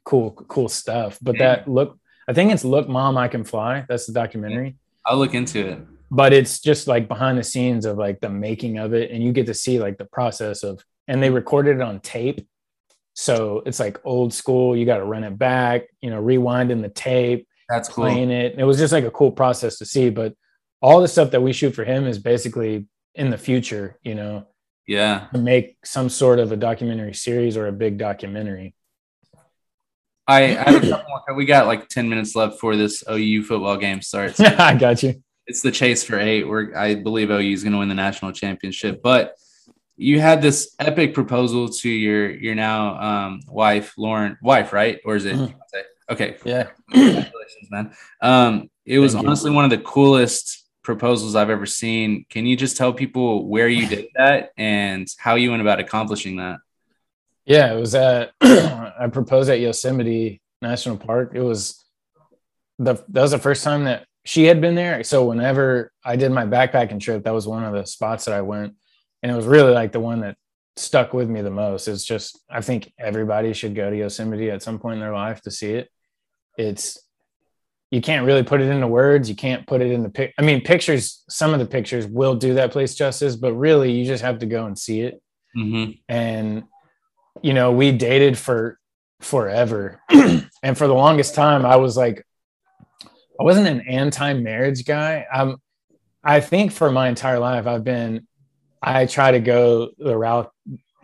cool, 0.04 0.32
cool 0.32 0.68
stuff. 0.68 1.18
But 1.22 1.36
yeah. 1.36 1.56
that 1.56 1.68
look, 1.68 1.98
I 2.28 2.32
think 2.32 2.52
it's 2.52 2.64
"Look, 2.64 2.88
Mom, 2.88 3.16
I 3.16 3.28
Can 3.28 3.44
Fly." 3.44 3.84
That's 3.88 4.06
the 4.06 4.12
documentary. 4.12 4.76
I'll 5.04 5.18
look 5.18 5.34
into 5.34 5.66
it. 5.66 5.78
But 6.10 6.32
it's 6.32 6.60
just 6.60 6.86
like 6.86 7.08
behind 7.08 7.38
the 7.38 7.42
scenes 7.42 7.86
of 7.86 7.96
like 7.96 8.20
the 8.20 8.28
making 8.28 8.78
of 8.78 8.94
it, 8.94 9.10
and 9.10 9.22
you 9.22 9.32
get 9.32 9.46
to 9.46 9.54
see 9.54 9.78
like 9.78 9.98
the 9.98 10.04
process 10.04 10.62
of, 10.62 10.84
and 11.08 11.22
they 11.22 11.30
recorded 11.30 11.76
it 11.76 11.82
on 11.82 12.00
tape. 12.00 12.46
So 13.14 13.62
it's 13.66 13.80
like 13.80 14.00
old 14.04 14.32
school. 14.32 14.76
You 14.76 14.86
got 14.86 14.98
to 14.98 15.04
run 15.04 15.24
it 15.24 15.38
back, 15.38 15.84
you 16.00 16.10
know, 16.10 16.22
rewinding 16.22 16.82
the 16.82 16.88
tape, 16.88 17.46
that's 17.68 17.88
cool. 17.88 18.04
playing 18.04 18.30
it. 18.30 18.56
It 18.58 18.64
was 18.64 18.78
just 18.78 18.92
like 18.92 19.04
a 19.04 19.10
cool 19.10 19.32
process 19.32 19.78
to 19.78 19.86
see. 19.86 20.10
But 20.10 20.34
all 20.80 21.00
the 21.00 21.08
stuff 21.08 21.30
that 21.30 21.42
we 21.42 21.52
shoot 21.52 21.74
for 21.74 21.84
him 21.84 22.06
is 22.06 22.18
basically 22.18 22.86
in 23.14 23.30
the 23.30 23.38
future, 23.38 23.98
you 24.02 24.14
know. 24.14 24.46
Yeah. 24.86 25.28
To 25.32 25.38
make 25.38 25.76
some 25.84 26.08
sort 26.08 26.38
of 26.38 26.52
a 26.52 26.56
documentary 26.56 27.14
series 27.14 27.56
or 27.56 27.68
a 27.68 27.72
big 27.72 27.98
documentary. 27.98 28.74
I, 30.26 30.56
I 30.56 30.70
have 30.70 30.84
a 30.84 30.88
couple 30.88 31.08
more. 31.08 31.36
We 31.36 31.44
got 31.44 31.66
like 31.66 31.88
10 31.88 32.08
minutes 32.08 32.34
left 32.34 32.60
for 32.60 32.76
this 32.76 33.02
OU 33.10 33.44
football 33.44 33.76
game 33.76 34.02
starts. 34.02 34.38
Yeah, 34.40 34.56
I 34.58 34.74
got 34.74 35.02
you. 35.02 35.22
It's 35.46 35.62
the 35.62 35.72
chase 35.72 36.04
for 36.04 36.18
eight. 36.18 36.44
Where 36.44 36.76
I 36.78 36.94
believe 36.94 37.30
OU 37.30 37.52
is 37.52 37.64
going 37.64 37.72
to 37.72 37.78
win 37.78 37.88
the 37.88 37.94
national 37.94 38.32
championship. 38.32 39.02
But 39.02 39.34
you 39.96 40.20
had 40.20 40.40
this 40.40 40.74
epic 40.78 41.14
proposal 41.14 41.68
to 41.68 41.88
your 41.88 42.30
your 42.30 42.54
now 42.54 43.00
um, 43.00 43.40
wife, 43.48 43.94
Lauren, 43.96 44.38
wife, 44.42 44.72
right? 44.72 45.00
Or 45.04 45.16
is 45.16 45.24
it? 45.24 45.36
Mm-hmm. 45.36 45.58
Okay. 46.10 46.36
Yeah. 46.44 46.68
Congratulations, 46.90 47.70
man. 47.70 47.94
Um, 48.20 48.70
it 48.84 48.98
was 48.98 49.14
Thank 49.14 49.26
honestly 49.26 49.50
you. 49.50 49.56
one 49.56 49.64
of 49.64 49.70
the 49.70 49.78
coolest 49.78 50.66
proposals 50.82 51.36
I've 51.36 51.50
ever 51.50 51.66
seen. 51.66 52.26
Can 52.28 52.46
you 52.46 52.56
just 52.56 52.76
tell 52.76 52.92
people 52.92 53.46
where 53.48 53.68
you 53.68 53.86
did 53.86 54.08
that 54.16 54.50
and 54.56 55.06
how 55.18 55.36
you 55.36 55.50
went 55.50 55.62
about 55.62 55.80
accomplishing 55.80 56.36
that? 56.36 56.58
Yeah, 57.44 57.72
it 57.72 57.80
was 57.80 57.94
at 57.94 58.32
I 58.40 59.08
proposed 59.12 59.50
at 59.50 59.60
Yosemite 59.60 60.40
National 60.60 60.96
Park. 60.96 61.32
It 61.34 61.42
was 61.42 61.84
the 62.78 62.94
that 63.08 63.22
was 63.22 63.32
the 63.32 63.38
first 63.38 63.64
time 63.64 63.84
that 63.84 64.06
she 64.24 64.44
had 64.44 64.60
been 64.60 64.74
there. 64.74 65.02
So 65.02 65.24
whenever 65.24 65.92
I 66.04 66.16
did 66.16 66.30
my 66.30 66.46
backpacking 66.46 67.00
trip, 67.00 67.24
that 67.24 67.34
was 67.34 67.48
one 67.48 67.64
of 67.64 67.72
the 67.72 67.84
spots 67.86 68.26
that 68.26 68.34
I 68.34 68.42
went. 68.42 68.74
And 69.22 69.32
it 69.32 69.34
was 69.34 69.46
really 69.46 69.72
like 69.72 69.92
the 69.92 70.00
one 70.00 70.20
that 70.20 70.36
stuck 70.76 71.12
with 71.12 71.28
me 71.28 71.42
the 71.42 71.50
most. 71.50 71.88
It's 71.88 72.04
just 72.04 72.40
I 72.48 72.60
think 72.60 72.92
everybody 72.98 73.52
should 73.52 73.74
go 73.74 73.90
to 73.90 73.96
Yosemite 73.96 74.50
at 74.50 74.62
some 74.62 74.78
point 74.78 74.94
in 74.94 75.00
their 75.00 75.12
life 75.12 75.40
to 75.42 75.50
see 75.50 75.72
it 75.72 75.88
it's 76.56 76.98
you 77.90 78.00
can't 78.00 78.26
really 78.26 78.42
put 78.42 78.60
it 78.60 78.68
into 78.68 78.86
words 78.86 79.28
you 79.28 79.36
can't 79.36 79.66
put 79.66 79.80
it 79.80 79.90
in 79.90 80.02
the 80.02 80.08
pic 80.08 80.34
i 80.38 80.42
mean 80.42 80.60
pictures 80.60 81.24
some 81.28 81.52
of 81.52 81.60
the 81.60 81.66
pictures 81.66 82.06
will 82.06 82.34
do 82.34 82.54
that 82.54 82.72
place 82.72 82.94
justice 82.94 83.36
but 83.36 83.54
really 83.54 83.92
you 83.92 84.04
just 84.04 84.22
have 84.22 84.38
to 84.38 84.46
go 84.46 84.66
and 84.66 84.78
see 84.78 85.00
it 85.00 85.22
mm-hmm. 85.56 85.92
and 86.08 86.64
you 87.40 87.54
know 87.54 87.72
we 87.72 87.92
dated 87.92 88.36
for 88.36 88.78
forever 89.20 90.00
and 90.10 90.76
for 90.76 90.86
the 90.86 90.94
longest 90.94 91.34
time 91.34 91.64
i 91.64 91.76
was 91.76 91.96
like 91.96 92.26
i 93.40 93.42
wasn't 93.42 93.66
an 93.66 93.80
anti-marriage 93.82 94.84
guy 94.84 95.24
i'm 95.32 95.56
i 96.24 96.40
think 96.40 96.72
for 96.72 96.90
my 96.90 97.08
entire 97.08 97.38
life 97.38 97.66
i've 97.66 97.84
been 97.84 98.26
i 98.82 99.06
try 99.06 99.30
to 99.30 99.40
go 99.40 99.90
the 99.98 100.16
route 100.16 100.52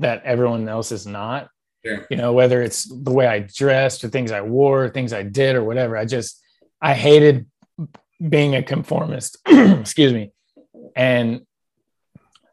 that 0.01 0.23
everyone 0.25 0.69
else 0.69 0.93
is 0.93 1.07
not 1.07 1.49
Sure. 1.85 2.07
You 2.11 2.17
know, 2.17 2.33
whether 2.33 2.61
it's 2.61 2.85
the 2.85 3.13
way 3.13 3.27
I 3.27 3.41
dressed 3.41 4.03
or 4.03 4.09
things 4.09 4.33
I 4.33 4.41
wore, 4.41 4.89
things 4.89 5.13
I 5.13 5.23
did 5.23 5.55
or 5.55 5.63
whatever. 5.63 5.97
I 5.97 6.05
just 6.05 6.43
I 6.81 6.95
hated 6.95 7.47
being 8.27 8.55
a 8.55 8.63
conformist. 8.63 9.39
Excuse 9.47 10.13
me. 10.13 10.33
And 10.97 11.43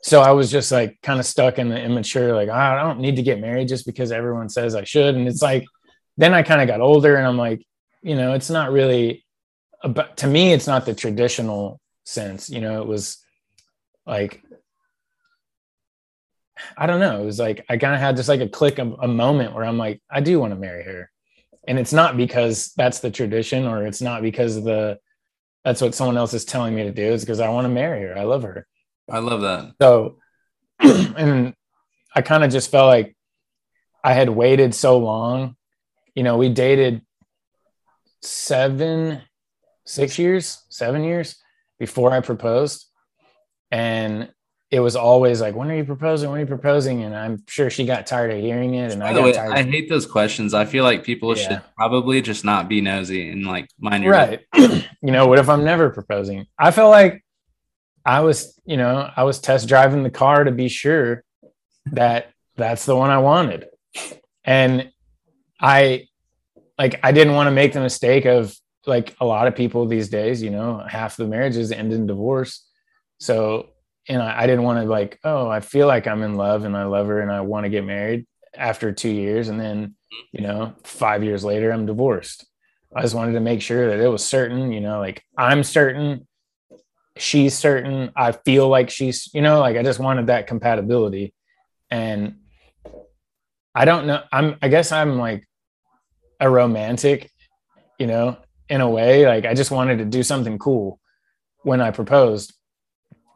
so 0.05 0.21
I 0.21 0.33
was 0.33 0.51
just 0.51 0.71
like 0.71 0.99
kind 1.01 1.19
of 1.19 1.25
stuck 1.25 1.57
in 1.57 1.67
the 1.67 1.81
immature, 1.81 2.35
like, 2.35 2.47
oh, 2.47 2.53
I 2.53 2.83
don't 2.83 2.99
need 2.99 3.15
to 3.15 3.23
get 3.23 3.41
married 3.41 3.67
just 3.67 3.87
because 3.87 4.11
everyone 4.11 4.49
says 4.49 4.75
I 4.75 4.83
should. 4.83 5.15
And 5.15 5.27
it's 5.27 5.41
like, 5.41 5.65
then 6.15 6.31
I 6.31 6.43
kind 6.43 6.61
of 6.61 6.67
got 6.67 6.79
older 6.79 7.15
and 7.15 7.25
I'm 7.25 7.39
like, 7.39 7.65
you 8.03 8.15
know, 8.15 8.33
it's 8.33 8.51
not 8.51 8.71
really 8.71 9.25
about 9.81 10.17
to 10.17 10.27
me, 10.27 10.53
it's 10.53 10.67
not 10.67 10.85
the 10.85 10.93
traditional 10.93 11.81
sense. 12.03 12.51
You 12.51 12.61
know, 12.61 12.83
it 12.83 12.87
was 12.87 13.17
like 14.05 14.43
I 16.77 16.85
don't 16.85 16.99
know. 16.99 17.23
It 17.23 17.25
was 17.25 17.39
like 17.39 17.65
I 17.67 17.77
kind 17.77 17.95
of 17.95 17.99
had 17.99 18.15
just 18.15 18.29
like 18.29 18.41
a 18.41 18.47
click, 18.47 18.77
of 18.77 18.95
a 19.01 19.07
moment 19.07 19.55
where 19.55 19.65
I'm 19.65 19.79
like, 19.79 20.03
I 20.07 20.21
do 20.21 20.39
want 20.39 20.51
to 20.53 20.59
marry 20.59 20.83
her, 20.83 21.09
and 21.67 21.79
it's 21.79 21.93
not 21.93 22.15
because 22.15 22.73
that's 22.77 22.99
the 22.99 23.09
tradition, 23.09 23.65
or 23.65 23.87
it's 23.87 24.03
not 24.03 24.21
because 24.21 24.63
the 24.63 24.99
that's 25.63 25.81
what 25.81 25.95
someone 25.95 26.15
else 26.15 26.35
is 26.35 26.45
telling 26.45 26.75
me 26.75 26.83
to 26.83 26.91
do. 26.91 27.11
It's 27.11 27.23
because 27.23 27.39
I 27.39 27.49
want 27.49 27.65
to 27.65 27.73
marry 27.73 28.03
her. 28.03 28.15
I 28.15 28.23
love 28.23 28.43
her. 28.43 28.67
I 29.09 29.19
love 29.19 29.41
that. 29.41 29.73
So, 29.81 30.17
and 30.79 31.53
I 32.15 32.21
kind 32.21 32.43
of 32.43 32.51
just 32.51 32.71
felt 32.71 32.87
like 32.87 33.15
I 34.03 34.13
had 34.13 34.29
waited 34.29 34.73
so 34.73 34.97
long. 34.97 35.55
You 36.15 36.23
know, 36.23 36.37
we 36.37 36.49
dated 36.49 37.01
seven, 38.21 39.21
six 39.85 40.17
years, 40.17 40.63
seven 40.69 41.03
years 41.03 41.35
before 41.79 42.11
I 42.11 42.21
proposed, 42.21 42.85
and 43.71 44.29
it 44.71 44.79
was 44.79 44.95
always 44.95 45.41
like, 45.41 45.55
when 45.55 45.69
are 45.69 45.75
you 45.75 45.85
proposing? 45.85 46.29
When 46.29 46.37
are 46.39 46.41
you 46.41 46.47
proposing? 46.47 47.03
And 47.03 47.15
I'm 47.15 47.43
sure 47.47 47.69
she 47.69 47.85
got 47.85 48.07
tired 48.07 48.31
of 48.31 48.39
hearing 48.39 48.73
it. 48.75 48.91
And 48.91 49.01
By 49.01 49.09
I 49.09 49.13
got 49.13 49.23
way, 49.23 49.33
tired. 49.33 49.53
I 49.53 49.63
hate 49.63 49.89
those 49.89 50.05
questions. 50.05 50.53
I 50.53 50.65
feel 50.65 50.83
like 50.83 51.03
people 51.03 51.37
Yeah. 51.37 51.47
should 51.47 51.61
probably 51.77 52.21
just 52.21 52.43
not 52.43 52.67
be 52.67 52.81
nosy 52.81 53.29
and 53.29 53.45
like 53.45 53.69
mind 53.79 54.03
your 54.03 54.13
right. 54.13 54.41
you 54.55 54.81
know, 55.01 55.27
what 55.27 55.39
if 55.39 55.49
I'm 55.49 55.63
never 55.63 55.91
proposing? 55.91 56.47
I 56.57 56.71
feel 56.71 56.89
like 56.89 57.23
I 58.05 58.21
was, 58.21 58.59
you 58.65 58.77
know, 58.77 59.09
I 59.15 59.23
was 59.23 59.39
test 59.39 59.67
driving 59.67 60.03
the 60.03 60.09
car 60.09 60.43
to 60.43 60.51
be 60.51 60.67
sure 60.67 61.23
that 61.87 62.31
that's 62.55 62.85
the 62.85 62.95
one 62.95 63.09
I 63.09 63.17
wanted. 63.17 63.67
And 64.43 64.91
I 65.59 66.07
like 66.77 66.99
I 67.03 67.11
didn't 67.11 67.33
want 67.33 67.47
to 67.47 67.51
make 67.51 67.73
the 67.73 67.79
mistake 67.79 68.25
of 68.25 68.55
like 68.85 69.15
a 69.19 69.25
lot 69.25 69.47
of 69.47 69.55
people 69.55 69.87
these 69.87 70.09
days, 70.09 70.41
you 70.41 70.51
know, 70.51 70.77
half 70.87 71.17
the 71.17 71.25
marriages 71.25 71.71
end 71.71 71.93
in 71.93 72.05
divorce. 72.05 72.67
So, 73.19 73.69
and 74.07 74.21
I, 74.21 74.43
I 74.43 74.47
didn't 74.47 74.63
want 74.63 74.83
to 74.83 74.89
like, 74.89 75.19
oh, 75.23 75.47
I 75.47 75.59
feel 75.61 75.87
like 75.87 76.05
I'm 76.05 76.21
in 76.21 76.35
love 76.35 76.65
and 76.65 76.77
I 76.77 76.83
love 76.83 77.07
her 77.07 77.21
and 77.21 77.31
I 77.31 77.41
want 77.41 77.63
to 77.63 77.69
get 77.69 77.85
married 77.85 78.27
after 78.55 78.91
two 78.91 79.09
years. 79.09 79.49
And 79.49 79.59
then, 79.59 79.95
you 80.31 80.41
know, 80.41 80.75
five 80.83 81.23
years 81.23 81.43
later, 81.43 81.71
I'm 81.71 81.87
divorced. 81.87 82.45
I 82.95 83.01
just 83.01 83.15
wanted 83.15 83.33
to 83.33 83.39
make 83.39 83.61
sure 83.61 83.89
that 83.89 83.99
it 83.99 84.07
was 84.07 84.23
certain, 84.23 84.71
you 84.71 84.81
know, 84.81 84.99
like 84.99 85.23
I'm 85.37 85.63
certain, 85.63 86.27
she's 87.17 87.57
certain, 87.57 88.11
I 88.15 88.31
feel 88.31 88.67
like 88.67 88.89
she's, 88.89 89.29
you 89.33 89.41
know, 89.41 89.59
like 89.59 89.77
I 89.77 89.83
just 89.83 89.99
wanted 89.99 90.27
that 90.27 90.47
compatibility. 90.47 91.33
And 91.89 92.37
I 93.73 93.85
don't 93.85 94.07
know, 94.07 94.23
I'm, 94.31 94.57
I 94.61 94.67
guess 94.67 94.91
I'm 94.91 95.17
like 95.17 95.47
a 96.39 96.49
romantic, 96.49 97.31
you 97.99 98.07
know, 98.07 98.37
in 98.69 98.81
a 98.81 98.89
way. 98.89 99.25
Like 99.25 99.45
I 99.45 99.53
just 99.53 99.71
wanted 99.71 99.99
to 99.99 100.05
do 100.05 100.23
something 100.23 100.57
cool 100.57 100.99
when 101.63 101.81
I 101.81 101.91
proposed. 101.91 102.53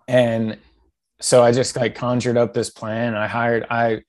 And 0.08 0.58
so 1.22 1.44
I 1.44 1.52
just 1.52 1.76
like 1.76 1.96
conjured 1.96 2.38
up 2.38 2.54
this 2.54 2.70
plan. 2.70 3.16
I 3.16 3.28
hired, 3.28 3.66
I, 3.70 4.02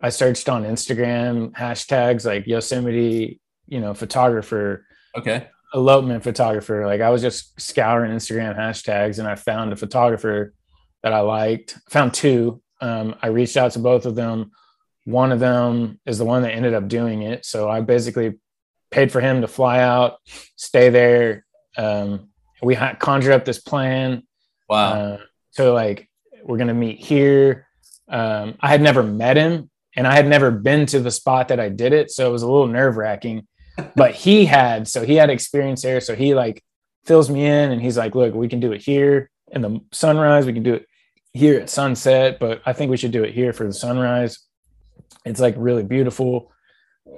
I 0.00 0.10
searched 0.10 0.48
on 0.48 0.64
Instagram 0.64 1.52
hashtags 1.52 2.24
like 2.24 2.46
Yosemite, 2.46 3.40
you 3.66 3.80
know, 3.80 3.94
photographer, 3.94 4.84
Okay. 5.16 5.48
Elopement 5.74 6.22
photographer. 6.22 6.86
Like 6.86 7.00
I 7.00 7.10
was 7.10 7.22
just 7.22 7.60
scouring 7.60 8.12
Instagram 8.12 8.56
hashtags 8.56 9.18
and 9.18 9.28
I 9.28 9.34
found 9.34 9.72
a 9.72 9.76
photographer 9.76 10.54
that 11.02 11.12
I 11.12 11.20
liked. 11.20 11.76
Found 11.90 12.14
two. 12.14 12.62
Um, 12.80 13.16
I 13.22 13.28
reached 13.28 13.56
out 13.56 13.72
to 13.72 13.78
both 13.78 14.06
of 14.06 14.14
them. 14.14 14.52
One 15.04 15.32
of 15.32 15.40
them 15.40 16.00
is 16.06 16.18
the 16.18 16.24
one 16.24 16.42
that 16.42 16.52
ended 16.52 16.74
up 16.74 16.88
doing 16.88 17.22
it. 17.22 17.44
So 17.44 17.68
I 17.68 17.80
basically 17.80 18.38
paid 18.90 19.12
for 19.12 19.20
him 19.20 19.40
to 19.42 19.48
fly 19.48 19.80
out, 19.80 20.18
stay 20.56 20.90
there. 20.90 21.44
Um, 21.76 22.28
we 22.62 22.74
had 22.74 22.98
conjured 22.98 23.32
up 23.32 23.44
this 23.44 23.60
plan. 23.60 24.24
Wow. 24.68 24.92
Uh, 24.92 25.18
so 25.50 25.74
like 25.74 26.08
we're 26.44 26.58
gonna 26.58 26.74
meet 26.74 26.98
here. 26.98 27.66
Um, 28.08 28.56
I 28.60 28.68
had 28.68 28.80
never 28.80 29.02
met 29.02 29.36
him, 29.36 29.70
and 29.96 30.06
I 30.06 30.14
had 30.14 30.26
never 30.26 30.50
been 30.50 30.86
to 30.86 31.00
the 31.00 31.10
spot 31.10 31.48
that 31.48 31.60
I 31.60 31.68
did 31.68 31.92
it, 31.92 32.10
so 32.10 32.28
it 32.28 32.32
was 32.32 32.42
a 32.42 32.50
little 32.50 32.66
nerve 32.66 32.96
wracking. 32.96 33.46
But 33.96 34.14
he 34.14 34.46
had, 34.46 34.88
so 34.88 35.04
he 35.04 35.14
had 35.14 35.30
experience 35.30 35.82
there, 35.82 36.00
so 36.00 36.14
he 36.14 36.34
like 36.34 36.62
fills 37.04 37.30
me 37.30 37.44
in, 37.44 37.70
and 37.70 37.80
he's 37.80 37.96
like, 37.96 38.14
"Look, 38.14 38.34
we 38.34 38.48
can 38.48 38.60
do 38.60 38.72
it 38.72 38.82
here 38.82 39.30
in 39.52 39.62
the 39.62 39.80
sunrise. 39.92 40.46
We 40.46 40.52
can 40.52 40.62
do 40.62 40.74
it 40.74 40.86
here 41.32 41.60
at 41.60 41.70
sunset, 41.70 42.38
but 42.38 42.60
I 42.66 42.72
think 42.72 42.90
we 42.90 42.96
should 42.96 43.12
do 43.12 43.24
it 43.24 43.34
here 43.34 43.52
for 43.52 43.64
the 43.66 43.72
sunrise. 43.72 44.40
It's 45.24 45.40
like 45.40 45.54
really 45.56 45.84
beautiful." 45.84 46.52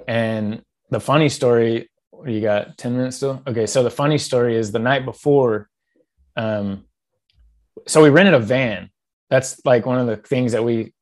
And 0.07 0.63
the 0.89 0.99
funny 0.99 1.29
story, 1.29 1.89
you 2.25 2.41
got 2.41 2.77
ten 2.77 2.95
minutes 2.95 3.17
still? 3.17 3.41
Okay, 3.47 3.65
so 3.65 3.83
the 3.83 3.91
funny 3.91 4.17
story 4.17 4.55
is 4.55 4.71
the 4.71 4.79
night 4.79 5.05
before. 5.05 5.69
Um, 6.37 6.85
so 7.87 8.01
we 8.01 8.09
rented 8.09 8.35
a 8.35 8.39
van. 8.39 8.89
That's 9.29 9.59
like 9.65 9.85
one 9.85 9.97
of 9.99 10.07
the 10.07 10.17
things 10.17 10.51
that 10.51 10.63
we, 10.63 10.93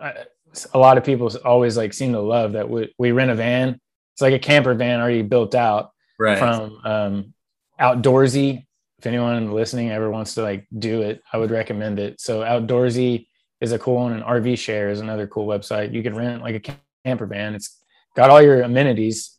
I- 0.00 0.24
a 0.72 0.78
lot 0.78 0.96
of 0.98 1.04
people 1.04 1.30
always 1.44 1.76
like 1.76 1.92
seem 1.92 2.12
to 2.12 2.20
love 2.20 2.52
that 2.52 2.70
we, 2.70 2.94
we 2.98 3.10
rent 3.10 3.30
a 3.30 3.34
van. 3.34 3.80
It's 4.14 4.22
like 4.22 4.32
a 4.32 4.38
camper 4.38 4.74
van 4.74 5.00
already 5.00 5.22
built 5.22 5.54
out 5.54 5.90
right. 6.18 6.38
from 6.38 6.80
um, 6.84 7.34
Outdoorsy. 7.80 8.64
If 8.98 9.06
anyone 9.06 9.50
listening 9.52 9.90
ever 9.90 10.10
wants 10.10 10.34
to 10.34 10.42
like 10.42 10.66
do 10.78 11.02
it, 11.02 11.20
I 11.32 11.38
would 11.38 11.50
recommend 11.50 11.98
it. 11.98 12.20
So 12.20 12.40
Outdoorsy 12.40 13.26
is 13.60 13.72
a 13.72 13.78
cool 13.78 13.96
one, 13.96 14.12
and 14.12 14.22
RV 14.22 14.56
Share 14.58 14.90
is 14.90 15.00
another 15.00 15.26
cool 15.26 15.46
website. 15.46 15.92
You 15.92 16.02
can 16.02 16.14
rent 16.14 16.42
like 16.42 16.54
a 16.54 16.74
camper 17.04 17.26
van. 17.26 17.54
It's 17.54 17.76
got 18.14 18.30
all 18.30 18.40
your 18.40 18.62
amenities 18.62 19.36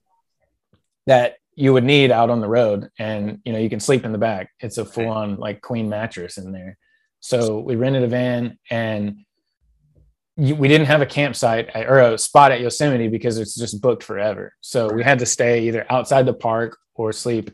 that 1.07 1.37
you 1.55 1.71
would 1.71 1.85
need 1.85 2.11
out 2.11 2.29
on 2.29 2.41
the 2.41 2.49
road, 2.49 2.89
and 2.99 3.39
you 3.45 3.53
know 3.53 3.59
you 3.59 3.69
can 3.69 3.79
sleep 3.79 4.03
in 4.03 4.11
the 4.11 4.17
back. 4.17 4.49
It's 4.59 4.77
a 4.77 4.85
full 4.85 5.07
on 5.07 5.37
like 5.37 5.61
queen 5.61 5.87
mattress 5.87 6.37
in 6.37 6.51
there. 6.51 6.77
So 7.21 7.59
we 7.59 7.75
rented 7.75 8.03
a 8.03 8.07
van 8.07 8.59
and 8.69 9.25
you, 10.37 10.55
we 10.55 10.67
didn't 10.67 10.87
have 10.87 11.01
a 11.01 11.05
campsite 11.05 11.69
at- 11.69 11.87
or 11.87 11.99
a 11.99 12.17
spot 12.17 12.51
at 12.51 12.61
Yosemite 12.61 13.07
because 13.07 13.37
it's 13.37 13.55
just 13.55 13.81
booked 13.81 14.03
forever. 14.03 14.53
So 14.61 14.91
we 14.91 15.03
had 15.03 15.19
to 15.19 15.25
stay 15.25 15.67
either 15.67 15.85
outside 15.89 16.25
the 16.25 16.33
park 16.33 16.77
or 16.93 17.13
sleep, 17.13 17.51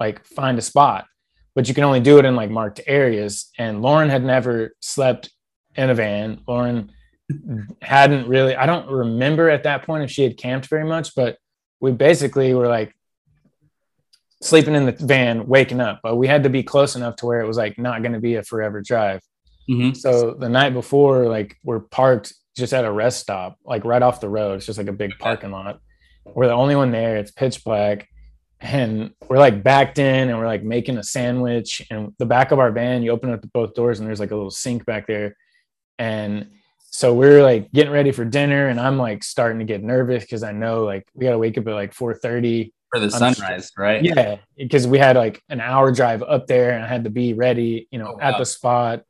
like 0.00 0.24
find 0.24 0.58
a 0.58 0.62
spot. 0.62 1.06
But 1.54 1.68
you 1.68 1.74
can 1.74 1.84
only 1.84 2.00
do 2.00 2.18
it 2.18 2.24
in 2.24 2.34
like 2.34 2.50
marked 2.50 2.80
areas. 2.86 3.50
And 3.58 3.82
Lauren 3.82 4.08
had 4.08 4.24
never 4.24 4.74
slept 4.80 5.30
in 5.76 5.90
a 5.90 5.94
van. 5.94 6.40
Lauren 6.46 6.90
hadn't 7.82 8.26
really, 8.26 8.56
I 8.56 8.66
don't 8.66 8.88
remember 8.88 9.48
at 9.50 9.64
that 9.64 9.84
point 9.84 10.04
if 10.04 10.10
she 10.10 10.22
had 10.22 10.36
camped 10.36 10.68
very 10.68 10.84
much, 10.84 11.14
but 11.14 11.38
we 11.80 11.92
basically 11.92 12.54
were 12.54 12.68
like 12.68 12.94
sleeping 14.40 14.74
in 14.74 14.86
the 14.86 14.92
van, 14.92 15.46
waking 15.46 15.80
up. 15.80 16.00
But 16.02 16.16
we 16.16 16.26
had 16.26 16.42
to 16.44 16.50
be 16.50 16.62
close 16.62 16.96
enough 16.96 17.16
to 17.16 17.26
where 17.26 17.40
it 17.40 17.46
was 17.46 17.56
like 17.56 17.78
not 17.78 18.02
going 18.02 18.12
to 18.12 18.20
be 18.20 18.36
a 18.36 18.42
forever 18.42 18.80
drive. 18.80 19.20
Mhm. 19.68 19.96
So 19.96 20.32
the 20.34 20.48
night 20.48 20.74
before, 20.74 21.26
like 21.28 21.56
we're 21.64 21.80
parked 21.80 22.32
just 22.56 22.72
at 22.74 22.84
a 22.84 22.92
rest 22.92 23.20
stop, 23.20 23.56
like 23.64 23.84
right 23.84 24.02
off 24.02 24.20
the 24.20 24.28
road. 24.28 24.54
It's 24.56 24.66
just 24.66 24.78
like 24.78 24.88
a 24.88 24.92
big 24.92 25.12
parking 25.18 25.50
lot. 25.50 25.80
We're 26.24 26.46
the 26.48 26.52
only 26.52 26.76
one 26.76 26.90
there. 26.92 27.16
It's 27.16 27.30
pitch 27.30 27.64
black. 27.64 28.08
And 28.60 29.12
we're 29.28 29.38
like 29.38 29.62
backed 29.64 29.98
in 29.98 30.28
and 30.28 30.38
we're 30.38 30.46
like 30.46 30.62
making 30.62 30.96
a 30.98 31.02
sandwich. 31.02 31.82
And 31.90 32.12
the 32.18 32.26
back 32.26 32.52
of 32.52 32.58
our 32.60 32.70
van, 32.70 33.02
you 33.02 33.10
open 33.10 33.30
up 33.32 33.40
both 33.52 33.74
doors 33.74 33.98
and 33.98 34.08
there's 34.08 34.20
like 34.20 34.30
a 34.30 34.36
little 34.36 34.50
sink 34.50 34.84
back 34.86 35.06
there. 35.08 35.36
And 35.98 36.48
so 36.78 37.14
we're 37.14 37.42
like 37.42 37.72
getting 37.72 37.92
ready 37.92 38.12
for 38.12 38.24
dinner. 38.24 38.68
And 38.68 38.78
I'm 38.78 38.98
like 38.98 39.24
starting 39.24 39.58
to 39.60 39.64
get 39.64 39.82
nervous 39.82 40.22
because 40.24 40.42
I 40.44 40.52
know 40.52 40.84
like 40.84 41.08
we 41.14 41.24
gotta 41.24 41.38
wake 41.38 41.58
up 41.58 41.66
at 41.66 41.74
like 41.74 41.92
4:30 41.94 42.72
For 42.90 43.00
the 43.00 43.10
sunrise, 43.10 43.72
right? 43.76 44.04
yeah, 44.04 44.36
because 44.56 44.86
we 44.86 44.98
had 44.98 45.16
like 45.16 45.42
an 45.48 45.60
hour 45.60 45.90
drive 45.90 46.22
up 46.22 46.46
there 46.46 46.72
and 46.72 46.84
I 46.84 46.86
had 46.86 47.04
to 47.04 47.10
be 47.10 47.32
ready, 47.32 47.88
you 47.90 47.98
know, 47.98 48.14
Oh, 48.16 48.20
at 48.20 48.34
wow. 48.34 48.38
the 48.38 48.44
spot. 48.46 49.02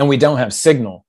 And 0.00 0.08
we 0.08 0.16
don't 0.16 0.38
have 0.38 0.54
signal 0.54 1.04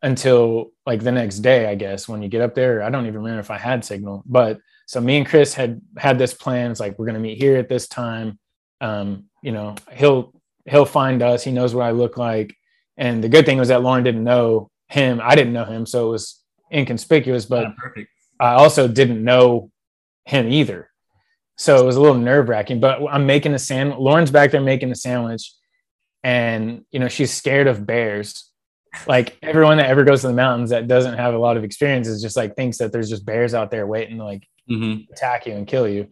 until 0.00 0.70
like 0.86 1.02
the 1.02 1.10
next 1.10 1.38
day, 1.40 1.66
I 1.66 1.74
guess, 1.74 2.08
when 2.08 2.22
you 2.22 2.28
get 2.28 2.40
up 2.40 2.54
there. 2.54 2.80
I 2.80 2.90
don't 2.90 3.06
even 3.06 3.18
remember 3.18 3.40
if 3.40 3.50
I 3.50 3.58
had 3.58 3.84
signal. 3.84 4.22
But 4.24 4.60
so 4.86 5.00
me 5.00 5.16
and 5.16 5.26
Chris 5.26 5.52
had 5.52 5.80
had 5.98 6.16
this 6.16 6.32
plan. 6.32 6.70
It's 6.70 6.78
like 6.78 6.96
we're 6.96 7.06
gonna 7.06 7.18
meet 7.18 7.38
here 7.38 7.56
at 7.56 7.68
this 7.68 7.88
time. 7.88 8.38
Um, 8.80 9.24
you 9.42 9.50
know, 9.50 9.74
he'll 9.90 10.32
he'll 10.64 10.84
find 10.84 11.24
us, 11.24 11.42
he 11.42 11.50
knows 11.50 11.74
what 11.74 11.84
I 11.84 11.90
look 11.90 12.16
like. 12.16 12.54
And 12.96 13.22
the 13.22 13.28
good 13.28 13.44
thing 13.44 13.58
was 13.58 13.66
that 13.66 13.82
Lauren 13.82 14.04
didn't 14.04 14.22
know 14.22 14.70
him. 14.86 15.20
I 15.20 15.34
didn't 15.34 15.52
know 15.52 15.64
him, 15.64 15.86
so 15.86 16.06
it 16.06 16.10
was 16.12 16.40
inconspicuous, 16.72 17.46
but 17.46 17.64
Yeah. 17.64 18.04
I 18.38 18.52
also 18.52 18.86
didn't 18.86 19.24
know 19.24 19.72
him 20.24 20.48
either. 20.48 20.88
So 21.56 21.82
it 21.82 21.84
was 21.84 21.96
a 21.96 22.00
little 22.00 22.16
nerve 22.18 22.48
wracking, 22.48 22.78
but 22.78 23.00
I'm 23.10 23.26
making 23.26 23.54
a 23.54 23.58
sandwich. 23.58 23.98
Lauren's 23.98 24.30
back 24.30 24.52
there 24.52 24.60
making 24.60 24.92
a 24.92 24.94
sandwich 24.94 25.52
and, 26.26 26.84
you 26.90 26.98
know, 26.98 27.06
she's 27.06 27.32
scared 27.32 27.68
of 27.68 27.86
bears. 27.86 28.50
Like 29.06 29.38
everyone 29.42 29.76
that 29.76 29.88
ever 29.88 30.02
goes 30.02 30.22
to 30.22 30.26
the 30.26 30.32
mountains 30.32 30.70
that 30.70 30.88
doesn't 30.88 31.16
have 31.16 31.34
a 31.34 31.38
lot 31.38 31.56
of 31.56 31.62
experience 31.62 32.08
is 32.08 32.20
just 32.20 32.36
like 32.36 32.56
thinks 32.56 32.78
that 32.78 32.90
there's 32.90 33.08
just 33.08 33.24
bears 33.24 33.54
out 33.54 33.70
there 33.70 33.86
waiting 33.86 34.18
to 34.18 34.24
like 34.24 34.42
Mhm. 34.68 35.08
attack 35.12 35.46
you 35.46 35.52
and 35.52 35.68
kill 35.68 35.86
you. 35.86 36.08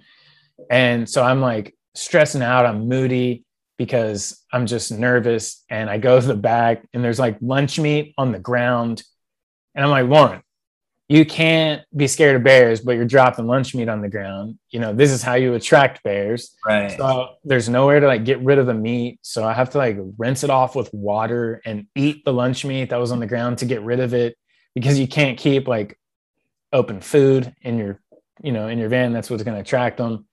And 0.71 1.09
so 1.09 1.25
I'm 1.25 1.41
like 1.41 1.75
stressing 1.97 2.43
out. 2.43 2.65
I'm 2.65 2.87
moody 2.89 3.45
because 3.77 4.41
I'm 4.53 4.67
just 4.67 4.93
nervous. 4.93 5.65
And 5.69 5.91
I 5.91 5.99
go 5.99 6.21
to 6.21 6.27
the 6.27 6.37
back 6.37 6.87
and 6.95 7.03
there's 7.03 7.19
like 7.19 7.37
lunch 7.41 7.81
meat 7.81 8.15
on 8.17 8.31
the 8.31 8.39
ground. 8.39 9.03
And 9.75 9.85
I'm 9.85 9.91
like, 9.91 10.07
Lauren, 10.09 10.43
you 11.09 11.27
can't 11.27 11.83
be 11.95 12.07
scared 12.07 12.37
of 12.37 12.43
bears, 12.43 12.81
but 12.81 12.93
you're 12.93 13.05
dropping 13.05 13.47
lunch 13.47 13.75
meat 13.75 13.89
on 13.89 14.01
the 14.01 14.09
ground. 14.09 14.59
You 14.71 14.81
know, 14.81 14.95
this 14.95 15.11
is 15.11 15.23
how 15.23 15.35
you 15.35 15.53
attract 15.53 16.03
bears. 16.03 16.57
Right. 16.65 16.97
So 16.97 17.35
there's 17.45 17.69
nowhere 17.69 18.01
to 18.01 18.07
like 18.07 18.25
get 18.25 18.41
rid 18.41 18.59
of 18.59 18.67
the 18.67 18.75
meat. 18.75 19.19
So 19.21 19.45
I 19.45 19.53
have 19.53 19.71
to 19.71 19.79
like 19.79 19.99
rinse 20.17 20.45
it 20.45 20.51
off 20.51 20.75
with 20.75 20.93
water 20.95 21.61
and 21.67 21.87
eat 21.95 22.25
the 22.25 22.33
lunch 22.33 22.65
meat 22.65 22.89
that 22.89 22.99
was 22.99 23.13
on 23.13 23.21
the 23.21 23.27
ground 23.27 23.59
to 23.59 23.67
get 23.67 23.83
rid 23.83 24.01
of 24.01 24.15
it 24.15 24.37
because 24.75 24.99
you 24.99 25.07
can't 25.07 25.37
keep 25.37 25.69
like 25.69 25.99
open 26.73 27.01
food 27.01 27.55
in 27.61 27.77
your, 27.77 28.01
you 28.43 28.53
know, 28.53 28.69
in 28.69 28.79
your 28.79 28.89
van. 28.89 29.13
That's 29.13 29.29
what's 29.29 29.43
going 29.43 29.57
to 29.57 29.61
attract 29.61 29.99
them. 29.99 30.27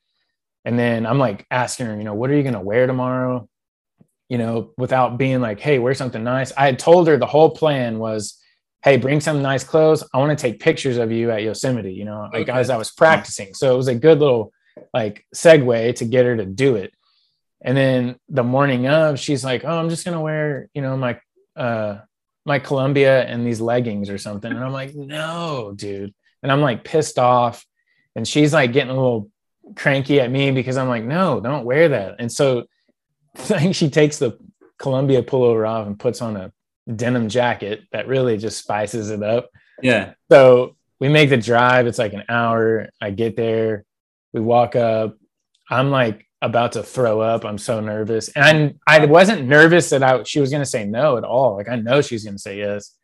And 0.64 0.80
then 0.80 1.06
I'm 1.06 1.20
like 1.20 1.46
asking 1.52 1.88
her, 1.88 1.98
you 1.98 2.06
know, 2.06 2.14
what 2.14 2.30
are 2.30 2.36
you 2.36 2.44
going 2.44 2.54
to 2.54 2.62
wear 2.62 2.88
tomorrow? 2.88 3.50
You 4.30 4.38
know, 4.38 4.72
without 4.78 5.18
being 5.18 5.42
like, 5.42 5.60
hey, 5.60 5.80
wear 5.80 5.94
something 5.94 6.24
nice. 6.24 6.54
I 6.56 6.66
had 6.66 6.80
told 6.80 7.10
her 7.10 7.18
the 7.18 7.26
whole 7.26 7.50
plan 7.50 8.00
was, 8.00 8.41
hey, 8.84 8.98
bring 8.98 9.20
some 9.22 9.42
nice 9.42 9.64
clothes. 9.64 10.04
I 10.14 10.18
want 10.18 10.38
to 10.38 10.42
take 10.42 10.60
pictures 10.60 10.98
of 10.98 11.12
you 11.12 11.30
at 11.32 11.44
Yosemite, 11.44 11.94
you 11.94 12.04
know, 12.06 12.30
like 12.34 12.50
Okay. 12.50 12.60
as 12.60 12.70
I 12.70 12.78
was 12.78 12.92
practicing. 12.92 13.54
So 13.54 13.74
it 13.74 13.78
was 13.78 13.88
a 13.88 13.96
good 13.96 14.20
little 14.20 14.52
like 14.94 15.26
segue 15.36 15.96
to 15.98 16.06
get 16.06 16.26
her 16.26 16.36
to 16.38 16.46
do 16.46 16.76
it. 16.76 16.94
And 17.62 17.78
then 17.78 18.16
the 18.30 18.44
morning 18.44 18.88
of, 18.88 19.20
she's 19.20 19.44
like, 19.46 19.64
"Oh, 19.64 19.78
I'm 19.78 19.90
just 19.90 20.04
gonna 20.04 20.22
wear, 20.22 20.70
you 20.74 20.82
know, 20.82 20.98
my 20.98 21.20
uh 21.56 22.00
my 22.46 22.58
Columbia 22.58 23.24
and 23.24 23.46
these 23.46 23.62
leggings 23.62 24.10
or 24.10 24.18
something." 24.18 24.52
And 24.52 24.64
I'm 24.64 24.72
like, 24.74 24.96
"No, 24.96 25.74
dude." 25.76 26.14
And 26.42 26.52
I'm 26.52 26.62
like 26.62 26.84
pissed 26.84 27.20
off, 27.20 27.64
and 28.16 28.28
she's 28.28 28.52
like 28.52 28.74
getting 28.74 28.90
a 28.90 28.96
little 28.96 29.30
cranky 29.76 30.20
at 30.20 30.32
me 30.32 30.50
because 30.50 30.76
I'm 30.78 30.90
like, 30.90 31.04
"No, 31.04 31.40
don't 31.40 31.66
wear 31.66 31.90
that." 31.90 32.16
And 32.18 32.32
so, 32.32 32.64
I 33.38 33.42
think 33.60 33.76
she 33.76 33.92
takes 33.92 34.18
the 34.18 34.40
Columbia 34.80 35.22
pullover 35.22 35.70
off 35.70 35.86
and 35.86 36.00
puts 36.00 36.20
on 36.24 36.36
a 36.38 36.52
denim 36.96 37.30
jacket 37.30 37.84
that 37.92 38.08
really 38.08 38.38
just 38.38 38.60
spices 38.60 39.10
it 39.10 39.24
up. 39.24 39.50
Yeah. 39.82 40.14
So 40.32 40.76
we 41.00 41.10
make 41.10 41.30
the 41.30 41.38
drive. 41.38 41.88
It's 41.88 41.98
like 41.98 42.14
an 42.14 42.24
hour. 42.30 42.90
I 43.02 43.12
get 43.12 43.36
there. 43.36 43.86
We 44.34 44.42
walk 44.42 44.76
up. 44.76 45.18
I'm 45.70 45.90
like 45.90 46.28
about 46.42 46.74
to 46.74 46.84
throw 46.84 47.22
up. 47.22 47.46
I'm 47.46 47.58
so 47.58 47.80
nervous. 47.80 48.30
And 48.30 48.80
I, 48.88 49.00
I 49.00 49.06
wasn't 49.06 49.48
nervous 49.48 49.90
that 49.90 50.04
I 50.04 50.24
she 50.24 50.40
was 50.40 50.52
gonna 50.52 50.66
say 50.66 50.86
no 50.86 51.18
at 51.18 51.24
all. 51.24 51.56
Like 51.56 51.70
I 51.70 51.76
know 51.76 52.02
she's 52.02 52.24
gonna 52.24 52.40
say 52.40 52.58
yes. 52.58 52.96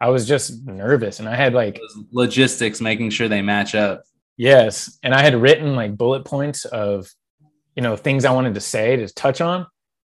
I 0.00 0.08
was 0.08 0.26
just 0.26 0.64
nervous 0.64 1.20
and 1.20 1.28
I 1.28 1.36
had 1.36 1.52
like 1.52 1.78
logistics 2.12 2.80
making 2.80 3.10
sure 3.10 3.28
they 3.28 3.42
match 3.42 3.74
up. 3.74 4.02
Yes. 4.36 4.98
And 5.02 5.14
I 5.14 5.22
had 5.22 5.34
written 5.34 5.76
like 5.76 5.96
bullet 5.96 6.24
points 6.24 6.64
of 6.64 7.08
you 7.76 7.82
know 7.82 7.96
things 7.96 8.24
I 8.24 8.32
wanted 8.32 8.54
to 8.54 8.60
say 8.60 8.96
to 8.96 9.08
touch 9.08 9.40
on. 9.40 9.66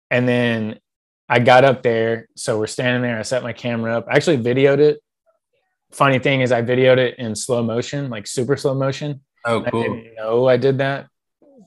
And 0.09 0.27
then 0.27 0.79
I 1.27 1.39
got 1.39 1.63
up 1.63 1.83
there. 1.83 2.27
So 2.35 2.57
we're 2.59 2.67
standing 2.67 3.01
there. 3.01 3.17
I 3.17 3.23
set 3.23 3.43
my 3.43 3.53
camera 3.53 3.97
up. 3.97 4.07
I 4.09 4.15
actually 4.15 4.37
videoed 4.37 4.79
it. 4.79 5.01
Funny 5.91 6.19
thing 6.19 6.41
is 6.41 6.51
I 6.51 6.61
videoed 6.61 6.97
it 6.97 7.17
in 7.19 7.35
slow 7.35 7.63
motion, 7.63 8.09
like 8.09 8.27
super 8.27 8.57
slow 8.57 8.73
motion. 8.73 9.21
Oh, 9.45 9.61
cool. 9.61 9.81
I 9.81 9.83
didn't 9.83 10.15
know 10.15 10.47
I 10.47 10.57
did 10.57 10.79
that 10.79 11.07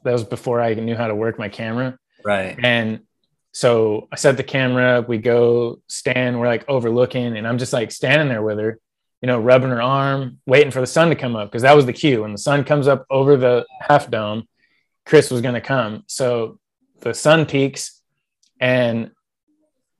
that 0.04 0.12
was 0.12 0.24
before 0.24 0.60
I 0.60 0.74
knew 0.74 0.96
how 0.96 1.06
to 1.06 1.14
work 1.14 1.38
my 1.38 1.48
camera. 1.48 1.98
Right. 2.24 2.58
And 2.62 3.00
so 3.52 4.08
I 4.12 4.16
set 4.16 4.36
the 4.36 4.42
camera 4.42 4.98
up. 4.98 5.08
We 5.08 5.18
go 5.18 5.80
stand. 5.86 6.38
We're 6.38 6.46
like 6.46 6.68
overlooking, 6.68 7.36
and 7.36 7.46
I'm 7.46 7.58
just 7.58 7.72
like 7.72 7.90
standing 7.90 8.28
there 8.28 8.42
with 8.42 8.58
her, 8.58 8.78
you 9.22 9.26
know, 9.26 9.38
rubbing 9.38 9.70
her 9.70 9.82
arm, 9.82 10.40
waiting 10.46 10.70
for 10.70 10.80
the 10.80 10.86
sun 10.86 11.08
to 11.08 11.14
come 11.14 11.36
up 11.36 11.50
because 11.50 11.62
that 11.62 11.76
was 11.76 11.86
the 11.86 11.92
cue. 11.92 12.22
When 12.22 12.32
the 12.32 12.38
sun 12.38 12.64
comes 12.64 12.88
up 12.88 13.06
over 13.10 13.36
the 13.36 13.66
half 13.80 14.10
dome, 14.10 14.46
Chris 15.06 15.30
was 15.30 15.40
going 15.40 15.54
to 15.54 15.60
come. 15.60 16.04
So 16.06 16.58
the 17.00 17.14
sun 17.14 17.46
peaks, 17.46 18.00
and 18.60 19.10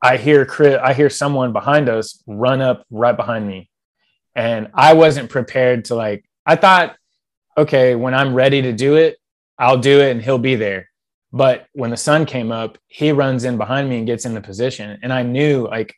I 0.01 0.17
hear 0.17 0.47
Chris. 0.47 0.79
I 0.83 0.95
hear 0.95 1.11
someone 1.11 1.53
behind 1.53 1.89
us 1.89 2.23
run 2.27 2.61
up 2.61 2.85
right 2.91 3.17
behind 3.17 3.47
me, 3.47 3.71
and 4.35 4.69
I 4.75 4.95
wasn't 4.95 5.31
prepared 5.31 5.87
to 5.87 5.95
like. 5.95 6.25
I 6.47 6.57
thought, 6.57 6.97
okay, 7.59 7.95
when 7.97 8.15
I'm 8.15 8.35
ready 8.35 8.63
to 8.63 8.73
do 8.73 8.97
it, 8.97 9.19
I'll 9.59 9.79
do 9.79 10.01
it 10.01 10.13
and 10.13 10.23
he'll 10.23 10.39
be 10.39 10.55
there. 10.55 10.89
But 11.33 11.67
when 11.73 11.91
the 11.91 11.97
sun 11.97 12.25
came 12.25 12.53
up, 12.53 12.79
he 12.87 13.13
runs 13.13 13.45
in 13.45 13.59
behind 13.59 13.89
me 13.89 13.99
and 13.99 14.07
gets 14.07 14.25
in 14.25 14.35
the 14.35 14.41
position. 14.41 14.99
And 15.03 15.13
I 15.13 15.23
knew, 15.23 15.67
like, 15.67 15.95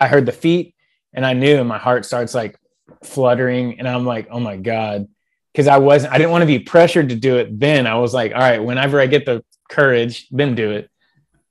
I 0.00 0.08
heard 0.08 0.26
the 0.26 0.32
feet 0.32 0.74
and 1.12 1.24
I 1.24 1.34
knew, 1.34 1.58
and 1.58 1.68
my 1.68 1.78
heart 1.78 2.04
starts 2.04 2.34
like 2.34 2.58
fluttering. 3.04 3.78
And 3.78 3.86
I'm 3.86 4.06
like, 4.06 4.28
oh 4.30 4.40
my 4.40 4.56
God. 4.56 5.06
Cause 5.54 5.68
I 5.68 5.76
wasn't, 5.76 6.14
I 6.14 6.18
didn't 6.18 6.30
want 6.30 6.42
to 6.42 6.46
be 6.46 6.60
pressured 6.60 7.10
to 7.10 7.14
do 7.14 7.36
it 7.36 7.60
then. 7.60 7.86
I 7.86 7.96
was 7.96 8.14
like, 8.14 8.32
all 8.32 8.40
right, 8.40 8.58
whenever 8.58 8.98
I 8.98 9.06
get 9.06 9.26
the 9.26 9.44
courage, 9.68 10.26
then 10.30 10.54
do 10.54 10.70
it. 10.70 10.90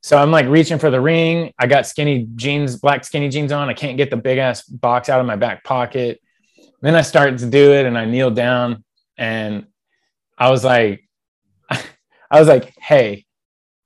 So 0.01 0.17
I'm 0.17 0.31
like 0.31 0.47
reaching 0.47 0.79
for 0.79 0.89
the 0.89 0.99
ring. 0.99 1.53
I 1.59 1.67
got 1.67 1.85
skinny 1.85 2.27
jeans, 2.35 2.75
black 2.77 3.03
skinny 3.03 3.29
jeans 3.29 3.51
on. 3.51 3.69
I 3.69 3.73
can't 3.73 3.97
get 3.97 4.09
the 4.09 4.17
big 4.17 4.39
ass 4.39 4.63
box 4.63 5.09
out 5.09 5.19
of 5.19 5.25
my 5.25 5.35
back 5.35 5.63
pocket. 5.63 6.19
Then 6.81 6.95
I 6.95 7.01
start 7.01 7.37
to 7.37 7.45
do 7.45 7.73
it 7.73 7.85
and 7.85 7.97
I 7.97 8.05
kneel 8.05 8.31
down 8.31 8.83
and 9.17 9.67
I 10.41 10.49
was 10.49 10.63
like, 10.63 11.07
I 11.69 12.39
was 12.39 12.47
like, 12.47 12.73
hey. 12.79 13.25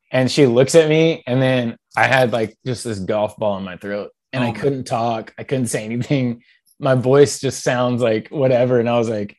And 0.10 0.32
she 0.32 0.46
looks 0.46 0.76
at 0.76 0.88
me, 0.88 1.24
and 1.28 1.42
then 1.42 1.76
I 1.98 2.06
had 2.06 2.32
like 2.32 2.58
just 2.66 2.86
this 2.86 3.00
golf 3.00 3.36
ball 3.36 3.58
in 3.58 3.66
my 3.66 3.76
throat, 3.76 4.12
and 4.32 4.44
oh 4.44 4.48
I 4.48 4.52
couldn't 4.52 4.86
talk. 4.86 5.34
I 5.38 5.44
couldn't 5.44 5.68
say 5.68 5.84
anything. 5.84 6.44
My 6.80 6.96
voice 6.96 7.42
just 7.42 7.64
sounds 7.64 8.02
like 8.02 8.30
whatever. 8.30 8.80
And 8.80 8.90
I 8.90 8.98
was 8.98 9.10
like, 9.10 9.36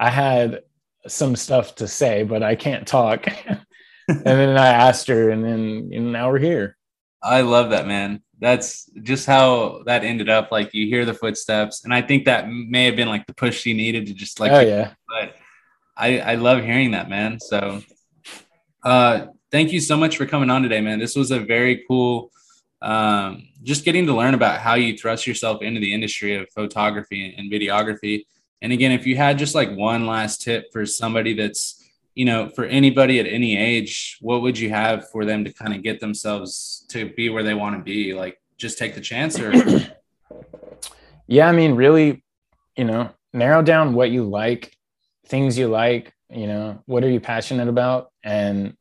I 0.00 0.10
had 0.10 0.62
some 1.06 1.36
stuff 1.36 1.76
to 1.76 1.86
say, 1.86 2.24
but 2.24 2.42
I 2.42 2.56
can't 2.56 2.86
talk. 2.86 3.26
and 4.08 4.24
then 4.24 4.56
I 4.56 4.68
asked 4.68 5.08
her, 5.08 5.30
and 5.30 5.44
then 5.44 5.90
and 5.92 6.12
now 6.12 6.30
we're 6.30 6.38
here. 6.38 6.76
I 7.22 7.40
love 7.40 7.70
that, 7.70 7.86
man. 7.86 8.22
That's 8.38 8.84
just 9.02 9.26
how 9.26 9.82
that 9.86 10.04
ended 10.04 10.28
up. 10.28 10.52
Like 10.52 10.74
you 10.74 10.86
hear 10.86 11.04
the 11.04 11.14
footsteps, 11.14 11.84
and 11.84 11.92
I 11.92 12.02
think 12.02 12.26
that 12.26 12.48
may 12.48 12.84
have 12.86 12.96
been 12.96 13.08
like 13.08 13.26
the 13.26 13.34
push 13.34 13.60
she 13.60 13.72
needed 13.72 14.06
to 14.06 14.14
just 14.14 14.40
like. 14.40 14.52
Oh 14.52 14.60
yeah. 14.60 14.92
But 15.08 15.36
I 15.96 16.20
I 16.20 16.34
love 16.34 16.62
hearing 16.62 16.92
that, 16.92 17.08
man. 17.08 17.40
So 17.40 17.82
uh, 18.86 19.26
thank 19.50 19.72
you 19.72 19.80
so 19.80 19.96
much 19.96 20.16
for 20.16 20.26
coming 20.26 20.50
on 20.50 20.62
today, 20.62 20.80
man. 20.80 21.00
This 21.00 21.16
was 21.16 21.32
a 21.32 21.40
very 21.40 21.84
cool, 21.88 22.30
um, 22.82 23.48
just 23.64 23.84
getting 23.84 24.06
to 24.06 24.14
learn 24.14 24.34
about 24.34 24.60
how 24.60 24.74
you 24.74 24.96
thrust 24.96 25.26
yourself 25.26 25.62
into 25.62 25.80
the 25.80 25.92
industry 25.92 26.36
of 26.36 26.48
photography 26.50 27.34
and 27.36 27.50
videography. 27.50 28.26
And 28.62 28.72
again, 28.72 28.92
if 28.92 29.06
you 29.06 29.16
had 29.16 29.38
just 29.38 29.56
like 29.56 29.74
one 29.74 30.06
last 30.06 30.42
tip 30.42 30.66
for 30.72 30.86
somebody 30.86 31.34
that's, 31.34 31.82
you 32.16 32.24
know, 32.24 32.48
for 32.48 32.64
anybody 32.64 33.20
at 33.20 33.26
any 33.26 33.56
age, 33.56 34.18
what 34.20 34.42
would 34.42 34.58
you 34.58 34.70
have 34.70 35.08
for 35.10 35.24
them 35.24 35.44
to 35.44 35.52
kind 35.52 35.72
of 35.72 35.84
get 35.84 36.00
themselves 36.00 36.84
to 36.88 37.08
be 37.14 37.28
where 37.28 37.44
they 37.44 37.54
want 37.54 37.76
to 37.76 37.82
be? 37.82 38.12
Like, 38.12 38.40
just 38.56 38.78
take 38.78 38.96
the 38.96 39.00
chance 39.00 39.38
or? 39.38 39.52
yeah, 41.28 41.48
I 41.48 41.52
mean, 41.52 41.76
really, 41.76 42.24
you 42.76 42.84
know, 42.84 43.10
narrow 43.32 43.62
down 43.62 43.94
what 43.94 44.10
you 44.10 44.24
like, 44.24 44.76
things 45.28 45.56
you 45.56 45.68
like, 45.68 46.12
you 46.30 46.46
know 46.46 46.82
what 46.86 47.04
are 47.04 47.10
you 47.10 47.20
passionate 47.20 47.68
about 47.68 48.10
and 48.24 48.76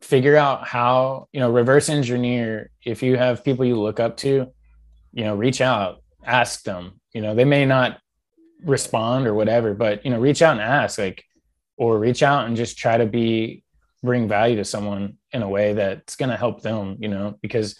figure 0.00 0.36
out 0.36 0.66
how 0.66 1.28
you 1.32 1.40
know 1.40 1.50
reverse 1.50 1.88
engineer 1.88 2.70
if 2.84 3.02
you 3.02 3.16
have 3.16 3.44
people 3.44 3.64
you 3.64 3.76
look 3.76 3.98
up 3.98 4.16
to 4.16 4.46
you 5.12 5.24
know 5.24 5.34
reach 5.34 5.60
out 5.60 6.02
ask 6.24 6.62
them 6.64 7.00
you 7.14 7.20
know 7.20 7.34
they 7.34 7.44
may 7.44 7.64
not 7.64 7.98
respond 8.64 9.26
or 9.26 9.34
whatever 9.34 9.72
but 9.72 10.04
you 10.04 10.10
know 10.10 10.18
reach 10.18 10.42
out 10.42 10.52
and 10.52 10.60
ask 10.60 10.98
like 10.98 11.24
or 11.78 11.98
reach 11.98 12.22
out 12.22 12.46
and 12.46 12.56
just 12.56 12.76
try 12.76 12.96
to 12.96 13.06
be 13.06 13.62
bring 14.02 14.28
value 14.28 14.56
to 14.56 14.64
someone 14.64 15.16
in 15.32 15.42
a 15.42 15.48
way 15.48 15.72
that's 15.72 16.16
going 16.16 16.30
to 16.30 16.36
help 16.36 16.62
them 16.62 16.96
you 17.00 17.08
know 17.08 17.36
because 17.40 17.78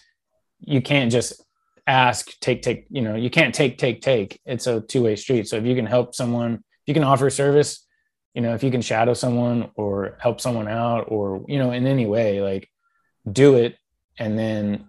you 0.59 0.81
can't 0.81 1.11
just 1.11 1.43
ask 1.87 2.39
take 2.39 2.61
take 2.61 2.85
you 2.89 3.01
know 3.01 3.15
you 3.15 3.29
can't 3.29 3.55
take 3.55 3.77
take 3.77 4.01
take. 4.01 4.39
It's 4.45 4.67
a 4.67 4.81
two-way 4.81 5.15
street. 5.15 5.47
So 5.47 5.57
if 5.57 5.65
you 5.65 5.75
can 5.75 5.85
help 5.85 6.13
someone 6.13 6.53
if 6.53 6.87
you 6.87 6.93
can 6.93 7.03
offer 7.03 7.29
service 7.29 7.85
you 8.33 8.41
know 8.41 8.53
if 8.53 8.63
you 8.63 8.71
can 8.71 8.81
shadow 8.81 9.13
someone 9.13 9.71
or 9.75 10.17
help 10.19 10.39
someone 10.39 10.67
out 10.67 11.05
or 11.07 11.43
you 11.47 11.57
know 11.57 11.71
in 11.71 11.87
any 11.87 12.05
way 12.05 12.41
like 12.41 12.69
do 13.29 13.55
it 13.55 13.75
and 14.17 14.37
then 14.37 14.85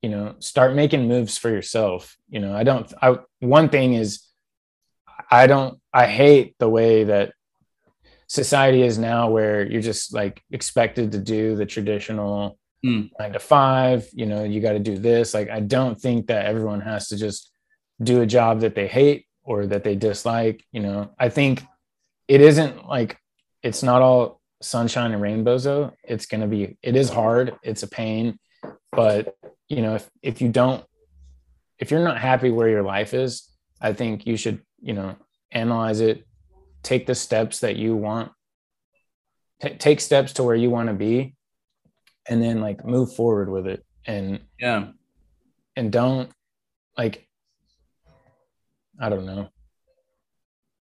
you 0.00 0.08
know 0.08 0.34
start 0.40 0.74
making 0.74 1.08
moves 1.08 1.38
for 1.38 1.50
yourself. 1.50 2.16
You 2.28 2.40
know 2.40 2.54
i 2.54 2.64
don't 2.64 2.92
i 3.00 3.16
one 3.40 3.68
thing 3.68 3.94
is 3.94 4.26
i 5.30 5.46
don't 5.46 5.78
i 5.92 6.06
hate 6.06 6.56
the 6.58 6.68
way 6.68 7.04
that 7.04 7.32
society 8.40 8.82
is 8.82 8.98
now 8.98 9.28
where 9.28 9.64
you're 9.70 9.82
just 9.82 10.14
like 10.14 10.42
expected 10.50 11.12
to 11.12 11.18
do 11.18 11.54
the 11.54 11.66
traditional 11.66 12.58
mm. 12.84 13.10
nine 13.18 13.32
to 13.32 13.38
five 13.38 14.08
you 14.12 14.26
know 14.26 14.42
you 14.42 14.60
got 14.60 14.72
to 14.72 14.78
do 14.78 14.96
this 14.96 15.34
like 15.34 15.50
i 15.50 15.60
don't 15.60 16.00
think 16.00 16.26
that 16.28 16.46
everyone 16.46 16.80
has 16.80 17.08
to 17.08 17.16
just 17.16 17.50
do 18.02 18.22
a 18.22 18.26
job 18.26 18.60
that 18.60 18.74
they 18.74 18.88
hate 18.88 19.26
or 19.44 19.66
that 19.66 19.84
they 19.84 19.94
dislike 19.94 20.64
you 20.72 20.80
know 20.80 21.10
i 21.18 21.28
think 21.28 21.62
it 22.26 22.40
isn't 22.40 22.88
like 22.88 23.18
it's 23.62 23.82
not 23.82 24.00
all 24.02 24.40
sunshine 24.62 25.12
and 25.12 25.22
rainbows 25.22 25.64
though. 25.64 25.92
It's 26.02 26.26
gonna 26.26 26.46
be 26.46 26.76
it 26.82 26.96
is 26.96 27.10
hard, 27.10 27.56
it's 27.62 27.82
a 27.82 27.88
pain, 27.88 28.38
but 28.90 29.34
you 29.68 29.82
know, 29.82 29.96
if 29.96 30.10
if 30.22 30.40
you 30.40 30.48
don't 30.48 30.84
if 31.78 31.90
you're 31.90 32.04
not 32.04 32.18
happy 32.18 32.50
where 32.50 32.68
your 32.68 32.82
life 32.82 33.12
is, 33.12 33.48
I 33.80 33.92
think 33.92 34.26
you 34.26 34.36
should, 34.36 34.62
you 34.80 34.94
know, 34.94 35.16
analyze 35.50 36.00
it, 36.00 36.24
take 36.82 37.06
the 37.06 37.14
steps 37.14 37.60
that 37.60 37.76
you 37.76 37.96
want, 37.96 38.32
t- 39.60 39.74
take 39.74 40.00
steps 40.00 40.34
to 40.34 40.42
where 40.42 40.56
you 40.56 40.70
want 40.70 40.88
to 40.88 40.94
be, 40.94 41.34
and 42.28 42.42
then 42.42 42.60
like 42.60 42.84
move 42.84 43.14
forward 43.14 43.48
with 43.48 43.66
it. 43.66 43.84
And 44.06 44.40
yeah, 44.58 44.88
and 45.76 45.92
don't 45.92 46.30
like, 46.96 47.26
I 49.00 49.08
don't 49.08 49.26
know. 49.26 49.48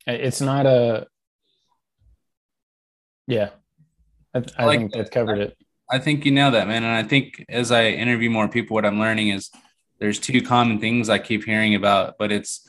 It's 0.07 0.41
not 0.41 0.67
a 0.67 1.07
yeah, 3.27 3.51
I, 4.35 4.43
I, 4.59 4.65
like 4.67 4.79
think 4.81 4.93
that. 4.93 5.11
covered 5.11 5.39
it. 5.39 5.57
I 5.91 5.99
think 5.99 6.25
you 6.25 6.33
know 6.33 6.51
that, 6.51 6.69
man. 6.69 6.85
And 6.85 6.93
I 6.93 7.03
think 7.03 7.45
as 7.49 7.71
I 7.71 7.89
interview 7.89 8.31
more 8.31 8.49
people, 8.49 8.75
what 8.75 8.85
I'm 8.85 8.99
learning 8.99 9.29
is 9.29 9.51
there's 10.01 10.19
two 10.19 10.43
common 10.43 10.81
things 10.81 11.09
I 11.09 11.19
keep 11.19 11.45
hearing 11.45 11.75
about, 11.75 12.17
but 12.19 12.33
it's 12.33 12.67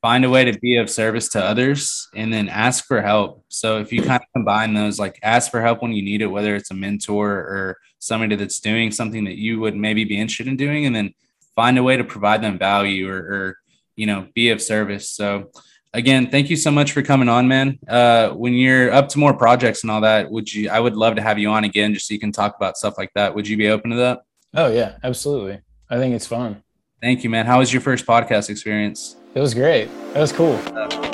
find 0.00 0.24
a 0.24 0.30
way 0.30 0.44
to 0.44 0.58
be 0.60 0.76
of 0.76 0.88
service 0.88 1.28
to 1.28 1.42
others 1.42 2.08
and 2.14 2.32
then 2.32 2.48
ask 2.48 2.84
for 2.86 3.02
help. 3.02 3.44
So 3.48 3.80
if 3.80 3.92
you 3.92 4.02
kind 4.02 4.22
of 4.22 4.28
combine 4.32 4.74
those, 4.74 4.98
like 4.98 5.18
ask 5.22 5.50
for 5.50 5.60
help 5.60 5.82
when 5.82 5.92
you 5.92 6.02
need 6.02 6.22
it, 6.22 6.26
whether 6.26 6.54
it's 6.54 6.70
a 6.70 6.74
mentor 6.74 7.30
or 7.30 7.78
somebody 7.98 8.36
that's 8.36 8.60
doing 8.60 8.92
something 8.92 9.24
that 9.24 9.36
you 9.36 9.58
would 9.60 9.74
maybe 9.74 10.04
be 10.04 10.20
interested 10.20 10.46
in 10.46 10.56
doing, 10.56 10.86
and 10.86 10.94
then 10.94 11.14
find 11.56 11.78
a 11.78 11.82
way 11.82 11.96
to 11.96 12.04
provide 12.04 12.42
them 12.42 12.58
value 12.58 13.10
or, 13.10 13.16
or 13.16 13.58
you 13.96 14.06
know, 14.06 14.28
be 14.34 14.50
of 14.50 14.62
service. 14.62 15.10
So 15.10 15.50
again, 15.92 16.30
thank 16.30 16.50
you 16.50 16.56
so 16.56 16.70
much 16.70 16.92
for 16.92 17.02
coming 17.02 17.28
on, 17.28 17.48
man. 17.48 17.80
Uh, 17.88 18.28
when 18.30 18.54
you're 18.54 18.92
up 18.92 19.08
to 19.10 19.18
more 19.18 19.34
projects 19.34 19.82
and 19.82 19.90
all 19.90 20.02
that, 20.02 20.30
would 20.30 20.52
you? 20.52 20.70
I 20.70 20.78
would 20.78 20.94
love 20.94 21.16
to 21.16 21.22
have 21.22 21.38
you 21.40 21.50
on 21.50 21.64
again, 21.64 21.92
just 21.94 22.06
so 22.06 22.14
you 22.14 22.20
can 22.20 22.30
talk 22.30 22.54
about 22.54 22.76
stuff 22.76 22.96
like 22.96 23.10
that. 23.14 23.34
Would 23.34 23.48
you 23.48 23.56
be 23.56 23.68
open 23.68 23.90
to 23.90 23.96
that? 23.96 24.22
Oh 24.54 24.68
yeah, 24.68 24.98
absolutely. 25.02 25.60
I 25.90 25.96
think 25.96 26.14
it's 26.14 26.26
fun. 26.26 26.62
Thank 27.02 27.24
you, 27.24 27.30
man. 27.30 27.46
How 27.46 27.58
was 27.58 27.72
your 27.72 27.82
first 27.82 28.06
podcast 28.06 28.50
experience? 28.50 29.16
It 29.34 29.40
was 29.40 29.54
great. 29.54 29.88
That 30.14 30.20
was 30.20 30.32
cool. 30.32 31.07